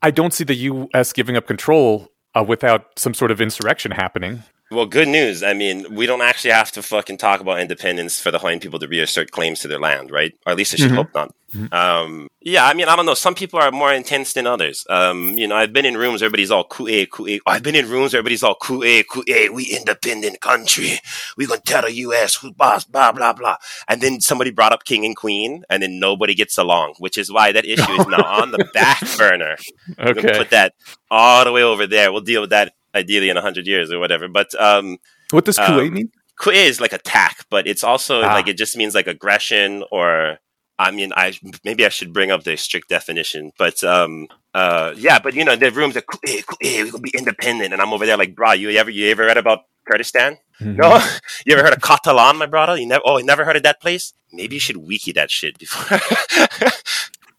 I 0.00 0.12
don't 0.12 0.32
see 0.32 0.44
the 0.44 0.54
U.S. 0.54 1.12
giving 1.12 1.36
up 1.36 1.48
control 1.48 2.12
uh, 2.36 2.44
without 2.46 2.96
some 2.96 3.14
sort 3.14 3.32
of 3.32 3.40
insurrection 3.40 3.90
happening. 3.90 4.44
Well, 4.70 4.86
good 4.86 5.06
news. 5.06 5.44
I 5.44 5.54
mean, 5.54 5.94
we 5.94 6.06
don't 6.06 6.22
actually 6.22 6.50
have 6.50 6.72
to 6.72 6.82
fucking 6.82 7.18
talk 7.18 7.40
about 7.40 7.60
independence 7.60 8.18
for 8.18 8.32
the 8.32 8.38
Hawaiian 8.40 8.58
people 8.58 8.80
to 8.80 8.88
reassert 8.88 9.30
claims 9.30 9.60
to 9.60 9.68
their 9.68 9.78
land, 9.78 10.10
right? 10.10 10.32
Or 10.44 10.50
at 10.52 10.58
least 10.58 10.74
I 10.74 10.78
should 10.78 10.90
Mhm. 10.90 10.96
hope 10.96 11.14
not. 11.14 11.32
Um, 11.70 12.28
yeah, 12.40 12.66
I 12.66 12.74
mean, 12.74 12.88
I 12.88 12.96
don't 12.96 13.06
know. 13.06 13.14
Some 13.14 13.36
people 13.36 13.60
are 13.60 13.70
more 13.70 13.92
intense 13.92 14.32
than 14.32 14.46
others. 14.46 14.84
Um, 14.90 15.38
you 15.38 15.46
know, 15.46 15.54
I've 15.56 15.72
been 15.72 15.86
in 15.86 15.96
rooms, 15.96 16.20
everybody's 16.20 16.50
all 16.50 16.64
ku'e, 16.68 17.06
ku'e. 17.06 17.38
I've 17.46 17.62
been 17.62 17.76
in 17.76 17.88
rooms, 17.88 18.12
everybody's 18.12 18.42
all 18.42 18.56
ku'e, 18.60 19.04
ku'e. 19.04 19.48
We 19.50 19.64
independent 19.64 20.40
country. 20.40 20.98
We 21.36 21.46
gonna 21.46 21.60
tell 21.64 21.82
the 21.82 21.92
U.S. 21.92 22.34
who 22.34 22.52
boss, 22.52 22.84
blah, 22.84 23.12
blah, 23.12 23.32
blah. 23.32 23.56
And 23.86 24.00
then 24.00 24.20
somebody 24.20 24.50
brought 24.50 24.72
up 24.72 24.84
king 24.84 25.04
and 25.06 25.14
queen, 25.16 25.62
and 25.70 25.82
then 25.82 26.00
nobody 26.00 26.34
gets 26.34 26.58
along, 26.58 26.94
which 26.98 27.16
is 27.16 27.30
why 27.32 27.52
that 27.52 27.64
issue 27.64 27.92
is 27.92 28.06
now 28.08 28.24
on 28.24 28.50
the 28.50 28.58
back 28.74 29.00
burner. 29.16 29.56
Okay. 29.98 30.36
put 30.36 30.50
that 30.50 30.74
all 31.10 31.44
the 31.44 31.52
way 31.52 31.62
over 31.62 31.86
there. 31.86 32.10
We'll 32.10 32.20
deal 32.22 32.40
with 32.40 32.50
that 32.50 32.74
ideally 32.96 33.28
in 33.30 33.36
100 33.36 33.66
years 33.66 33.92
or 33.92 33.98
whatever. 34.00 34.26
But, 34.28 34.48
um, 34.68 34.98
What 35.30 35.44
does 35.44 35.58
Um, 35.58 35.92
mean? 35.94 36.10
Ku'e 36.40 36.54
is 36.70 36.80
like 36.80 36.92
attack, 36.92 37.44
but 37.50 37.66
it's 37.66 37.84
also 37.84 38.14
Ah. 38.22 38.32
like 38.36 38.48
it 38.48 38.56
just 38.58 38.76
means 38.76 38.94
like 38.94 39.06
aggression 39.08 39.84
or 39.90 40.38
I 40.78 40.90
mean 40.98 41.10
I 41.16 41.32
maybe 41.64 41.82
I 41.86 41.88
should 41.96 42.12
bring 42.12 42.30
up 42.30 42.42
the 42.44 42.54
strict 42.56 42.88
definition, 42.96 43.52
but 43.62 43.82
um 43.82 44.28
uh 44.52 44.92
yeah, 45.06 45.18
but 45.24 45.32
you 45.34 45.44
know 45.46 45.56
the 45.56 45.70
rooms 45.72 45.96
are 45.96 46.02
Ku'e, 46.12 46.44
Ku'e, 46.50 46.84
we 46.84 46.90
gonna 46.90 47.00
be 47.10 47.14
independent, 47.22 47.72
and 47.72 47.80
I'm 47.82 47.92
over 47.94 48.04
there 48.06 48.18
like, 48.22 48.34
bro, 48.38 48.52
you 48.52 48.68
ever 48.82 48.90
you 48.90 49.08
ever 49.10 49.24
read 49.24 49.38
about 49.44 49.60
Kurdistan? 49.88 50.36
Mhm. 50.60 50.76
No, 50.82 50.88
you 51.46 51.50
ever 51.56 51.64
heard 51.64 51.72
of 51.78 51.80
Catalan, 51.90 52.36
my 52.36 52.46
brother? 52.54 52.76
You 52.76 52.86
never 52.92 53.02
oh, 53.08 53.16
you 53.20 53.24
never 53.24 53.44
heard 53.48 53.56
of 53.56 53.64
that 53.64 53.80
place? 53.80 54.12
Maybe 54.38 54.56
you 54.56 54.60
should 54.66 54.76
wiki 54.90 55.12
that 55.12 55.30
shit 55.30 55.54
before. 55.58 55.98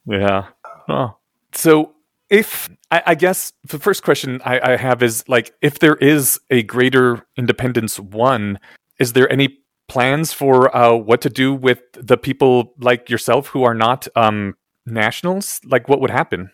Yeah. 0.09 0.45
Oh. 0.89 1.17
So 1.53 1.93
if 2.29 2.69
I, 2.91 3.03
I 3.07 3.15
guess 3.15 3.53
the 3.65 3.79
first 3.79 4.03
question 4.03 4.41
I, 4.45 4.73
I 4.73 4.77
have 4.77 5.03
is 5.03 5.27
like 5.27 5.53
if 5.61 5.79
there 5.79 5.95
is 5.95 6.39
a 6.49 6.63
greater 6.63 7.25
independence 7.35 7.99
one, 7.99 8.59
is 8.99 9.13
there 9.13 9.31
any 9.31 9.59
plans 9.87 10.33
for 10.33 10.75
uh, 10.75 10.93
what 10.93 11.21
to 11.21 11.29
do 11.29 11.53
with 11.53 11.79
the 11.93 12.17
people 12.17 12.73
like 12.79 13.09
yourself 13.09 13.47
who 13.47 13.63
are 13.63 13.73
not 13.73 14.07
um, 14.15 14.55
nationals? 14.85 15.59
Like 15.65 15.89
what 15.89 15.99
would 16.01 16.11
happen? 16.11 16.51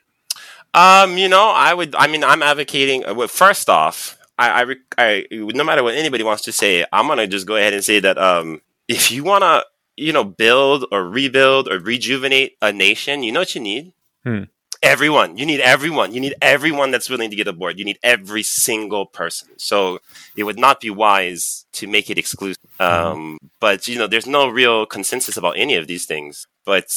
Um, 0.74 1.18
you 1.18 1.30
know, 1.30 1.50
I 1.50 1.74
would. 1.74 1.94
I 1.96 2.08
mean, 2.08 2.24
I'm 2.24 2.42
advocating. 2.42 3.06
uh, 3.06 3.14
Well, 3.14 3.28
first 3.28 3.70
off, 3.70 4.18
I, 4.40 4.64
I, 4.64 4.76
I, 4.98 5.28
no 5.32 5.64
matter 5.64 5.84
what 5.84 5.94
anybody 5.94 6.24
wants 6.24 6.42
to 6.44 6.52
say, 6.52 6.84
I'm 6.92 7.08
gonna 7.08 7.28
just 7.28 7.46
go 7.46 7.56
ahead 7.56 7.74
and 7.74 7.86
say 7.86 8.00
that. 8.00 8.18
Um, 8.18 8.62
if 8.88 9.12
you 9.12 9.24
wanna, 9.24 9.64
you 9.96 10.12
know, 10.12 10.24
build 10.24 10.86
or 10.92 11.08
rebuild 11.08 11.70
or 11.70 11.78
rejuvenate 11.78 12.58
a 12.62 12.74
nation, 12.74 13.22
you 13.22 13.32
know 13.32 13.42
what 13.42 13.54
you 13.54 13.62
need. 13.62 13.94
Hmm. 14.24 14.44
Everyone. 14.84 15.38
You 15.38 15.46
need 15.46 15.62
everyone. 15.62 16.14
You 16.14 16.20
need 16.20 16.36
everyone 16.42 16.92
that's 16.92 17.10
willing 17.10 17.30
to 17.30 17.38
get 17.38 17.48
aboard. 17.48 17.80
You 17.80 17.86
need 17.86 18.00
every 18.04 18.44
single 18.44 19.06
person. 19.06 19.48
So 19.58 20.00
it 20.36 20.44
would 20.44 20.60
not 20.60 20.82
be 20.82 20.90
wise 20.90 21.66
to 21.74 21.88
make 21.88 22.10
it 22.10 22.18
exclusive. 22.18 22.62
Um, 22.82 23.38
but 23.62 23.88
you 23.88 23.98
know, 23.98 24.08
there's 24.08 24.28
no 24.28 24.50
real 24.50 24.86
consensus 24.86 25.38
about 25.38 25.58
any 25.58 25.76
of 25.76 25.88
these 25.88 26.06
things. 26.06 26.48
But 26.66 26.92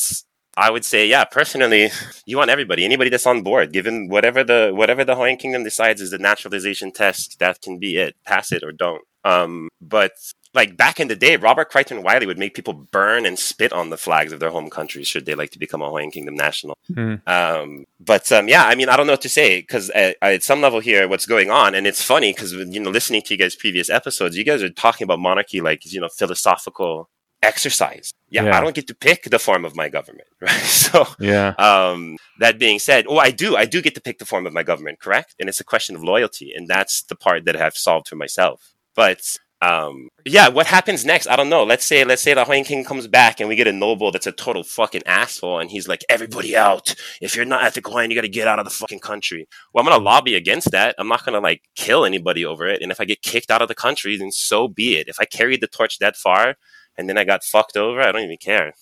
I 0.56 0.70
would 0.70 0.84
say, 0.84 1.06
yeah, 1.06 1.24
personally, 1.24 1.90
you 2.26 2.36
want 2.36 2.50
everybody, 2.50 2.84
anybody 2.84 3.08
that's 3.08 3.26
on 3.26 3.42
board, 3.42 3.72
given 3.72 4.08
whatever 4.08 4.42
the 4.42 4.72
whatever 4.74 5.04
the 5.04 5.14
Hawaiian 5.14 5.36
Kingdom 5.36 5.62
decides 5.62 6.00
is 6.00 6.10
the 6.10 6.18
naturalization 6.18 6.90
test, 6.90 7.38
that 7.38 7.62
can 7.62 7.78
be 7.78 7.98
it. 7.98 8.16
Pass 8.24 8.50
it 8.50 8.64
or 8.64 8.72
don't. 8.72 9.02
Um, 9.24 9.68
but 9.80 10.12
like 10.56 10.76
back 10.76 10.98
in 10.98 11.06
the 11.08 11.14
day, 11.14 11.36
Robert 11.36 11.70
Crichton 11.70 12.02
Wyllie 12.02 12.26
would 12.26 12.38
make 12.38 12.54
people 12.54 12.72
burn 12.72 13.26
and 13.26 13.38
spit 13.38 13.72
on 13.72 13.90
the 13.90 13.96
flags 13.96 14.32
of 14.32 14.40
their 14.40 14.50
home 14.50 14.70
countries 14.70 15.06
should 15.06 15.26
they 15.26 15.34
like 15.36 15.50
to 15.50 15.58
become 15.58 15.82
a 15.82 15.86
Hawaiian 15.86 16.10
Kingdom 16.10 16.34
national. 16.34 16.76
Hmm. 16.92 17.14
Um, 17.26 17.84
but 18.00 18.32
um, 18.32 18.48
yeah, 18.48 18.64
I 18.64 18.74
mean, 18.74 18.88
I 18.88 18.96
don't 18.96 19.06
know 19.06 19.12
what 19.12 19.20
to 19.22 19.28
say 19.28 19.60
because 19.60 19.90
at, 19.90 20.16
at 20.20 20.42
some 20.42 20.60
level 20.60 20.80
here, 20.80 21.06
what's 21.06 21.26
going 21.26 21.50
on, 21.50 21.74
and 21.76 21.86
it's 21.86 22.02
funny 22.02 22.32
because 22.32 22.52
you 22.52 22.80
know, 22.80 22.90
listening 22.90 23.22
to 23.22 23.34
you 23.34 23.38
guys' 23.38 23.54
previous 23.54 23.88
episodes, 23.88 24.36
you 24.36 24.44
guys 24.44 24.62
are 24.62 24.70
talking 24.70 25.04
about 25.04 25.20
monarchy 25.20 25.60
like 25.60 25.80
you 25.92 26.00
know 26.00 26.08
philosophical 26.08 27.08
exercise. 27.42 28.12
Yeah, 28.28 28.44
Yeah. 28.44 28.56
I 28.56 28.60
don't 28.60 28.74
get 28.74 28.86
to 28.88 28.94
pick 28.94 29.24
the 29.24 29.38
form 29.38 29.64
of 29.64 29.76
my 29.76 29.88
government, 29.88 30.28
right? 30.40 30.50
So 30.50 31.06
Yeah. 31.20 31.50
um, 31.58 32.16
that 32.40 32.58
being 32.58 32.78
said, 32.78 33.04
oh, 33.08 33.18
I 33.18 33.30
do, 33.30 33.56
I 33.56 33.66
do 33.66 33.80
get 33.82 33.94
to 33.94 34.00
pick 34.00 34.18
the 34.18 34.26
form 34.26 34.46
of 34.46 34.52
my 34.52 34.62
government, 34.62 34.98
correct? 35.00 35.34
And 35.38 35.48
it's 35.48 35.60
a 35.60 35.64
question 35.64 35.94
of 35.94 36.02
loyalty, 36.02 36.52
and 36.56 36.66
that's 36.66 37.02
the 37.02 37.14
part 37.14 37.44
that 37.44 37.56
I've 37.56 37.76
solved 37.76 38.08
for 38.08 38.16
myself. 38.16 38.72
But 38.94 39.36
um, 39.62 40.08
yeah, 40.26 40.48
what 40.48 40.66
happens 40.66 41.04
next? 41.04 41.26
I 41.28 41.36
don't 41.36 41.48
know. 41.48 41.64
Let's 41.64 41.84
say, 41.84 42.04
let's 42.04 42.20
say 42.20 42.34
the 42.34 42.44
Hawaiian 42.44 42.64
King 42.64 42.84
comes 42.84 43.06
back, 43.06 43.40
and 43.40 43.48
we 43.48 43.56
get 43.56 43.66
a 43.66 43.72
noble 43.72 44.12
that's 44.12 44.26
a 44.26 44.32
total 44.32 44.62
fucking 44.62 45.02
asshole, 45.06 45.60
and 45.60 45.70
he's 45.70 45.88
like, 45.88 46.04
"Everybody 46.08 46.54
out! 46.56 46.94
If 47.22 47.34
you're 47.34 47.46
not 47.46 47.64
ethical 47.64 47.92
Hawaiian, 47.92 48.10
you 48.10 48.16
got 48.16 48.22
to 48.22 48.28
get 48.28 48.48
out 48.48 48.58
of 48.58 48.66
the 48.66 48.70
fucking 48.70 49.00
country." 49.00 49.48
Well, 49.72 49.82
I'm 49.82 49.90
gonna 49.90 50.02
lobby 50.02 50.34
against 50.34 50.72
that. 50.72 50.94
I'm 50.98 51.08
not 51.08 51.24
gonna 51.24 51.40
like 51.40 51.62
kill 51.74 52.04
anybody 52.04 52.44
over 52.44 52.66
it, 52.66 52.82
and 52.82 52.92
if 52.92 53.00
I 53.00 53.06
get 53.06 53.22
kicked 53.22 53.50
out 53.50 53.62
of 53.62 53.68
the 53.68 53.74
country, 53.74 54.16
then 54.18 54.30
so 54.30 54.68
be 54.68 54.96
it. 54.96 55.08
If 55.08 55.16
I 55.20 55.24
carried 55.24 55.62
the 55.62 55.68
torch 55.68 55.98
that 56.00 56.16
far, 56.16 56.56
and 56.98 57.08
then 57.08 57.16
I 57.16 57.24
got 57.24 57.42
fucked 57.42 57.78
over, 57.78 58.00
I 58.00 58.12
don't 58.12 58.22
even 58.22 58.38
care. 58.38 58.74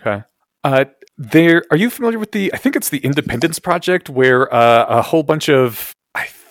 Okay. 0.00 0.22
Uh, 0.64 0.84
there. 1.16 1.64
Are 1.70 1.78
you 1.78 1.88
familiar 1.88 2.18
with 2.18 2.32
the? 2.32 2.52
I 2.52 2.58
think 2.58 2.76
it's 2.76 2.90
the 2.90 2.98
Independence 2.98 3.58
Project, 3.58 4.10
where 4.10 4.52
uh, 4.52 4.84
a 4.86 5.02
whole 5.02 5.22
bunch 5.22 5.48
of 5.48 5.94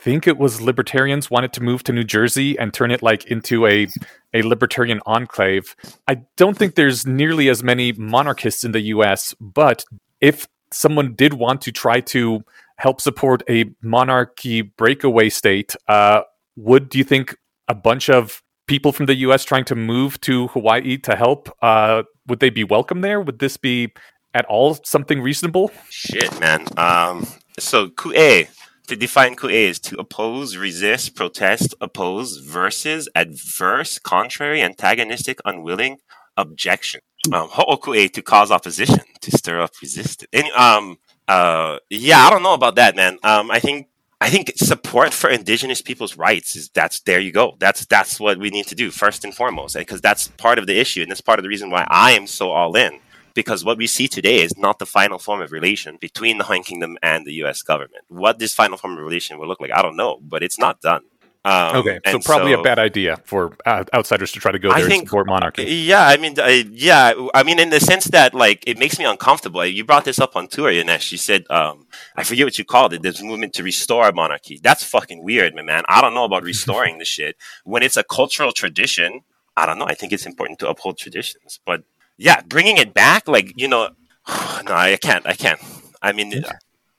think 0.08 0.26
it 0.26 0.38
was 0.38 0.62
libertarians 0.62 1.30
wanted 1.30 1.52
to 1.52 1.62
move 1.62 1.84
to 1.84 1.92
New 1.92 2.06
Jersey 2.06 2.58
and 2.58 2.74
turn 2.74 2.92
it 2.92 3.04
like 3.04 3.26
into 3.26 3.68
a 3.68 3.90
a 4.34 4.42
libertarian 4.42 5.02
enclave. 5.06 5.76
I 6.08 6.22
don't 6.38 6.58
think 6.58 6.76
there's 6.76 7.06
nearly 7.06 7.50
as 7.50 7.62
many 7.62 7.92
monarchists 7.92 8.64
in 8.64 8.72
the 8.72 8.80
U.S., 8.96 9.36
but 9.42 9.84
if 10.22 10.48
someone 10.72 11.14
did 11.14 11.34
want 11.34 11.60
to 11.64 11.74
try 11.74 12.00
to 12.16 12.42
help 12.78 13.02
support 13.02 13.44
a 13.50 13.66
monarchy 13.82 14.62
breakaway 14.62 15.28
state, 15.28 15.76
uh, 15.90 16.22
would 16.56 16.88
do 16.88 17.00
you 17.00 17.04
think 17.04 17.36
a 17.68 17.76
bunch 17.76 18.10
of 18.10 18.42
people 18.66 18.94
from 18.94 19.08
the 19.08 19.16
U.S. 19.16 19.44
trying 19.44 19.66
to 19.66 19.76
move 19.76 20.22
to 20.22 20.48
Hawaii 20.48 20.98
to 21.00 21.18
help 21.18 21.50
uh, 21.62 22.04
would 22.28 22.40
they 22.40 22.50
be 22.50 22.64
welcome 22.64 23.02
there? 23.02 23.20
Would 23.20 23.40
this 23.40 23.58
be 23.58 23.92
at 24.34 24.46
all 24.46 24.78
something 24.86 25.22
reasonable? 25.22 25.70
Shit, 25.90 26.40
man. 26.40 26.66
Um, 26.78 27.28
so 27.60 27.90
ku'e 27.90 28.48
to 28.88 28.96
define 28.96 29.36
ku'e 29.36 29.70
is 29.70 29.80
to 29.80 30.00
oppose, 30.00 30.58
resist, 30.58 31.16
protest, 31.16 31.76
oppose 31.80 32.38
versus 32.38 33.08
adverse, 33.16 34.00
contrary, 34.00 34.62
antagonistic, 34.62 35.40
unwilling, 35.46 35.98
objection. 36.36 37.02
Um, 37.32 37.50
ho'oku'e 37.50 38.12
to 38.14 38.22
cause 38.22 38.52
opposition, 38.52 39.02
to 39.22 39.32
stir 39.32 39.62
up 39.62 39.72
resistance. 39.82 40.30
And, 40.32 40.48
um, 40.52 40.98
uh, 41.28 41.80
yeah, 41.90 42.26
I 42.26 42.30
don't 42.30 42.44
know 42.44 42.54
about 42.54 42.76
that, 42.76 42.96
man. 42.96 43.20
Um, 43.24 43.52
I 43.52 43.60
think 43.60 43.88
I 44.20 44.30
think 44.30 44.52
support 44.56 45.14
for 45.14 45.30
indigenous 45.30 45.82
people's 45.82 46.18
rights 46.18 46.56
is 46.56 46.70
that's 46.70 47.02
there 47.02 47.20
you 47.20 47.32
go. 47.32 47.56
That's 47.60 47.86
that's 47.86 48.20
what 48.20 48.40
we 48.40 48.50
need 48.50 48.66
to 48.68 48.76
do 48.76 48.90
first 48.90 49.24
and 49.24 49.36
foremost, 49.36 49.76
because 49.76 50.02
that's 50.02 50.30
part 50.30 50.58
of 50.58 50.66
the 50.66 50.80
issue, 50.80 51.02
and 51.02 51.12
that's 51.12 51.22
part 51.22 51.38
of 51.38 51.44
the 51.44 51.50
reason 51.50 51.70
why 51.70 51.86
I 51.90 52.12
am 52.14 52.26
so 52.26 52.52
all 52.52 52.76
in. 52.76 53.00
Because 53.38 53.64
what 53.64 53.78
we 53.78 53.86
see 53.86 54.08
today 54.08 54.42
is 54.42 54.58
not 54.58 54.80
the 54.80 54.88
final 54.88 55.20
form 55.20 55.42
of 55.42 55.52
relation 55.52 55.98
between 56.02 56.40
the 56.40 56.46
Hawaiian 56.46 56.64
Kingdom 56.64 56.98
and 57.04 57.24
the 57.24 57.34
U.S. 57.44 57.62
government. 57.62 58.04
What 58.08 58.40
this 58.40 58.52
final 58.52 58.78
form 58.78 58.94
of 58.94 59.04
relation 59.04 59.38
will 59.38 59.48
look 59.48 59.62
like, 59.62 59.70
I 59.72 59.84
don't 59.84 59.96
know, 59.96 60.18
but 60.24 60.42
it's 60.42 60.58
not 60.58 60.82
done. 60.82 61.04
Um, 61.46 61.76
okay, 61.78 62.00
so 62.08 62.18
probably 62.20 62.54
so, 62.54 62.62
a 62.62 62.64
bad 62.64 62.80
idea 62.80 63.22
for 63.26 63.56
uh, 63.64 63.84
outsiders 63.94 64.32
to 64.32 64.40
try 64.40 64.52
to 64.52 64.58
go 64.58 64.70
there 64.70 64.80
I 64.80 64.82
think, 64.82 65.04
and 65.04 65.08
support 65.08 65.28
monarchy. 65.28 65.66
Yeah, 65.66 66.08
I 66.08 66.18
mean, 66.18 66.34
uh, 66.40 66.48
yeah, 66.72 67.14
I 67.36 67.44
mean, 67.44 67.60
in 67.60 67.70
the 67.70 67.80
sense 67.80 68.06
that 68.06 68.34
like 68.34 68.64
it 68.66 68.80
makes 68.80 68.98
me 68.98 69.06
uncomfortable. 69.06 69.64
You 69.64 69.86
brought 69.86 70.04
this 70.04 70.20
up 70.20 70.36
on 70.36 70.48
tour, 70.48 70.72
and 70.72 70.90
she 71.00 71.16
said, 71.16 71.46
um, 71.52 71.86
I 72.16 72.24
forget 72.24 72.48
what 72.48 72.58
you 72.58 72.66
called 72.66 72.94
it. 72.94 73.04
There's 73.04 73.22
a 73.22 73.24
movement 73.24 73.54
to 73.54 73.64
restore 73.64 74.12
monarchy. 74.12 74.60
That's 74.64 74.84
fucking 74.84 75.24
weird, 75.24 75.54
my 75.54 75.62
man. 75.62 75.84
I 75.88 76.02
don't 76.02 76.16
know 76.16 76.26
about 76.26 76.42
restoring 76.44 76.98
the 77.02 77.06
shit 77.06 77.38
when 77.66 77.84
it's 77.84 77.98
a 77.98 78.04
cultural 78.04 78.52
tradition. 78.52 79.22
I 79.56 79.68
don't 79.68 79.78
know. 79.78 79.88
I 79.88 79.94
think 79.94 80.12
it's 80.12 80.26
important 80.26 80.58
to 80.60 80.70
uphold 80.70 80.98
traditions, 80.98 81.60
but 81.66 81.84
yeah, 82.18 82.42
bringing 82.42 82.78
it 82.78 82.94
back, 82.94 83.28
like 83.28 83.54
you 83.56 83.68
know, 83.68 83.90
no, 84.28 84.74
I 84.74 84.98
can't. 85.02 85.26
I 85.26 85.34
can't. 85.34 85.60
I 86.02 86.12
mean, 86.12 86.44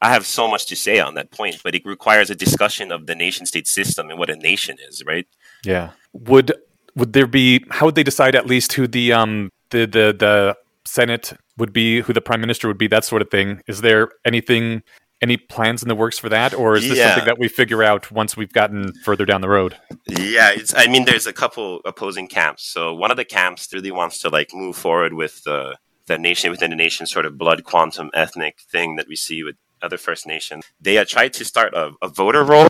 I 0.01 0.13
have 0.13 0.27
so 0.27 0.49
much 0.49 0.67
to 0.67 0.77
say 0.77 1.01
on 1.01 1.15
that 1.15 1.31
point, 1.31 1.61
but 1.63 1.75
it 1.75 1.85
requires 1.85 2.31
a 2.31 2.35
discussion 2.35 2.93
of 2.93 3.07
the 3.07 3.15
nation 3.15 3.47
state 3.47 3.67
system 3.67 4.11
and 4.11 4.19
what 4.19 4.31
a 4.31 4.37
nation 4.37 4.77
is, 4.89 5.03
right? 5.05 5.27
Yeah. 5.65 5.91
Would 6.13 6.53
would 6.95 7.13
there 7.13 7.27
be 7.27 7.65
how 7.71 7.87
would 7.87 7.95
they 7.95 8.03
decide 8.03 8.35
at 8.35 8.47
least 8.47 8.73
who 8.73 8.87
the 8.87 9.13
um 9.13 9.51
the 9.71 9.81
the 9.81 10.17
the 10.19 10.57
Senate 10.85 11.33
would 11.59 11.73
be, 11.73 12.01
who 12.01 12.13
the 12.13 12.21
prime 12.21 12.41
minister 12.41 12.69
would 12.69 12.79
be, 12.79 12.87
that 12.89 13.05
sort 13.05 13.21
of 13.21 13.31
thing? 13.31 13.61
Is 13.67 13.81
there 13.83 14.09
anything 14.25 14.83
any 15.21 15.37
plans 15.37 15.83
in 15.83 15.89
the 15.89 15.95
works 15.95 16.19
for 16.19 16.29
that, 16.29 16.55
or 16.55 16.77
is 16.77 16.89
this 16.89 16.99
yeah. 16.99 17.11
something 17.11 17.27
that 17.27 17.39
we 17.39 17.49
figure 17.49 17.83
out 17.83 18.11
once 18.11 18.37
we've 18.37 18.53
gotten 18.53 18.93
further 19.05 19.25
down 19.25 19.41
the 19.41 19.49
road? 19.49 19.77
Yeah, 20.07 20.51
it's. 20.53 20.75
I 20.75 20.87
mean, 20.87 21.05
there's 21.05 21.27
a 21.27 21.33
couple 21.33 21.81
opposing 21.85 22.29
camps. 22.29 22.65
So 22.65 22.95
one 22.95 23.11
of 23.11 23.17
the 23.17 23.25
camps 23.25 23.73
really 23.73 23.91
wants 23.91 24.21
to 24.21 24.29
like 24.29 24.51
move 24.55 24.77
forward 24.77 25.15
with 25.15 25.43
the 25.45 25.77
the 26.07 26.19
nation 26.19 26.51
within 26.51 26.71
the 26.71 26.77
nation 26.77 27.07
sort 27.07 27.27
of 27.27 27.37
blood 27.39 27.65
quantum 27.65 28.11
ethnic 28.15 28.61
thing 28.73 28.97
that 28.97 29.07
we 29.09 29.17
see 29.17 29.43
with 29.43 29.57
other 29.83 29.99
First 29.99 30.27
Nations. 30.27 30.65
They 30.81 30.99
uh, 30.99 31.05
tried 31.07 31.33
to 31.35 31.45
start 31.45 31.75
a, 31.75 31.93
a, 32.03 32.09
voter 32.09 32.43
roll 32.43 32.69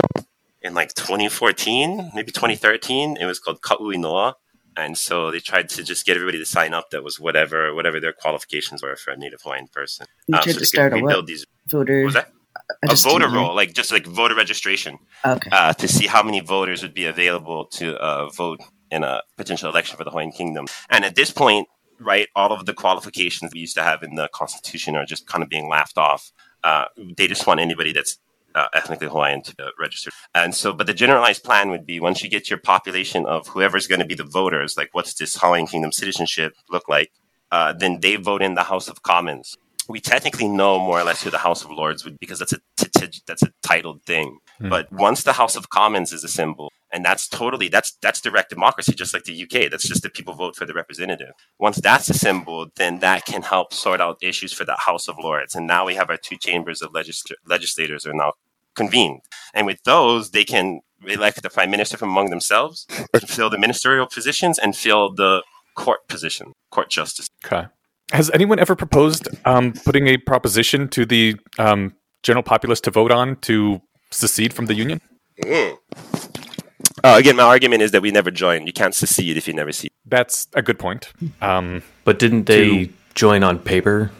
in 0.61 0.75
like 0.75 0.93
2014, 0.95 2.11
maybe 2.15 2.33
2013. 2.33 3.17
It 3.17 3.25
was 3.25 3.39
called 3.39 3.63
Ka'ui 3.63 3.97
Noa. 3.97 4.35
And 4.77 4.99
so 4.99 5.31
they 5.31 5.41
tried 5.41 5.69
to 5.71 5.83
just 5.83 6.05
get 6.07 6.17
everybody 6.17 6.39
to 6.39 6.45
sign 6.45 6.75
up 6.75 6.91
that 6.91 7.03
was 7.03 7.19
whatever 7.19 7.75
whatever 7.75 7.99
their 7.99 8.13
qualifications 8.13 8.83
were 8.83 8.95
for 8.95 9.13
a 9.13 9.17
Native 9.17 9.43
Hawaiian 9.43 9.69
person. 9.69 10.07
You 10.29 10.37
um, 10.37 10.43
tried 10.43 10.53
so 10.53 10.59
to 10.61 10.67
start 10.67 10.93
a 10.93 11.01
what? 11.01 11.27
These, 11.27 11.47
voter. 11.69 12.05
What 12.05 12.33
a 12.89 12.95
voter 12.95 13.29
roll, 13.29 13.55
like 13.55 13.73
just 13.73 13.93
like 13.93 14.07
voter 14.07 14.35
registration, 14.35 14.99
okay. 15.25 15.51
uh, 15.53 15.73
to 15.75 15.89
see 15.89 16.07
how 16.07 16.23
many 16.23 16.41
voters 16.41 16.83
would 16.83 16.95
be 16.95 17.07
available 17.07 17.67
to 17.67 17.97
uh, 17.97 18.29
vote 18.29 18.61
in 18.91 19.05
a 19.05 19.23
potential 19.37 19.69
election 19.71 19.97
for 19.97 20.05
the 20.05 20.11
Hawaiian 20.11 20.33
Kingdom. 20.33 20.67
And 20.91 21.05
at 21.05 21.15
this 21.15 21.31
point, 21.31 21.69
right, 22.01 22.29
all 22.35 22.53
of 22.53 22.67
the 22.67 22.75
qualifications 22.75 23.53
we 23.53 23.61
used 23.61 23.77
to 23.77 23.83
have 23.83 24.03
in 24.03 24.15
the 24.15 24.29
Constitution 24.33 24.97
are 24.97 25.05
just 25.05 25.27
kind 25.27 25.43
of 25.43 25.49
being 25.49 25.69
laughed 25.69 25.99
off. 25.99 26.33
Uh, 26.65 26.87
they 27.17 27.27
just 27.27 27.47
want 27.47 27.61
anybody 27.61 27.93
that's 27.93 28.19
uh, 28.55 28.69
ethnically 28.75 29.09
Hawaiian 29.09 29.43
to 29.43 29.55
register. 29.79 30.11
And 30.35 30.55
so, 30.55 30.73
but 30.73 30.87
the 30.87 30.95
generalized 30.95 31.45
plan 31.45 31.71
would 31.71 31.87
be 31.87 32.01
once 32.01 32.23
you 32.23 32.31
get 32.31 32.51
your 32.51 32.59
population 32.59 33.27
of 33.27 33.49
whoever's 33.49 33.87
going 33.87 34.01
to 34.01 34.07
be 34.07 34.15
the 34.15 34.25
voters, 34.25 34.77
like 34.77 34.91
what's 34.93 35.15
this 35.15 35.37
Hawaiian 35.37 35.67
Kingdom 35.67 35.93
citizenship 35.93 36.55
look 36.71 36.89
like, 36.89 37.13
uh, 37.51 37.73
then 37.73 38.01
they 38.01 38.17
vote 38.17 38.43
in 38.43 38.55
the 38.55 38.65
House 38.65 38.89
of 38.89 39.03
Commons. 39.03 39.57
We 39.89 40.01
technically 40.01 40.49
know 40.49 40.79
more 40.79 41.01
or 41.01 41.05
less 41.05 41.23
who 41.23 41.31
the 41.31 41.39
House 41.39 41.65
of 41.65 41.71
Lords 41.71 42.05
would, 42.05 42.19
because 42.21 42.39
that's 42.39 42.53
a 42.53 42.59
t- 42.77 42.89
t- 42.95 43.23
that's 43.27 43.43
a 43.43 43.53
titled 43.63 44.03
thing. 44.05 44.39
Mm. 44.61 44.71
But 44.71 44.93
once 44.93 45.23
the 45.23 45.33
House 45.35 45.57
of 45.57 45.71
Commons 45.71 46.13
is 46.13 46.25
assembled, 46.25 46.73
and 46.93 47.05
that's 47.05 47.29
totally 47.29 47.69
that's 47.69 47.93
that's 48.03 48.21
direct 48.21 48.51
democracy 48.51 48.95
just 48.95 49.13
like 49.13 49.25
the 49.25 49.43
uk 49.43 49.71
that's 49.71 49.87
just 49.87 50.03
the 50.03 50.11
people 50.11 50.35
vote 50.35 50.57
for 50.57 50.65
the 50.65 50.73
representative. 50.73 51.33
Once 51.59 51.77
that's 51.81 52.09
assembled 52.09 52.71
then 52.77 53.01
that 53.01 53.25
can 53.27 53.43
help 53.43 53.73
sort 53.73 54.01
out 54.01 54.19
issues 54.23 54.53
for 54.53 54.65
the 54.65 54.77
house 54.87 55.09
of 55.09 55.17
lords. 55.19 55.55
And 55.55 55.67
now 55.67 55.87
we 55.87 55.95
have 55.95 56.11
our 56.11 56.17
two 56.17 56.37
chambers 56.37 56.83
of 56.83 56.93
legisl- 56.93 57.33
legislators 57.47 58.07
are 58.07 58.15
now 58.15 58.33
convened. 58.75 59.21
And 59.55 59.67
with 59.67 59.83
those 59.85 60.31
they 60.31 60.45
can 60.45 60.81
elect 61.07 61.43
the 61.43 61.51
prime 61.51 61.71
minister 61.71 61.97
from 61.97 62.11
among 62.11 62.31
themselves 62.31 62.87
fill 63.27 63.51
the 63.51 63.59
ministerial 63.59 64.07
positions 64.07 64.59
and 64.59 64.75
fill 64.77 65.13
the 65.13 65.43
court 65.77 66.09
position 66.09 66.53
court 66.71 66.91
justice. 66.91 67.29
Okay 67.45 67.67
has 68.13 68.31
anyone 68.31 68.59
ever 68.59 68.75
proposed 68.75 69.29
um, 69.45 69.73
putting 69.85 70.07
a 70.09 70.17
proposition 70.17 70.89
to 70.89 71.05
the 71.05 71.37
um, 71.59 71.95
general 72.23 72.43
populace 72.43 72.81
to 72.81 72.91
vote 72.91 73.11
on 73.11 73.37
to 73.37 73.81
secede 74.11 74.53
from 74.53 74.67
the 74.67 74.75
union 74.75 75.01
mm. 75.45 75.77
Uh, 77.05 77.17
again, 77.17 77.37
my 77.37 77.45
argument 77.45 77.83
is 77.83 77.93
that 77.93 78.03
we 78.03 78.11
never 78.11 78.31
join. 78.31 78.67
You 78.67 78.73
can't 78.73 78.95
secede 78.95 79.37
if 79.37 79.47
you 79.47 79.55
never 79.55 79.73
see. 79.73 79.89
That's 80.05 80.49
a 80.55 80.63
good 80.63 80.79
point. 80.79 81.13
Um, 81.41 81.83
but 82.05 82.19
didn't 82.19 82.45
they 82.45 82.87
to, 82.87 82.93
join 83.15 83.45
on 83.45 83.59
paper? 83.59 84.11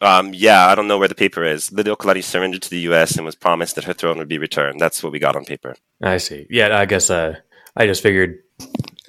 Um, 0.00 0.34
yeah, 0.34 0.66
I 0.66 0.74
don't 0.74 0.88
know 0.88 0.98
where 0.98 1.08
the 1.08 1.14
paper 1.14 1.44
is. 1.44 1.70
Liliuokalani 1.70 2.22
surrendered 2.22 2.62
to 2.62 2.70
the 2.70 2.80
U.S. 2.80 3.16
and 3.16 3.24
was 3.24 3.34
promised 3.34 3.76
that 3.76 3.84
her 3.84 3.94
throne 3.94 4.18
would 4.18 4.28
be 4.28 4.38
returned. 4.38 4.80
That's 4.80 5.02
what 5.02 5.12
we 5.12 5.18
got 5.18 5.36
on 5.36 5.44
paper. 5.44 5.76
I 6.02 6.18
see. 6.18 6.46
Yeah, 6.50 6.78
I 6.78 6.84
guess 6.84 7.08
uh, 7.08 7.36
I 7.74 7.86
just 7.86 8.02
figured, 8.02 8.38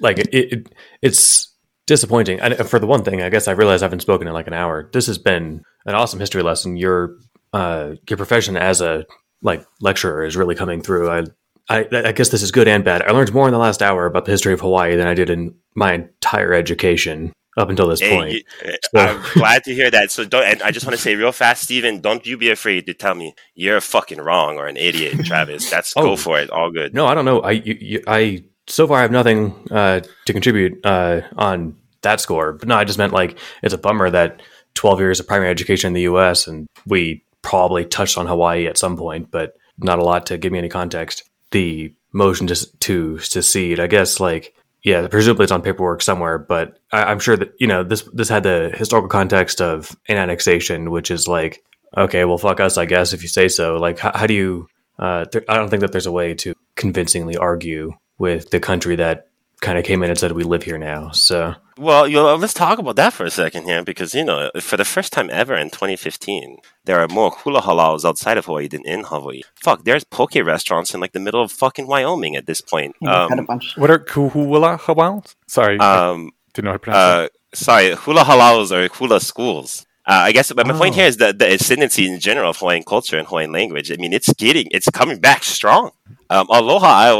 like, 0.00 0.18
it, 0.18 0.28
it, 0.32 0.74
it's 1.02 1.52
disappointing. 1.88 2.38
And 2.38 2.54
for 2.68 2.78
the 2.78 2.86
one 2.86 3.02
thing, 3.02 3.22
I 3.22 3.30
guess 3.30 3.48
I 3.48 3.52
realize 3.52 3.82
I 3.82 3.86
haven't 3.86 4.02
spoken 4.02 4.28
in 4.28 4.34
like 4.34 4.46
an 4.46 4.52
hour. 4.52 4.88
This 4.92 5.08
has 5.08 5.18
been 5.18 5.62
an 5.86 5.94
awesome 5.96 6.20
history 6.20 6.42
lesson. 6.42 6.76
Your 6.76 7.16
uh, 7.52 7.94
your 8.08 8.16
profession 8.16 8.56
as 8.56 8.80
a 8.80 9.06
like 9.42 9.66
lecturer 9.80 10.24
is 10.24 10.36
really 10.36 10.54
coming 10.54 10.82
through. 10.82 11.10
I 11.10 11.24
I, 11.70 11.86
I, 11.92 12.12
guess 12.12 12.30
this 12.30 12.42
is 12.42 12.50
good 12.50 12.66
and 12.66 12.82
bad. 12.82 13.02
I 13.02 13.10
learned 13.10 13.34
more 13.34 13.46
in 13.46 13.52
the 13.52 13.58
last 13.58 13.82
hour 13.82 14.06
about 14.06 14.24
the 14.24 14.30
history 14.30 14.54
of 14.54 14.60
Hawaii 14.60 14.96
than 14.96 15.06
I 15.06 15.12
did 15.12 15.28
in 15.28 15.54
my 15.74 15.92
entire 15.92 16.54
education 16.54 17.30
up 17.58 17.68
until 17.68 17.88
this 17.88 18.00
point. 18.00 18.42
Uh, 18.64 18.70
so. 18.82 18.88
I'm 18.98 19.22
glad 19.34 19.64
to 19.64 19.74
hear 19.74 19.90
that. 19.90 20.10
So 20.10 20.24
don't. 20.24 20.44
And 20.44 20.62
I 20.62 20.70
just 20.70 20.86
want 20.86 20.96
to 20.96 21.02
say 21.02 21.14
real 21.14 21.32
fast, 21.32 21.64
Stephen, 21.64 22.00
don't 22.00 22.24
you 22.26 22.38
be 22.38 22.50
afraid 22.50 22.86
to 22.86 22.94
tell 22.94 23.14
me 23.14 23.34
you're 23.54 23.82
fucking 23.82 24.18
wrong 24.18 24.56
or 24.56 24.66
an 24.66 24.78
idiot, 24.78 25.18
Travis. 25.26 25.68
That's 25.68 25.92
oh, 25.96 26.02
go 26.02 26.16
for 26.16 26.38
it. 26.38 26.48
All 26.50 26.70
good. 26.70 26.94
No, 26.94 27.06
I 27.06 27.14
don't 27.14 27.26
know. 27.26 27.40
I 27.40 27.50
you, 27.52 27.76
you, 27.78 28.02
I 28.06 28.44
so 28.68 28.86
far 28.86 28.98
I 28.98 29.02
have 29.02 29.10
nothing 29.10 29.54
uh, 29.70 30.00
to 30.26 30.32
contribute 30.32 30.84
uh, 30.84 31.22
on 31.36 31.76
that 32.02 32.20
score. 32.20 32.52
But 32.52 32.68
no, 32.68 32.76
I 32.76 32.84
just 32.84 32.98
meant 32.98 33.12
like 33.12 33.38
it's 33.62 33.74
a 33.74 33.78
bummer 33.78 34.10
that 34.10 34.42
12 34.74 35.00
years 35.00 35.20
of 35.20 35.26
primary 35.26 35.50
education 35.50 35.88
in 35.88 35.94
the 35.94 36.02
U.S. 36.02 36.46
and 36.46 36.66
we 36.86 37.24
probably 37.42 37.84
touched 37.84 38.18
on 38.18 38.26
Hawaii 38.26 38.66
at 38.66 38.78
some 38.78 38.96
point, 38.96 39.30
but 39.30 39.56
not 39.78 39.98
a 39.98 40.04
lot 40.04 40.26
to 40.26 40.38
give 40.38 40.52
me 40.52 40.58
any 40.58 40.68
context 40.68 41.28
the 41.50 41.94
motion 42.12 42.46
to 42.46 42.54
to 42.54 43.18
secede. 43.18 43.80
I 43.80 43.86
guess 43.86 44.20
like 44.20 44.54
yeah, 44.82 45.08
presumably 45.08 45.44
it's 45.44 45.52
on 45.52 45.62
paperwork 45.62 46.02
somewhere, 46.02 46.38
but 46.38 46.78
I, 46.92 47.10
am 47.10 47.18
sure 47.18 47.36
that 47.36 47.52
you 47.58 47.66
know 47.66 47.82
this 47.82 48.02
this 48.12 48.28
had 48.28 48.42
the 48.42 48.70
historical 48.74 49.08
context 49.08 49.60
of 49.60 49.96
an 50.08 50.16
annexation, 50.16 50.90
which 50.90 51.10
is 51.10 51.26
like 51.26 51.62
okay, 51.96 52.24
well 52.24 52.38
fuck 52.38 52.60
us, 52.60 52.78
I 52.78 52.84
guess 52.84 53.12
if 53.12 53.22
you 53.22 53.28
say 53.28 53.48
so. 53.48 53.76
Like 53.76 53.98
how, 53.98 54.12
how 54.14 54.26
do 54.26 54.34
you? 54.34 54.68
Uh, 54.98 55.24
th- 55.26 55.44
I 55.48 55.54
don't 55.54 55.68
think 55.68 55.82
that 55.82 55.92
there's 55.92 56.06
a 56.06 56.12
way 56.12 56.34
to 56.34 56.54
convincingly 56.74 57.36
argue 57.36 57.92
with 58.18 58.50
the 58.50 58.60
country 58.60 58.96
that 58.96 59.28
kind 59.60 59.78
of 59.78 59.84
came 59.84 60.02
in 60.02 60.10
and 60.10 60.18
said 60.18 60.32
we 60.32 60.44
live 60.44 60.62
here 60.62 60.78
now. 60.78 61.10
So 61.10 61.54
well, 61.78 62.08
you 62.08 62.16
know, 62.16 62.34
let's 62.34 62.54
talk 62.54 62.78
about 62.80 62.96
that 62.96 63.12
for 63.12 63.24
a 63.24 63.30
second 63.30 63.64
here, 63.64 63.84
because 63.84 64.14
you 64.14 64.24
know, 64.24 64.50
for 64.60 64.76
the 64.76 64.84
first 64.84 65.12
time 65.12 65.30
ever 65.30 65.54
in 65.54 65.70
2015, 65.70 66.58
there 66.84 66.98
are 66.98 67.08
more 67.08 67.30
hula 67.30 67.60
halaus 67.62 68.04
outside 68.04 68.36
of 68.36 68.46
Hawaii 68.46 68.66
than 68.66 68.84
in 68.84 69.04
Hawaii. 69.04 69.42
Fuck, 69.54 69.84
there's 69.84 70.04
poke 70.04 70.34
restaurants 70.34 70.92
in 70.92 71.00
like 71.00 71.12
the 71.12 71.20
middle 71.20 71.42
of 71.42 71.52
fucking 71.52 71.86
Wyoming 71.86 72.34
at 72.34 72.46
this 72.46 72.60
point. 72.60 72.96
Yeah, 73.00 73.26
um, 73.26 73.46
what 73.76 73.90
are 73.90 74.04
hula 74.08 74.78
halaus? 74.78 75.34
Sorry, 75.46 75.78
um, 75.78 76.32
didn't 76.52 76.64
know 76.64 76.70
how 76.72 76.76
to 76.76 76.78
pronounce 76.80 76.98
uh, 76.98 77.22
that. 77.22 77.32
Sorry, 77.54 77.94
hula 77.94 78.22
halaus 78.22 78.72
are 78.72 78.88
hula 78.92 79.20
schools. 79.20 79.86
Uh, 80.08 80.24
I 80.24 80.32
guess, 80.32 80.50
but 80.54 80.66
my 80.66 80.74
oh. 80.74 80.78
point 80.78 80.94
here 80.94 81.04
is 81.04 81.18
that 81.18 81.38
the 81.38 81.52
ascendancy 81.52 82.10
in 82.10 82.18
general 82.18 82.48
of 82.48 82.56
Hawaiian 82.56 82.82
culture 82.82 83.18
and 83.18 83.28
Hawaiian 83.28 83.52
language. 83.52 83.92
I 83.92 83.96
mean, 83.96 84.14
it's 84.14 84.32
getting, 84.32 84.66
it's 84.70 84.88
coming 84.88 85.18
back 85.20 85.44
strong. 85.44 85.90
Um, 86.30 86.46
aloha, 86.48 87.12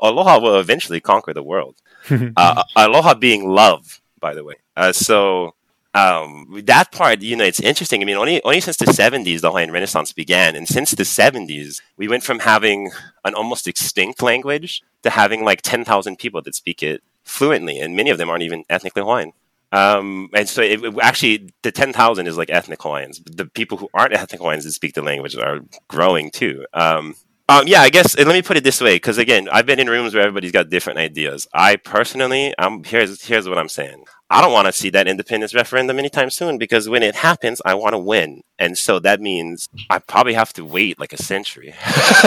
aloha 0.00 0.38
will 0.38 0.60
eventually 0.60 1.00
conquer 1.00 1.34
the 1.34 1.42
world. 1.42 1.74
uh, 2.36 2.62
aloha 2.76 3.14
being 3.14 3.48
love, 3.48 4.00
by 4.20 4.32
the 4.32 4.44
way. 4.44 4.54
Uh, 4.76 4.92
so, 4.92 5.56
um, 5.92 6.62
that 6.66 6.92
part, 6.92 7.20
you 7.20 7.34
know, 7.34 7.42
it's 7.42 7.58
interesting. 7.58 8.00
I 8.00 8.04
mean, 8.04 8.16
only 8.16 8.40
only 8.44 8.60
since 8.60 8.76
the 8.76 8.84
'70s 8.84 9.40
the 9.40 9.48
Hawaiian 9.48 9.72
Renaissance 9.72 10.12
began, 10.12 10.54
and 10.54 10.68
since 10.68 10.92
the 10.92 11.02
'70s 11.02 11.80
we 11.96 12.06
went 12.06 12.22
from 12.22 12.40
having 12.40 12.92
an 13.24 13.34
almost 13.34 13.66
extinct 13.66 14.22
language 14.22 14.82
to 15.02 15.10
having 15.10 15.44
like 15.44 15.62
10,000 15.62 16.16
people 16.16 16.42
that 16.42 16.54
speak 16.54 16.82
it 16.82 17.02
fluently, 17.24 17.80
and 17.80 17.96
many 17.96 18.10
of 18.10 18.18
them 18.18 18.30
aren't 18.30 18.44
even 18.44 18.64
ethnically 18.70 19.02
Hawaiian. 19.02 19.32
Um, 19.76 20.30
and 20.32 20.48
so 20.48 20.62
it, 20.62 20.82
it, 20.82 20.94
actually, 21.02 21.50
the 21.62 21.70
10,000 21.70 22.26
is 22.26 22.38
like 22.38 22.48
ethnic 22.48 22.82
Hawaiians. 22.82 23.20
The 23.26 23.44
people 23.44 23.76
who 23.76 23.90
aren't 23.92 24.14
ethnic 24.14 24.40
Hawaiians 24.40 24.64
that 24.64 24.72
speak 24.72 24.94
the 24.94 25.02
language 25.02 25.36
are 25.36 25.60
growing 25.88 26.30
too. 26.30 26.64
Um, 26.72 27.14
um, 27.48 27.68
yeah, 27.68 27.80
I 27.82 27.90
guess 27.90 28.16
let 28.16 28.26
me 28.26 28.42
put 28.42 28.56
it 28.56 28.64
this 28.64 28.80
way, 28.80 28.96
because 28.96 29.18
again, 29.18 29.48
I've 29.52 29.66
been 29.66 29.78
in 29.78 29.88
rooms 29.88 30.14
where 30.14 30.22
everybody's 30.24 30.50
got 30.50 30.68
different 30.68 30.98
ideas. 30.98 31.46
I 31.52 31.76
personally, 31.76 32.52
I'm 32.58 32.82
here's 32.82 33.22
here's 33.22 33.48
what 33.48 33.56
I'm 33.56 33.68
saying. 33.68 34.04
I 34.28 34.42
don't 34.42 34.52
want 34.52 34.66
to 34.66 34.72
see 34.72 34.90
that 34.90 35.06
independence 35.06 35.54
referendum 35.54 36.00
anytime 36.00 36.30
soon 36.30 36.58
because 36.58 36.88
when 36.88 37.04
it 37.04 37.14
happens, 37.14 37.62
I 37.64 37.74
want 37.74 37.92
to 37.92 38.00
win, 38.00 38.42
and 38.58 38.76
so 38.76 38.98
that 38.98 39.20
means 39.20 39.68
I 39.90 40.00
probably 40.00 40.34
have 40.34 40.52
to 40.54 40.64
wait 40.64 40.98
like 40.98 41.12
a 41.12 41.22
century. 41.22 41.72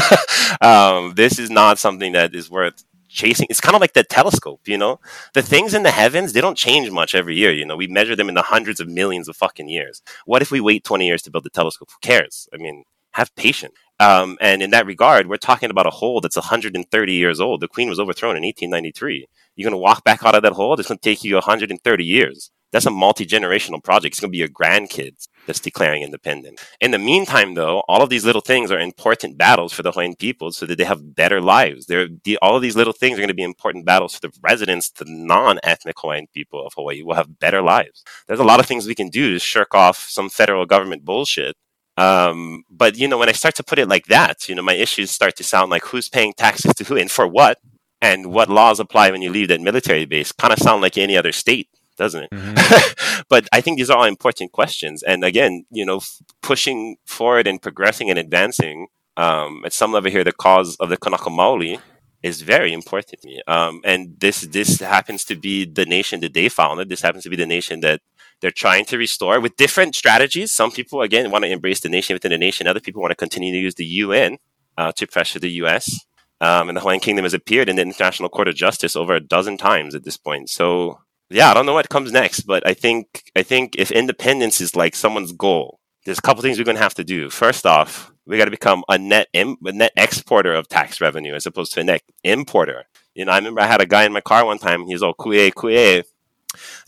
um, 0.61 1.15
this 1.15 1.37
is 1.37 1.49
not 1.49 1.79
something 1.79 2.13
that 2.13 2.33
is 2.33 2.49
worth 2.49 2.85
chasing. 3.09 3.47
It's 3.49 3.61
kind 3.61 3.75
of 3.75 3.81
like 3.81 3.93
the 3.93 4.03
telescope, 4.05 4.61
you 4.67 4.77
know. 4.77 4.99
The 5.33 5.41
things 5.43 5.73
in 5.73 5.83
the 5.83 5.91
heavens 5.91 6.33
they 6.33 6.41
don't 6.41 6.57
change 6.57 6.91
much 6.91 7.15
every 7.15 7.35
year. 7.35 7.51
You 7.51 7.65
know, 7.65 7.77
we 7.77 7.87
measure 7.87 8.15
them 8.15 8.29
in 8.29 8.35
the 8.35 8.43
hundreds 8.43 8.79
of 8.79 8.87
millions 8.87 9.29
of 9.29 9.37
fucking 9.37 9.69
years. 9.69 10.01
What 10.25 10.41
if 10.41 10.51
we 10.51 10.61
wait 10.61 10.83
twenty 10.85 11.07
years 11.07 11.23
to 11.23 11.31
build 11.31 11.45
the 11.45 11.49
telescope? 11.51 11.89
Who 11.91 12.07
cares? 12.07 12.49
I 12.53 12.57
mean, 12.57 12.85
have 13.13 13.35
patience. 13.35 13.75
Um, 13.99 14.37
and 14.41 14.63
in 14.63 14.71
that 14.71 14.85
regard, 14.85 15.27
we're 15.27 15.37
talking 15.37 15.69
about 15.71 15.87
a 15.87 15.91
hole 15.91 16.21
that's 16.21 16.37
130 16.37 17.13
years 17.13 17.41
old. 17.41 17.61
The 17.61 17.67
queen 17.67 17.89
was 17.89 17.99
overthrown 17.99 18.37
in 18.37 18.43
1893. 18.43 19.27
You're 19.55 19.69
going 19.69 19.73
to 19.73 19.77
walk 19.77 20.05
back 20.05 20.23
out 20.23 20.35
of 20.35 20.43
that 20.43 20.53
hole? 20.53 20.73
It's 20.79 20.87
going 20.87 20.99
to 20.99 21.03
take 21.09 21.23
you 21.23 21.35
130 21.35 22.05
years. 22.05 22.51
That's 22.71 22.85
a 22.85 22.91
multi 22.91 23.25
generational 23.25 23.83
project. 23.83 24.13
It's 24.13 24.19
going 24.19 24.29
to 24.29 24.31
be 24.31 24.37
your 24.37 24.47
grandkids 24.47 25.27
that's 25.47 25.59
declaring 25.59 26.03
independence. 26.03 26.63
In 26.79 26.91
the 26.91 26.99
meantime, 26.99 27.55
though, 27.55 27.83
all 27.87 28.03
of 28.03 28.09
these 28.09 28.25
little 28.25 28.41
things 28.41 28.71
are 28.71 28.79
important 28.79 29.37
battles 29.37 29.73
for 29.73 29.83
the 29.83 29.91
Hawaiian 29.91 30.15
people 30.15 30.51
so 30.51 30.65
that 30.65 30.77
they 30.77 30.83
have 30.83 31.15
better 31.15 31.41
lives. 31.41 31.87
They're, 31.87 32.07
the, 32.23 32.37
all 32.41 32.55
of 32.55 32.61
these 32.61 32.75
little 32.75 32.93
things 32.93 33.17
are 33.17 33.21
going 33.21 33.29
to 33.29 33.33
be 33.33 33.43
important 33.43 33.85
battles 33.85 34.13
for 34.13 34.21
the 34.21 34.33
residents, 34.41 34.91
the 34.91 35.05
non 35.07 35.59
ethnic 35.63 35.95
Hawaiian 35.99 36.27
people 36.33 36.65
of 36.65 36.73
Hawaii 36.75 37.01
will 37.01 37.15
have 37.15 37.39
better 37.39 37.61
lives. 37.61 38.03
There's 38.27 38.39
a 38.39 38.43
lot 38.43 38.59
of 38.59 38.65
things 38.65 38.85
we 38.85 38.95
can 38.95 39.09
do 39.09 39.33
to 39.33 39.39
shirk 39.39 39.73
off 39.73 40.07
some 40.09 40.29
federal 40.29 40.65
government 40.65 41.05
bullshit 41.05 41.55
um, 41.99 42.63
but 42.69 42.97
you 42.97 43.09
know, 43.09 43.17
when 43.17 43.27
I 43.27 43.33
start 43.33 43.55
to 43.55 43.63
put 43.63 43.77
it 43.77 43.89
like 43.89 44.05
that, 44.05 44.47
you 44.47 44.55
know, 44.55 44.61
my 44.61 44.73
issues 44.73 45.11
start 45.11 45.35
to 45.35 45.43
sound 45.43 45.69
like 45.69 45.83
who's 45.83 46.07
paying 46.07 46.33
taxes 46.33 46.73
to 46.75 46.85
who 46.85 46.95
and 46.95 47.11
for 47.11 47.27
what, 47.27 47.57
and 48.01 48.27
what 48.27 48.49
laws 48.49 48.79
apply 48.79 49.11
when 49.11 49.21
you 49.21 49.29
leave 49.29 49.49
that 49.49 49.59
military 49.59 50.05
base. 50.05 50.31
Kind 50.31 50.53
of 50.53 50.59
sound 50.59 50.81
like 50.81 50.97
any 50.97 51.17
other 51.17 51.33
state, 51.33 51.67
doesn't 51.99 52.23
it? 52.23 52.31
Mm-hmm. 52.31 53.21
but 53.29 53.47
I 53.53 53.61
think 53.61 53.77
these 53.77 53.91
are 53.91 53.97
all 53.97 54.05
important 54.05 54.51
questions. 54.51 55.03
And 55.03 55.23
again, 55.23 55.65
you 55.69 55.85
know, 55.85 55.97
f- 55.97 56.21
pushing 56.41 56.97
forward 57.05 57.45
and 57.45 57.61
progressing 57.61 58.09
and 58.09 58.17
advancing 58.17 58.87
um, 59.17 59.61
at 59.65 59.73
some 59.73 59.91
level 59.91 60.09
here, 60.09 60.23
the 60.23 60.31
cause 60.31 60.75
of 60.77 60.89
the 60.89 60.97
Kanaka 60.97 61.29
Maoli 61.29 61.79
is 62.23 62.41
very 62.41 62.73
important 62.73 63.21
to 63.21 63.27
me. 63.27 63.41
Um, 63.47 63.81
and 63.85 64.15
this 64.19 64.41
this 64.41 64.79
happens 64.79 65.23
to 65.25 65.35
be 65.35 65.65
the 65.65 65.85
nation 65.85 66.19
that 66.21 66.33
they 66.33 66.49
founded. 66.49 66.89
This 66.89 67.01
happens 67.01 67.23
to 67.23 67.29
be 67.29 67.35
the 67.35 67.45
nation 67.45 67.81
that 67.81 68.01
they're 68.41 68.51
trying 68.51 68.85
to 68.85 68.97
restore 68.97 69.39
with 69.39 69.57
different 69.57 69.95
strategies. 69.95 70.51
Some 70.51 70.71
people, 70.71 71.01
again, 71.01 71.29
want 71.31 71.43
to 71.43 71.51
embrace 71.51 71.81
the 71.81 71.89
nation 71.89 72.13
within 72.13 72.31
the 72.31 72.37
nation. 72.37 72.67
Other 72.67 72.79
people 72.79 73.01
want 73.01 73.11
to 73.11 73.15
continue 73.15 73.51
to 73.51 73.59
use 73.59 73.75
the 73.75 73.85
UN 73.85 74.37
uh, 74.77 74.91
to 74.93 75.05
pressure 75.05 75.39
the 75.39 75.51
US. 75.63 76.05
Um, 76.41 76.69
and 76.69 76.77
the 76.77 76.81
Hawaiian 76.81 77.01
Kingdom 77.01 77.25
has 77.25 77.33
appeared 77.33 77.67
in 77.67 77.75
the 77.75 77.81
International 77.81 78.29
Court 78.29 78.47
of 78.47 78.55
Justice 78.55 78.95
over 78.95 79.13
a 79.13 79.19
dozen 79.19 79.57
times 79.57 79.93
at 79.93 80.05
this 80.05 80.15
point. 80.15 80.49
So, 80.49 81.01
yeah, 81.29 81.51
I 81.51 81.53
don't 81.53 81.65
know 81.65 81.73
what 81.73 81.89
comes 81.89 82.11
next, 82.11 82.41
but 82.41 82.67
I 82.67 82.73
think 82.73 83.31
I 83.35 83.43
think 83.43 83.75
if 83.77 83.91
independence 83.91 84.61
is 84.61 84.75
like 84.75 84.95
someone's 84.95 85.31
goal, 85.31 85.79
there's 86.05 86.17
a 86.17 86.21
couple 86.21 86.41
things 86.41 86.57
we're 86.57 86.63
to 86.65 86.77
have 86.77 86.95
to 86.95 87.03
do. 87.03 87.29
First 87.29 87.65
off, 87.65 88.11
we 88.25 88.37
got 88.37 88.45
to 88.45 88.51
become 88.51 88.83
a 88.89 88.97
net 88.97 89.27
Im- 89.33 89.57
a 89.65 89.71
net 89.71 89.91
exporter 89.95 90.53
of 90.53 90.67
tax 90.67 90.99
revenue 90.99 91.33
as 91.35 91.45
opposed 91.45 91.73
to 91.73 91.81
a 91.81 91.83
net 91.83 92.01
importer. 92.23 92.85
You 93.13 93.25
know, 93.25 93.31
I 93.31 93.37
remember 93.37 93.61
I 93.61 93.67
had 93.67 93.81
a 93.81 93.85
guy 93.85 94.05
in 94.05 94.13
my 94.13 94.21
car 94.21 94.45
one 94.45 94.57
time. 94.57 94.87
He's 94.87 95.03
all 95.03 95.13
ku'e 95.13 95.51
ku'e, 95.53 95.97
and 95.97 96.05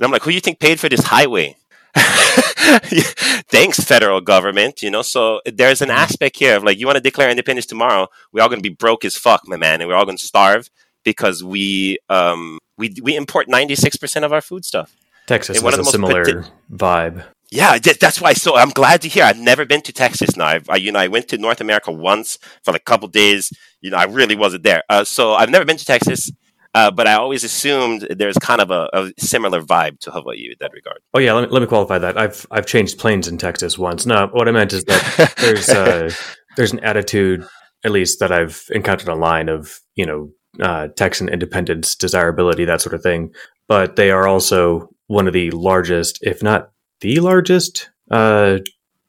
I'm 0.01 0.11
like, 0.11 0.23
who 0.23 0.31
do 0.31 0.35
you 0.35 0.41
think 0.41 0.59
paid 0.59 0.79
for 0.79 0.89
this 0.89 1.05
highway? 1.05 1.55
Thanks, 1.95 3.79
federal 3.81 4.21
government. 4.21 4.81
You 4.81 4.89
know, 4.89 5.01
so 5.01 5.41
there's 5.45 5.81
an 5.81 5.91
aspect 5.91 6.37
here 6.39 6.55
of 6.55 6.63
like, 6.63 6.79
you 6.79 6.85
want 6.85 6.95
to 6.95 7.01
declare 7.01 7.29
independence 7.29 7.65
tomorrow, 7.65 8.07
we're 8.31 8.41
all 8.41 8.49
going 8.49 8.61
to 8.61 8.69
be 8.69 8.73
broke 8.73 9.03
as 9.03 9.17
fuck, 9.17 9.41
my 9.45 9.57
man, 9.57 9.81
and 9.81 9.89
we're 9.89 9.95
all 9.95 10.05
going 10.05 10.17
to 10.17 10.25
starve 10.25 10.69
because 11.03 11.43
we 11.43 11.97
um 12.09 12.59
we 12.77 12.93
we 13.01 13.15
import 13.15 13.47
96 13.47 13.97
percent 13.97 14.25
of 14.25 14.33
our 14.33 14.41
food 14.41 14.65
stuff. 14.65 14.95
Texas 15.27 15.61
has 15.61 15.77
a 15.77 15.83
similar 15.83 16.45
vibe. 16.71 17.23
Yeah, 17.51 17.77
that's 17.79 18.21
why. 18.21 18.33
So 18.33 18.55
I'm 18.55 18.69
glad 18.69 19.01
to 19.01 19.09
hear. 19.09 19.25
I've 19.25 19.37
never 19.37 19.65
been 19.65 19.81
to 19.81 19.91
Texas. 19.91 20.37
Now, 20.37 20.47
I've, 20.47 20.69
I, 20.69 20.77
you 20.77 20.91
know, 20.91 20.99
I 20.99 21.09
went 21.09 21.27
to 21.29 21.37
North 21.37 21.59
America 21.59 21.91
once 21.91 22.37
for 22.63 22.71
like 22.71 22.81
a 22.81 22.85
couple 22.85 23.09
days. 23.09 23.51
You 23.81 23.91
know, 23.91 23.97
I 23.97 24.05
really 24.05 24.35
wasn't 24.35 24.63
there. 24.63 24.83
Uh, 24.89 25.03
so 25.03 25.33
I've 25.33 25.49
never 25.49 25.65
been 25.65 25.77
to 25.77 25.85
Texas. 25.85 26.31
Uh, 26.73 26.89
but 26.89 27.05
I 27.05 27.15
always 27.15 27.43
assumed 27.43 28.07
there's 28.09 28.37
kind 28.37 28.61
of 28.61 28.71
a, 28.71 28.89
a, 28.93 29.11
similar 29.19 29.61
vibe 29.61 29.99
to 29.99 30.11
Hawaii 30.11 30.47
in 30.51 30.55
that 30.61 30.71
regard. 30.71 30.99
Oh 31.13 31.19
yeah, 31.19 31.33
let 31.33 31.41
me, 31.41 31.47
let 31.53 31.61
me 31.61 31.67
qualify 31.67 31.97
that. 31.97 32.17
I've 32.17 32.45
I've 32.49 32.65
changed 32.65 32.97
planes 32.97 33.27
in 33.27 33.37
Texas 33.37 33.77
once. 33.77 34.05
No, 34.05 34.29
what 34.31 34.47
I 34.47 34.51
meant 34.51 34.71
is 34.71 34.85
that 34.85 35.33
there's 35.37 35.67
uh, 35.67 36.09
there's 36.55 36.71
an 36.71 36.79
attitude, 36.79 37.45
at 37.83 37.91
least 37.91 38.21
that 38.21 38.31
I've 38.31 38.63
encountered 38.69 39.09
online, 39.09 39.49
of 39.49 39.81
you 39.95 40.05
know 40.05 40.31
uh, 40.59 40.89
Texan 40.89 41.29
independence, 41.29 41.95
desirability, 41.95 42.65
that 42.65 42.81
sort 42.81 42.93
of 42.93 43.03
thing. 43.03 43.33
But 43.67 43.95
they 43.95 44.11
are 44.11 44.27
also 44.27 44.89
one 45.07 45.27
of 45.27 45.33
the 45.33 45.51
largest, 45.51 46.19
if 46.21 46.43
not 46.43 46.71
the 46.99 47.19
largest, 47.19 47.89
uh, 48.09 48.59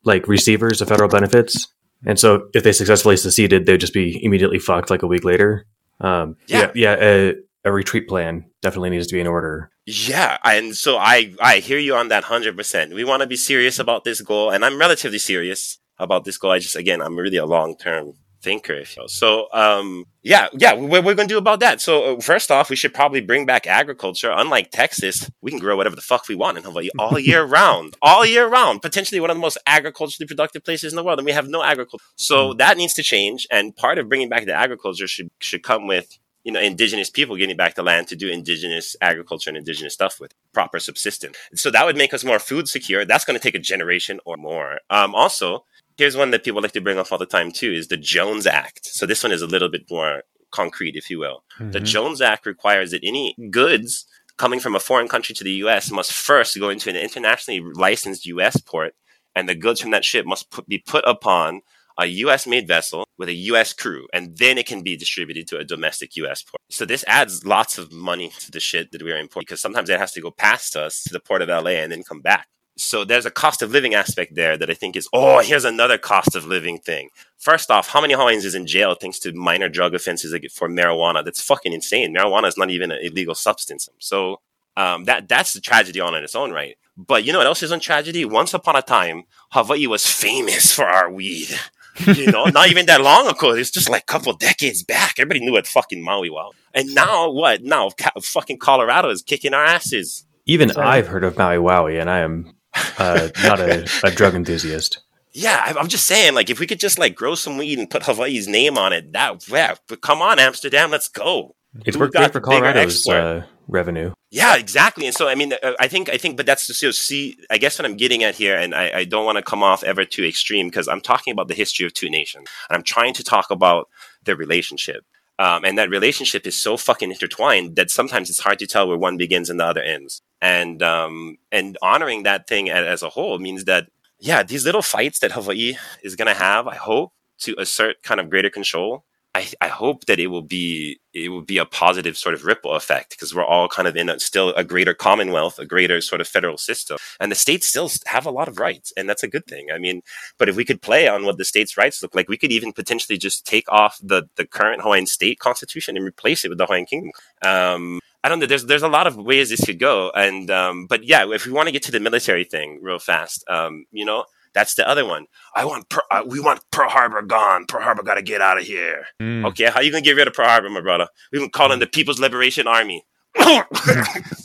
like 0.04 0.28
receivers 0.28 0.80
of 0.80 0.88
federal 0.88 1.08
benefits. 1.08 1.68
And 2.04 2.18
so, 2.18 2.48
if 2.52 2.64
they 2.64 2.72
successfully 2.72 3.16
seceded, 3.16 3.66
they'd 3.66 3.80
just 3.80 3.94
be 3.94 4.24
immediately 4.24 4.58
fucked 4.58 4.90
like 4.90 5.02
a 5.02 5.06
week 5.06 5.24
later. 5.24 5.66
Um, 6.00 6.36
yeah, 6.48 6.72
yeah. 6.74 6.96
yeah 6.98 7.30
uh, 7.30 7.32
a 7.64 7.72
retreat 7.72 8.08
plan 8.08 8.44
definitely 8.60 8.90
needs 8.90 9.06
to 9.06 9.14
be 9.14 9.20
in 9.20 9.26
order. 9.26 9.70
Yeah, 9.86 10.38
and 10.44 10.76
so 10.76 10.98
I 10.98 11.34
I 11.40 11.58
hear 11.58 11.78
you 11.78 11.94
on 11.94 12.08
that 12.08 12.24
hundred 12.24 12.56
percent. 12.56 12.94
We 12.94 13.04
want 13.04 13.22
to 13.22 13.28
be 13.28 13.36
serious 13.36 13.78
about 13.78 14.04
this 14.04 14.20
goal, 14.20 14.50
and 14.50 14.64
I'm 14.64 14.78
relatively 14.78 15.18
serious 15.18 15.78
about 15.98 16.24
this 16.24 16.38
goal. 16.38 16.50
I 16.50 16.58
just 16.58 16.76
again 16.76 17.00
I'm 17.00 17.16
really 17.16 17.36
a 17.36 17.46
long 17.46 17.76
term 17.76 18.14
thinker. 18.42 18.74
If 18.74 18.96
you 18.96 19.02
know. 19.02 19.06
So 19.06 19.48
um 19.52 20.04
yeah 20.22 20.48
yeah 20.52 20.72
what 20.72 21.04
we're 21.04 21.14
gonna 21.14 21.28
do 21.28 21.38
about 21.38 21.60
that. 21.60 21.80
So 21.80 22.16
uh, 22.16 22.20
first 22.20 22.50
off, 22.50 22.70
we 22.70 22.76
should 22.76 22.94
probably 22.94 23.20
bring 23.20 23.46
back 23.46 23.66
agriculture. 23.66 24.32
Unlike 24.34 24.70
Texas, 24.70 25.30
we 25.40 25.50
can 25.50 25.60
grow 25.60 25.76
whatever 25.76 25.96
the 25.96 26.02
fuck 26.02 26.28
we 26.28 26.34
want 26.34 26.58
in 26.58 26.64
Hawaii 26.64 26.90
all 26.98 27.18
year 27.30 27.44
round, 27.44 27.96
all 28.02 28.26
year 28.26 28.48
round. 28.48 28.82
Potentially 28.82 29.20
one 29.20 29.30
of 29.30 29.36
the 29.36 29.40
most 29.40 29.58
agriculturally 29.66 30.26
productive 30.26 30.64
places 30.64 30.92
in 30.92 30.96
the 30.96 31.04
world, 31.04 31.18
and 31.18 31.26
we 31.26 31.32
have 31.32 31.48
no 31.48 31.62
agriculture. 31.62 32.04
So 32.16 32.52
mm. 32.52 32.58
that 32.58 32.76
needs 32.76 32.94
to 32.94 33.02
change. 33.02 33.46
And 33.50 33.74
part 33.76 33.98
of 33.98 34.08
bringing 34.08 34.28
back 34.28 34.46
the 34.46 34.54
agriculture 34.54 35.06
should 35.06 35.30
should 35.40 35.62
come 35.62 35.86
with 35.86 36.18
you 36.44 36.52
know, 36.52 36.60
indigenous 36.60 37.08
people 37.08 37.36
getting 37.36 37.56
back 37.56 37.74
the 37.74 37.82
land 37.82 38.08
to 38.08 38.16
do 38.16 38.28
indigenous 38.28 38.96
agriculture 39.00 39.50
and 39.50 39.56
indigenous 39.56 39.94
stuff 39.94 40.18
with 40.20 40.34
proper 40.52 40.80
subsistence. 40.80 41.36
So 41.54 41.70
that 41.70 41.86
would 41.86 41.96
make 41.96 42.12
us 42.12 42.24
more 42.24 42.38
food 42.38 42.68
secure. 42.68 43.04
That's 43.04 43.24
going 43.24 43.38
to 43.38 43.42
take 43.42 43.54
a 43.54 43.60
generation 43.60 44.18
or 44.24 44.36
more. 44.36 44.80
Um, 44.90 45.14
also, 45.14 45.64
here's 45.96 46.16
one 46.16 46.30
that 46.30 46.44
people 46.44 46.62
like 46.62 46.72
to 46.72 46.80
bring 46.80 46.98
up 46.98 47.10
all 47.12 47.18
the 47.18 47.26
time 47.26 47.50
too: 47.50 47.72
is 47.72 47.88
the 47.88 47.96
Jones 47.96 48.46
Act. 48.46 48.86
So 48.86 49.06
this 49.06 49.22
one 49.22 49.32
is 49.32 49.42
a 49.42 49.46
little 49.46 49.68
bit 49.68 49.90
more 49.90 50.22
concrete, 50.50 50.96
if 50.96 51.10
you 51.10 51.18
will. 51.18 51.44
Mm-hmm. 51.58 51.72
The 51.72 51.80
Jones 51.80 52.20
Act 52.20 52.46
requires 52.46 52.90
that 52.90 53.04
any 53.04 53.34
goods 53.50 54.06
coming 54.36 54.60
from 54.60 54.74
a 54.74 54.80
foreign 54.80 55.08
country 55.08 55.34
to 55.34 55.44
the 55.44 55.52
U.S. 55.64 55.90
must 55.90 56.12
first 56.12 56.58
go 56.58 56.68
into 56.68 56.90
an 56.90 56.96
internationally 56.96 57.60
licensed 57.74 58.26
U.S. 58.26 58.56
port, 58.58 58.94
and 59.34 59.48
the 59.48 59.54
goods 59.54 59.80
from 59.80 59.90
that 59.90 60.04
ship 60.04 60.26
must 60.26 60.50
put, 60.50 60.68
be 60.68 60.78
put 60.78 61.04
upon 61.06 61.62
a 61.98 62.06
US 62.06 62.46
made 62.46 62.66
vessel 62.66 63.06
with 63.18 63.28
a 63.28 63.34
US 63.34 63.72
crew, 63.72 64.06
and 64.12 64.36
then 64.38 64.58
it 64.58 64.66
can 64.66 64.82
be 64.82 64.96
distributed 64.96 65.46
to 65.48 65.58
a 65.58 65.64
domestic 65.64 66.16
US 66.16 66.42
port. 66.42 66.60
So 66.70 66.84
this 66.84 67.04
adds 67.06 67.46
lots 67.46 67.78
of 67.78 67.92
money 67.92 68.32
to 68.40 68.50
the 68.50 68.60
shit 68.60 68.92
that 68.92 69.02
we're 69.02 69.18
importing 69.18 69.44
because 69.46 69.60
sometimes 69.60 69.90
it 69.90 70.00
has 70.00 70.12
to 70.12 70.20
go 70.20 70.30
past 70.30 70.76
us 70.76 71.02
to 71.04 71.12
the 71.12 71.20
port 71.20 71.42
of 71.42 71.48
LA 71.48 71.72
and 71.72 71.92
then 71.92 72.02
come 72.02 72.20
back. 72.20 72.48
So 72.76 73.04
there's 73.04 73.26
a 73.26 73.30
cost 73.30 73.62
of 73.62 73.70
living 73.70 73.94
aspect 73.94 74.34
there 74.34 74.56
that 74.56 74.70
I 74.70 74.74
think 74.74 74.96
is, 74.96 75.08
oh, 75.12 75.40
here's 75.40 75.64
another 75.64 75.98
cost 75.98 76.34
of 76.34 76.46
living 76.46 76.78
thing. 76.78 77.10
First 77.38 77.70
off, 77.70 77.88
how 77.88 78.00
many 78.00 78.14
Hawaiians 78.14 78.44
is 78.44 78.54
in 78.54 78.66
jail 78.66 78.94
thanks 78.94 79.18
to 79.20 79.32
minor 79.32 79.68
drug 79.68 79.94
offenses 79.94 80.34
for 80.52 80.68
marijuana? 80.68 81.24
That's 81.24 81.42
fucking 81.42 81.72
insane. 81.72 82.14
Marijuana 82.14 82.48
is 82.48 82.56
not 82.56 82.70
even 82.70 82.90
an 82.90 82.98
illegal 83.02 83.34
substance. 83.34 83.88
So 83.98 84.40
um, 84.76 85.04
that 85.04 85.28
that's 85.28 85.52
the 85.52 85.60
tragedy 85.60 86.00
on 86.00 86.14
its 86.14 86.34
own 86.34 86.52
right. 86.52 86.76
But 86.96 87.24
you 87.24 87.32
know 87.32 87.38
what 87.38 87.46
else 87.46 87.62
is 87.62 87.72
on 87.72 87.80
tragedy? 87.80 88.24
Once 88.24 88.54
upon 88.54 88.76
a 88.76 88.82
time, 88.82 89.24
Hawaii 89.50 89.86
was 89.86 90.06
famous 90.06 90.72
for 90.72 90.84
our 90.84 91.10
weed 91.10 91.58
you 92.06 92.30
know, 92.30 92.44
not 92.46 92.70
even 92.70 92.86
that 92.86 93.02
long 93.02 93.28
ago. 93.28 93.52
It's 93.52 93.70
just 93.70 93.88
like 93.88 94.02
a 94.02 94.06
couple 94.06 94.32
decades 94.32 94.82
back. 94.82 95.18
Everybody 95.18 95.40
knew 95.40 95.52
what 95.52 95.66
fucking 95.66 96.02
Maui 96.02 96.30
was. 96.30 96.54
And 96.74 96.94
now 96.94 97.30
what? 97.30 97.62
Now 97.62 97.90
ca- 97.90 98.18
fucking 98.20 98.58
Colorado 98.58 99.10
is 99.10 99.22
kicking 99.22 99.52
our 99.52 99.64
asses. 99.64 100.24
Even 100.46 100.70
Sorry. 100.70 100.86
I've 100.86 101.06
heard 101.06 101.24
of 101.24 101.36
Maui 101.36 101.56
Wowie, 101.56 102.00
and 102.00 102.10
I 102.10 102.20
am 102.20 102.54
uh, 102.98 103.28
not 103.42 103.60
a, 103.60 103.88
a, 104.04 104.10
drug 104.10 104.34
enthusiast. 104.34 105.00
Yeah, 105.32 105.72
I'm 105.78 105.88
just 105.88 106.06
saying, 106.06 106.34
like, 106.34 106.50
if 106.50 106.60
we 106.60 106.66
could 106.66 106.80
just 106.80 106.98
like 106.98 107.14
grow 107.14 107.34
some 107.34 107.56
weed 107.56 107.78
and 107.78 107.88
put 107.88 108.04
Hawaii's 108.04 108.48
name 108.48 108.76
on 108.76 108.92
it, 108.92 109.12
that 109.12 109.46
yeah. 109.48 109.74
But 109.88 110.02
come 110.02 110.20
on, 110.20 110.38
Amsterdam, 110.38 110.90
let's 110.90 111.08
go. 111.08 111.54
It's 111.86 111.96
worked 111.96 112.14
great 112.14 112.32
for 112.32 112.40
Colorado's 112.40 113.06
uh, 113.08 113.44
revenue. 113.66 114.12
Yeah, 114.30 114.56
exactly. 114.56 115.06
And 115.06 115.14
so, 115.14 115.28
I 115.28 115.34
mean, 115.34 115.54
uh, 115.62 115.72
I 115.80 115.88
think, 115.88 116.10
I 116.10 116.18
think, 116.18 116.36
but 116.36 116.44
that's 116.44 116.66
the 116.66 116.74
so 116.74 116.90
see, 116.90 117.38
I 117.50 117.58
guess 117.58 117.78
what 117.78 117.86
I'm 117.86 117.96
getting 117.96 118.22
at 118.24 118.34
here, 118.34 118.56
and 118.56 118.74
I, 118.74 118.98
I 118.98 119.04
don't 119.04 119.24
want 119.24 119.36
to 119.36 119.42
come 119.42 119.62
off 119.62 119.82
ever 119.82 120.04
too 120.04 120.24
extreme 120.24 120.68
because 120.68 120.88
I'm 120.88 121.00
talking 121.00 121.32
about 121.32 121.48
the 121.48 121.54
history 121.54 121.86
of 121.86 121.94
two 121.94 122.10
nations. 122.10 122.48
And 122.68 122.76
I'm 122.76 122.82
trying 122.82 123.14
to 123.14 123.24
talk 123.24 123.50
about 123.50 123.88
their 124.24 124.36
relationship. 124.36 125.04
Um, 125.38 125.64
and 125.64 125.78
that 125.78 125.90
relationship 125.90 126.46
is 126.46 126.60
so 126.60 126.76
fucking 126.76 127.10
intertwined 127.10 127.76
that 127.76 127.90
sometimes 127.90 128.28
it's 128.30 128.40
hard 128.40 128.58
to 128.58 128.66
tell 128.66 128.86
where 128.86 128.98
one 128.98 129.16
begins 129.16 129.48
and 129.48 129.58
the 129.58 129.64
other 129.64 129.82
ends. 129.82 130.22
And, 130.42 130.82
um, 130.82 131.38
and 131.50 131.78
honoring 131.80 132.24
that 132.24 132.46
thing 132.46 132.68
as 132.68 133.02
a 133.02 133.08
whole 133.08 133.38
means 133.38 133.64
that, 133.64 133.88
yeah, 134.18 134.42
these 134.42 134.66
little 134.66 134.82
fights 134.82 135.20
that 135.20 135.32
Hawaii 135.32 135.76
is 136.02 136.16
going 136.16 136.28
to 136.28 136.34
have, 136.38 136.68
I 136.68 136.76
hope, 136.76 137.12
to 137.38 137.54
assert 137.58 138.02
kind 138.02 138.20
of 138.20 138.28
greater 138.28 138.50
control 138.50 139.04
I, 139.34 139.48
I 139.62 139.68
hope 139.68 140.04
that 140.06 140.18
it 140.18 140.26
will 140.26 140.42
be 140.42 141.00
it 141.14 141.30
will 141.30 141.42
be 141.42 141.56
a 141.56 141.64
positive 141.64 142.18
sort 142.18 142.34
of 142.34 142.44
ripple 142.44 142.74
effect 142.74 143.10
because 143.10 143.34
we're 143.34 143.44
all 143.44 143.68
kind 143.68 143.88
of 143.88 143.96
in 143.96 144.10
a, 144.10 144.20
still 144.20 144.50
a 144.54 144.64
greater 144.64 144.92
commonwealth, 144.92 145.58
a 145.58 145.64
greater 145.64 146.00
sort 146.02 146.20
of 146.20 146.28
federal 146.28 146.58
system, 146.58 146.98
and 147.18 147.30
the 147.30 147.36
states 147.36 147.66
still 147.66 147.90
have 148.06 148.26
a 148.26 148.30
lot 148.30 148.48
of 148.48 148.58
rights, 148.58 148.92
and 148.96 149.08
that's 149.08 149.22
a 149.22 149.28
good 149.28 149.46
thing. 149.46 149.68
I 149.72 149.78
mean, 149.78 150.02
but 150.38 150.50
if 150.50 150.56
we 150.56 150.66
could 150.66 150.82
play 150.82 151.08
on 151.08 151.24
what 151.24 151.38
the 151.38 151.44
states' 151.46 151.78
rights 151.78 152.02
look 152.02 152.14
like, 152.14 152.28
we 152.28 152.36
could 152.36 152.52
even 152.52 152.72
potentially 152.72 153.16
just 153.16 153.46
take 153.46 153.70
off 153.72 153.98
the 154.02 154.24
the 154.36 154.46
current 154.46 154.82
Hawaiian 154.82 155.06
state 155.06 155.38
constitution 155.38 155.96
and 155.96 156.06
replace 156.06 156.44
it 156.44 156.50
with 156.50 156.58
the 156.58 156.66
Hawaiian 156.66 156.86
Kingdom. 156.86 157.12
Um, 157.42 158.00
I 158.24 158.28
don't 158.28 158.38
know. 158.38 158.46
There's 158.46 158.66
there's 158.66 158.82
a 158.82 158.88
lot 158.88 159.06
of 159.06 159.16
ways 159.16 159.50
this 159.50 159.64
could 159.64 159.80
go, 159.80 160.10
and 160.14 160.50
um, 160.50 160.86
but 160.86 161.04
yeah, 161.04 161.26
if 161.32 161.46
we 161.46 161.52
want 161.52 161.66
to 161.66 161.72
get 161.72 161.82
to 161.84 161.92
the 161.92 162.00
military 162.00 162.44
thing 162.44 162.80
real 162.82 162.98
fast, 162.98 163.44
um, 163.48 163.84
you 163.90 164.04
know, 164.04 164.24
that's 164.54 164.74
the 164.74 164.88
other 164.88 165.04
one. 165.04 165.26
I 165.54 165.64
want 165.64 165.88
per, 165.88 166.02
uh, 166.10 166.22
we 166.26 166.38
want 166.38 166.60
Pearl 166.70 166.88
Harbor 166.88 167.22
gone. 167.22 167.66
Pearl 167.66 167.82
Harbor 167.82 168.02
got 168.02 168.14
to 168.14 168.22
get 168.22 168.40
out 168.40 168.58
of 168.58 168.64
here. 168.64 169.06
Mm. 169.20 169.46
Okay, 169.48 169.70
how 169.70 169.80
you 169.80 169.90
gonna 169.90 170.02
get 170.02 170.16
rid 170.16 170.28
of 170.28 170.34
Pearl 170.34 170.46
Harbor, 170.46 170.70
my 170.70 170.80
brother? 170.80 171.08
We 171.32 171.40
can 171.40 171.50
call 171.50 171.68
them 171.68 171.80
the 171.80 171.86
People's 171.86 172.20
Liberation 172.20 172.66
Army. 172.66 173.04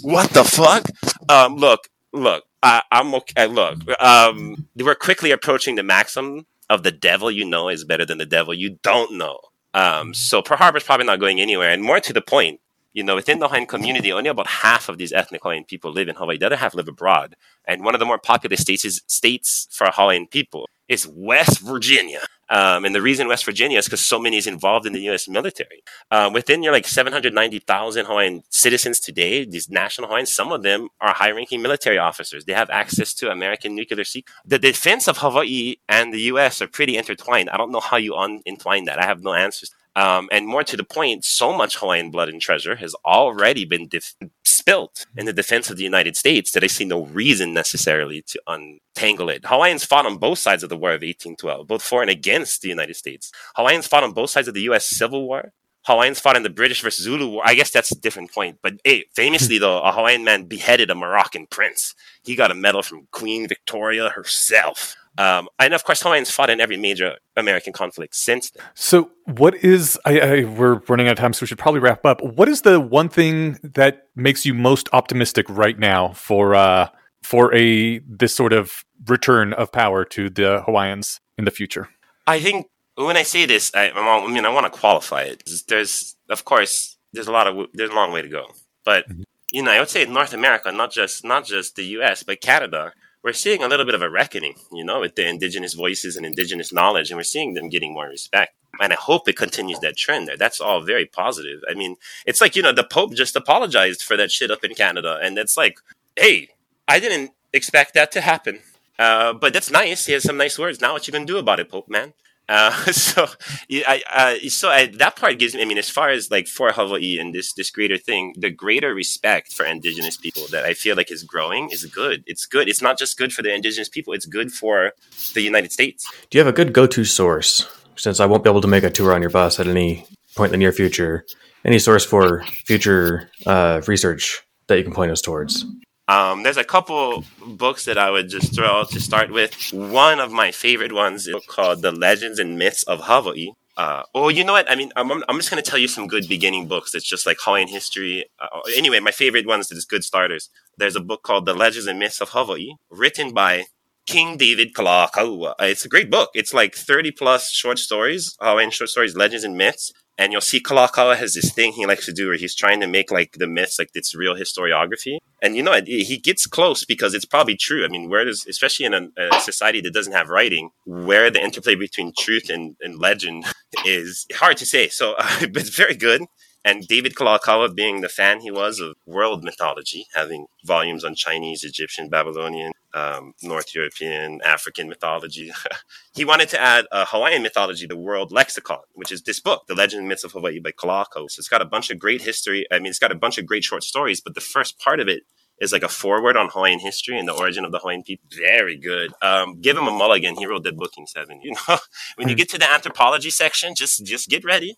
what 0.01 0.29
the 0.31 0.43
fuck? 0.43 0.87
Um, 1.29 1.55
look, 1.57 1.89
look, 2.13 2.45
I, 2.63 2.81
I'm 2.91 3.13
okay. 3.15 3.47
Look, 3.47 3.79
um, 4.01 4.67
we're 4.75 4.95
quickly 4.95 5.31
approaching 5.31 5.75
the 5.75 5.83
maximum 5.83 6.45
of 6.69 6.83
the 6.83 6.91
devil 6.91 7.29
you 7.29 7.45
know 7.45 7.69
is 7.69 7.85
better 7.85 8.05
than 8.05 8.17
the 8.17 8.25
devil 8.25 8.53
you 8.53 8.77
don't 8.81 9.17
know. 9.17 9.39
Um, 9.73 10.13
so 10.13 10.41
Pearl 10.41 10.57
Harbor's 10.57 10.83
probably 10.83 11.05
not 11.05 11.19
going 11.19 11.39
anywhere. 11.39 11.69
And 11.69 11.83
more 11.83 11.99
to 11.99 12.13
the 12.13 12.21
point, 12.21 12.59
you 12.97 13.03
know, 13.03 13.13
within 13.13 13.37
the 13.37 13.47
Hawaiian 13.47 13.67
community, 13.67 14.11
only 14.11 14.27
about 14.27 14.47
half 14.47 14.89
of 14.89 14.97
these 14.97 15.13
ethnic 15.13 15.43
Hawaiian 15.43 15.65
people 15.65 15.91
live 15.91 16.07
in 16.07 16.15
Hawaii. 16.15 16.39
The 16.39 16.47
other 16.47 16.55
half 16.55 16.73
live 16.73 16.87
abroad. 16.87 17.35
And 17.63 17.85
one 17.85 17.93
of 17.93 17.99
the 17.99 18.07
more 18.07 18.17
populous 18.17 18.61
states 18.61 18.83
is 18.83 19.03
states 19.05 19.67
for 19.69 19.91
Hawaiian 19.93 20.25
people 20.25 20.67
is 20.87 21.05
West 21.05 21.59
Virginia. 21.59 22.21
Um, 22.49 22.85
and 22.85 22.95
the 22.95 23.01
reason 23.01 23.27
West 23.27 23.45
Virginia 23.45 23.77
is 23.77 23.85
because 23.85 24.03
so 24.03 24.17
many 24.17 24.37
is 24.37 24.47
involved 24.47 24.87
in 24.87 24.93
the 24.93 25.01
U.S. 25.01 25.27
military. 25.27 25.83
Um, 26.09 26.33
within 26.33 26.63
your 26.63 26.73
like 26.73 26.87
790,000 26.87 28.05
Hawaiian 28.05 28.41
citizens 28.49 28.99
today, 28.99 29.45
these 29.45 29.69
national 29.69 30.07
Hawaiians, 30.07 30.33
some 30.33 30.51
of 30.51 30.63
them 30.63 30.87
are 30.99 31.13
high-ranking 31.13 31.61
military 31.61 31.99
officers. 31.99 32.45
They 32.45 32.53
have 32.53 32.71
access 32.71 33.13
to 33.15 33.29
American 33.29 33.75
nuclear 33.75 34.05
secrets. 34.05 34.33
The 34.43 34.57
defense 34.57 35.07
of 35.07 35.17
Hawaii 35.17 35.75
and 35.87 36.11
the 36.11 36.21
U.S. 36.31 36.63
are 36.63 36.67
pretty 36.67 36.97
intertwined. 36.97 37.51
I 37.51 37.57
don't 37.57 37.71
know 37.71 37.79
how 37.81 37.97
you 37.97 38.15
unentwine 38.15 38.85
that. 38.85 38.97
I 38.97 39.05
have 39.05 39.21
no 39.21 39.33
answers. 39.33 39.69
Um, 39.97 40.29
and 40.31 40.45
more 40.45 40.63
to 40.63 40.77
the 40.77 40.83
point, 40.83 41.25
so 41.25 41.51
much 41.51 41.77
Hawaiian 41.77 42.11
blood 42.11 42.29
and 42.29 42.39
treasure 42.39 42.75
has 42.75 42.93
already 43.03 43.65
been 43.65 43.87
def- 43.87 44.13
spilt 44.45 45.07
in 45.17 45.25
the 45.25 45.33
defense 45.33 45.71
of 45.71 45.77
the 45.77 45.83
United 45.83 46.15
States 46.15 46.51
that 46.51 46.63
I 46.63 46.67
see 46.67 46.85
no 46.85 47.05
reason 47.05 47.51
necessarily 47.51 48.21
to 48.27 48.39
untangle 48.45 49.29
it. 49.29 49.45
Hawaiians 49.45 49.85
fought 49.85 50.05
on 50.05 50.17
both 50.17 50.37
sides 50.37 50.61
of 50.61 50.69
the 50.69 50.77
War 50.77 50.91
of 50.91 51.01
1812, 51.01 51.65
both 51.65 51.81
for 51.81 52.03
and 52.03 52.11
against 52.11 52.61
the 52.61 52.69
United 52.69 52.95
States. 52.95 53.31
Hawaiians 53.55 53.87
fought 53.87 54.03
on 54.03 54.11
both 54.11 54.29
sides 54.29 54.47
of 54.47 54.53
the 54.53 54.61
U.S. 54.69 54.85
Civil 54.85 55.25
War. 55.25 55.51
Hawaiians 55.87 56.19
fought 56.19 56.37
in 56.37 56.43
the 56.43 56.51
British 56.51 56.83
versus 56.83 57.05
Zulu 57.05 57.29
War. 57.29 57.41
I 57.43 57.55
guess 57.55 57.71
that's 57.71 57.91
a 57.91 57.99
different 57.99 58.31
point. 58.31 58.59
But 58.61 58.75
hey, 58.83 59.05
famously 59.15 59.57
though, 59.57 59.81
a 59.81 59.91
Hawaiian 59.91 60.23
man 60.23 60.43
beheaded 60.43 60.91
a 60.91 60.95
Moroccan 60.95 61.47
prince. 61.47 61.95
He 62.23 62.35
got 62.35 62.51
a 62.51 62.55
medal 62.55 62.83
from 62.83 63.07
Queen 63.11 63.47
Victoria 63.47 64.09
herself. 64.09 64.95
Um, 65.17 65.49
and 65.59 65.73
of 65.73 65.83
course, 65.83 66.01
Hawaiians 66.01 66.29
fought 66.31 66.49
in 66.49 66.59
every 66.61 66.77
major 66.77 67.15
American 67.35 67.73
conflict 67.73 68.15
since 68.15 68.51
then. 68.51 68.63
So, 68.75 69.11
what 69.25 69.55
is? 69.55 69.97
I, 70.05 70.19
I 70.19 70.43
we're 70.43 70.75
running 70.87 71.07
out 71.07 71.13
of 71.13 71.17
time, 71.17 71.33
so 71.33 71.41
we 71.43 71.47
should 71.47 71.57
probably 71.57 71.79
wrap 71.79 72.05
up. 72.05 72.21
What 72.23 72.47
is 72.47 72.61
the 72.61 72.79
one 72.79 73.09
thing 73.09 73.57
that 73.63 74.07
makes 74.15 74.45
you 74.45 74.53
most 74.53 74.89
optimistic 74.93 75.45
right 75.49 75.77
now 75.79 76.13
for 76.13 76.53
uh, 76.55 76.89
for 77.23 77.53
a 77.55 77.99
this 77.99 78.35
sort 78.35 78.53
of 78.53 78.83
return 79.07 79.53
of 79.53 79.71
power 79.71 80.05
to 80.05 80.29
the 80.29 80.61
Hawaiians 80.65 81.19
in 81.37 81.45
the 81.45 81.51
future? 81.51 81.89
I 82.27 82.39
think 82.39 82.67
when 82.95 83.17
I 83.17 83.23
say 83.23 83.45
this, 83.45 83.71
I, 83.73 83.89
I 83.91 84.27
mean 84.27 84.45
I 84.45 84.49
want 84.49 84.71
to 84.71 84.79
qualify 84.79 85.23
it. 85.23 85.43
There's, 85.67 86.15
of 86.29 86.45
course, 86.45 86.97
there's 87.13 87.27
a 87.27 87.31
lot 87.31 87.47
of 87.47 87.67
there's 87.73 87.89
a 87.89 87.95
long 87.95 88.11
way 88.11 88.21
to 88.21 88.29
go, 88.29 88.45
but 88.85 89.07
Mhm. 89.09 89.23
you 89.51 89.63
know, 89.63 89.71
I 89.71 89.79
would 89.79 89.89
say 89.89 90.05
North 90.05 90.33
America, 90.33 90.71
not 90.71 90.91
just 90.91 91.23
not 91.23 91.45
just 91.45 91.75
the 91.75 91.85
U.S., 91.97 92.23
but 92.23 92.41
Canada, 92.41 92.91
we're 93.23 93.33
seeing 93.33 93.63
a 93.63 93.67
little 93.67 93.85
bit 93.85 93.95
of 93.95 94.01
a 94.01 94.09
reckoning, 94.09 94.55
you 94.71 94.83
know, 94.83 95.01
with 95.01 95.15
the 95.15 95.27
indigenous 95.27 95.73
voices 95.73 96.15
and 96.15 96.25
indigenous 96.25 96.71
knowledge, 96.71 97.09
and 97.09 97.17
we're 97.17 97.23
seeing 97.23 97.53
them 97.53 97.69
getting 97.69 97.93
more 97.93 98.07
respect. 98.07 98.53
And 98.79 98.93
I 98.93 98.95
hope 98.95 99.27
it 99.27 99.37
continues 99.37 99.79
that 99.79 99.97
trend 99.97 100.27
there. 100.27 100.37
That's 100.37 100.61
all 100.61 100.81
very 100.81 101.05
positive. 101.05 101.61
I 101.69 101.73
mean, 101.73 101.95
it's 102.25 102.41
like 102.41 102.55
you 102.55 102.61
know, 102.61 102.71
the 102.71 102.83
Pope 102.83 103.13
just 103.15 103.35
apologized 103.35 104.03
for 104.03 104.15
that 104.17 104.31
shit 104.31 104.51
up 104.51 104.63
in 104.63 104.75
Canada, 104.75 105.19
and 105.21 105.37
it's 105.37 105.57
like, 105.57 105.79
hey, 106.15 106.49
I 106.87 106.99
didn't 106.99 107.31
expect 107.53 107.93
that 107.95 108.11
to 108.13 108.21
happen. 108.21 108.59
Uh, 108.99 109.33
but 109.33 109.53
that's 109.53 109.71
nice. 109.71 110.05
He 110.05 110.13
has 110.13 110.23
some 110.23 110.37
nice 110.37 110.57
words. 110.57 110.81
Now, 110.81 110.93
what 110.93 111.07
you 111.07 111.11
gonna 111.11 111.25
do 111.25 111.37
about 111.37 111.59
it, 111.59 111.69
Pope 111.69 111.89
man? 111.89 112.13
Uh, 112.49 112.71
so, 112.91 113.27
I, 113.71 114.01
uh, 114.13 114.49
so 114.49 114.69
I, 114.69 114.87
that 114.97 115.15
part 115.15 115.39
gives 115.39 115.55
me. 115.55 115.61
I 115.61 115.65
mean, 115.65 115.77
as 115.77 115.89
far 115.89 116.09
as 116.09 116.31
like 116.31 116.47
for 116.47 116.71
Hawaii 116.71 117.19
and 117.19 117.33
this 117.33 117.53
this 117.53 117.69
greater 117.69 117.97
thing, 117.97 118.33
the 118.37 118.49
greater 118.49 118.93
respect 118.93 119.53
for 119.53 119.65
indigenous 119.65 120.17
people 120.17 120.43
that 120.51 120.65
I 120.65 120.73
feel 120.73 120.95
like 120.95 121.11
is 121.11 121.23
growing 121.23 121.69
is 121.71 121.85
good. 121.85 122.23
It's 122.25 122.45
good. 122.45 122.69
It's 122.69 122.81
not 122.81 122.97
just 122.97 123.17
good 123.17 123.33
for 123.33 123.41
the 123.41 123.53
indigenous 123.53 123.89
people. 123.89 124.13
It's 124.13 124.25
good 124.25 124.51
for 124.51 124.93
the 125.33 125.41
United 125.41 125.71
States. 125.71 126.09
Do 126.29 126.37
you 126.37 126.43
have 126.43 126.53
a 126.53 126.55
good 126.55 126.73
go-to 126.73 127.05
source? 127.05 127.67
Since 127.95 128.19
I 128.19 128.27
won't 128.27 128.43
be 128.43 128.49
able 128.49 128.61
to 128.61 128.67
make 128.67 128.83
a 128.83 128.91
tour 128.91 129.13
on 129.13 129.21
your 129.21 129.31
bus 129.31 129.59
at 129.59 129.67
any 129.67 130.05
point 130.35 130.49
in 130.49 130.59
the 130.59 130.63
near 130.63 130.71
future, 130.71 131.25
any 131.65 131.79
source 131.79 132.05
for 132.05 132.43
future 132.65 133.29
uh, 133.47 133.81
research 133.87 134.39
that 134.67 134.77
you 134.77 134.83
can 134.83 134.93
point 134.93 135.11
us 135.11 135.21
towards? 135.21 135.65
Um, 136.07 136.43
there's 136.43 136.57
a 136.57 136.63
couple 136.63 137.25
books 137.45 137.83
that 137.85 137.97
I 137.97 138.09
would 138.09 138.29
just 138.29 138.55
throw 138.55 138.85
to 138.85 138.99
start 138.99 139.29
with. 139.31 139.53
One 139.73 140.19
of 140.19 140.31
my 140.31 140.51
favorite 140.51 140.93
ones 140.93 141.27
is 141.27 141.35
called 141.47 141.81
The 141.81 141.91
Legends 141.91 142.39
and 142.39 142.57
Myths 142.57 142.83
of 142.83 143.01
Hawaii. 143.03 143.49
Uh, 143.75 144.03
oh, 144.15 144.29
you 144.29 144.43
know 144.43 144.53
what? 144.53 144.71
I 144.71 144.75
mean, 144.75 144.91
I'm, 144.95 145.11
I'm 145.11 145.35
just 145.37 145.51
going 145.51 145.61
to 145.61 145.69
tell 145.69 145.77
you 145.77 145.87
some 145.87 146.07
good 146.07 146.27
beginning 146.27 146.67
books. 146.67 146.95
It's 146.95 147.07
just 147.07 147.25
like 147.25 147.37
Hawaiian 147.41 147.67
history. 147.67 148.25
Uh, 148.39 148.61
anyway, 148.75 148.99
my 148.99 149.11
favorite 149.11 149.45
ones 149.45 149.69
is 149.71 149.85
good 149.85 150.03
starters. 150.03 150.49
There's 150.77 150.95
a 150.95 151.01
book 151.01 151.23
called 151.23 151.45
The 151.45 151.53
Legends 151.53 151.87
and 151.87 151.99
Myths 151.99 152.21
of 152.21 152.29
Hawaii, 152.29 152.71
written 152.89 153.33
by 153.33 153.65
King 154.07 154.37
David 154.37 154.73
Kalakaua. 154.73 155.51
Uh, 155.59 155.65
It's 155.65 155.85
a 155.85 155.89
great 155.89 156.09
book. 156.09 156.29
It's 156.33 156.53
like 156.53 156.73
30 156.73 157.11
plus 157.11 157.51
short 157.51 157.77
stories, 157.79 158.35
Hawaiian 158.39 158.71
short 158.71 158.89
stories, 158.89 159.15
legends 159.15 159.43
and 159.43 159.57
myths. 159.57 159.91
And 160.19 160.31
you'll 160.31 160.41
see 160.41 160.59
Kalakaua 160.59 161.15
has 161.17 161.33
this 161.35 161.53
thing 161.53 161.73
he 161.73 161.85
likes 161.85 162.05
to 162.07 162.13
do 162.13 162.27
where 162.27 162.37
he's 162.37 162.55
trying 162.55 162.79
to 162.79 162.87
make 162.87 163.11
like 163.11 163.33
the 163.33 163.47
myths 163.47 163.77
like 163.77 163.89
it's 163.93 164.15
real 164.15 164.35
historiography. 164.35 165.17
And 165.41 165.55
you 165.55 165.61
know, 165.61 165.73
it- 165.73 165.87
he 165.87 166.17
gets 166.17 166.47
close 166.47 166.83
because 166.85 167.13
it's 167.13 167.25
probably 167.25 167.55
true. 167.55 167.85
I 167.85 167.87
mean, 167.87 168.09
where 168.09 168.25
does, 168.25 168.45
especially 168.47 168.87
in 168.87 168.93
a, 168.95 169.07
a 169.17 169.39
society 169.41 169.79
that 169.81 169.93
doesn't 169.93 170.13
have 170.13 170.29
writing, 170.29 170.71
where 170.85 171.29
the 171.29 171.43
interplay 171.43 171.75
between 171.75 172.13
truth 172.17 172.49
and, 172.49 172.75
and 172.81 172.97
legend 172.99 173.45
is 173.85 174.25
hard 174.35 174.57
to 174.57 174.65
say. 174.65 174.87
So, 174.87 175.13
uh, 175.19 175.41
but 175.41 175.57
it's 175.61 175.69
very 175.75 175.95
good. 175.95 176.23
And 176.65 176.85
David 176.87 177.15
Kalakaua, 177.15 177.73
being 177.73 178.01
the 178.01 178.09
fan 178.09 178.41
he 178.41 178.51
was 178.51 178.79
of 178.81 178.95
world 179.05 179.43
mythology, 179.43 180.05
having 180.13 180.47
volumes 180.65 181.03
on 181.05 181.15
Chinese, 181.15 181.63
Egyptian, 181.63 182.09
Babylonian, 182.09 182.73
um, 182.93 183.33
North 183.41 183.73
European, 183.75 184.39
African 184.43 184.87
mythology, 184.89 185.51
he 186.13 186.25
wanted 186.25 186.49
to 186.49 186.61
add 186.61 186.85
a 186.91 187.05
Hawaiian 187.05 187.43
mythology, 187.43 187.85
the 187.85 187.97
World 187.97 188.31
Lexicon, 188.31 188.79
which 188.93 189.11
is 189.11 189.23
this 189.23 189.39
book, 189.39 189.67
The 189.67 189.75
Legend 189.75 190.01
and 190.01 190.09
Myths 190.09 190.23
of 190.23 190.31
Hawaii 190.31 190.59
by 190.59 190.71
Kalakaua. 190.71 191.29
So 191.29 191.39
it's 191.39 191.49
got 191.49 191.61
a 191.61 191.65
bunch 191.65 191.89
of 191.89 191.99
great 191.99 192.21
history. 192.21 192.65
I 192.71 192.79
mean, 192.79 192.87
it's 192.87 192.99
got 192.99 193.11
a 193.11 193.15
bunch 193.15 193.37
of 193.37 193.45
great 193.45 193.63
short 193.63 193.83
stories, 193.83 194.21
but 194.21 194.35
the 194.35 194.41
first 194.41 194.79
part 194.79 194.99
of 194.99 195.07
it 195.07 195.23
is 195.59 195.71
like 195.71 195.83
a 195.83 195.89
foreword 195.89 196.37
on 196.37 196.49
Hawaiian 196.49 196.79
history 196.79 197.17
and 197.17 197.27
the 197.27 197.33
origin 197.33 197.65
of 197.65 197.71
the 197.71 197.79
Hawaiian 197.79 198.03
people. 198.03 198.29
Very 198.31 198.77
good. 198.77 199.11
Um, 199.21 199.59
give 199.59 199.77
him 199.77 199.87
a 199.87 199.91
mulligan. 199.91 200.35
He 200.35 200.45
wrote 200.45 200.63
that 200.63 200.77
book 200.77 200.91
in 200.97 201.07
seven. 201.07 201.41
You 201.41 201.55
know, 201.67 201.77
when 202.15 202.29
you 202.29 202.35
get 202.35 202.49
to 202.49 202.57
the 202.57 202.71
anthropology 202.71 203.29
section, 203.29 203.75
just 203.75 204.05
just 204.05 204.29
get 204.29 204.43
ready. 204.43 204.77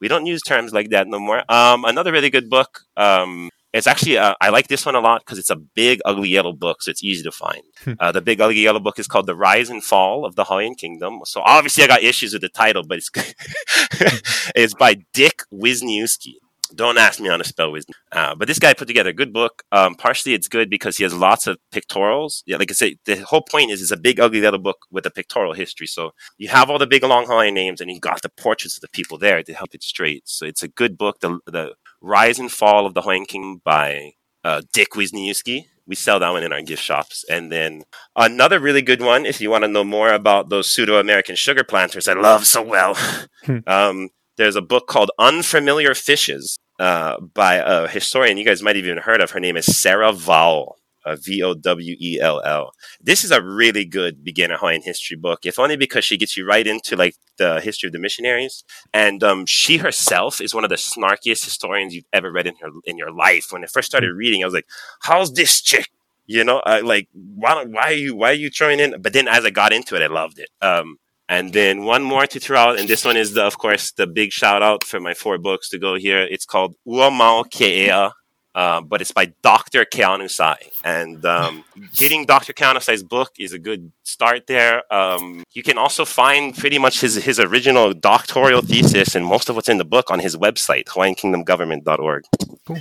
We 0.00 0.08
don't 0.08 0.26
use 0.26 0.42
terms 0.42 0.72
like 0.72 0.90
that 0.90 1.06
no 1.06 1.20
more. 1.20 1.44
Um, 1.48 1.84
another 1.84 2.10
really 2.10 2.30
good 2.30 2.50
book. 2.50 2.80
Um, 2.96 3.50
it's 3.72 3.86
actually 3.86 4.18
uh, 4.18 4.34
I 4.40 4.50
like 4.50 4.68
this 4.68 4.84
one 4.84 4.94
a 4.94 5.00
lot 5.00 5.22
because 5.24 5.38
it's 5.38 5.50
a 5.50 5.56
big 5.56 6.00
ugly 6.04 6.28
yellow 6.28 6.52
book, 6.52 6.82
so 6.82 6.90
it's 6.90 7.02
easy 7.02 7.22
to 7.22 7.32
find. 7.32 7.62
uh, 8.00 8.12
the 8.12 8.20
big 8.20 8.40
ugly 8.40 8.60
yellow 8.60 8.80
book 8.80 8.98
is 8.98 9.06
called 9.06 9.26
"The 9.26 9.36
Rise 9.36 9.70
and 9.70 9.82
Fall 9.82 10.24
of 10.24 10.36
the 10.36 10.44
Hawaiian 10.44 10.74
Kingdom." 10.74 11.20
So 11.24 11.40
obviously 11.44 11.84
I 11.84 11.86
got 11.86 12.02
issues 12.02 12.32
with 12.32 12.42
the 12.42 12.48
title, 12.48 12.82
but 12.86 12.98
it's 12.98 13.10
it's 14.54 14.74
by 14.74 14.96
Dick 15.12 15.42
Wisniewski. 15.52 16.34
Don't 16.74 16.96
ask 16.96 17.20
me 17.20 17.28
how 17.28 17.36
to 17.36 17.44
spell 17.44 17.70
wisdom. 17.70 17.94
Uh, 18.10 18.34
but 18.34 18.48
this 18.48 18.58
guy 18.58 18.72
put 18.72 18.88
together 18.88 19.10
a 19.10 19.14
good 19.14 19.32
book. 19.32 19.62
Um, 19.72 19.94
partially, 19.94 20.32
it's 20.32 20.48
good 20.48 20.70
because 20.70 20.96
he 20.96 21.02
has 21.02 21.12
lots 21.12 21.46
of 21.46 21.58
pictorials. 21.70 22.42
Yeah, 22.46 22.56
like 22.56 22.70
I 22.70 22.74
say, 22.74 22.96
the 23.04 23.16
whole 23.16 23.42
point 23.42 23.70
is 23.70 23.82
it's 23.82 23.90
a 23.90 23.96
big, 23.96 24.18
ugly 24.18 24.40
little 24.40 24.58
book 24.58 24.78
with 24.90 25.04
a 25.04 25.10
pictorial 25.10 25.52
history. 25.52 25.86
So 25.86 26.12
you 26.38 26.48
have 26.48 26.70
all 26.70 26.78
the 26.78 26.86
big, 26.86 27.02
long 27.02 27.26
Hawaiian 27.26 27.52
names, 27.54 27.82
and 27.82 27.90
you 27.90 28.00
got 28.00 28.22
the 28.22 28.30
portraits 28.30 28.76
of 28.76 28.80
the 28.80 28.88
people 28.88 29.18
there 29.18 29.42
to 29.42 29.52
help 29.52 29.74
it 29.74 29.82
straight. 29.82 30.22
So 30.26 30.46
it's 30.46 30.62
a 30.62 30.68
good 30.68 30.96
book. 30.96 31.20
The 31.20 31.40
the 31.46 31.74
Rise 32.02 32.38
and 32.38 32.50
Fall 32.50 32.86
of 32.86 32.94
the 32.94 33.02
Hawaiian 33.02 33.26
Kingdom 33.26 33.62
by 33.64 34.12
uh, 34.44 34.62
Dick 34.72 34.90
Wisniewski. 34.90 35.66
We 35.86 35.94
sell 35.94 36.18
that 36.18 36.30
one 36.30 36.42
in 36.42 36.52
our 36.52 36.62
gift 36.62 36.82
shops. 36.82 37.24
And 37.30 37.50
then 37.50 37.84
another 38.16 38.60
really 38.60 38.82
good 38.82 39.00
one, 39.00 39.26
if 39.26 39.40
you 39.40 39.50
want 39.50 39.64
to 39.64 39.68
know 39.68 39.84
more 39.84 40.12
about 40.12 40.48
those 40.48 40.68
pseudo 40.68 40.98
American 40.98 41.36
sugar 41.36 41.64
planters 41.64 42.08
I 42.08 42.14
love 42.14 42.46
so 42.46 42.62
well. 42.62 42.96
um, 43.66 44.10
there's 44.36 44.56
a 44.56 44.62
book 44.62 44.86
called 44.86 45.10
Unfamiliar 45.18 45.94
Fishes 45.94 46.58
uh, 46.78 47.20
by 47.20 47.56
a 47.56 47.88
historian 47.88 48.38
you 48.38 48.44
guys 48.44 48.62
might 48.62 48.76
have 48.76 48.84
even 48.84 48.98
heard 48.98 49.20
of. 49.20 49.32
Her 49.32 49.40
name 49.40 49.56
is 49.56 49.66
Sarah 49.66 50.12
Vowell. 50.12 50.74
Uh, 51.04 51.16
v 51.16 51.42
O 51.42 51.54
W 51.54 51.96
E 52.00 52.20
L 52.20 52.40
L. 52.44 52.72
This 53.00 53.24
is 53.24 53.30
a 53.30 53.42
really 53.42 53.84
good 53.84 54.22
beginner 54.22 54.56
Hawaiian 54.56 54.82
history 54.82 55.16
book, 55.16 55.40
if 55.44 55.58
only 55.58 55.76
because 55.76 56.04
she 56.04 56.16
gets 56.16 56.36
you 56.36 56.46
right 56.46 56.66
into 56.66 56.96
like 56.96 57.16
the 57.38 57.60
history 57.60 57.88
of 57.88 57.92
the 57.92 57.98
missionaries. 57.98 58.64
And 58.92 59.22
um, 59.24 59.46
she 59.46 59.78
herself 59.78 60.40
is 60.40 60.54
one 60.54 60.64
of 60.64 60.70
the 60.70 60.76
snarkiest 60.76 61.44
historians 61.44 61.94
you've 61.94 62.04
ever 62.12 62.30
read 62.30 62.46
in 62.46 62.54
her 62.60 62.68
in 62.84 62.96
your 62.96 63.12
life. 63.12 63.48
When 63.50 63.64
I 63.64 63.66
first 63.66 63.88
started 63.88 64.12
reading, 64.12 64.42
I 64.42 64.46
was 64.46 64.54
like, 64.54 64.68
"How's 65.02 65.32
this 65.32 65.60
chick?" 65.60 65.88
You 66.26 66.44
know, 66.44 66.62
I, 66.64 66.80
like 66.80 67.08
why 67.12 67.64
why 67.64 67.82
are 67.82 67.92
you 67.92 68.14
why 68.14 68.30
are 68.30 68.34
you 68.34 68.50
throwing 68.50 68.80
in? 68.80 69.00
But 69.00 69.12
then 69.12 69.28
as 69.28 69.44
I 69.44 69.50
got 69.50 69.72
into 69.72 69.96
it, 69.96 70.02
I 70.02 70.06
loved 70.06 70.38
it. 70.38 70.50
Um, 70.60 70.98
and 71.28 71.52
then 71.52 71.84
one 71.84 72.02
more 72.02 72.26
to 72.26 72.38
throw 72.40 72.58
out, 72.58 72.78
and 72.78 72.88
this 72.88 73.04
one 73.04 73.16
is 73.16 73.32
the, 73.34 73.42
of 73.42 73.56
course, 73.56 73.92
the 73.92 74.06
big 74.06 74.32
shout 74.32 74.62
out 74.62 74.84
for 74.84 75.00
my 75.00 75.14
four 75.14 75.38
books 75.38 75.68
to 75.70 75.78
go 75.78 75.94
here. 75.96 76.20
It's 76.30 76.44
called 76.44 76.74
Ua 76.84 77.10
Mau 77.10 77.44
Ke 77.44 77.62
Ea, 77.62 78.10
uh, 78.54 78.80
but 78.80 79.00
it's 79.00 79.12
by 79.12 79.32
Dr. 79.42 79.84
Keanu 79.84 80.30
Sai. 80.30 80.56
And 80.84 81.24
um, 81.24 81.64
getting 81.96 82.26
Dr. 82.26 82.52
Keanu 82.52 82.82
Sai's 82.82 83.02
book 83.02 83.32
is 83.38 83.52
a 83.52 83.58
good 83.58 83.92
start 84.02 84.46
there. 84.46 84.82
Um, 84.92 85.44
you 85.52 85.62
can 85.62 85.78
also 85.78 86.04
find 86.04 86.56
pretty 86.56 86.78
much 86.78 87.00
his, 87.00 87.16
his 87.16 87.40
original 87.40 87.94
doctoral 87.94 88.62
thesis 88.62 89.14
and 89.14 89.24
most 89.24 89.48
of 89.48 89.56
what's 89.56 89.68
in 89.68 89.78
the 89.78 89.84
book 89.84 90.10
on 90.10 90.20
his 90.20 90.36
website, 90.36 90.84
HawaiianKingdomGovernment.org. 90.86 92.24
Cool. 92.66 92.78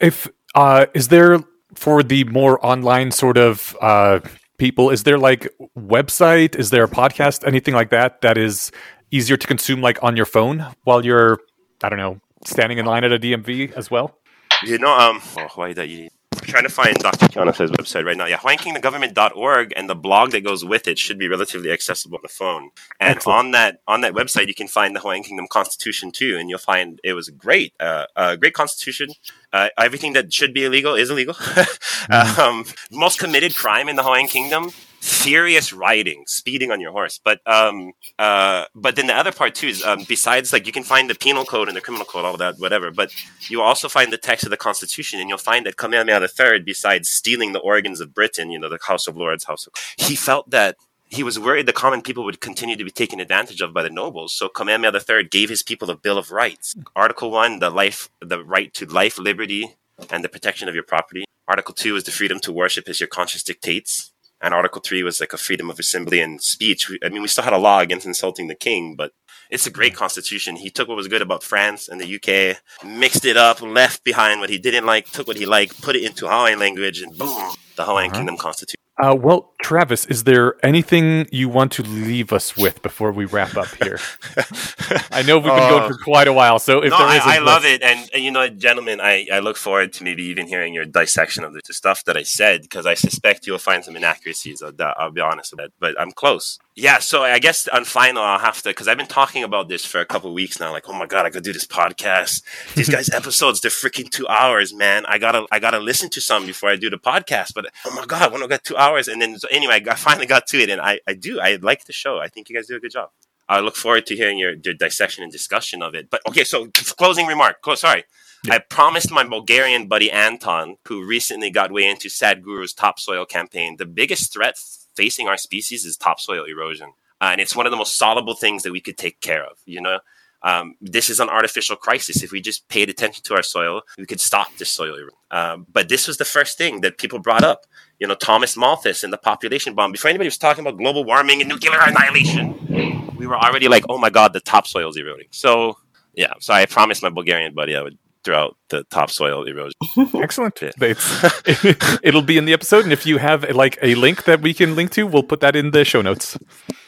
If 0.00 0.28
uh, 0.54 0.86
is 0.94 1.08
there 1.08 1.40
for 1.74 2.02
the 2.02 2.24
more 2.24 2.64
online 2.64 3.10
sort 3.10 3.38
of 3.38 3.76
uh, 3.80 4.20
people, 4.58 4.90
is 4.90 5.04
there 5.04 5.18
like 5.18 5.48
website? 5.78 6.54
Is 6.56 6.70
there 6.70 6.84
a 6.84 6.88
podcast? 6.88 7.46
Anything 7.46 7.74
like 7.74 7.90
that 7.90 8.20
that 8.22 8.36
is 8.36 8.72
easier 9.10 9.36
to 9.36 9.46
consume, 9.46 9.80
like 9.80 10.02
on 10.02 10.16
your 10.16 10.26
phone 10.26 10.66
while 10.84 11.04
you're, 11.04 11.38
I 11.82 11.88
don't 11.88 11.98
know, 11.98 12.20
standing 12.44 12.78
in 12.78 12.86
line 12.86 13.04
at 13.04 13.12
a 13.12 13.18
DMV 13.18 13.72
as 13.72 13.90
well? 13.90 14.16
You 14.64 14.78
know, 14.78 14.96
um, 14.96 15.20
oh, 15.36 15.48
why 15.54 15.72
that 15.72 15.88
you? 15.88 16.08
I'm 16.32 16.48
trying 16.48 16.62
to 16.64 16.70
find 16.70 16.96
Dr. 16.98 17.26
Keanu's 17.26 17.70
website 17.70 18.04
right 18.04 18.16
now. 18.16 18.26
Yeah, 18.26 18.38
HawaiianKingdomGovernment.org 18.38 19.72
and 19.76 19.88
the 19.88 19.94
blog 19.94 20.32
that 20.32 20.42
goes 20.42 20.64
with 20.64 20.88
it 20.88 20.98
should 20.98 21.18
be 21.18 21.28
relatively 21.28 21.70
accessible 21.70 22.16
on 22.16 22.22
the 22.22 22.28
phone. 22.28 22.70
And 22.98 23.16
Excellent. 23.16 23.38
on 23.38 23.50
that 23.52 23.80
on 23.86 24.00
that 24.00 24.14
website, 24.14 24.48
you 24.48 24.54
can 24.54 24.66
find 24.66 24.96
the 24.96 25.00
Hawaiian 25.00 25.22
Kingdom 25.22 25.46
Constitution 25.48 26.10
too, 26.10 26.36
and 26.38 26.48
you'll 26.48 26.58
find 26.58 27.00
it 27.04 27.12
was 27.12 27.28
great, 27.28 27.74
uh, 27.78 28.06
a 28.16 28.36
great 28.36 28.54
constitution. 28.54 29.10
Uh, 29.52 29.68
everything 29.78 30.14
that 30.14 30.32
should 30.32 30.54
be 30.54 30.64
illegal 30.64 30.94
is 30.94 31.10
illegal. 31.10 31.34
mm-hmm. 31.34 32.40
um, 32.40 32.64
most 32.90 33.18
committed 33.18 33.54
crime 33.54 33.88
in 33.88 33.96
the 33.96 34.02
Hawaiian 34.02 34.26
Kingdom 34.26 34.72
furious 35.02 35.72
riding, 35.72 36.22
speeding 36.26 36.70
on 36.70 36.80
your 36.80 36.92
horse. 36.92 37.20
But 37.22 37.40
um, 37.46 37.92
uh, 38.18 38.66
but 38.74 38.94
then 38.94 39.08
the 39.08 39.14
other 39.14 39.32
part 39.32 39.54
too 39.54 39.66
is 39.66 39.82
um, 39.82 40.04
besides 40.08 40.52
like 40.52 40.66
you 40.66 40.72
can 40.72 40.84
find 40.84 41.10
the 41.10 41.14
penal 41.14 41.44
code 41.44 41.68
and 41.68 41.76
the 41.76 41.80
criminal 41.80 42.06
code, 42.06 42.24
all 42.24 42.36
that, 42.36 42.58
whatever. 42.58 42.90
But 42.90 43.12
you 43.50 43.60
also 43.60 43.88
find 43.88 44.12
the 44.12 44.18
text 44.18 44.44
of 44.44 44.50
the 44.50 44.56
Constitution, 44.56 45.18
and 45.18 45.28
you'll 45.28 45.38
find 45.38 45.66
that 45.66 45.76
Kamehameha 45.76 46.20
III, 46.20 46.60
besides 46.60 47.10
stealing 47.10 47.52
the 47.52 47.58
organs 47.58 48.00
of 48.00 48.14
Britain, 48.14 48.50
you 48.50 48.58
know, 48.58 48.68
the 48.68 48.78
House 48.86 49.08
of 49.08 49.16
Lords, 49.16 49.44
House 49.44 49.66
of, 49.66 49.72
he 49.96 50.14
felt 50.14 50.48
that 50.50 50.76
he 51.08 51.22
was 51.22 51.38
worried 51.38 51.66
the 51.66 51.74
common 51.74 52.00
people 52.00 52.24
would 52.24 52.40
continue 52.40 52.76
to 52.76 52.84
be 52.84 52.90
taken 52.90 53.20
advantage 53.20 53.60
of 53.60 53.74
by 53.74 53.82
the 53.82 53.90
nobles. 53.90 54.32
So 54.32 54.48
Kamehameha 54.48 55.00
III 55.08 55.24
gave 55.24 55.50
his 55.50 55.62
people 55.62 55.90
a 55.90 55.96
Bill 55.96 56.16
of 56.16 56.30
Rights. 56.30 56.76
Article 56.94 57.30
one, 57.30 57.58
the 57.58 57.70
life, 57.70 58.08
the 58.20 58.42
right 58.44 58.72
to 58.74 58.86
life, 58.86 59.18
liberty, 59.18 59.74
and 60.10 60.24
the 60.24 60.28
protection 60.28 60.68
of 60.68 60.74
your 60.74 60.84
property. 60.84 61.24
Article 61.48 61.74
two 61.74 61.96
is 61.96 62.04
the 62.04 62.12
freedom 62.12 62.38
to 62.40 62.52
worship 62.52 62.88
as 62.88 63.00
your 63.00 63.08
conscience 63.08 63.42
dictates 63.42 64.11
and 64.42 64.52
Article 64.52 64.82
Three 64.82 65.02
was 65.02 65.20
like 65.20 65.32
a 65.32 65.38
freedom 65.38 65.70
of 65.70 65.78
assembly 65.78 66.20
and 66.20 66.42
speech. 66.42 66.90
I 67.02 67.08
mean, 67.08 67.22
we 67.22 67.28
still 67.28 67.44
had 67.44 67.52
a 67.52 67.58
law 67.58 67.78
against 67.78 68.06
insulting 68.06 68.48
the 68.48 68.54
king, 68.54 68.96
but 68.96 69.12
it's 69.50 69.66
a 69.66 69.70
great 69.70 69.94
constitution. 69.94 70.56
He 70.56 70.70
took 70.70 70.88
what 70.88 70.96
was 70.96 71.08
good 71.08 71.22
about 71.22 71.42
France 71.42 71.88
and 71.88 72.00
the 72.00 72.16
UK, 72.16 72.58
mixed 72.84 73.24
it 73.24 73.36
up, 73.36 73.62
left 73.62 74.02
behind 74.02 74.40
what 74.40 74.50
he 74.50 74.58
didn't 74.58 74.86
like, 74.86 75.10
took 75.10 75.28
what 75.28 75.36
he 75.36 75.46
liked, 75.46 75.80
put 75.80 75.94
it 75.94 76.02
into 76.02 76.26
Hawaiian 76.26 76.58
language, 76.58 77.00
and 77.00 77.16
boom, 77.16 77.52
the 77.76 77.84
Hawaiian 77.84 78.10
uh-huh. 78.10 78.18
Kingdom 78.18 78.36
Constitution. 78.36 78.81
Uh, 78.98 79.16
well, 79.18 79.52
Travis, 79.62 80.04
is 80.06 80.24
there 80.24 80.54
anything 80.64 81.26
you 81.32 81.48
want 81.48 81.72
to 81.72 81.82
leave 81.82 82.32
us 82.32 82.56
with 82.56 82.82
before 82.82 83.10
we 83.10 83.24
wrap 83.24 83.56
up 83.56 83.68
here? 83.82 83.98
I 85.10 85.22
know 85.22 85.38
we've 85.38 85.44
been 85.44 85.62
uh, 85.62 85.70
going 85.70 85.92
for 85.92 85.98
quite 85.98 86.28
a 86.28 86.32
while, 86.32 86.58
so 86.58 86.82
if 86.82 86.90
no, 86.90 86.98
there 86.98 87.16
is, 87.16 87.22
I, 87.24 87.36
I 87.36 87.38
love 87.38 87.64
it, 87.64 87.82
and, 87.82 88.10
and, 88.12 88.22
you 88.22 88.30
know, 88.30 88.48
gentlemen, 88.48 89.00
I, 89.00 89.26
I 89.32 89.38
look 89.38 89.56
forward 89.56 89.94
to 89.94 90.04
maybe 90.04 90.24
even 90.24 90.46
hearing 90.46 90.74
your 90.74 90.84
dissection 90.84 91.42
of 91.42 91.54
the, 91.54 91.62
the 91.66 91.72
stuff 91.72 92.04
that 92.04 92.18
I 92.18 92.22
said 92.22 92.62
because 92.62 92.84
I 92.84 92.92
suspect 92.92 93.46
you'll 93.46 93.58
find 93.58 93.82
some 93.82 93.96
inaccuracies. 93.96 94.62
I'll, 94.62 94.74
I'll 94.98 95.10
be 95.10 95.22
honest 95.22 95.52
with 95.52 95.60
that, 95.60 95.72
but 95.80 95.98
I'm 95.98 96.12
close. 96.12 96.58
Yeah, 96.74 97.00
so 97.00 97.22
I 97.22 97.38
guess 97.38 97.68
on 97.68 97.84
final, 97.84 98.22
I'll 98.22 98.38
have 98.38 98.62
to 98.62 98.70
because 98.70 98.88
I've 98.88 98.96
been 98.96 99.06
talking 99.06 99.44
about 99.44 99.68
this 99.68 99.84
for 99.84 100.00
a 100.00 100.06
couple 100.06 100.32
weeks 100.32 100.58
now. 100.58 100.72
Like, 100.72 100.88
oh 100.88 100.94
my 100.94 101.04
god, 101.04 101.26
I 101.26 101.30
could 101.30 101.42
do 101.42 101.52
this 101.52 101.66
podcast. 101.66 102.42
These 102.74 102.88
guys' 102.88 103.10
episodes, 103.14 103.60
they're 103.60 103.70
freaking 103.70 104.10
two 104.10 104.26
hours, 104.26 104.72
man. 104.72 105.04
I 105.04 105.18
gotta, 105.18 105.44
I 105.52 105.58
gotta 105.58 105.78
listen 105.78 106.08
to 106.10 106.20
some 106.22 106.46
before 106.46 106.70
I 106.70 106.76
do 106.76 106.88
the 106.88 106.96
podcast. 106.96 107.52
But 107.54 107.66
oh 107.84 107.94
my 107.94 108.06
god, 108.06 108.32
when 108.32 108.42
I 108.42 108.46
got 108.46 108.64
two 108.64 108.76
hours, 108.78 108.82
and 108.96 109.20
then 109.20 109.38
so 109.38 109.48
anyway, 109.50 109.82
I 109.88 109.94
finally 109.96 110.26
got 110.26 110.46
to 110.48 110.58
it, 110.58 110.70
and 110.70 110.80
I, 110.80 111.00
I 111.06 111.14
do, 111.14 111.40
I 111.40 111.56
like 111.56 111.84
the 111.84 111.92
show. 111.92 112.18
I 112.18 112.28
think 112.28 112.48
you 112.48 112.56
guys 112.56 112.66
do 112.66 112.76
a 112.76 112.80
good 112.80 112.92
job. 112.92 113.10
I 113.48 113.60
look 113.60 113.76
forward 113.76 114.06
to 114.06 114.16
hearing 114.16 114.38
your, 114.38 114.54
your 114.64 114.74
dissection 114.74 115.22
and 115.22 115.32
discussion 115.32 115.82
of 115.82 115.94
it. 115.94 116.08
But 116.10 116.22
okay, 116.28 116.44
so 116.44 116.68
closing 116.72 117.26
remark. 117.26 117.56
Oh, 117.66 117.74
sorry. 117.74 118.04
Yeah. 118.44 118.54
I 118.54 118.58
promised 118.58 119.10
my 119.10 119.24
Bulgarian 119.24 119.88
buddy 119.88 120.10
Anton, 120.10 120.76
who 120.86 121.04
recently 121.04 121.50
got 121.50 121.70
way 121.70 121.88
into 121.88 122.08
Sadhguru's 122.08 122.72
topsoil 122.72 123.24
campaign, 123.24 123.76
the 123.76 123.86
biggest 123.86 124.32
threat 124.32 124.56
facing 124.96 125.28
our 125.28 125.36
species 125.36 125.84
is 125.84 125.96
topsoil 125.96 126.44
erosion. 126.44 126.92
Uh, 127.20 127.30
and 127.32 127.40
it's 127.40 127.54
one 127.54 127.66
of 127.66 127.70
the 127.70 127.76
most 127.76 127.96
soluble 127.96 128.34
things 128.34 128.62
that 128.62 128.72
we 128.72 128.80
could 128.80 128.98
take 128.98 129.20
care 129.20 129.44
of, 129.44 129.58
you 129.64 129.80
know? 129.80 130.00
Um, 130.44 130.74
this 130.80 131.08
is 131.08 131.20
an 131.20 131.28
artificial 131.28 131.76
crisis. 131.76 132.22
If 132.22 132.32
we 132.32 132.40
just 132.40 132.68
paid 132.68 132.90
attention 132.90 133.22
to 133.24 133.34
our 133.34 133.42
soil, 133.42 133.82
we 133.96 134.06
could 134.06 134.20
stop 134.20 134.56
this 134.56 134.70
soil 134.70 134.94
erosion. 134.94 135.10
Um, 135.30 135.66
but 135.72 135.88
this 135.88 136.06
was 136.06 136.16
the 136.18 136.24
first 136.24 136.58
thing 136.58 136.80
that 136.82 136.98
people 136.98 137.18
brought 137.18 137.44
up. 137.44 137.64
You 137.98 138.06
know, 138.06 138.14
Thomas 138.14 138.56
Malthus 138.56 139.04
and 139.04 139.12
the 139.12 139.18
population 139.18 139.74
bomb. 139.74 139.92
Before 139.92 140.08
anybody 140.08 140.26
was 140.26 140.38
talking 140.38 140.66
about 140.66 140.78
global 140.78 141.04
warming 141.04 141.40
and 141.40 141.48
nuclear 141.48 141.80
annihilation, 141.80 143.14
we 143.16 143.26
were 143.26 143.36
already 143.36 143.68
like, 143.68 143.84
oh 143.88 143.98
my 143.98 144.10
God, 144.10 144.32
the 144.32 144.40
topsoil 144.40 144.90
is 144.90 144.96
eroding. 144.96 145.28
So, 145.30 145.78
yeah, 146.14 146.32
so 146.40 146.52
I 146.52 146.66
promised 146.66 147.02
my 147.02 147.10
Bulgarian 147.10 147.54
buddy 147.54 147.76
I 147.76 147.82
would 147.82 147.98
throughout 148.24 148.56
the 148.68 148.84
topsoil 148.84 149.44
erosion. 149.44 149.72
Excellent. 150.22 150.62
it'll 152.02 152.22
be 152.22 152.38
in 152.38 152.44
the 152.44 152.52
episode, 152.52 152.84
and 152.84 152.92
if 152.92 153.06
you 153.06 153.18
have 153.18 153.48
like 153.50 153.78
a 153.82 153.94
link 153.94 154.24
that 154.24 154.40
we 154.40 154.54
can 154.54 154.74
link 154.74 154.90
to, 154.92 155.06
we'll 155.06 155.22
put 155.22 155.40
that 155.40 155.56
in 155.56 155.70
the 155.70 155.84
show 155.84 156.02
notes. 156.02 156.38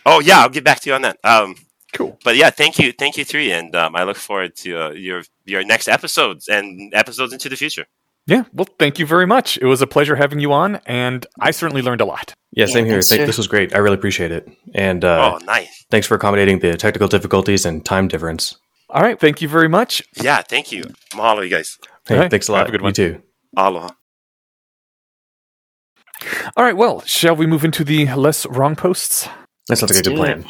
Oh 0.07 0.21
yeah, 0.21 0.41
I'll 0.41 0.49
get 0.49 0.65
back 0.65 0.81
to 0.81 0.91
you 0.91 0.95
on 0.95 1.03
that. 1.03 1.19
Um, 1.25 1.57
cool. 1.95 2.19
But 2.25 2.37
yeah, 2.37 2.51
thank 2.51 2.79
you, 2.79 2.93
thank 2.93 3.17
you, 3.17 3.25
three, 3.25 3.53
and 3.53 3.75
um, 3.75 3.97
I 3.97 4.05
look 4.05 4.17
forward 4.17 4.55
to 4.57 4.87
uh, 4.87 4.91
your 4.91 5.23
your 5.45 5.65
next 5.65 5.89
episodes 5.89 6.49
and 6.49 6.93
episodes 6.95 7.33
into 7.33 7.49
the 7.49 7.57
future. 7.57 7.87
Yeah, 8.27 8.45
well, 8.55 8.67
thank 8.79 8.99
you 8.99 9.07
very 9.07 9.27
much. 9.27 9.59
It 9.59 9.67
was 9.67 9.83
a 9.83 9.87
pleasure 9.87 10.17
having 10.17 10.41
you 10.41 10.53
on, 10.53 10.77
and 10.87 11.27
I 11.41 11.51
certainly 11.51 11.83
learned 11.83 12.01
a 12.01 12.07
lot. 12.07 12.35
Yeah, 12.53 12.67
same 12.67 12.87
here. 12.87 13.03
Thank, 13.03 13.27
this 13.27 13.37
was 13.37 13.49
great. 13.49 13.75
I 13.75 13.79
really 13.79 13.97
appreciate 13.97 14.33
it. 14.33 14.49
And 14.75 15.05
uh, 15.05 15.35
oh, 15.35 15.45
nice. 15.45 15.85
Thanks 15.91 16.07
for 16.07 16.15
accommodating 16.15 16.61
the 16.61 16.77
technical 16.77 17.09
difficulties 17.09 17.67
and 17.67 17.85
time 17.85 18.09
difference. 18.09 18.57
All 18.89 19.03
right. 19.03 19.19
Thank 19.19 19.43
you 19.43 19.49
very 19.49 19.69
much. 19.69 20.03
Yeah. 20.23 20.41
Thank 20.41 20.73
you. 20.73 20.85
Mahalo, 21.13 21.43
you 21.43 21.51
guys. 21.51 21.79
Hey, 22.07 22.17
right. 22.17 22.31
thanks 22.31 22.49
a 22.49 22.53
lot. 22.53 22.59
Have 22.59 22.69
a 22.69 22.73
good 22.73 22.83
one. 22.83 22.91
You 22.91 22.95
too. 22.95 23.23
Aloha. 23.57 23.91
All 26.57 26.65
right. 26.65 26.77
Well, 26.77 27.01
shall 27.03 27.37
we 27.37 27.47
move 27.47 27.65
into 27.65 27.85
the 27.85 28.07
less 28.15 28.47
wrong 28.47 28.77
posts? 28.77 29.29
That 29.69 29.77
sounds 29.77 29.93
like 29.93 30.01
a 30.01 30.09
good 30.09 30.17
plan. 30.17 30.45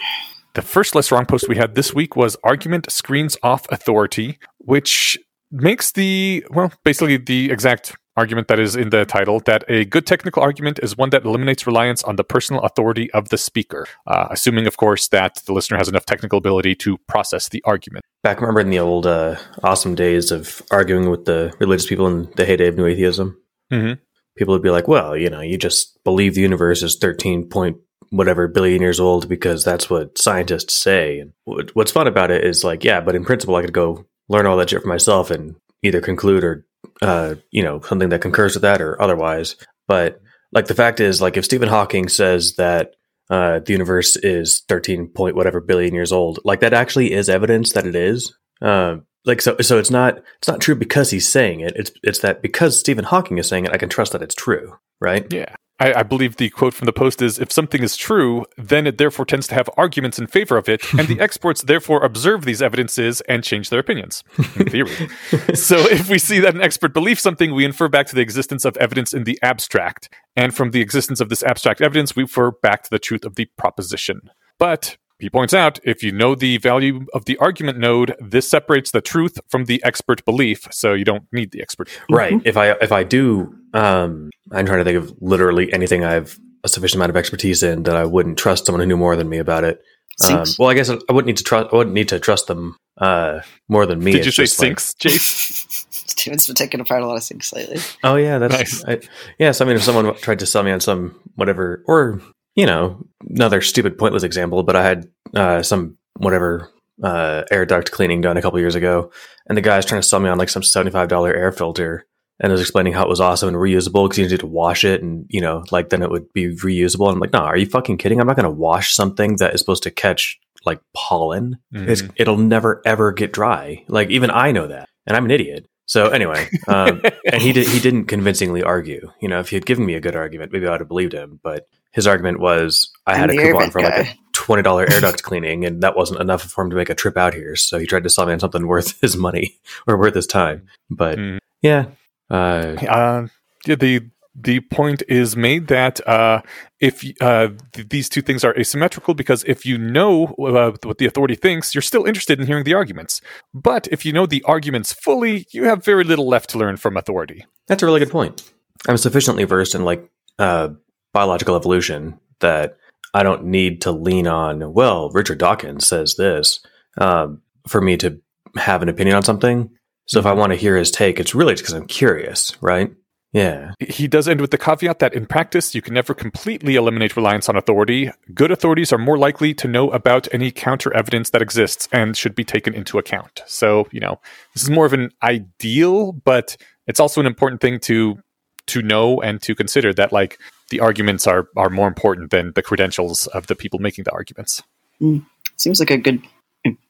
The 0.55 0.62
first 0.62 0.94
less 0.94 1.10
wrong 1.10 1.26
post 1.26 1.48
we 1.48 1.56
had 1.56 1.74
this 1.74 1.93
week 1.93 2.14
was 2.14 2.36
argument 2.44 2.90
screens 2.90 3.36
off 3.43 3.66
authority, 3.72 4.39
which 4.59 5.18
makes 5.51 5.93
the, 5.93 6.47
well, 6.51 6.72
basically 6.85 7.16
the 7.16 7.51
exact 7.51 7.97
argument 8.16 8.47
that 8.47 8.60
is 8.60 8.76
in 8.76 8.90
the 8.90 9.05
title 9.05 9.40
that 9.40 9.64
a 9.66 9.85
good 9.85 10.06
technical 10.06 10.40
argument 10.40 10.78
is 10.81 10.97
one 10.97 11.10
that 11.10 11.24
eliminates 11.24 11.66
reliance 11.66 12.05
on 12.05 12.14
the 12.14 12.22
personal 12.22 12.62
authority 12.62 13.10
of 13.10 13.31
the 13.31 13.36
speaker, 13.36 13.89
uh, 14.06 14.28
assuming, 14.31 14.68
of 14.68 14.76
course, 14.76 15.09
that 15.09 15.43
the 15.47 15.52
listener 15.52 15.76
has 15.76 15.89
enough 15.89 16.06
technical 16.06 16.39
ability 16.39 16.76
to 16.76 16.98
process 17.09 17.48
the 17.48 17.60
argument. 17.64 18.05
Back, 18.22 18.40
remember 18.40 18.60
in 18.60 18.70
the 18.70 18.78
old 18.78 19.09
uh, 19.09 19.35
awesome 19.64 19.97
days 19.97 20.31
of 20.31 20.62
arguing 20.70 21.10
with 21.10 21.24
the 21.24 21.52
religious 21.59 21.86
people 21.86 22.06
in 22.06 22.31
the 22.36 22.44
heyday 22.44 22.68
of 22.68 22.76
New 22.76 22.86
Atheism? 22.86 23.36
Mm-hmm. 23.72 23.94
People 24.36 24.55
would 24.55 24.62
be 24.62 24.70
like, 24.70 24.86
well, 24.86 25.16
you 25.16 25.31
know, 25.31 25.40
you 25.40 25.59
just 25.59 25.98
believe 26.05 26.36
the 26.36 26.40
universe 26.40 26.82
is 26.85 26.97
13 26.97 27.48
point 27.48 27.76
whatever 28.15 28.47
billion 28.47 28.81
years 28.81 29.01
old 29.01 29.28
because 29.28 29.65
that's 29.65 29.91
what 29.91 30.16
scientists 30.16 30.74
say. 30.77 31.19
And 31.19 31.32
what's 31.74 31.93
fun 31.93 32.07
about 32.07 32.31
it 32.31 32.45
is 32.45 32.62
like, 32.62 32.85
yeah, 32.85 33.01
but 33.01 33.16
in 33.16 33.24
principle, 33.24 33.57
I 33.57 33.62
could 33.62 33.73
go 33.73 34.07
learn 34.28 34.47
all 34.47 34.57
that 34.57 34.70
shit 34.70 34.82
for 34.82 34.89
myself 34.89 35.31
and 35.31 35.57
either 35.82 36.01
conclude 36.01 36.45
or 36.45 36.66
uh, 37.03 37.35
you 37.51 37.62
know 37.62 37.81
something 37.81 38.11
that 38.11 38.20
concurs 38.20 38.55
with 38.55 38.62
that 38.62 38.81
or 38.81 39.01
otherwise. 39.01 39.57
But 39.89 40.20
like 40.53 40.66
the 40.66 40.74
fact 40.74 41.01
is, 41.01 41.20
like 41.20 41.36
if 41.36 41.45
Stephen 41.45 41.69
Hawking 41.69 42.09
says 42.09 42.55
that 42.55 42.95
uh, 43.31 43.59
the 43.61 43.73
universe 43.73 44.16
is 44.16 44.62
thirteen 44.69 45.09
point 45.09 45.35
whatever 45.35 45.61
billion 45.61 45.95
years 45.95 46.12
old, 46.12 46.39
like 46.45 46.61
that 46.61 46.74
actually 46.74 47.12
is 47.12 47.28
evidence 47.28 47.73
that 47.73 47.86
it 47.86 47.97
is. 47.97 48.36
Uh, 48.62 48.99
like 49.24 49.41
so, 49.41 49.57
so 49.61 49.78
it's 49.78 49.91
not 49.91 50.23
it's 50.39 50.49
not 50.49 50.61
true 50.61 50.74
because 50.74 51.11
he's 51.11 51.28
saying 51.28 51.61
it. 51.61 51.73
It's 51.74 51.91
it's 52.03 52.19
that 52.20 52.43
because 52.43 52.78
Stephen 52.78 53.05
Hawking 53.05 53.39
is 53.39 53.49
saying 53.49 53.65
it, 53.65 53.73
I 53.73 53.78
can 53.78 53.89
trust 53.89 54.12
that 54.12 54.23
it's 54.23 54.35
true, 54.35 54.77
right? 55.01 55.31
Yeah. 55.32 55.55
I, 55.80 55.92
I, 55.92 56.02
believe 56.05 56.36
the 56.36 56.51
quote 56.51 56.72
from 56.72 56.86
the 56.86 56.92
post 56.92 57.20
is 57.20 57.38
if 57.38 57.51
something 57.51 57.82
is 57.82 57.96
true, 57.96 58.44
then 58.56 58.86
it 58.86 58.96
therefore 58.96 59.24
tends 59.24 59.48
to 59.48 59.55
have 59.55 59.68
arguments 59.76 60.18
in 60.20 60.28
favor 60.28 60.56
of 60.56 60.68
it, 60.68 60.82
and 60.94 61.09
the 61.09 61.20
experts 61.20 61.62
therefore 61.62 62.05
observe 62.05 62.44
these 62.44 62.62
evidences 62.62 63.20
and 63.22 63.42
change 63.42 63.70
their 63.70 63.80
opinions. 63.80 64.22
In 64.56 64.66
theory. 64.66 64.90
so 65.55 65.78
if 65.78 66.09
we 66.09 66.18
see 66.18 66.38
that 66.38 66.55
an 66.55 66.62
expert 66.62 66.92
believes 66.94 67.22
something, 67.22 67.55
we 67.55 67.64
infer 67.64 67.88
back 67.88 68.06
to 68.06 68.14
the 68.14 68.20
existence 68.20 68.64
of 68.64 68.76
evidence 68.76 69.12
in 69.12 69.24
the 69.24 69.38
abstract. 69.42 70.09
And 70.36 70.55
from 70.55 70.70
the 70.70 70.80
existence 70.80 71.20
of 71.20 71.28
this 71.28 71.42
abstract 71.42 71.80
evidence, 71.80 72.14
we 72.14 72.22
infer 72.22 72.52
back 72.52 72.84
to 72.84 72.90
the 72.90 73.01
truth 73.01 73.24
of 73.24 73.34
the 73.34 73.46
proposition. 73.56 74.30
But 74.59 74.96
he 75.18 75.30
points 75.30 75.55
out 75.55 75.78
if 75.84 76.02
you 76.02 76.12
know 76.12 76.34
the 76.34 76.59
value 76.59 77.06
of 77.14 77.24
the 77.24 77.36
argument 77.38 77.78
node, 77.78 78.14
this 78.20 78.48
separates 78.48 78.90
the 78.90 79.01
truth 79.01 79.38
from 79.48 79.64
the 79.64 79.82
expert 79.84 80.24
belief, 80.24 80.66
so 80.70 80.92
you 80.92 81.05
don't 81.05 81.24
need 81.32 81.52
the 81.52 81.62
expert. 81.62 81.88
Right. 82.10 82.34
Mm-hmm. 82.34 82.48
If 82.48 82.56
I 82.56 82.70
if 82.72 82.92
I 82.92 83.05
do, 83.05 83.56
um, 83.74 84.30
I'm 84.52 84.66
trying 84.66 84.78
to 84.78 84.84
think 84.84 84.96
of 84.96 85.14
literally 85.20 85.72
anything 85.72 86.05
I 86.05 86.12
have 86.12 86.38
a 86.62 86.68
sufficient 86.68 86.96
amount 86.96 87.10
of 87.10 87.16
expertise 87.16 87.62
in 87.62 87.82
that 87.82 87.96
I 87.96 88.05
wouldn't 88.05 88.38
trust 88.38 88.66
someone 88.66 88.80
who 88.80 88.86
knew 88.86 88.96
more 88.96 89.16
than 89.16 89.28
me 89.28 89.38
about 89.38 89.64
it. 89.64 89.82
Um, 90.24 90.44
well, 90.59 90.70
I 90.70 90.74
guess 90.74 90.88
I 90.90 90.94
wouldn't 90.94 91.26
need 91.26 91.38
to 91.38 91.44
trust. 91.44 91.72
I 91.72 91.76
wouldn't 91.76 91.94
need 91.94 92.09
to 92.09 92.20
trust 92.20 92.46
them 92.46 92.76
uh, 92.98 93.40
more 93.68 93.84
than 93.84 94.02
me. 94.02 94.12
Did 94.12 94.26
you 94.26 94.32
say 94.32 94.46
sinks, 94.46 94.94
like, 95.05 95.12
Jace? 95.12 95.86
Steven's 95.90 96.46
been 96.46 96.55
taking 96.55 96.80
apart 96.80 97.02
a 97.02 97.06
lot 97.06 97.16
of 97.16 97.24
sinks 97.24 97.52
lately. 97.52 97.78
Oh 98.05 98.14
yeah, 98.14 98.38
that's 98.38 98.55
nice. 98.55 98.84
I, 98.86 99.01
yes. 99.38 99.60
I 99.60 99.64
mean, 99.64 99.76
if 99.76 99.82
someone 99.82 100.14
tried 100.16 100.38
to 100.38 100.46
sell 100.46 100.62
me 100.62 100.70
on 100.70 100.80
some 100.80 101.20
whatever, 101.34 101.82
or 101.86 102.20
you 102.55 102.66
know, 102.66 103.05
another 103.28 103.60
stupid, 103.60 103.98
pointless 103.98 104.22
example, 104.22 104.62
but 104.62 104.76
I 104.76 104.84
had 104.84 105.09
uh, 105.34 105.62
some 105.62 105.98
whatever 106.16 106.70
uh, 107.02 107.42
air 107.51 107.66
duct 107.66 107.90
cleaning 107.90 108.20
done 108.20 108.36
a 108.36 108.42
couple 108.42 108.60
years 108.60 108.76
ago, 108.76 109.10
and 109.48 109.59
the 109.59 109.62
guy 109.62 109.76
was 109.76 109.84
trying 109.84 110.01
to 110.01 110.06
sell 110.06 110.20
me 110.20 110.28
on 110.28 110.38
like 110.38 110.48
some 110.48 110.62
seventy-five 110.62 111.09
dollar 111.09 111.34
air 111.34 111.51
filter, 111.51 112.06
and 112.45 112.53
was 112.53 112.61
explaining 112.61 112.93
how 112.93 113.03
it 113.03 113.09
was 113.09 113.21
awesome 113.21 113.49
and 113.49 113.57
reusable 113.57 114.05
because 114.05 114.19
you 114.19 114.25
needed 114.25 114.41
to 114.41 114.47
wash 114.47 114.85
it, 114.85 115.03
and 115.03 115.25
you 115.31 115.41
know, 115.41 115.65
like 115.71 115.89
then 115.89 116.03
it 116.03 116.11
would 116.11 116.31
be 116.35 116.55
reusable. 116.55 117.07
And 117.07 117.15
I'm 117.15 117.21
like, 117.21 117.33
no, 117.33 117.39
are 117.39 117.57
you 117.57 117.65
fucking 117.65 117.97
kidding? 117.97 118.21
I'm 118.21 118.27
not 118.27 118.37
going 118.37 118.45
to 118.45 118.51
wash 118.51 118.95
something 118.95 119.37
that 119.37 119.55
is 119.55 119.61
supposed 119.61 119.83
to 119.85 119.91
catch 119.91 120.39
like 120.66 120.81
pollen. 120.93 121.57
Mm-hmm. 121.73 122.11
it'll 122.16 122.37
never 122.37 122.83
ever 122.85 123.12
get 123.12 123.33
dry. 123.33 123.83
Like 123.89 124.11
even 124.11 124.31
I 124.31 124.53
know 124.53 124.66
that, 124.66 124.91
and 125.07 125.16
I'm 125.16 125.25
an 125.25 125.31
idiot. 125.31 125.66
So 125.87 126.09
anyway, 126.09 126.49
um, 126.69 127.01
and 127.33 127.41
he 127.41 127.53
did, 127.53 127.66
he 127.66 127.81
didn't 127.81 128.07
convincingly 128.07 128.62
argue. 128.62 129.11
You 129.23 129.29
know, 129.29 129.41
if 129.41 129.49
he 129.49 129.57
had 129.57 129.65
given 129.65 129.87
me 129.87 129.95
a 129.95 130.01
good 130.01 130.15
argument, 130.15 130.53
maybe 130.53 130.66
I 130.66 130.73
would 130.73 130.81
have 130.81 130.89
believed 130.89 131.15
him. 131.15 131.41
But 131.43 131.66
his 131.93 132.07
argument 132.07 132.41
was, 132.41 132.91
I 133.07 133.16
had 133.16 133.31
a 133.31 133.37
coupon 133.37 133.71
for 133.71 133.81
like 133.81 134.07
a 134.07 134.19
twenty 134.33 134.62
dollar 134.62 134.91
air 134.91 135.01
duct 135.01 135.23
cleaning, 135.23 135.65
and 135.65 135.83
that 135.83 135.97
wasn't 135.97 136.21
enough 136.21 136.43
for 136.43 136.62
him 136.62 136.71
to 136.71 136.77
make 136.77 136.91
a 136.91 136.95
trip 136.95 137.16
out 137.16 137.33
here. 137.33 137.57
So 137.57 137.79
he 137.79 137.87
tried 137.87 138.05
to 138.05 138.11
sell 138.11 138.27
me 138.27 138.35
on 138.35 138.41
something 138.41 138.66
worth 138.66 139.01
his 139.01 139.16
money 139.16 139.59
or 139.87 139.97
worth 139.99 140.15
his 140.15 140.27
time. 140.27 140.66
But 140.91 141.19
mm. 141.19 141.39
yeah, 141.62 141.87
uh, 142.30 142.76
uh, 142.88 143.26
yeah, 143.66 143.74
the 143.74 144.10
the 144.34 144.60
point 144.60 145.02
is 145.09 145.36
made 145.36 145.68
that 145.68 146.06
uh, 146.09 146.42
if 146.80 147.05
uh, 147.20 147.48
th- 147.72 147.88
these 147.88 148.09
two 148.09 148.20
things 148.20 148.42
are 148.42 148.56
asymmetrical, 148.59 149.14
because 149.14 149.44
if 149.44 149.64
you 149.64 149.78
know 149.78 150.34
uh, 150.38 150.72
what 150.82 150.98
the 150.98 151.06
authority 151.06 151.36
thinks, 151.36 151.74
you're 151.74 151.82
still 151.82 152.05
interested 152.05 152.40
in 152.40 152.46
hearing 152.46 152.64
the 152.64 152.74
arguments. 152.74 153.20
But 153.52 153.86
if 153.92 154.05
you 154.05 154.12
know 154.12 154.26
the 154.26 154.42
arguments 154.42 154.92
fully, 154.92 155.46
you 155.52 155.64
have 155.64 155.84
very 155.84 156.05
little 156.05 156.28
left 156.28 156.51
to 156.51 156.59
learn 156.59 156.76
from 156.76 156.96
authority. 156.96 157.44
That's 157.68 157.82
a 157.82 157.86
really 157.86 158.01
good 158.01 158.10
point. 158.10 158.51
I'm 158.88 158.96
sufficiently 158.96 159.44
versed 159.44 159.74
in 159.74 159.84
like 159.84 160.10
uh, 160.38 160.70
biological 161.12 161.56
evolution 161.56 162.18
that 162.40 162.76
I 163.14 163.22
don't 163.22 163.44
need 163.44 163.82
to 163.82 163.92
lean 163.92 164.26
on. 164.26 164.72
Well, 164.72 165.10
Richard 165.10 165.38
Dawkins 165.38 165.86
says 165.86 166.16
this 166.16 166.59
um, 166.98 167.40
for 167.68 167.80
me 167.80 167.96
to 167.98 168.20
have 168.56 168.82
an 168.82 168.88
opinion 168.88 169.16
on 169.16 169.22
something. 169.22 169.70
So 170.06 170.18
if 170.18 170.26
I 170.26 170.32
want 170.32 170.52
to 170.52 170.56
hear 170.56 170.76
his 170.76 170.90
take, 170.90 171.18
it's 171.18 171.35
really 171.35 171.55
because 171.55 171.72
I'm 171.72 171.86
curious, 171.86 172.56
right? 172.60 172.93
Yeah. 173.32 173.72
He 173.81 174.06
does 174.06 174.28
end 174.28 174.40
with 174.40 174.52
the 174.52 174.59
caveat 174.59 175.01
that 175.01 175.12
in 175.12 175.26
practice, 175.26 175.74
you 175.74 175.82
can 175.82 175.93
never 175.93 176.14
completely 176.14 176.76
eliminate 176.76 177.16
reliance 177.16 177.48
on 177.48 177.56
authority. 177.56 178.10
Good 178.32 178.52
authorities 178.52 178.93
are 178.93 178.98
more 178.98 179.18
likely 179.18 179.52
to 179.55 179.66
know 179.66 179.90
about 179.90 180.32
any 180.32 180.52
counter 180.52 180.94
evidence 180.94 181.31
that 181.31 181.43
exists 181.43 181.89
and 181.90 182.16
should 182.16 182.36
be 182.36 182.44
taken 182.44 182.74
into 182.74 182.97
account. 182.97 183.43
So, 183.47 183.89
you 183.90 183.98
know, 183.98 184.20
this 184.55 184.62
is 184.62 184.70
more 184.70 184.86
of 184.86 184.93
an 184.93 185.10
ideal, 185.20 186.12
but 186.12 186.56
it's 186.86 187.01
also 187.01 187.20
an 187.20 187.26
important 187.26 187.60
thing 187.60 187.81
to 187.81 188.18
to 188.66 188.81
know 188.81 189.20
and 189.20 189.43
to 189.43 189.55
consider 189.55 189.93
that 189.93 190.12
like 190.12 190.39
the 190.70 190.81
arguments 190.81 191.26
are 191.26 191.48
are 191.56 191.70
more 191.70 191.89
important 191.89 192.31
than 192.31 192.52
the 192.55 192.62
credentials 192.62 193.26
of 193.28 193.48
the 193.48 193.56
people 193.56 193.81
making 193.81 194.05
the 194.05 194.12
arguments. 194.12 194.62
Mm. 195.01 195.26
Seems 195.56 195.81
like 195.81 195.90
a 195.90 195.98
good 195.98 196.22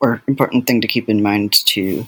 or 0.00 0.22
important 0.28 0.66
thing 0.66 0.82
to 0.82 0.86
keep 0.86 1.08
in 1.08 1.22
mind 1.22 1.54
to 1.66 2.06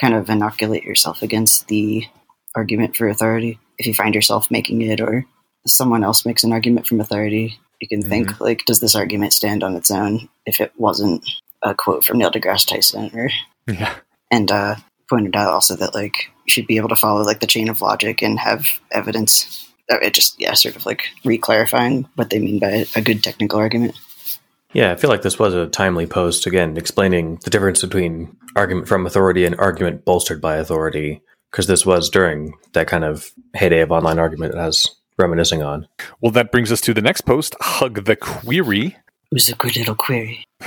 kind 0.00 0.14
of 0.14 0.28
inoculate 0.30 0.84
yourself 0.84 1.22
against 1.22 1.68
the 1.68 2.06
argument 2.54 2.96
for 2.96 3.08
authority 3.08 3.58
if 3.78 3.86
you 3.86 3.94
find 3.94 4.14
yourself 4.14 4.50
making 4.50 4.82
it 4.82 5.00
or 5.00 5.24
someone 5.66 6.04
else 6.04 6.26
makes 6.26 6.44
an 6.44 6.52
argument 6.52 6.86
from 6.86 7.00
authority, 7.00 7.58
you 7.80 7.88
can 7.88 8.00
mm-hmm. 8.00 8.08
think 8.08 8.40
like, 8.40 8.64
does 8.64 8.80
this 8.80 8.96
argument 8.96 9.32
stand 9.32 9.62
on 9.62 9.76
its 9.76 9.90
own 9.90 10.28
if 10.46 10.60
it 10.60 10.72
wasn't 10.76 11.24
a 11.62 11.74
quote 11.74 12.04
from 12.04 12.18
Neil 12.18 12.30
deGrasse 12.30 12.66
Tyson 12.66 13.10
or 13.14 13.30
yeah. 13.66 13.94
And 14.30 14.50
uh, 14.50 14.76
pointed 15.08 15.36
out 15.36 15.52
also 15.52 15.76
that 15.76 15.94
like 15.94 16.30
you 16.46 16.52
should 16.52 16.66
be 16.66 16.76
able 16.76 16.88
to 16.88 16.96
follow 16.96 17.22
like 17.22 17.40
the 17.40 17.46
chain 17.46 17.68
of 17.68 17.80
logic 17.80 18.22
and 18.22 18.38
have 18.38 18.66
evidence. 18.90 19.66
Uh, 19.90 19.98
it 20.02 20.14
just 20.14 20.40
yeah, 20.40 20.54
sort 20.54 20.76
of 20.76 20.86
like 20.86 21.04
reclarifying 21.24 22.06
what 22.14 22.30
they 22.30 22.38
mean 22.38 22.58
by 22.58 22.84
a 22.94 23.02
good 23.02 23.22
technical 23.22 23.58
argument. 23.58 23.98
Yeah, 24.74 24.92
I 24.92 24.96
feel 24.96 25.08
like 25.08 25.22
this 25.22 25.38
was 25.38 25.54
a 25.54 25.66
timely 25.66 26.06
post 26.06 26.46
again, 26.46 26.76
explaining 26.76 27.38
the 27.42 27.50
difference 27.50 27.80
between 27.82 28.36
argument 28.54 28.88
from 28.88 29.06
authority 29.06 29.44
and 29.44 29.56
argument 29.56 30.04
bolstered 30.04 30.40
by 30.40 30.56
authority 30.56 31.22
because 31.50 31.66
this 31.66 31.86
was 31.86 32.10
during 32.10 32.52
that 32.72 32.86
kind 32.86 33.04
of 33.04 33.30
heyday 33.54 33.80
of 33.80 33.90
online 33.90 34.18
argument 34.18 34.52
that 34.52 34.60
I 34.60 34.66
was 34.66 34.94
reminiscing 35.18 35.62
on. 35.62 35.88
Well, 36.20 36.32
that 36.32 36.52
brings 36.52 36.70
us 36.70 36.80
to 36.82 36.92
the 36.92 37.00
next 37.00 37.22
post 37.22 37.56
Hug 37.60 38.04
the 38.04 38.16
Query. 38.16 38.96
It 39.30 39.34
was 39.34 39.48
a 39.48 39.54
good 39.54 39.76
little 39.76 39.94
query. 39.94 40.44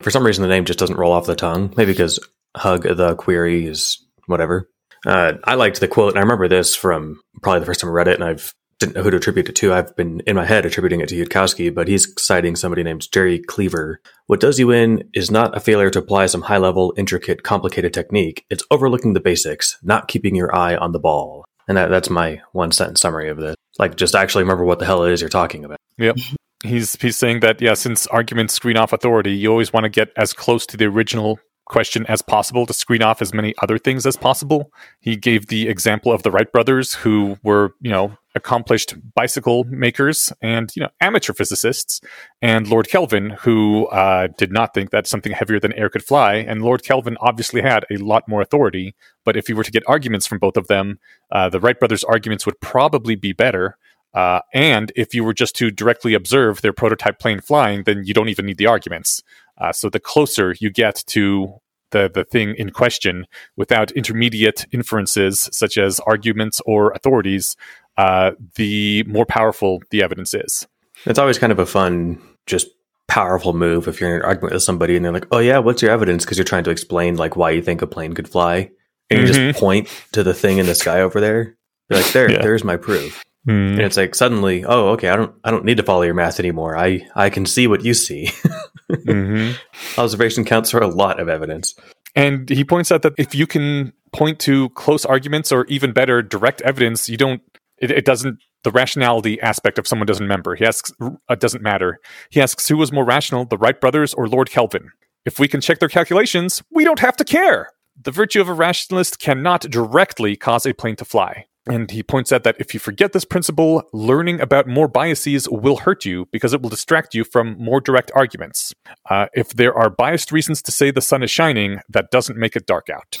For 0.00 0.10
some 0.10 0.24
reason, 0.24 0.42
the 0.42 0.48
name 0.48 0.64
just 0.64 0.78
doesn't 0.78 0.96
roll 0.96 1.12
off 1.12 1.26
the 1.26 1.34
tongue. 1.34 1.72
Maybe 1.76 1.92
because 1.92 2.18
Hug 2.56 2.82
the 2.82 3.14
Query 3.16 3.66
is 3.66 4.04
whatever. 4.26 4.68
Uh, 5.06 5.34
I 5.44 5.54
liked 5.54 5.80
the 5.80 5.88
quote, 5.88 6.10
and 6.10 6.18
I 6.18 6.22
remember 6.22 6.48
this 6.48 6.76
from 6.76 7.20
probably 7.42 7.60
the 7.60 7.66
first 7.66 7.80
time 7.80 7.90
I 7.90 7.94
read 7.94 8.08
it, 8.08 8.14
and 8.14 8.24
I've 8.24 8.54
didn't 8.82 8.96
know 8.96 9.02
who 9.04 9.10
to 9.12 9.16
attribute 9.18 9.48
it 9.48 9.54
to. 9.56 9.72
I've 9.72 9.94
been 9.94 10.20
in 10.26 10.34
my 10.34 10.44
head 10.44 10.66
attributing 10.66 11.00
it 11.00 11.08
to 11.10 11.14
Yudkowsky, 11.14 11.72
but 11.72 11.86
he's 11.86 12.12
citing 12.20 12.56
somebody 12.56 12.82
named 12.82 13.10
Jerry 13.12 13.38
Cleaver. 13.38 14.00
What 14.26 14.40
does 14.40 14.58
you 14.58 14.72
in 14.72 15.08
is 15.14 15.30
not 15.30 15.56
a 15.56 15.60
failure 15.60 15.90
to 15.90 16.00
apply 16.00 16.26
some 16.26 16.42
high 16.42 16.58
level, 16.58 16.92
intricate, 16.96 17.44
complicated 17.44 17.94
technique. 17.94 18.44
It's 18.50 18.64
overlooking 18.72 19.12
the 19.12 19.20
basics, 19.20 19.78
not 19.84 20.08
keeping 20.08 20.34
your 20.34 20.54
eye 20.54 20.74
on 20.74 20.90
the 20.90 20.98
ball. 20.98 21.44
And 21.68 21.76
that, 21.76 21.90
that's 21.90 22.10
my 22.10 22.40
one 22.50 22.72
sentence 22.72 23.00
summary 23.00 23.28
of 23.28 23.38
this. 23.38 23.54
Like, 23.78 23.96
just 23.96 24.16
actually 24.16 24.42
remember 24.42 24.64
what 24.64 24.80
the 24.80 24.84
hell 24.84 25.04
it 25.04 25.12
is 25.12 25.20
you're 25.20 25.30
talking 25.30 25.64
about. 25.64 25.78
Yep. 25.98 26.16
He's 26.64 27.00
he's 27.00 27.16
saying 27.16 27.40
that 27.40 27.60
yeah, 27.60 27.74
since 27.74 28.06
arguments 28.08 28.54
screen 28.54 28.76
off 28.76 28.92
authority, 28.92 29.32
you 29.32 29.50
always 29.50 29.72
want 29.72 29.84
to 29.84 29.90
get 29.90 30.10
as 30.16 30.32
close 30.32 30.66
to 30.66 30.76
the 30.76 30.86
original 30.86 31.38
question 31.66 32.04
as 32.06 32.22
possible 32.22 32.66
to 32.66 32.72
screen 32.72 33.02
off 33.02 33.22
as 33.22 33.32
many 33.32 33.54
other 33.62 33.78
things 33.78 34.06
as 34.06 34.16
possible. 34.16 34.72
He 35.00 35.16
gave 35.16 35.46
the 35.46 35.68
example 35.68 36.12
of 36.12 36.22
the 36.22 36.30
Wright 36.30 36.50
brothers, 36.50 36.94
who 36.94 37.38
were, 37.42 37.74
you 37.80 37.90
know, 37.90 38.16
accomplished 38.34 38.94
bicycle 39.14 39.64
makers 39.64 40.32
and, 40.40 40.74
you 40.74 40.82
know, 40.82 40.88
amateur 41.00 41.32
physicists, 41.32 42.00
and 42.40 42.68
Lord 42.68 42.88
Kelvin, 42.88 43.30
who 43.30 43.86
uh, 43.86 44.28
did 44.38 44.52
not 44.52 44.74
think 44.74 44.90
that 44.90 45.06
something 45.06 45.32
heavier 45.32 45.60
than 45.60 45.72
air 45.74 45.88
could 45.88 46.04
fly. 46.04 46.34
And 46.34 46.62
Lord 46.62 46.82
Kelvin 46.82 47.16
obviously 47.20 47.60
had 47.60 47.84
a 47.90 47.98
lot 47.98 48.28
more 48.28 48.40
authority. 48.40 48.94
But 49.24 49.36
if 49.36 49.48
you 49.48 49.56
were 49.56 49.64
to 49.64 49.70
get 49.70 49.82
arguments 49.86 50.26
from 50.26 50.38
both 50.38 50.56
of 50.56 50.66
them, 50.68 50.98
uh, 51.30 51.48
the 51.48 51.60
Wright 51.60 51.78
brothers' 51.78 52.04
arguments 52.04 52.46
would 52.46 52.60
probably 52.60 53.16
be 53.16 53.32
better. 53.32 53.76
Uh, 54.14 54.40
and 54.52 54.92
if 54.96 55.14
you 55.14 55.24
were 55.24 55.34
just 55.34 55.54
to 55.56 55.70
directly 55.70 56.14
observe 56.14 56.60
their 56.60 56.72
prototype 56.72 57.18
plane 57.18 57.40
flying, 57.40 57.84
then 57.84 58.02
you 58.04 58.12
don't 58.12 58.28
even 58.28 58.46
need 58.46 58.58
the 58.58 58.66
arguments. 58.66 59.22
Uh, 59.58 59.72
so 59.72 59.88
the 59.88 60.00
closer 60.00 60.54
you 60.58 60.70
get 60.70 61.02
to 61.06 61.60
the, 61.92 62.10
the 62.12 62.24
thing 62.24 62.54
in 62.56 62.70
question 62.70 63.26
without 63.56 63.92
intermediate 63.92 64.66
inferences 64.72 65.48
such 65.52 65.78
as 65.78 66.00
arguments 66.00 66.60
or 66.66 66.90
authorities, 66.92 67.54
uh, 67.96 68.32
the 68.56 69.04
more 69.04 69.26
powerful 69.26 69.80
the 69.90 70.02
evidence 70.02 70.34
is. 70.34 70.66
It's 71.06 71.18
always 71.18 71.38
kind 71.38 71.52
of 71.52 71.58
a 71.58 71.66
fun, 71.66 72.22
just 72.46 72.68
powerful 73.08 73.52
move 73.52 73.88
if 73.88 74.00
you're 74.00 74.10
in 74.10 74.16
an 74.16 74.22
argument 74.22 74.54
with 74.54 74.62
somebody 74.62 74.96
and 74.96 75.04
they're 75.04 75.12
like, 75.12 75.26
"Oh 75.32 75.38
yeah, 75.38 75.58
what's 75.58 75.82
your 75.82 75.90
evidence?" 75.90 76.24
Because 76.24 76.38
you're 76.38 76.44
trying 76.44 76.64
to 76.64 76.70
explain 76.70 77.16
like 77.16 77.36
why 77.36 77.50
you 77.50 77.62
think 77.62 77.82
a 77.82 77.86
plane 77.86 78.14
could 78.14 78.28
fly, 78.28 78.70
and 79.10 79.20
you 79.20 79.26
mm-hmm. 79.26 79.50
just 79.50 79.60
point 79.60 79.88
to 80.12 80.22
the 80.22 80.34
thing 80.34 80.58
in 80.58 80.66
the 80.66 80.74
sky 80.74 81.00
over 81.00 81.20
there. 81.20 81.56
You're 81.90 82.00
like, 82.00 82.12
"There, 82.12 82.30
yeah. 82.30 82.42
there's 82.42 82.64
my 82.64 82.76
proof." 82.76 83.22
Mm. 83.46 83.72
And 83.72 83.80
it's 83.80 83.96
like 83.96 84.14
suddenly, 84.14 84.64
oh, 84.64 84.90
okay, 84.90 85.08
I 85.08 85.16
don't, 85.16 85.34
I 85.42 85.50
don't 85.50 85.64
need 85.64 85.78
to 85.78 85.82
follow 85.82 86.02
your 86.02 86.14
math 86.14 86.38
anymore. 86.38 86.76
I, 86.76 87.06
I 87.14 87.28
can 87.28 87.44
see 87.44 87.66
what 87.66 87.84
you 87.84 87.92
see. 87.92 88.26
mm-hmm. 88.90 90.00
Observation 90.00 90.44
counts 90.44 90.70
for 90.70 90.80
a 90.80 90.86
lot 90.86 91.18
of 91.18 91.28
evidence. 91.28 91.74
And 92.14 92.48
he 92.48 92.62
points 92.62 92.92
out 92.92 93.02
that 93.02 93.14
if 93.18 93.34
you 93.34 93.46
can 93.46 93.92
point 94.12 94.38
to 94.40 94.68
close 94.70 95.04
arguments 95.04 95.50
or 95.50 95.64
even 95.66 95.92
better, 95.92 96.22
direct 96.22 96.60
evidence, 96.60 97.08
you 97.08 97.16
don't, 97.16 97.42
it, 97.82 97.90
it 97.90 98.04
doesn't, 98.04 98.38
the 98.62 98.70
rationality 98.70 99.40
aspect 99.40 99.78
of 99.78 99.86
someone 99.86 100.06
doesn't 100.06 100.24
remember. 100.24 100.54
He 100.54 100.64
asks, 100.64 100.92
uh, 101.28 101.34
doesn't 101.34 101.62
matter. 101.62 101.98
He 102.30 102.40
asks 102.40 102.68
who 102.68 102.76
was 102.76 102.92
more 102.92 103.04
rational, 103.04 103.44
the 103.44 103.58
Wright 103.58 103.78
brothers 103.78 104.14
or 104.14 104.28
Lord 104.28 104.50
Kelvin? 104.50 104.92
If 105.24 105.38
we 105.38 105.48
can 105.48 105.60
check 105.60 105.80
their 105.80 105.88
calculations, 105.88 106.62
we 106.70 106.84
don't 106.84 107.00
have 107.00 107.16
to 107.16 107.24
care. 107.24 107.70
The 108.00 108.10
virtue 108.10 108.40
of 108.40 108.48
a 108.48 108.54
rationalist 108.54 109.18
cannot 109.18 109.62
directly 109.62 110.36
cause 110.36 110.64
a 110.64 110.72
plane 110.72 110.96
to 110.96 111.04
fly. 111.04 111.46
And 111.66 111.90
he 111.90 112.02
points 112.02 112.32
out 112.32 112.42
that 112.42 112.56
if 112.58 112.74
you 112.74 112.80
forget 112.80 113.12
this 113.12 113.24
principle, 113.24 113.84
learning 113.92 114.40
about 114.40 114.66
more 114.66 114.88
biases 114.88 115.48
will 115.48 115.76
hurt 115.76 116.04
you 116.04 116.26
because 116.32 116.52
it 116.52 116.62
will 116.62 116.70
distract 116.70 117.14
you 117.14 117.22
from 117.22 117.56
more 117.56 117.80
direct 117.80 118.10
arguments. 118.16 118.74
Uh, 119.08 119.26
if 119.32 119.50
there 119.50 119.72
are 119.74 119.88
biased 119.88 120.32
reasons 120.32 120.60
to 120.62 120.72
say 120.72 120.90
the 120.90 121.00
sun 121.00 121.22
is 121.22 121.30
shining, 121.30 121.80
that 121.88 122.10
doesn't 122.10 122.36
make 122.36 122.56
it 122.56 122.66
dark 122.66 122.88
out. 122.90 123.16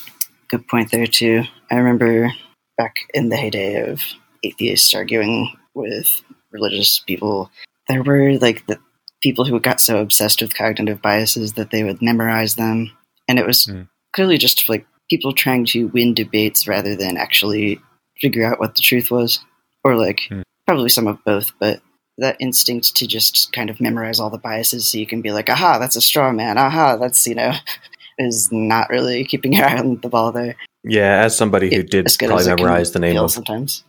Good 0.48 0.66
point 0.66 0.90
there, 0.90 1.06
too. 1.06 1.44
I 1.70 1.76
remember 1.76 2.32
back 2.76 2.96
in 3.14 3.28
the 3.28 3.36
heyday 3.36 3.88
of 3.88 4.02
atheists 4.42 4.94
arguing 4.94 5.50
with 5.74 6.22
religious 6.50 6.98
people, 7.06 7.50
there 7.88 8.02
were 8.02 8.34
like 8.38 8.66
the 8.66 8.78
people 9.22 9.44
who 9.44 9.58
got 9.60 9.80
so 9.80 9.98
obsessed 9.98 10.40
with 10.42 10.54
cognitive 10.54 11.00
biases 11.00 11.52
that 11.54 11.70
they 11.70 11.84
would 11.84 12.02
memorize 12.02 12.56
them. 12.56 12.90
And 13.28 13.38
it 13.38 13.46
was 13.46 13.66
Mm. 13.66 13.88
clearly 14.14 14.36
just 14.38 14.68
like 14.68 14.86
people 15.08 15.32
trying 15.32 15.64
to 15.66 15.88
win 15.88 16.14
debates 16.14 16.66
rather 16.66 16.96
than 16.96 17.16
actually 17.16 17.80
figure 18.20 18.44
out 18.44 18.58
what 18.60 18.74
the 18.74 18.82
truth 18.82 19.10
was. 19.10 19.40
Or 19.84 19.96
like 19.96 20.20
Hmm. 20.28 20.42
probably 20.66 20.88
some 20.90 21.06
of 21.08 21.18
both, 21.24 21.52
but 21.58 21.80
that 22.18 22.36
instinct 22.40 22.94
to 22.96 23.06
just 23.06 23.52
kind 23.52 23.68
of 23.70 23.80
memorize 23.80 24.20
all 24.20 24.30
the 24.30 24.38
biases 24.38 24.88
so 24.88 24.98
you 24.98 25.06
can 25.06 25.22
be 25.22 25.32
like, 25.32 25.48
aha, 25.50 25.78
that's 25.78 25.96
a 25.96 26.00
straw 26.00 26.30
man, 26.30 26.56
aha, 26.58 26.96
that's, 26.96 27.26
you 27.26 27.34
know, 27.34 27.52
is 28.18 28.50
not 28.52 28.90
really 28.90 29.24
keeping 29.24 29.52
your 29.54 29.64
eye 29.66 29.78
on 29.78 29.98
the 30.00 30.08
ball 30.08 30.30
there. 30.30 30.54
Yeah, 30.84 31.22
as 31.24 31.36
somebody 31.36 31.70
who 31.74 31.80
It- 31.80 31.90
did 31.90 32.06
probably 32.18 32.36
as 32.36 32.46
it 32.46 32.50
can 32.50 32.64
memorize 32.64 32.92
the 32.92 32.98
name 33.00 33.16
of 33.16 33.30
sometimes. 33.32 33.82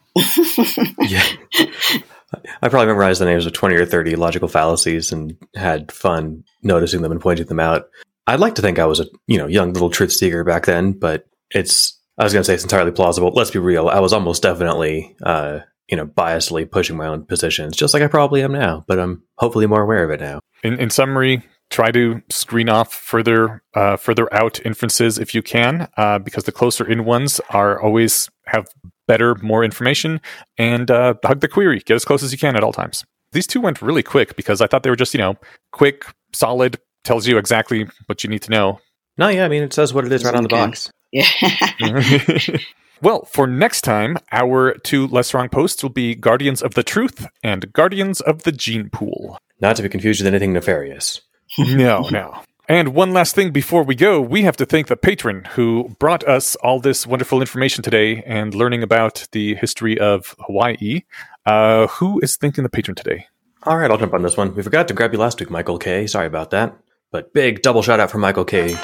Yeah. 1.00 1.24
I 2.62 2.70
probably 2.70 2.88
memorized 2.88 3.22
the 3.22 3.26
names 3.26 3.46
of 3.46 3.54
20 3.54 3.76
or 3.76 3.86
30 3.86 4.16
logical 4.16 4.48
fallacies 4.48 5.12
and 5.12 5.38
had 5.56 5.92
fun 5.92 6.44
noticing 6.64 7.02
them 7.02 7.12
and 7.12 7.22
pointing 7.22 7.46
them 7.46 7.60
out. 7.60 7.90
I'd 8.26 8.40
like 8.40 8.56
to 8.56 8.62
think 8.62 8.80
I 8.80 8.86
was 8.86 9.00
a, 9.00 9.06
you 9.28 9.38
know, 9.38 9.48
young 9.48 9.74
little 9.74 9.90
truth 9.90 10.12
seeker 10.12 10.44
back 10.44 10.66
then, 10.66 10.94
but 10.94 11.28
it's 11.52 12.00
I 12.18 12.24
was 12.24 12.34
going 12.34 12.42
to 12.42 12.46
say 12.46 12.54
it's 12.54 12.64
entirely 12.64 12.92
plausible. 12.92 13.32
Let's 13.34 13.52
be 13.52 13.60
real. 13.60 13.90
I 13.90 14.00
was 14.00 14.14
almost 14.14 14.44
definitely 14.44 15.16
uh, 15.24 15.60
you 15.90 15.98
know, 15.98 16.06
biasedly 16.06 16.70
pushing 16.72 16.98
my 16.98 17.08
own 17.08 17.26
positions, 17.26 17.76
just 17.76 17.94
like 17.94 18.04
I 18.04 18.08
probably 18.08 18.42
am 18.42 18.52
now, 18.52 18.86
but 18.88 19.00
I'm 19.00 19.24
hopefully 19.38 19.68
more 19.68 19.82
aware 19.82 20.04
of 20.04 20.12
it 20.12 20.20
now. 20.20 20.40
In, 20.64 20.80
in 20.80 20.90
summary, 20.90 21.44
try 21.70 21.92
to 21.92 22.22
screen 22.30 22.70
off 22.70 22.94
further 22.94 23.62
uh, 23.74 23.98
further 23.98 24.34
out 24.34 24.60
inferences 24.66 25.18
if 25.18 25.36
you 25.36 25.42
can, 25.42 25.88
uh, 25.98 26.20
because 26.20 26.46
the 26.46 26.52
closer 26.52 26.86
in 26.86 27.06
ones 27.06 27.42
are 27.50 27.82
always 27.82 28.30
have 28.46 28.68
better, 29.08 29.36
more 29.36 29.64
information, 29.64 30.22
and 30.58 30.90
uh, 30.92 31.16
hug 31.24 31.42
the 31.42 31.48
query. 31.48 31.80
Get 31.80 31.96
as 31.96 32.06
close 32.06 32.24
as 32.24 32.32
you 32.32 32.38
can 32.38 32.56
at 32.56 32.64
all 32.64 32.74
times. 32.74 33.04
These 33.32 33.48
two 33.48 33.62
went 33.62 33.82
really 33.82 34.04
quick 34.04 34.36
because 34.36 34.62
I 34.62 34.68
thought 34.68 34.84
they 34.84 34.90
were 34.90 34.96
just 34.96 35.14
you 35.14 35.20
know 35.20 35.36
quick, 35.72 36.06
solid, 36.34 36.78
tells 37.04 37.28
you 37.28 37.38
exactly 37.38 37.88
what 38.06 38.24
you 38.24 38.30
need 38.30 38.42
to 38.44 38.52
know. 38.52 38.80
No, 39.18 39.28
yeah, 39.28 39.46
I 39.46 39.48
mean 39.48 39.64
it 39.64 39.74
says 39.74 39.94
what 39.94 40.06
it 40.06 40.12
is 40.12 40.24
right 40.24 40.36
on 40.36 40.44
the 40.44 40.54
Okay. 40.54 40.66
box. 40.66 40.92
Yeah. 41.12 41.28
well, 43.02 43.26
for 43.26 43.46
next 43.48 43.82
time, 43.82 44.18
our 44.32 44.74
two 44.80 45.08
less 45.08 45.34
wrong 45.34 45.50
posts 45.50 45.84
will 45.84 45.90
be 45.92 46.16
Guardians 46.16 46.62
of 46.62 46.74
the 46.74 46.84
Truth 46.84 47.28
and 47.44 47.72
Guardians 47.74 48.22
of 48.22 48.44
the 48.44 48.52
Gene 48.52 48.90
Pool. 48.90 49.38
Not 49.62 49.76
to 49.78 49.84
be 49.84 49.90
confused 49.90 50.22
with 50.22 50.28
anything 50.28 50.54
nefarious. 50.54 51.22
no, 51.60 52.08
no. 52.10 52.36
And 52.70 52.96
one 52.96 53.12
last 53.12 53.36
thing 53.36 53.52
before 53.52 53.84
we 53.84 53.94
go, 53.94 54.22
we 54.22 54.44
have 54.44 54.56
to 54.56 54.66
thank 54.66 54.88
the 54.88 54.96
patron 54.96 55.44
who 55.56 55.94
brought 56.00 56.24
us 56.24 56.56
all 56.56 56.80
this 56.80 57.06
wonderful 57.06 57.42
information 57.42 57.84
today 57.84 58.24
and 58.26 58.56
learning 58.56 58.84
about 58.84 59.28
the 59.34 59.56
history 59.56 60.00
of 60.00 60.34
Hawaii. 60.40 61.02
Uh, 61.46 61.88
who 61.88 62.22
is 62.22 62.38
thanking 62.38 62.64
the 62.64 62.70
patron 62.70 62.96
today? 62.96 63.28
All 63.64 63.78
right, 63.78 63.92
I'll 63.92 63.98
jump 63.98 64.14
on 64.14 64.22
this 64.22 64.38
one. 64.38 64.56
We 64.56 64.64
forgot 64.64 64.88
to 64.88 64.94
grab 64.94 65.12
you 65.12 65.20
last 65.20 65.42
week, 65.42 65.50
Michael 65.50 65.78
K. 65.78 66.08
Sorry 66.08 66.26
about 66.26 66.52
that. 66.52 66.78
But 67.12 67.34
big 67.34 67.62
double 67.64 67.82
shout 67.82 68.00
out 68.00 68.10
for 68.10 68.18
Michael 68.18 68.46
K. 68.46 68.78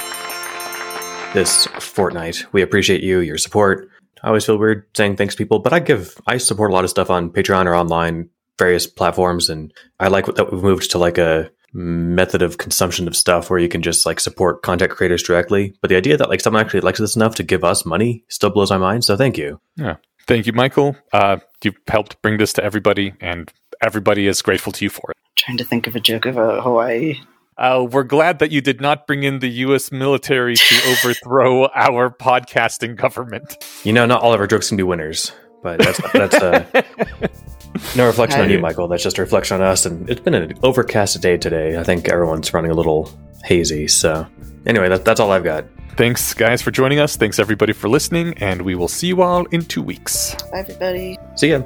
This 1.34 1.68
fortnight. 1.80 2.46
We 2.52 2.62
appreciate 2.62 3.02
you, 3.02 3.20
your 3.20 3.38
support. 3.38 3.90
I 4.22 4.28
always 4.28 4.46
feel 4.46 4.58
weird 4.58 4.88
saying 4.94 5.16
thanks 5.16 5.36
people, 5.36 5.60
but 5.60 5.72
I 5.72 5.80
give 5.80 6.20
I 6.28 6.38
support 6.38 6.72
a 6.72 6.74
lot 6.74 6.84
of 6.84 6.90
stuff 6.90 7.10
on 7.10 7.30
Patreon 7.30 7.66
or 7.66 7.76
online, 7.76 8.30
various 8.58 8.88
platforms, 8.88 9.50
and 9.50 9.74
I 10.02 10.10
like 10.10 10.26
that 10.26 10.52
we've 10.52 10.62
moved 10.62 10.92
to 10.92 10.98
like 10.98 11.18
a 11.18 11.50
method 11.74 12.42
of 12.42 12.58
consumption 12.58 13.08
of 13.08 13.16
stuff 13.16 13.50
where 13.50 13.60
you 13.60 13.70
can 13.70 13.82
just 13.82 14.06
like 14.06 14.20
support 14.20 14.62
content 14.64 14.92
creators 14.92 15.24
directly. 15.24 15.74
But 15.82 15.90
the 15.90 15.96
idea 15.96 16.18
that 16.18 16.30
like 16.30 16.42
someone 16.42 16.64
actually 16.64 16.82
likes 16.82 17.00
this 17.00 17.16
enough 17.16 17.36
to 17.36 17.44
give 17.44 17.64
us 17.64 17.86
money 17.86 18.24
still 18.30 18.50
blows 18.50 18.72
my 18.72 18.78
mind. 18.78 19.04
So 19.04 19.16
thank 19.16 19.38
you. 19.38 19.60
Yeah. 19.76 19.98
Thank 20.28 20.46
you, 20.46 20.54
Michael. 20.54 20.96
Uh, 21.12 21.38
you've 21.64 21.80
helped 21.88 22.22
bring 22.22 22.38
this 22.38 22.54
to 22.54 22.64
everybody, 22.64 23.14
and 23.20 23.52
everybody 23.82 24.28
is 24.28 24.44
grateful 24.44 24.72
to 24.74 24.86
you 24.86 24.90
for 24.90 25.10
it. 25.10 25.18
Trying 25.36 25.58
to 25.58 25.64
think 25.64 25.88
of 25.88 25.96
a 25.96 26.00
joke 26.00 26.28
about 26.28 26.62
Hawaii. 26.62 27.16
Uh, 27.58 27.88
we're 27.90 28.04
glad 28.04 28.38
that 28.38 28.52
you 28.52 28.62
did 28.62 28.80
not 28.80 29.08
bring 29.08 29.24
in 29.24 29.40
the 29.40 29.50
U.S. 29.50 29.92
military 29.92 30.56
to 30.56 30.76
overthrow 30.92 31.68
our 31.74 32.10
podcasting 32.10 32.96
government. 32.96 33.58
You 33.84 33.92
know, 33.92 34.06
not 34.06 34.22
all 34.22 34.32
of 34.32 34.40
our 34.40 34.46
jokes 34.46 34.68
can 34.68 34.78
be 34.78 34.84
winners, 34.84 35.32
but 35.64 35.80
that's 35.80 36.00
that's 36.14 36.36
uh, 36.36 36.64
no 37.96 38.06
reflection 38.08 38.42
on 38.42 38.50
you, 38.50 38.60
Michael. 38.60 38.88
That's 38.88 39.04
just 39.04 39.18
a 39.18 39.22
reflection 39.22 39.62
on 39.62 39.64
us. 39.64 39.86
And 39.86 40.10
it's 40.10 40.22
been 40.22 40.34
an 40.34 40.58
overcast 40.64 41.20
day 41.22 41.38
today. 41.38 41.78
I 41.78 41.84
think 41.84 42.10
everyone's 42.10 42.54
running 42.54 42.72
a 42.72 42.74
little 42.76 43.12
hazy. 43.44 43.88
So 43.88 44.28
anyway, 44.66 44.90
that, 44.90 45.06
that's 45.06 45.20
all 45.20 45.32
I've 45.32 45.44
got. 45.44 45.66
Thanks, 45.98 46.34
guys, 46.34 46.62
for 46.62 46.72
joining 46.72 47.00
us. 47.00 47.18
Thanks, 47.18 47.40
everybody, 47.40 47.74
for 47.74 47.90
listening, 47.90 48.34
and 48.38 48.62
we 48.62 48.74
will 48.76 48.88
see 48.88 49.08
you 49.08 49.22
all 49.22 49.46
in 49.48 49.66
two 49.66 49.82
weeks. 49.82 50.34
Bye, 50.52 50.60
everybody. 50.60 51.18
See 51.36 51.50
ya. 51.50 51.64